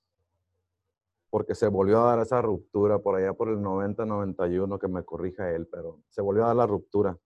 porque 1.29 1.55
se 1.55 1.67
volvió 1.67 2.01
a 2.01 2.15
dar 2.15 2.19
esa 2.19 2.41
ruptura 2.41 2.99
por 2.99 3.15
allá 3.15 3.33
por 3.33 3.49
el 3.49 3.59
90-91, 3.59 4.79
que 4.79 4.87
me 4.87 5.03
corrija 5.03 5.51
él, 5.51 5.67
pero 5.67 5.99
se 6.09 6.21
volvió 6.21 6.43
a 6.43 6.47
dar 6.47 6.55
la 6.55 6.67
ruptura. 6.67 7.17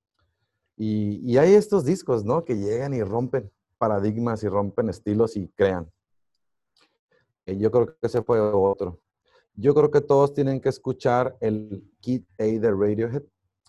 Y, 0.76 1.38
hay 1.38 1.54
estos 1.54 1.86
discos, 1.86 2.26
¿no? 2.26 2.44
Que 2.44 2.58
llegan 2.58 2.94
y 2.94 3.04
rompen 3.04 3.52
paradigmas 3.78 4.44
y 4.44 4.48
rompen 4.48 4.90
estilos 4.90 5.38
y 5.38 5.48
crean. 5.50 5.90
Y 7.46 7.58
yo 7.60 7.72
creo 7.72 7.88
que 7.88 7.96
ese 8.02 8.24
fue 8.24 8.40
otro. 8.40 9.00
Yo 9.56 9.74
creo 9.76 9.92
que 9.92 10.02
todos 10.02 10.34
tienen 10.34 10.60
que 10.60 10.70
escuchar 10.70 11.38
el 11.40 11.84
Kid 12.00 12.24
A 12.40 12.44
de 12.44 12.72
Radiohead, 12.72 13.24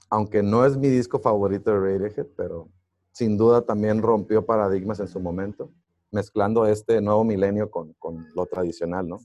aunque 0.08 0.42
no 0.42 0.64
es 0.64 0.76
mi 0.76 0.88
disco 0.88 1.18
favorito 1.18 1.70
de 1.70 1.78
Radiohead, 1.78 2.26
pero 2.36 2.68
sin 3.14 3.38
duda 3.38 3.62
también 3.62 4.02
rompió 4.02 4.44
paradigmas 4.44 4.98
en 4.98 5.06
su 5.06 5.20
momento, 5.20 5.70
mezclando 6.10 6.66
este 6.66 7.00
nuevo 7.00 7.22
milenio 7.22 7.70
con, 7.70 7.92
con 7.94 8.26
lo 8.34 8.44
tradicional, 8.46 9.08
¿no? 9.08 9.20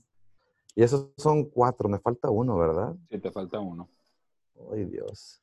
Y 0.76 0.84
esos 0.84 1.08
son 1.16 1.44
cuatro, 1.44 1.88
me 1.88 1.98
falta 1.98 2.30
uno, 2.30 2.56
¿verdad? 2.56 2.94
Sí, 3.10 3.18
te 3.18 3.32
falta 3.32 3.58
uno. 3.58 3.88
Ay, 4.72 4.84
Dios. 4.84 5.42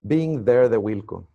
Being 0.00 0.44
There 0.44 0.68
de 0.68 0.76
Wilco. 0.76 1.26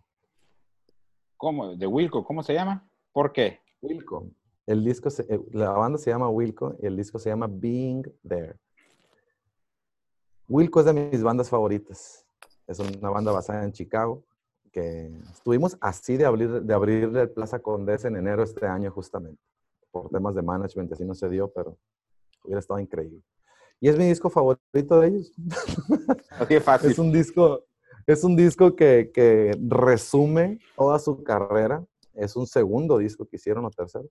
¿Cómo? 1.36 1.76
¿De 1.76 1.86
Wilco? 1.86 2.24
¿Cómo 2.24 2.42
se 2.42 2.54
llama? 2.54 2.88
¿Por 3.12 3.32
qué? 3.32 3.60
Wilco. 3.82 4.30
El 4.64 4.82
disco 4.82 5.10
eh, 5.28 5.40
la 5.52 5.72
banda 5.72 5.98
se 5.98 6.10
llama 6.10 6.30
Wilco 6.30 6.74
y 6.80 6.86
el 6.86 6.96
disco 6.96 7.18
se 7.18 7.28
llama 7.28 7.46
Being 7.48 8.02
There. 8.26 8.56
Wilco 10.48 10.80
es 10.80 10.86
de 10.86 10.92
mis 10.92 11.22
bandas 11.22 11.48
favoritas. 11.48 12.24
Es 12.66 12.78
una 12.78 13.10
banda 13.10 13.32
basada 13.32 13.64
en 13.64 13.72
Chicago 13.72 14.24
estuvimos 15.32 15.76
así 15.80 16.16
de 16.16 16.26
abrir, 16.26 16.62
de 16.62 16.74
abrirle 16.74 17.22
el 17.22 17.30
Plaza 17.30 17.58
Condesa 17.60 18.08
en 18.08 18.16
enero 18.16 18.42
este 18.42 18.66
año 18.66 18.90
justamente. 18.90 19.40
Por 19.90 20.10
temas 20.10 20.34
de 20.34 20.42
management, 20.42 20.92
así 20.92 21.04
no 21.04 21.14
se 21.14 21.28
dio, 21.28 21.50
pero 21.50 21.78
hubiera 22.44 22.60
estado 22.60 22.78
increíble. 22.80 23.22
Y 23.80 23.88
es 23.88 23.96
mi 23.96 24.06
disco 24.06 24.28
favorito 24.28 25.00
de 25.00 25.08
ellos. 25.08 25.32
Así 26.30 26.60
fácil. 26.60 26.90
es 26.90 26.98
un 26.98 27.12
disco, 27.12 27.64
es 28.06 28.24
un 28.24 28.34
disco 28.34 28.74
que, 28.74 29.10
que, 29.12 29.54
resume 29.68 30.58
toda 30.76 30.98
su 30.98 31.22
carrera. 31.22 31.84
Es 32.14 32.36
un 32.36 32.46
segundo 32.46 32.96
disco 32.96 33.26
que 33.26 33.36
hicieron 33.36 33.66
o 33.66 33.70
tercero. 33.70 34.08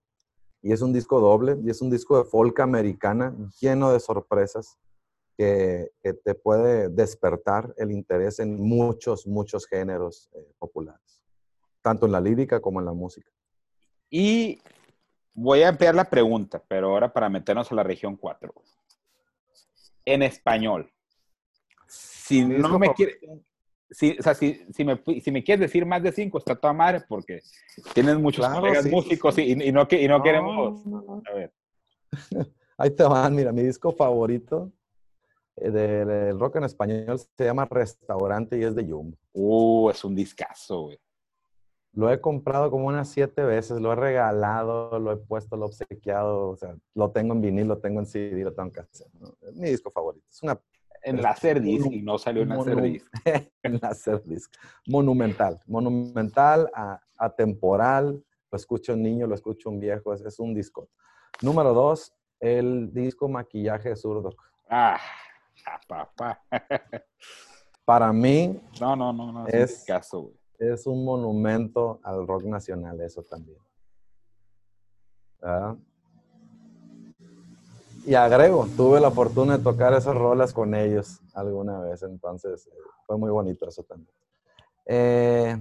Y 0.62 0.72
es 0.72 0.82
un 0.82 0.94
disco 0.94 1.20
doble, 1.20 1.57
y 1.64 1.70
es 1.70 1.82
un 1.82 1.90
disco 1.90 2.18
de 2.18 2.26
folk 2.26 2.60
americana 2.60 3.36
lleno 3.60 3.91
de 3.91 3.99
sorpresas 3.99 4.78
que, 5.38 5.91
te 6.24 6.36
puede 6.36 6.90
despertar 6.90 7.74
el 7.78 7.91
interés 7.91 8.40
en 8.40 8.60
muchos, 8.62 9.28
muchos 9.28 9.66
géneros 9.68 10.30
eh, 10.34 10.53
populares, 10.57 11.22
tanto 11.82 12.06
en 12.06 12.12
la 12.12 12.22
lírica 12.22 12.60
como 12.60 12.80
en 12.80 12.86
la 12.86 12.94
música. 12.94 13.30
Y 14.10 14.62
voy 15.34 15.64
a 15.64 15.70
ampliar 15.70 15.95
la 15.95 16.10
pregunta, 16.10 16.64
pero 16.68 16.90
ahora 16.90 17.12
para 17.12 17.30
meternos 17.30 17.72
a 17.72 17.76
la 17.76 17.84
región 17.84 18.16
4. 18.16 18.53
En 20.06 20.22
español, 20.22 20.91
si 21.88 22.45
no 22.45 22.80
me 22.80 22.94
quiere, 22.94 23.20
si, 23.90 24.16
o 24.18 24.24
sea, 24.24 24.34
si, 24.34 24.66
si, 24.72 24.84
me, 24.84 25.02
si, 25.22 25.32
me, 25.32 25.44
quieres 25.44 25.62
decir 25.62 25.86
más 25.86 26.02
de 26.02 26.12
cinco, 26.12 26.38
está 26.38 26.56
toda 26.56 26.74
madre 26.74 27.03
porque 27.07 27.41
tienes 27.94 28.18
muchos 28.18 28.48
colegas 28.48 28.86
músicos 28.86 29.38
Y, 29.38 29.52
y, 29.52 29.72
no, 29.72 29.88
y 29.90 30.07
no, 30.07 30.24
queremos. 30.24 30.82
A 31.28 31.34
ver. 31.34 31.53
Ahí 32.78 32.91
te 32.91 33.03
van, 33.03 33.34
mira, 33.34 33.52
mi 33.52 33.64
disco 33.64 33.91
favorito 33.91 34.72
eh, 35.57 35.72
del 35.72 36.40
rock 36.40 36.57
en 36.57 36.65
español 36.65 37.19
se 37.19 37.45
llama 37.45 37.65
Restaurante 37.65 38.57
y 38.57 38.64
es 38.64 38.76
de 38.76 38.84
Jumbo. 38.84 39.18
Uh, 39.34 39.90
es 39.90 40.03
un 40.03 40.15
discazo, 40.15 40.84
güey. 40.84 40.99
Lo 41.94 42.11
he 42.11 42.19
comprado 42.19 42.69
como 42.69 42.88
unas 42.88 43.07
siete 43.07 43.41
veces, 43.41 43.80
lo 43.80 43.94
he 43.94 43.95
regalado, 43.95 44.99
lo 44.99 45.14
he 45.14 45.15
puesto, 45.15 45.56
lo 45.56 45.64
he 45.64 45.68
obsequiado, 45.68 46.49
o 46.49 46.56
sea, 46.57 46.76
lo 46.94 47.11
tengo 47.11 47.34
en 47.34 47.41
vinil, 47.41 47.69
lo 47.69 47.77
tengo 47.77 48.02
en 48.02 48.06
CD, 48.06 48.44
lo 48.44 48.53
tengo 48.53 48.68
en 48.68 48.73
cassette. 48.73 49.10
Es 49.41 49.56
mi 49.56 49.69
disco 49.69 49.90
favorito. 49.91 50.26
Es 50.30 50.44
una 50.44 50.60
en 51.03 51.22
Laserdisc 51.22 51.91
y 51.91 52.02
no 52.02 52.18
salió 52.18 52.41
en 52.41 52.49
Laserdisc. 52.49 53.07
en 53.64 53.80
Laserdisc. 53.82 54.53
Monumental, 54.88 55.61
monumental, 55.68 56.69
atemporal. 57.18 58.22
Lo 58.52 58.56
escucho 58.56 58.94
un 58.94 59.03
niño, 59.03 59.27
lo 59.27 59.36
escucho 59.36 59.69
un 59.69 59.80
viejo, 59.80 60.14
es, 60.14 60.22
es 60.22 60.40
un 60.40 60.53
disco. 60.53 60.90
Número 61.41 61.73
dos, 61.73 62.14
el 62.40 62.91
disco 62.91 63.30
Maquillaje 63.30 63.95
Zurdo. 63.95 64.36
Ah, 64.69 64.99
papá. 65.88 66.41
Para 67.86 68.11
mí, 68.11 68.60
no, 68.80 68.95
no, 68.95 69.14
no, 69.14 69.32
no 69.32 69.48
es, 69.48 69.84
caso, 69.86 70.32
es 70.57 70.88
un 70.88 71.06
monumento 71.06 71.99
al 72.03 72.26
rock 72.26 72.44
nacional, 72.45 72.99
eso 73.02 73.22
también. 73.23 73.60
Y 78.06 78.15
agrego, 78.15 78.68
tuve 78.76 78.99
la 78.99 79.11
fortuna 79.11 79.57
de 79.57 79.64
tocar 79.64 79.94
esas 79.94 80.15
rolas 80.15 80.53
con 80.53 80.73
ellos 80.73 81.22
alguna 81.34 81.80
vez, 81.80 82.02
entonces 82.02 82.68
eh, 82.68 82.72
fue 83.06 83.18
muy 83.18 83.30
bonito 83.30 83.68
eso 83.68 83.84
también. 83.84 84.15
Eh, 84.86 85.60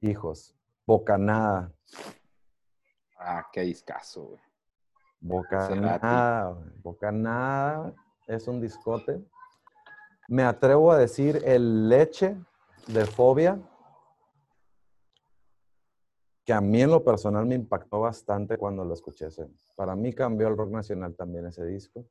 hijos, 0.00 0.54
Bocanada. 0.86 1.72
Ah, 3.18 3.46
qué 3.52 3.62
discazo, 3.62 4.22
güey. 4.22 4.51
Bocanada, 5.22 6.58
Bocanada 6.82 7.94
es 8.26 8.48
un 8.48 8.60
discote. 8.60 9.24
Me 10.28 10.42
atrevo 10.42 10.90
a 10.90 10.98
decir 10.98 11.40
el 11.44 11.88
leche 11.88 12.36
de 12.88 13.06
fobia, 13.06 13.60
que 16.44 16.52
a 16.52 16.60
mí 16.60 16.82
en 16.82 16.90
lo 16.90 17.04
personal 17.04 17.46
me 17.46 17.54
impactó 17.54 18.00
bastante 18.00 18.58
cuando 18.58 18.84
lo 18.84 18.94
escuché. 18.94 19.28
Para 19.76 19.94
mí 19.94 20.12
cambió 20.12 20.48
el 20.48 20.56
rock 20.56 20.70
nacional 20.70 21.14
también 21.14 21.46
ese 21.46 21.64
disco. 21.64 22.04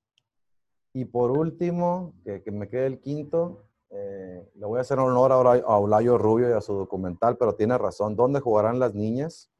Y 0.93 1.03
por 1.03 1.31
último, 1.31 2.13
que, 2.23 2.41
me 2.51 2.69
quede 2.69 2.85
el 2.85 3.01
quinto, 3.01 3.65
eh, 3.89 4.49
le 4.55 4.65
voy 4.65 4.77
a 4.77 4.81
hacer 4.81 4.99
honor 4.99 5.33
a 5.33 5.77
Olayo 5.77 6.17
Rubio 6.17 6.49
y 6.49 6.53
a 6.53 6.61
su 6.61 6.73
documental, 6.73 7.35
pero 7.37 7.55
tiene 7.55 7.77
razón. 7.77 8.15
¿Dónde 8.15 8.39
jugarán 8.39 8.79
las 8.79 8.93
niñas? 8.93 9.51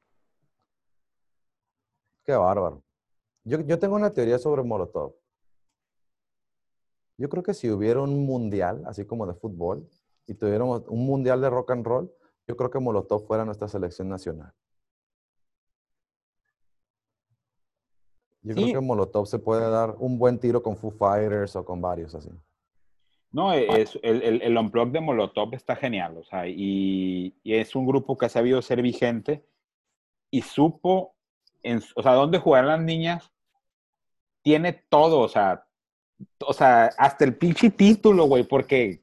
Qué 2.23 2.33
bárbaro. 2.33 2.81
Yo, 3.43 3.79
tengo 3.79 3.95
una 3.95 4.13
teoría 4.13 4.37
sobre 4.37 4.63
Molotov. 4.63 5.15
Yo 7.17 7.29
creo 7.29 7.43
que 7.43 7.53
si 7.53 7.69
hubiera 7.69 8.01
un 8.01 8.25
mundial, 8.25 8.83
así 8.85 9.05
como 9.05 9.25
de 9.25 9.33
fútbol, 9.33 9.87
y 10.27 10.35
tuviéramos 10.35 10.83
un 10.87 11.05
mundial 11.05 11.41
de 11.41 11.49
rock 11.49 11.71
and 11.71 11.85
roll, 11.85 12.11
yo 12.47 12.55
creo 12.55 12.69
que 12.69 12.79
Molotov 12.79 13.25
fuera 13.25 13.45
nuestra 13.45 13.67
selección 13.67 14.09
nacional. 14.09 14.53
Yo 18.43 18.55
creo 18.55 18.73
que 18.73 18.79
Molotov 18.79 19.27
se 19.27 19.37
puede 19.37 19.69
dar 19.69 19.95
un 19.99 20.17
buen 20.17 20.39
tiro 20.39 20.63
con 20.63 20.75
Foo 20.75 20.91
Fighters 20.91 21.55
o 21.55 21.63
con 21.63 21.79
varios 21.79 22.15
así. 22.15 22.29
No, 23.31 23.53
es, 23.53 23.97
el, 24.03 24.21
el, 24.23 24.41
el 24.41 24.57
unplug 24.57 24.91
de 24.91 24.99
Molotov 24.99 25.53
está 25.53 25.75
genial, 25.75 26.17
o 26.17 26.23
sea, 26.23 26.47
y, 26.47 27.33
y, 27.43 27.53
es 27.53 27.75
un 27.75 27.85
grupo 27.85 28.17
que 28.17 28.25
ha 28.25 28.29
sabido 28.29 28.61
ser 28.61 28.81
vigente 28.81 29.45
y 30.29 30.41
supo 30.41 31.15
o 31.95 32.03
sea, 32.03 32.13
dónde 32.13 32.39
jugar 32.39 32.65
las 32.65 32.79
niñas, 32.79 33.31
tiene 34.41 34.73
todo, 34.73 35.19
o 35.19 35.29
sea, 35.29 35.63
o 36.39 36.53
sea, 36.53 36.85
hasta 36.97 37.25
el 37.25 37.35
pinche 37.35 37.69
título, 37.69 38.25
güey, 38.25 38.43
porque, 38.43 39.01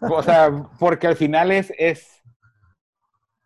o 0.00 0.22
sea, 0.22 0.68
porque 0.78 1.06
al 1.06 1.16
final 1.16 1.52
es, 1.52 1.72
es, 1.78 2.22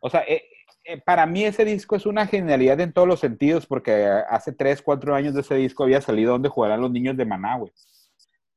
o 0.01 0.10
sea, 0.10 0.20
e, 0.23 0.43
eh, 0.85 1.01
para 1.05 1.27
mí 1.27 1.44
ese 1.44 1.64
disco 1.64 1.97
es 1.97 2.06
una 2.06 2.27
genialidad 2.27 2.81
en 2.81 2.93
todos 2.93 3.09
los 3.09 3.20
sentidos, 3.20 3.66
porque 3.66 4.06
hace 4.28 4.52
3, 4.52 4.82
4 4.82 5.14
años 5.14 5.35
de 5.35 5.40
ese 5.40 5.56
disco 5.56 5.82
había 5.82 6.01
salido 6.01 6.32
donde 6.32 6.48
jugarán 6.48 6.81
los 6.81 6.93
niños 6.93 7.16
de 7.16 7.24
Maná, 7.24 7.56
güey. 7.56 7.73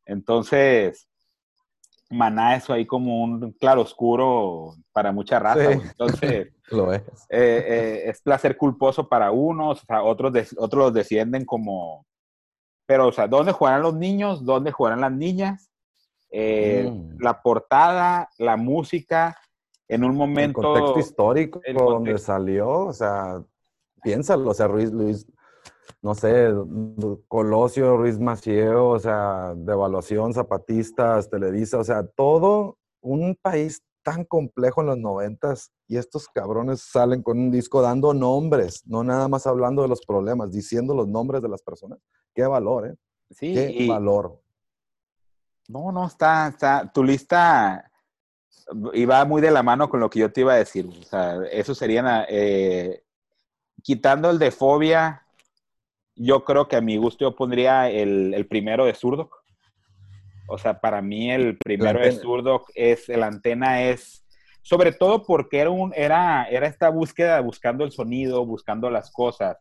Entonces, 0.06 1.10
Maná 2.10 2.56
es 2.56 2.70
ahí 2.70 2.86
como 2.86 3.24
un 3.24 3.52
claroscuro 3.53 4.76
para 4.91 5.11
mucha 5.11 5.40
raza. 5.40 5.72
Entonces, 5.72 6.53
lo 6.71 6.93
es. 6.93 7.01
Eh, 7.29 7.65
eh, 7.67 8.01
es 8.05 8.21
placer 8.21 8.57
culposo 8.57 9.07
para 9.07 9.31
unos, 9.31 9.83
o 9.83 9.85
sea, 9.85 10.03
otros, 10.03 10.33
otros 10.57 10.85
los 10.85 10.93
descienden 10.93 11.45
como... 11.45 12.05
Pero, 12.85 13.07
o 13.07 13.11
sea, 13.11 13.27
¿dónde 13.27 13.51
jugarán 13.51 13.83
los 13.83 13.95
niños? 13.95 14.43
¿Dónde 14.43 14.71
jugarán 14.71 15.01
las 15.01 15.11
niñas? 15.11 15.69
Mm. 16.31 17.17
La 17.19 17.41
portada, 17.41 18.29
la 18.37 18.57
música, 18.57 19.37
en 19.87 20.03
un 20.03 20.15
momento... 20.15 20.59
El 20.61 20.65
contexto 20.65 20.99
histórico 20.99 21.61
donde 21.73 22.17
salió, 22.17 22.69
o 22.69 22.93
sea, 22.93 23.43
piénsalo, 24.01 24.49
o 24.49 24.53
sea, 24.53 24.67
Ruiz, 24.67 24.91
Luis, 24.91 25.27
no 26.01 26.15
sé, 26.15 26.49
Colosio, 27.27 27.97
Ruiz 27.97 28.19
Macieo, 28.19 28.89
o 28.89 28.99
sea, 28.99 29.53
Devaluación, 29.55 30.33
Zapatistas, 30.33 31.29
Televisa, 31.29 31.77
o 31.77 31.83
sea, 31.83 32.05
todo 32.07 32.77
un 33.01 33.37
país 33.41 33.83
tan 34.10 34.26
complejo 34.26 34.81
en 34.81 34.88
los 34.88 34.98
noventas 34.98 35.72
y 35.88 35.98
estos 35.98 36.27
cabrones 36.27 36.81
salen 36.81 37.22
con 37.22 37.38
un 37.38 37.52
disco 37.52 37.80
dando 37.80 38.11
nombres, 38.11 38.81
no 38.88 39.03
nada 39.03 39.27
más 39.27 39.45
hablando 39.45 39.84
de 39.84 39.88
los 39.88 40.03
problemas, 40.03 40.52
diciendo 40.52 40.95
los 40.95 41.07
nombres 41.07 41.44
de 41.44 41.49
las 41.49 41.61
personas. 41.61 41.99
Qué 42.34 42.41
valor, 42.41 42.88
¿eh? 42.88 42.95
Sí. 43.30 43.53
Qué 43.53 43.88
valor. 43.88 44.41
No, 45.68 45.91
no, 45.91 46.07
está, 46.07 46.48
está, 46.48 46.91
tu 46.91 47.03
lista 47.03 47.91
va 49.07 49.26
muy 49.26 49.44
de 49.44 49.52
la 49.52 49.61
mano 49.61 49.88
con 49.88 49.99
lo 49.99 50.10
que 50.10 50.18
yo 50.18 50.31
te 50.31 50.41
iba 50.41 50.53
a 50.53 50.57
decir. 50.57 50.88
O 50.88 51.03
sea, 51.03 51.44
eso 51.52 51.76
serían, 51.76 52.26
eh, 52.30 53.03
quitando 53.84 54.31
el 54.31 54.40
de 54.40 54.49
fobia, 54.49 55.23
yo 56.15 56.44
creo 56.44 56.68
que 56.68 56.77
a 56.77 56.81
mi 56.81 56.98
gusto 56.98 57.26
yo 57.26 57.36
pondría 57.36 57.91
el, 57.91 58.48
primero 58.49 58.86
de 58.86 58.95
zurdo. 58.95 59.30
O 60.49 60.57
sea, 60.57 60.80
para 60.80 61.01
mí 61.01 61.31
el 61.31 61.57
primero 61.57 61.99
de 61.99 62.11
zurdo 62.11 62.65
es, 62.73 63.07
la 63.07 63.27
antena 63.27 63.84
es, 63.84 64.26
sobre 64.61 64.91
todo 64.91 65.23
porque 65.26 65.59
era, 65.59 65.69
un, 65.69 65.93
era, 65.95 66.45
era 66.45 66.67
esta 66.67 66.89
búsqueda, 66.89 67.39
buscando 67.41 67.85
el 67.85 67.91
sonido, 67.91 68.45
buscando 68.45 68.89
las 68.89 69.11
cosas. 69.11 69.57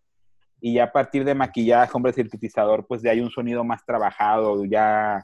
Y 0.61 0.75
ya 0.75 0.85
a 0.85 0.93
partir 0.93 1.25
de 1.25 1.35
maquillaje, 1.35 1.93
hombre 1.95 2.13
sintetizador, 2.13 2.87
pues 2.87 3.03
ya 3.03 3.11
hay 3.11 3.21
un 3.21 3.31
sonido 3.31 3.63
más 3.65 3.85
trabajado, 3.85 4.65
ya 4.65 5.23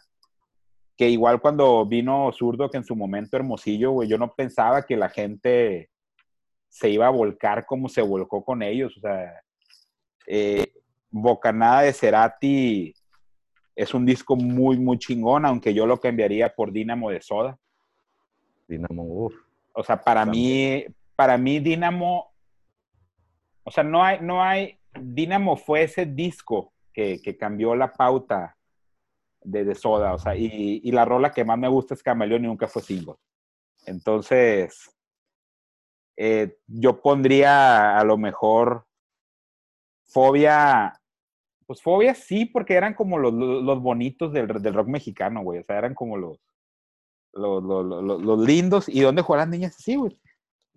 que 0.96 1.08
igual 1.08 1.40
cuando 1.40 1.84
vino 1.86 2.30
Zurdo, 2.32 2.70
que 2.70 2.76
en 2.76 2.84
su 2.84 2.94
momento 2.94 3.36
Hermosillo, 3.36 3.92
güey, 3.92 4.08
yo 4.08 4.18
no 4.18 4.32
pensaba 4.32 4.84
que 4.84 4.96
la 4.96 5.08
gente 5.08 5.90
se 6.68 6.90
iba 6.90 7.06
a 7.06 7.10
volcar 7.10 7.66
como 7.66 7.88
se 7.88 8.02
volcó 8.02 8.44
con 8.44 8.62
ellos. 8.62 8.96
O 8.96 9.00
sea, 9.00 9.40
eh, 10.26 10.72
Bocanada 11.10 11.82
de 11.82 11.92
Cerati 11.92 12.94
es 13.76 13.94
un 13.94 14.06
disco 14.06 14.36
muy, 14.36 14.78
muy 14.78 14.98
chingón, 14.98 15.44
aunque 15.46 15.74
yo 15.74 15.86
lo 15.86 15.98
cambiaría 15.98 16.54
por 16.54 16.72
Dínamo 16.72 17.10
de 17.10 17.20
Soda. 17.20 17.58
Dínamo, 18.68 19.02
uff. 19.02 19.34
O 19.72 19.82
sea, 19.82 20.00
para 20.00 20.24
mí, 20.24 20.84
para 21.16 21.36
mí 21.36 21.58
Dínamo, 21.58 22.32
o 23.64 23.70
sea, 23.70 23.82
no 23.82 24.04
hay, 24.04 24.20
no 24.20 24.42
hay, 24.42 24.78
Dínamo 24.98 25.56
fue 25.56 25.82
ese 25.82 26.06
disco 26.06 26.72
que, 26.92 27.20
que 27.20 27.36
cambió 27.36 27.74
la 27.74 27.92
pauta 27.92 28.56
de, 29.44 29.74
Soda, 29.74 30.14
o 30.14 30.18
sea, 30.18 30.34
y, 30.34 30.90
la 30.90 31.04
rola 31.04 31.30
que 31.30 31.44
más 31.44 31.58
me 31.58 31.68
gusta 31.68 31.94
es 31.94 32.02
Camaleón 32.02 32.44
y 32.44 32.48
nunca 32.48 32.66
fue 32.66 32.82
single. 32.82 33.14
Entonces, 33.86 34.90
eh, 36.16 36.56
yo 36.66 37.00
pondría 37.00 37.98
a 37.98 38.04
lo 38.04 38.16
mejor 38.16 38.86
Fobia, 40.06 40.92
pues 41.66 41.82
Fobia 41.82 42.14
sí, 42.14 42.46
porque 42.46 42.74
eran 42.74 42.94
como 42.94 43.18
los, 43.18 43.32
los 43.32 43.80
bonitos 43.80 44.32
del, 44.32 44.46
del, 44.46 44.74
rock 44.74 44.88
mexicano, 44.88 45.42
güey, 45.42 45.60
o 45.60 45.64
sea, 45.64 45.78
eran 45.78 45.94
como 45.94 46.16
los, 46.16 46.38
los, 47.32 47.62
los, 47.62 48.46
lindos. 48.46 48.88
¿Y 48.88 49.00
dónde 49.00 49.22
juegan 49.22 49.48
las 49.48 49.58
niñas? 49.58 49.76
Sí, 49.78 49.96
güey. 49.96 50.18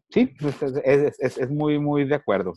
Sí, 0.10 0.28
pues, 0.40 0.62
es, 0.62 1.20
es, 1.20 1.38
es, 1.38 1.50
muy, 1.50 1.80
muy 1.80 2.06
de 2.06 2.16
acuerdo. 2.16 2.54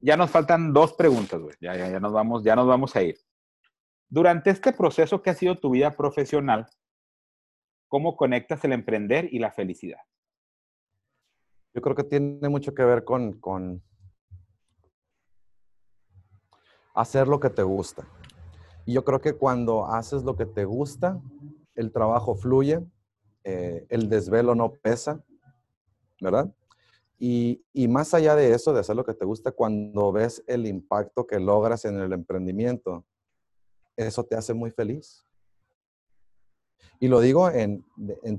Ya 0.00 0.16
nos 0.16 0.30
faltan 0.30 0.72
dos 0.72 0.94
preguntas, 0.94 1.40
güey. 1.40 1.54
Ya, 1.60 1.76
ya, 1.76 1.90
ya, 1.90 2.00
nos 2.00 2.12
vamos, 2.12 2.42
ya 2.42 2.56
nos 2.56 2.66
vamos 2.66 2.96
a 2.96 3.02
ir. 3.02 3.16
Durante 4.08 4.50
este 4.50 4.72
proceso 4.72 5.20
que 5.20 5.30
ha 5.30 5.34
sido 5.34 5.58
tu 5.58 5.70
vida 5.70 5.90
profesional, 5.90 6.66
¿cómo 7.88 8.16
conectas 8.16 8.64
el 8.64 8.72
emprender 8.72 9.28
y 9.32 9.38
la 9.38 9.50
felicidad? 9.50 10.00
Yo 11.74 11.82
creo 11.82 11.94
que 11.94 12.04
tiene 12.04 12.48
mucho 12.48 12.74
que 12.74 12.84
ver 12.84 13.04
con, 13.04 13.38
con 13.38 13.82
hacer 16.96 17.28
lo 17.28 17.38
que 17.38 17.50
te 17.50 17.62
gusta. 17.62 18.08
Y 18.84 18.94
yo 18.94 19.04
creo 19.04 19.20
que 19.20 19.34
cuando 19.34 19.86
haces 19.86 20.24
lo 20.24 20.36
que 20.36 20.46
te 20.46 20.64
gusta, 20.64 21.20
el 21.74 21.92
trabajo 21.92 22.34
fluye, 22.34 22.84
eh, 23.44 23.86
el 23.88 24.08
desvelo 24.08 24.54
no 24.54 24.72
pesa, 24.72 25.22
¿verdad? 26.20 26.52
Y, 27.18 27.64
y, 27.72 27.88
más 27.88 28.12
allá 28.12 28.34
de 28.34 28.52
eso, 28.52 28.72
de 28.72 28.80
hacer 28.80 28.96
lo 28.96 29.04
que 29.04 29.14
te 29.14 29.24
gusta, 29.24 29.52
cuando 29.52 30.12
ves 30.12 30.42
el 30.46 30.66
impacto 30.66 31.26
que 31.26 31.40
logras 31.40 31.84
en 31.84 31.98
el 31.98 32.12
emprendimiento, 32.12 33.04
eso 33.96 34.24
te 34.24 34.36
hace 34.36 34.52
muy 34.52 34.70
feliz. 34.70 35.26
Y 36.98 37.08
lo 37.08 37.20
digo 37.20 37.50
en, 37.50 37.84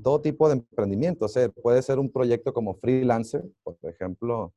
todo 0.02 0.20
tipo 0.20 0.48
de 0.48 0.54
emprendimiento. 0.54 1.26
O 1.26 1.28
sea, 1.28 1.48
puede 1.48 1.82
ser 1.82 1.98
un 1.98 2.10
proyecto 2.10 2.52
como 2.52 2.74
freelancer, 2.74 3.44
por 3.62 3.76
ejemplo, 3.82 4.52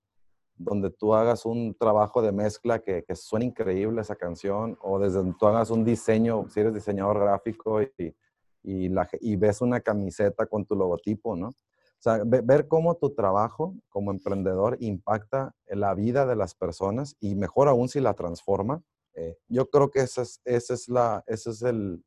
donde 0.55 0.89
tú 0.89 1.13
hagas 1.13 1.45
un 1.45 1.75
trabajo 1.75 2.21
de 2.21 2.31
mezcla 2.31 2.79
que, 2.79 3.03
que 3.03 3.15
suene 3.15 3.45
increíble 3.45 4.01
esa 4.01 4.15
canción, 4.15 4.77
o 4.81 4.99
desde 4.99 5.17
donde 5.17 5.35
tú 5.39 5.47
hagas 5.47 5.69
un 5.69 5.83
diseño, 5.83 6.45
si 6.49 6.59
eres 6.59 6.73
diseñador 6.73 7.19
gráfico 7.19 7.81
y, 7.81 9.35
ves 9.37 9.61
una 9.61 9.81
camiseta 9.81 10.45
con 10.45 10.65
tu 10.65 10.75
logotipo, 10.75 11.35
¿no? 11.35 11.47
O 11.47 12.03
sea, 12.03 12.23
ver 12.25 12.67
cómo 12.67 12.95
tu 12.95 13.13
trabajo 13.13 13.75
como 13.89 14.11
emprendedor 14.11 14.75
impacta 14.79 15.53
la 15.67 15.93
vida 15.93 16.25
de 16.25 16.35
las 16.35 16.55
personas 16.55 17.15
y 17.19 17.35
mejor 17.35 17.67
aún 17.67 17.89
si 17.89 17.99
la 17.99 18.15
transforma, 18.15 18.81
eh, 19.13 19.37
yo 19.47 19.69
creo 19.69 19.91
que 19.91 19.99
esa 19.99 20.23
es, 20.23 20.41
esa 20.45 20.73
es, 20.73 20.89
la, 20.89 21.23
esa 21.27 21.51
es 21.51 21.61
el, 21.61 22.03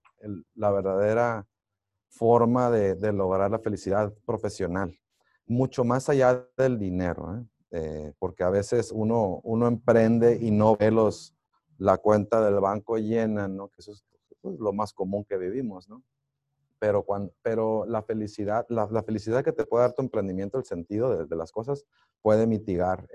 la 0.54 0.70
verdadera 0.72 1.46
forma 2.08 2.70
de, 2.70 2.96
de, 2.96 3.12
lograr 3.12 3.50
la 3.50 3.58
felicidad 3.58 4.12
profesional, 4.24 4.98
mucho 5.46 5.84
más 5.84 6.08
allá 6.08 6.44
del 6.56 6.78
dinero, 6.78 7.36
¿eh? 7.36 7.44
Eh, 7.76 8.12
porque 8.20 8.44
a 8.44 8.50
veces 8.50 8.92
uno, 8.92 9.40
uno 9.42 9.66
emprende 9.66 10.38
y 10.40 10.52
no 10.52 10.76
ve 10.76 10.92
los, 10.92 11.34
la 11.76 11.98
cuenta 11.98 12.40
del 12.44 12.60
banco 12.60 12.98
llena, 12.98 13.48
¿no? 13.48 13.66
que 13.68 13.80
eso 13.80 13.90
es 13.90 14.04
lo 14.42 14.72
más 14.72 14.92
común 14.92 15.24
que 15.24 15.36
vivimos, 15.36 15.88
¿no? 15.88 16.04
Pero, 16.78 17.02
cuando, 17.02 17.32
pero 17.42 17.84
la 17.84 18.02
felicidad, 18.02 18.64
la, 18.68 18.86
la, 18.92 19.02
felicidad 19.02 19.42
que 19.42 19.50
te 19.52 19.64
puede 19.64 19.82
dar 19.86 19.92
tu 19.92 20.02
emprendimiento, 20.02 20.56
el 20.56 20.64
sentido 20.64 21.16
de, 21.16 21.26
de 21.26 21.34
las 21.34 21.50
cosas, 21.50 21.84
puede 22.22 22.46
mitigar 22.46 23.08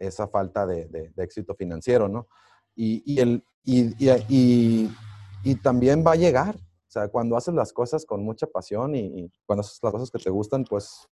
esa 0.00 0.26
falta 0.26 0.66
de, 0.66 0.86
de, 0.86 1.12
éxito 1.18 1.54
financiero, 1.54 2.08
¿no? 2.08 2.26
y, 2.74 3.20
el, 3.20 3.44
y, 3.64 4.88
y, 5.44 5.54
también 5.62 6.04
va 6.04 6.12
a 6.12 6.16
llegar. 6.16 6.56
O 6.56 6.92
sea, 6.92 7.08
cuando 7.08 7.36
haces 7.36 7.54
las 7.54 7.72
cosas 7.72 8.04
con 8.04 8.22
mucha 8.22 8.46
pasión 8.46 8.94
y, 8.94 9.30
cuando 9.46 9.60
haces 9.60 9.78
las 9.82 9.92
cosas 9.92 10.10
que 10.10 10.18
te 10.18 10.30
gustan, 10.30 10.64
pues 10.64 11.08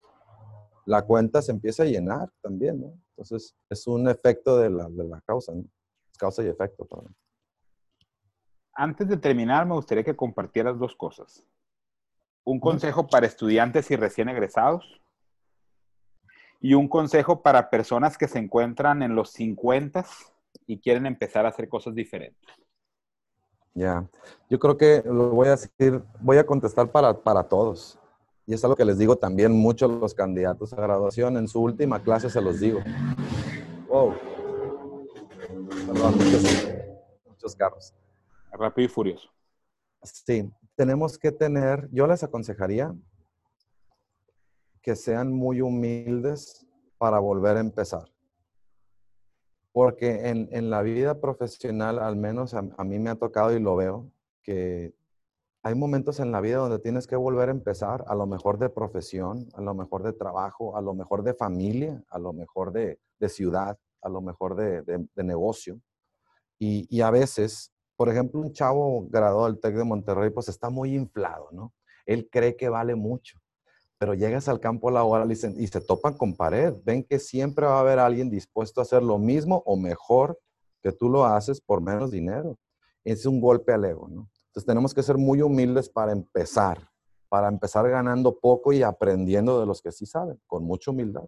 la 0.86 1.02
cuenta 1.02 1.42
se 1.42 1.52
empieza 1.52 1.82
a 1.82 1.86
llenar 1.86 2.30
también, 2.40 2.80
¿no? 2.80 2.94
Entonces, 3.10 3.54
es 3.68 3.86
un 3.86 4.08
efecto 4.08 4.56
de 4.58 4.70
la, 4.70 4.88
de 4.88 5.04
la 5.04 5.20
causa, 5.20 5.52
¿no? 5.52 5.64
Es 6.10 6.16
causa 6.16 6.42
y 6.42 6.46
efecto. 6.46 6.86
Antes 8.72 9.08
de 9.08 9.16
terminar, 9.16 9.66
me 9.66 9.74
gustaría 9.74 10.04
que 10.04 10.16
compartieras 10.16 10.78
dos 10.78 10.96
cosas. 10.96 11.44
Un 12.44 12.60
consejo 12.60 13.06
para 13.06 13.26
estudiantes 13.26 13.90
y 13.90 13.96
recién 13.96 14.28
egresados 14.28 15.00
y 16.60 16.74
un 16.74 16.88
consejo 16.88 17.42
para 17.42 17.70
personas 17.70 18.16
que 18.16 18.28
se 18.28 18.38
encuentran 18.38 19.02
en 19.02 19.14
los 19.14 19.30
50 19.30 20.04
y 20.66 20.80
quieren 20.80 21.06
empezar 21.06 21.46
a 21.46 21.50
hacer 21.50 21.68
cosas 21.68 21.94
diferentes? 21.94 22.48
Ya, 23.74 24.08
yo 24.48 24.58
creo 24.58 24.76
que 24.76 25.02
lo 25.04 25.30
voy 25.30 25.48
a 25.48 25.50
decir, 25.50 26.02
voy 26.20 26.38
a 26.38 26.46
contestar 26.46 26.90
para, 26.90 27.12
para 27.12 27.42
todos. 27.42 27.98
Y 28.47 28.55
es 28.55 28.64
algo 28.64 28.77
que 28.77 28.85
les 28.85 28.97
digo 28.97 29.16
también 29.16 29.52
mucho 29.52 29.86
a 29.86 29.89
los 29.89 30.14
candidatos 30.14 30.73
a 30.73 30.77
graduación. 30.77 31.36
En 31.36 31.48
su 31.48 31.60
última 31.60 32.02
clase 32.02 32.31
se 32.31 32.40
los 32.40 32.60
digo. 32.60 32.81
Wow. 33.89 34.14
Perdón, 35.86 36.14
muchos, 36.16 36.68
muchos 37.27 37.56
carros. 37.56 37.93
Rápido 38.52 38.86
y 38.86 38.89
furioso. 38.89 39.28
Sí, 40.02 40.48
tenemos 40.77 41.18
que 41.18 41.32
tener, 41.32 41.89
yo 41.90 42.06
les 42.06 42.23
aconsejaría 42.23 42.94
que 44.81 44.94
sean 44.94 45.32
muy 45.32 45.60
humildes 45.60 46.64
para 46.98 47.18
volver 47.18 47.56
a 47.56 47.60
empezar. 47.60 48.05
Porque 49.73 50.28
en, 50.28 50.70
la 50.70 50.82
vida 50.82 51.20
profesional, 51.20 51.98
al 51.98 52.16
menos 52.16 52.55
a, 52.55 52.62
mí 52.62 52.98
me 52.98 53.10
ha 53.10 53.16
tocado 53.16 53.55
y 53.55 53.60
lo 53.60 53.77
veo, 53.77 54.10
que 54.43 54.94
hay 55.66 55.74
momentos 55.74 56.20
en 56.20 56.30
la 56.30 56.40
vida 56.40 56.59
donde 56.59 56.78
tienes 56.78 57.09
que 57.09 57.16
volver 57.16 57.48
a 57.48 57.51
empezar, 57.51 58.05
a 58.06 58.14
lo 58.14 58.24
mejor 58.24 58.56
de 58.56 58.68
profesión, 58.68 59.48
a 59.52 59.60
lo 59.60 59.74
mejor 59.74 60.05
de 60.05 60.12
trabajo, 60.12 60.76
a 60.76 60.80
lo 60.80 60.94
mejor 60.94 61.24
de 61.24 61.34
familia, 61.34 62.05
a 62.09 62.20
lo 62.20 62.32
mejor 62.32 62.70
de, 62.70 63.01
ciudad, 63.28 63.76
a 64.01 64.09
lo 64.09 64.20
mejor 64.20 64.55
de, 64.55 65.09
negocio. 65.16 65.80
Y, 66.56 66.86
y, 66.88 67.01
a 67.01 67.10
veces, 67.10 67.72
por 67.97 68.09
ejemplo, 68.09 68.40
un 68.40 68.52
chavo 68.52 69.09
graduado 69.09 69.47
del 69.47 69.59
TEC 69.59 69.74
de 69.74 69.82
Monterrey, 69.82 70.30
pues 70.30 70.48
está 70.48 70.70
muy 70.70 70.94
inflado, 70.94 71.48
¿no? 71.51 71.72
Él 72.06 72.28
cree 72.30 72.55
que 72.55 72.68
vale 72.68 72.94
mucho, 72.94 73.40
pero 73.98 74.14
llegas 74.14 74.48
al 74.48 74.60
campo 74.60 74.93
laboral 74.93 75.32
y 75.32 75.34
se, 75.34 75.51
y 75.60 75.66
se 75.66 75.80
topan 75.80 76.16
con 76.16 76.36
pared. 76.36 76.74
Ven 76.84 77.02
que 77.02 77.18
siempre 77.18 77.66
va 77.66 77.78
a 77.78 77.80
haber 77.80 77.98
alguien 77.98 78.30
dispuesto 78.30 78.80
a 78.80 78.84
hacer 78.84 79.02
lo 79.02 79.18
mismo 79.18 79.64
o 79.66 79.76
mejor 79.76 80.38
que 80.80 80.93
tú 80.93 81.09
lo 81.09 81.24
haces 81.24 81.60
por 81.60 81.80
menos 81.80 82.12
dinero. 82.12 82.56
Es 83.02 83.26
un 83.26 83.40
golpe 83.40 83.72
al 83.72 83.84
ego, 83.84 84.06
¿no? 84.06 84.28
Entonces 84.57 84.69
tenemos 84.69 84.95
que 84.95 85.03
ser 85.03 85.19
muy 85.19 85.43
humildes 85.43 85.91
para 85.91 86.12
empezar, 86.12 86.91
para 87.28 87.49
empezar 87.49 87.87
ganando 87.91 88.39
poco 88.39 88.73
y 88.73 88.83
aprendiendo 88.83 89.61
de 89.61 89.66
los 89.66 89.83
que 89.83 89.93
sí 89.93 90.07
saben, 90.07 90.41
con 90.47 90.65
mucha 90.65 90.93
humildad. 90.93 91.27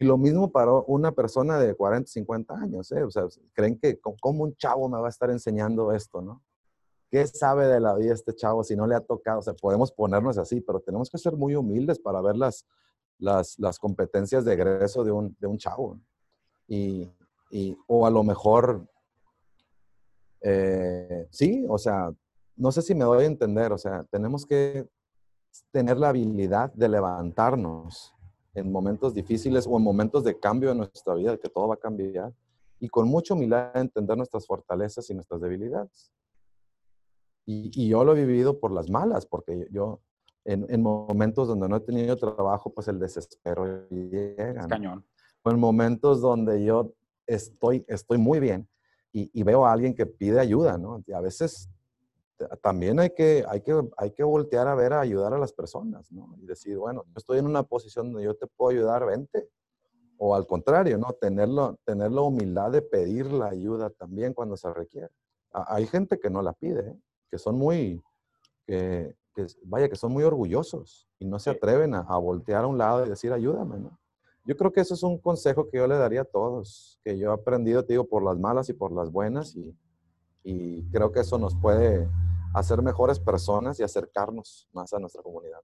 Y 0.00 0.04
lo 0.04 0.18
mismo 0.18 0.50
para 0.50 0.72
una 0.72 1.12
persona 1.12 1.60
de 1.60 1.76
40, 1.76 2.10
50 2.10 2.54
años, 2.54 2.90
¿eh? 2.90 3.04
O 3.04 3.10
sea, 3.12 3.22
creen 3.52 3.78
que 3.78 4.00
como 4.00 4.42
un 4.42 4.56
chavo 4.56 4.88
me 4.88 4.98
va 4.98 5.06
a 5.06 5.10
estar 5.10 5.30
enseñando 5.30 5.92
esto, 5.92 6.20
¿no? 6.20 6.42
¿Qué 7.08 7.24
sabe 7.28 7.68
de 7.68 7.78
la 7.78 7.94
vida 7.94 8.12
este 8.12 8.34
chavo 8.34 8.64
si 8.64 8.74
no 8.74 8.84
le 8.88 8.96
ha 8.96 9.00
tocado? 9.00 9.38
O 9.38 9.42
sea, 9.42 9.54
podemos 9.54 9.92
ponernos 9.92 10.36
así, 10.36 10.60
pero 10.60 10.80
tenemos 10.80 11.08
que 11.08 11.18
ser 11.18 11.36
muy 11.36 11.54
humildes 11.54 12.00
para 12.00 12.20
ver 12.20 12.34
las, 12.34 12.66
las, 13.18 13.60
las 13.60 13.78
competencias 13.78 14.44
de 14.44 14.54
egreso 14.54 15.04
de 15.04 15.12
un, 15.12 15.36
de 15.38 15.46
un 15.46 15.56
chavo. 15.56 16.00
Y, 16.66 17.08
y, 17.52 17.78
o 17.86 18.08
a 18.08 18.10
lo 18.10 18.24
mejor, 18.24 18.88
eh, 20.40 21.28
sí, 21.30 21.64
o 21.68 21.78
sea, 21.78 22.12
no 22.56 22.72
sé 22.72 22.82
si 22.82 22.94
me 22.94 23.04
doy 23.04 23.24
a 23.24 23.26
entender, 23.26 23.72
o 23.72 23.78
sea, 23.78 24.04
tenemos 24.04 24.46
que 24.46 24.88
tener 25.70 25.98
la 25.98 26.08
habilidad 26.08 26.72
de 26.72 26.88
levantarnos 26.88 28.14
en 28.54 28.72
momentos 28.72 29.12
difíciles 29.12 29.66
o 29.66 29.76
en 29.76 29.82
momentos 29.82 30.24
de 30.24 30.38
cambio 30.38 30.70
en 30.70 30.78
nuestra 30.78 31.14
vida, 31.14 31.36
que 31.36 31.48
todo 31.48 31.68
va 31.68 31.74
a 31.74 31.78
cambiar, 31.78 32.32
y 32.80 32.88
con 32.88 33.08
mucha 33.08 33.34
humildad 33.34 33.76
entender 33.76 34.16
nuestras 34.16 34.46
fortalezas 34.46 35.08
y 35.10 35.14
nuestras 35.14 35.40
debilidades. 35.40 36.12
Y, 37.48 37.88
yo 37.88 38.02
lo 38.04 38.16
he 38.16 38.24
vivido 38.24 38.58
por 38.58 38.72
las 38.72 38.90
malas, 38.90 39.24
porque 39.24 39.68
yo 39.70 40.00
en, 40.44 40.82
momentos 40.82 41.46
donde 41.48 41.68
no 41.68 41.76
he 41.76 41.80
tenido 41.80 42.16
trabajo, 42.16 42.72
pues 42.72 42.88
el 42.88 42.98
desespero 42.98 43.88
llega. 43.88 44.66
cañón. 44.66 45.04
O 45.42 45.50
en 45.50 45.60
momentos 45.60 46.20
donde 46.20 46.64
yo 46.64 46.92
estoy, 47.26 47.84
estoy 47.86 48.18
muy 48.18 48.40
bien 48.40 48.68
y, 49.12 49.30
y, 49.32 49.42
veo 49.44 49.64
a 49.64 49.72
alguien 49.72 49.94
que 49.94 50.06
pide 50.06 50.40
ayuda, 50.40 50.76
¿no? 50.76 51.02
Y 51.06 51.12
a 51.12 51.20
veces 51.20 51.70
también 52.62 53.00
hay 53.00 53.10
que, 53.10 53.44
hay, 53.48 53.60
que, 53.62 53.80
hay 53.96 54.10
que 54.10 54.22
voltear 54.22 54.68
a 54.68 54.74
ver 54.74 54.92
a 54.92 55.00
ayudar 55.00 55.32
a 55.32 55.38
las 55.38 55.52
personas, 55.52 56.10
¿no? 56.12 56.34
Y 56.38 56.46
decir, 56.46 56.76
bueno, 56.76 57.04
yo 57.06 57.14
estoy 57.16 57.38
en 57.38 57.46
una 57.46 57.62
posición 57.62 58.12
donde 58.12 58.24
yo 58.24 58.34
te 58.34 58.46
puedo 58.46 58.70
ayudar, 58.70 59.06
vente. 59.06 59.48
O 60.18 60.34
al 60.34 60.46
contrario, 60.46 60.98
¿no? 60.98 61.12
Tenerlo, 61.20 61.78
tener 61.84 62.10
la 62.10 62.22
humildad 62.22 62.70
de 62.70 62.82
pedir 62.82 63.30
la 63.32 63.48
ayuda 63.48 63.90
también 63.90 64.32
cuando 64.32 64.56
se 64.56 64.72
requiere. 64.72 65.08
Hay 65.52 65.86
gente 65.86 66.18
que 66.18 66.30
no 66.30 66.42
la 66.42 66.52
pide, 66.52 66.90
¿eh? 66.90 67.00
que 67.30 67.38
son 67.38 67.58
muy, 67.58 68.02
que, 68.66 69.14
vaya, 69.64 69.88
que 69.88 69.96
son 69.96 70.12
muy 70.12 70.24
orgullosos 70.24 71.08
y 71.18 71.26
no 71.26 71.38
se 71.38 71.50
atreven 71.50 71.94
a, 71.94 72.00
a, 72.00 72.18
voltear 72.18 72.64
a 72.64 72.66
un 72.66 72.78
lado 72.78 73.04
y 73.04 73.08
decir, 73.08 73.32
ayúdame, 73.32 73.78
¿no? 73.78 73.98
Yo 74.44 74.56
creo 74.56 74.72
que 74.72 74.80
eso 74.80 74.94
es 74.94 75.02
un 75.02 75.18
consejo 75.18 75.68
que 75.68 75.78
yo 75.78 75.86
le 75.86 75.96
daría 75.96 76.20
a 76.20 76.24
todos, 76.24 77.00
que 77.02 77.18
yo 77.18 77.30
he 77.30 77.34
aprendido, 77.34 77.84
te 77.84 77.94
digo, 77.94 78.06
por 78.06 78.22
las 78.22 78.38
malas 78.38 78.68
y 78.68 78.74
por 78.74 78.92
las 78.92 79.10
buenas 79.10 79.56
y, 79.56 79.76
y 80.44 80.84
creo 80.90 81.10
que 81.10 81.20
eso 81.20 81.38
nos 81.38 81.56
puede 81.56 82.08
hacer 82.56 82.80
mejores 82.80 83.20
personas 83.20 83.78
y 83.78 83.82
acercarnos 83.82 84.66
más 84.72 84.92
a 84.94 84.98
nuestra 84.98 85.22
comunidad. 85.22 85.60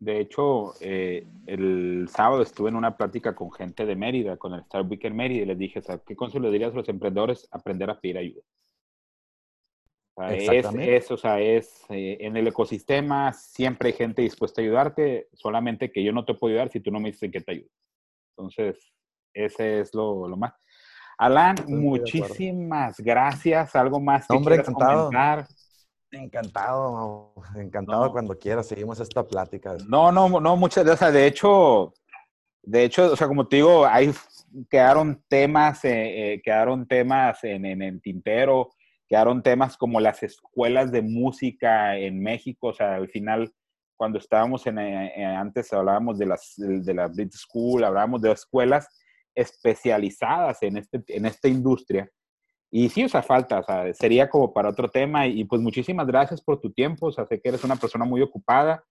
De 0.00 0.18
hecho, 0.18 0.74
eh, 0.80 1.24
el 1.46 2.08
sábado 2.10 2.42
estuve 2.42 2.70
en 2.70 2.76
una 2.76 2.96
plática 2.96 3.36
con 3.36 3.52
gente 3.52 3.86
de 3.86 3.94
Mérida, 3.94 4.36
con 4.36 4.52
el 4.52 4.60
Star 4.62 4.84
Weekend 4.84 5.14
Mérida, 5.14 5.42
y 5.42 5.46
les 5.46 5.58
dije, 5.58 5.80
¿qué 6.04 6.16
consejo 6.16 6.42
le 6.42 6.50
dirías 6.50 6.72
a 6.72 6.76
los 6.76 6.88
emprendedores? 6.88 7.46
Aprender 7.52 7.88
a 7.88 8.00
pedir 8.00 8.18
ayuda. 8.18 8.42
O 10.14 10.22
sea, 10.22 10.34
es, 10.34 11.10
o 11.10 11.16
sea, 11.16 11.40
es 11.40 11.84
eh, 11.88 12.18
en 12.20 12.36
el 12.36 12.48
ecosistema 12.48 13.32
siempre 13.32 13.88
hay 13.88 13.94
gente 13.94 14.22
dispuesta 14.22 14.60
a 14.60 14.64
ayudarte, 14.64 15.28
solamente 15.32 15.90
que 15.90 16.02
yo 16.02 16.12
no 16.12 16.24
te 16.24 16.34
puedo 16.34 16.52
ayudar 16.52 16.70
si 16.70 16.80
tú 16.80 16.90
no 16.90 16.98
me 16.98 17.12
dices 17.12 17.30
que 17.30 17.40
te 17.40 17.52
ayudo. 17.52 17.70
Entonces, 18.36 18.92
ese 19.32 19.80
es 19.80 19.94
lo, 19.94 20.26
lo 20.26 20.36
más. 20.36 20.52
Alan, 21.16 21.54
muchísimas 21.68 22.98
gracias. 22.98 23.76
¿Algo 23.76 24.00
más 24.00 24.26
que 24.26 24.36
Hombre, 24.36 24.56
encantado. 24.56 25.06
comentar? 25.06 25.46
Encantado, 26.12 27.32
encantado 27.56 28.12
cuando 28.12 28.38
quieras. 28.38 28.66
Seguimos 28.66 29.00
esta 29.00 29.26
plática. 29.26 29.76
No, 29.88 30.12
no, 30.12 30.40
no, 30.40 30.56
muchas 30.56 30.84
gracias. 30.84 31.12
de 31.12 31.26
hecho, 31.26 31.94
de 32.62 32.84
hecho, 32.84 33.12
o 33.12 33.16
sea, 33.16 33.26
como 33.26 33.48
te 33.48 33.56
digo, 33.56 33.86
ahí 33.86 34.12
quedaron 34.70 35.24
temas, 35.28 35.84
eh, 35.84 36.34
eh, 36.34 36.42
quedaron 36.42 36.86
temas 36.86 37.42
en, 37.44 37.64
en, 37.64 37.82
el 37.82 38.00
tintero, 38.02 38.70
quedaron 39.08 39.42
temas 39.42 39.76
como 39.76 40.00
las 40.00 40.22
escuelas 40.22 40.92
de 40.92 41.02
música 41.02 41.96
en 41.96 42.22
México, 42.22 42.68
o 42.68 42.74
sea, 42.74 42.96
al 42.96 43.08
final, 43.08 43.50
cuando 43.96 44.18
estábamos 44.18 44.66
en, 44.66 44.78
eh, 44.78 45.24
antes 45.24 45.72
hablábamos 45.72 46.18
de 46.18 46.26
las, 46.26 46.54
de 46.56 46.94
la 46.94 47.08
Brit 47.08 47.32
School, 47.32 47.84
hablábamos 47.84 48.20
de 48.20 48.32
escuelas 48.32 48.86
especializadas 49.34 50.62
en, 50.62 50.76
este, 50.76 51.02
en 51.08 51.24
esta 51.24 51.48
industria 51.48 52.08
y 52.74 52.88
sí, 52.88 53.04
o 53.04 53.08
sea, 53.08 53.22
falta, 53.22 53.60
o 53.60 53.62
sea, 53.62 53.92
sería 53.92 54.30
como 54.30 54.50
para 54.50 54.70
otro 54.70 54.88
tema. 54.88 55.26
Y, 55.26 55.44
pues 55.44 55.60
muchísimas 55.60 56.06
gracias 56.06 56.40
por 56.40 56.58
tu 56.58 56.72
tiempo, 56.72 57.08
o 57.08 57.12
sea, 57.12 57.26
sé 57.26 57.38
que 57.38 57.50
eres 57.50 57.62
una 57.64 57.76
persona 57.76 58.06
muy 58.06 58.22
ocupada 58.22 58.82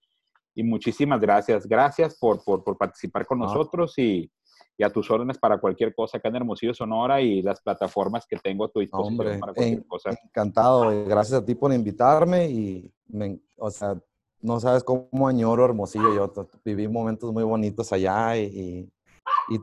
y 0.54 0.62
muchísimas 0.62 1.20
gracias. 1.20 1.66
Gracias 1.66 2.16
por, 2.20 2.44
por, 2.44 2.64
por 2.64 2.78
participar 2.78 3.26
con 3.26 3.40
nosotros 3.40 3.98
y, 3.98 4.32
y, 4.78 4.84
a 4.84 4.92
tus 4.92 5.10
órdenes 5.10 5.40
para 5.40 5.58
cualquier 5.58 5.96
cosa 5.96 6.20
acá 6.20 6.30
en 6.30 6.36
Hermosillo, 6.36 6.76
Sonora 6.76 7.22
y 7.22 7.42
las 7.42 7.60
plataformas 7.60 8.28
que 8.28 8.38
tengo 8.38 8.66
a 8.66 8.70
tu 8.70 8.82
disposición 8.82 9.14
Hombre, 9.14 9.40
para 9.40 9.54
cualquier 9.56 9.88
cosa. 9.88 10.12
Encantado, 10.26 11.06
gracias 11.08 11.42
a 11.42 11.44
ti 11.44 11.56
por 11.56 11.74
invitarme 11.74 12.52
y, 12.52 12.94
me, 13.08 13.40
o 13.58 13.72
sea, 13.72 14.00
no 14.42 14.60
sabes 14.60 14.84
cómo 14.84 15.28
añoro 15.28 15.66
Hermosillo. 15.66 16.14
Yo 16.14 16.48
viví 16.64 16.88
momentos 16.88 17.34
muy 17.34 17.44
bonitos 17.44 17.92
allá 17.92 18.38
y, 18.38 18.44
y 18.44 18.92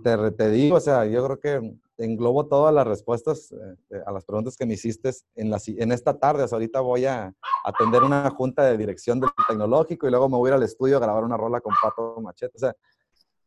te, 0.03 0.31
te 0.33 0.51
digo, 0.51 0.77
o 0.77 0.81
sea, 0.81 1.07
yo 1.07 1.25
creo 1.25 1.41
que 1.41 1.79
englobo 1.99 2.47
todas 2.47 2.73
las 2.73 2.87
respuestas 2.87 3.53
eh, 3.53 3.57
eh, 3.91 4.03
a 4.07 4.13
las 4.13 4.25
preguntas 4.25 4.57
que 4.57 4.65
me 4.65 4.75
hiciste 4.75 5.11
en, 5.35 5.51
la, 5.51 5.59
en 5.67 5.93
esta 5.93 6.17
tarde. 6.19 6.47
ahorita 6.51 6.81
voy 6.81 7.07
a 7.07 7.35
atender 7.65 8.03
una 8.03 8.31
junta 8.31 8.65
de 8.65 8.77
dirección 8.77 9.21
del 9.21 9.31
tecnológico 9.49 10.07
y 10.07 10.11
luego 10.11 10.29
me 10.29 10.37
voy 10.37 10.49
a 10.49 10.51
ir 10.53 10.55
al 10.55 10.63
estudio 10.63 10.97
a 10.97 11.01
grabar 11.01 11.25
una 11.25 11.37
rola 11.37 11.61
con 11.61 11.75
Pato 11.83 12.21
Machete. 12.21 12.57
O 12.57 12.59
sea, 12.59 12.75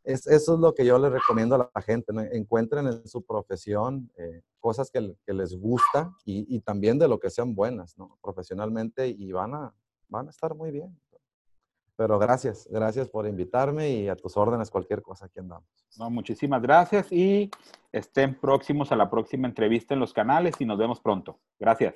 es, 0.04 0.28
eso 0.28 0.56
es 0.56 0.60
lo 0.60 0.74
que 0.74 0.86
yo 0.86 0.98
le 1.00 1.10
recomiendo 1.10 1.56
a 1.56 1.72
la 1.74 1.82
gente. 1.82 2.12
Encuentren 2.36 2.88
en 2.88 3.08
su 3.08 3.22
profesión 3.24 4.12
eh, 4.18 4.42
cosas 4.60 4.92
que, 4.92 5.16
que, 5.26 5.34
les 5.34 5.56
gusta 5.56 6.12
y, 6.26 6.56
y, 6.56 6.60
también 6.60 7.00
de 7.00 7.08
lo 7.08 7.20
que 7.20 7.30
sean 7.30 7.56
buenas, 7.56 7.98
¿no? 7.98 8.18
Profesionalmente 8.22 9.08
y 9.08 9.32
van 9.32 9.54
a, 9.54 9.74
van 10.10 10.28
a 10.28 10.32
estar 10.32 10.54
muy 10.56 10.72
bien. 10.72 10.98
Pero 12.02 12.18
gracias, 12.18 12.68
gracias 12.72 13.10
por 13.10 13.28
invitarme 13.28 13.92
y 13.92 14.10
a 14.10 14.16
tus 14.16 14.36
órdenes 14.36 14.72
cualquier 14.72 15.04
cosa 15.04 15.28
aquí 15.28 15.38
andamos. 15.38 15.70
No, 16.00 16.10
muchísimas 16.10 16.60
gracias 16.60 17.12
y 17.12 17.52
estén 17.92 18.34
próximos 18.40 18.92
a 18.92 18.96
la 18.96 19.08
próxima 19.08 19.48
entrevista 19.48 19.94
en 19.94 20.00
los 20.00 20.12
canales 20.12 20.56
y 20.58 20.66
nos 20.66 20.80
vemos 20.80 21.00
pronto. 21.00 21.38
Gracias. 21.60 21.94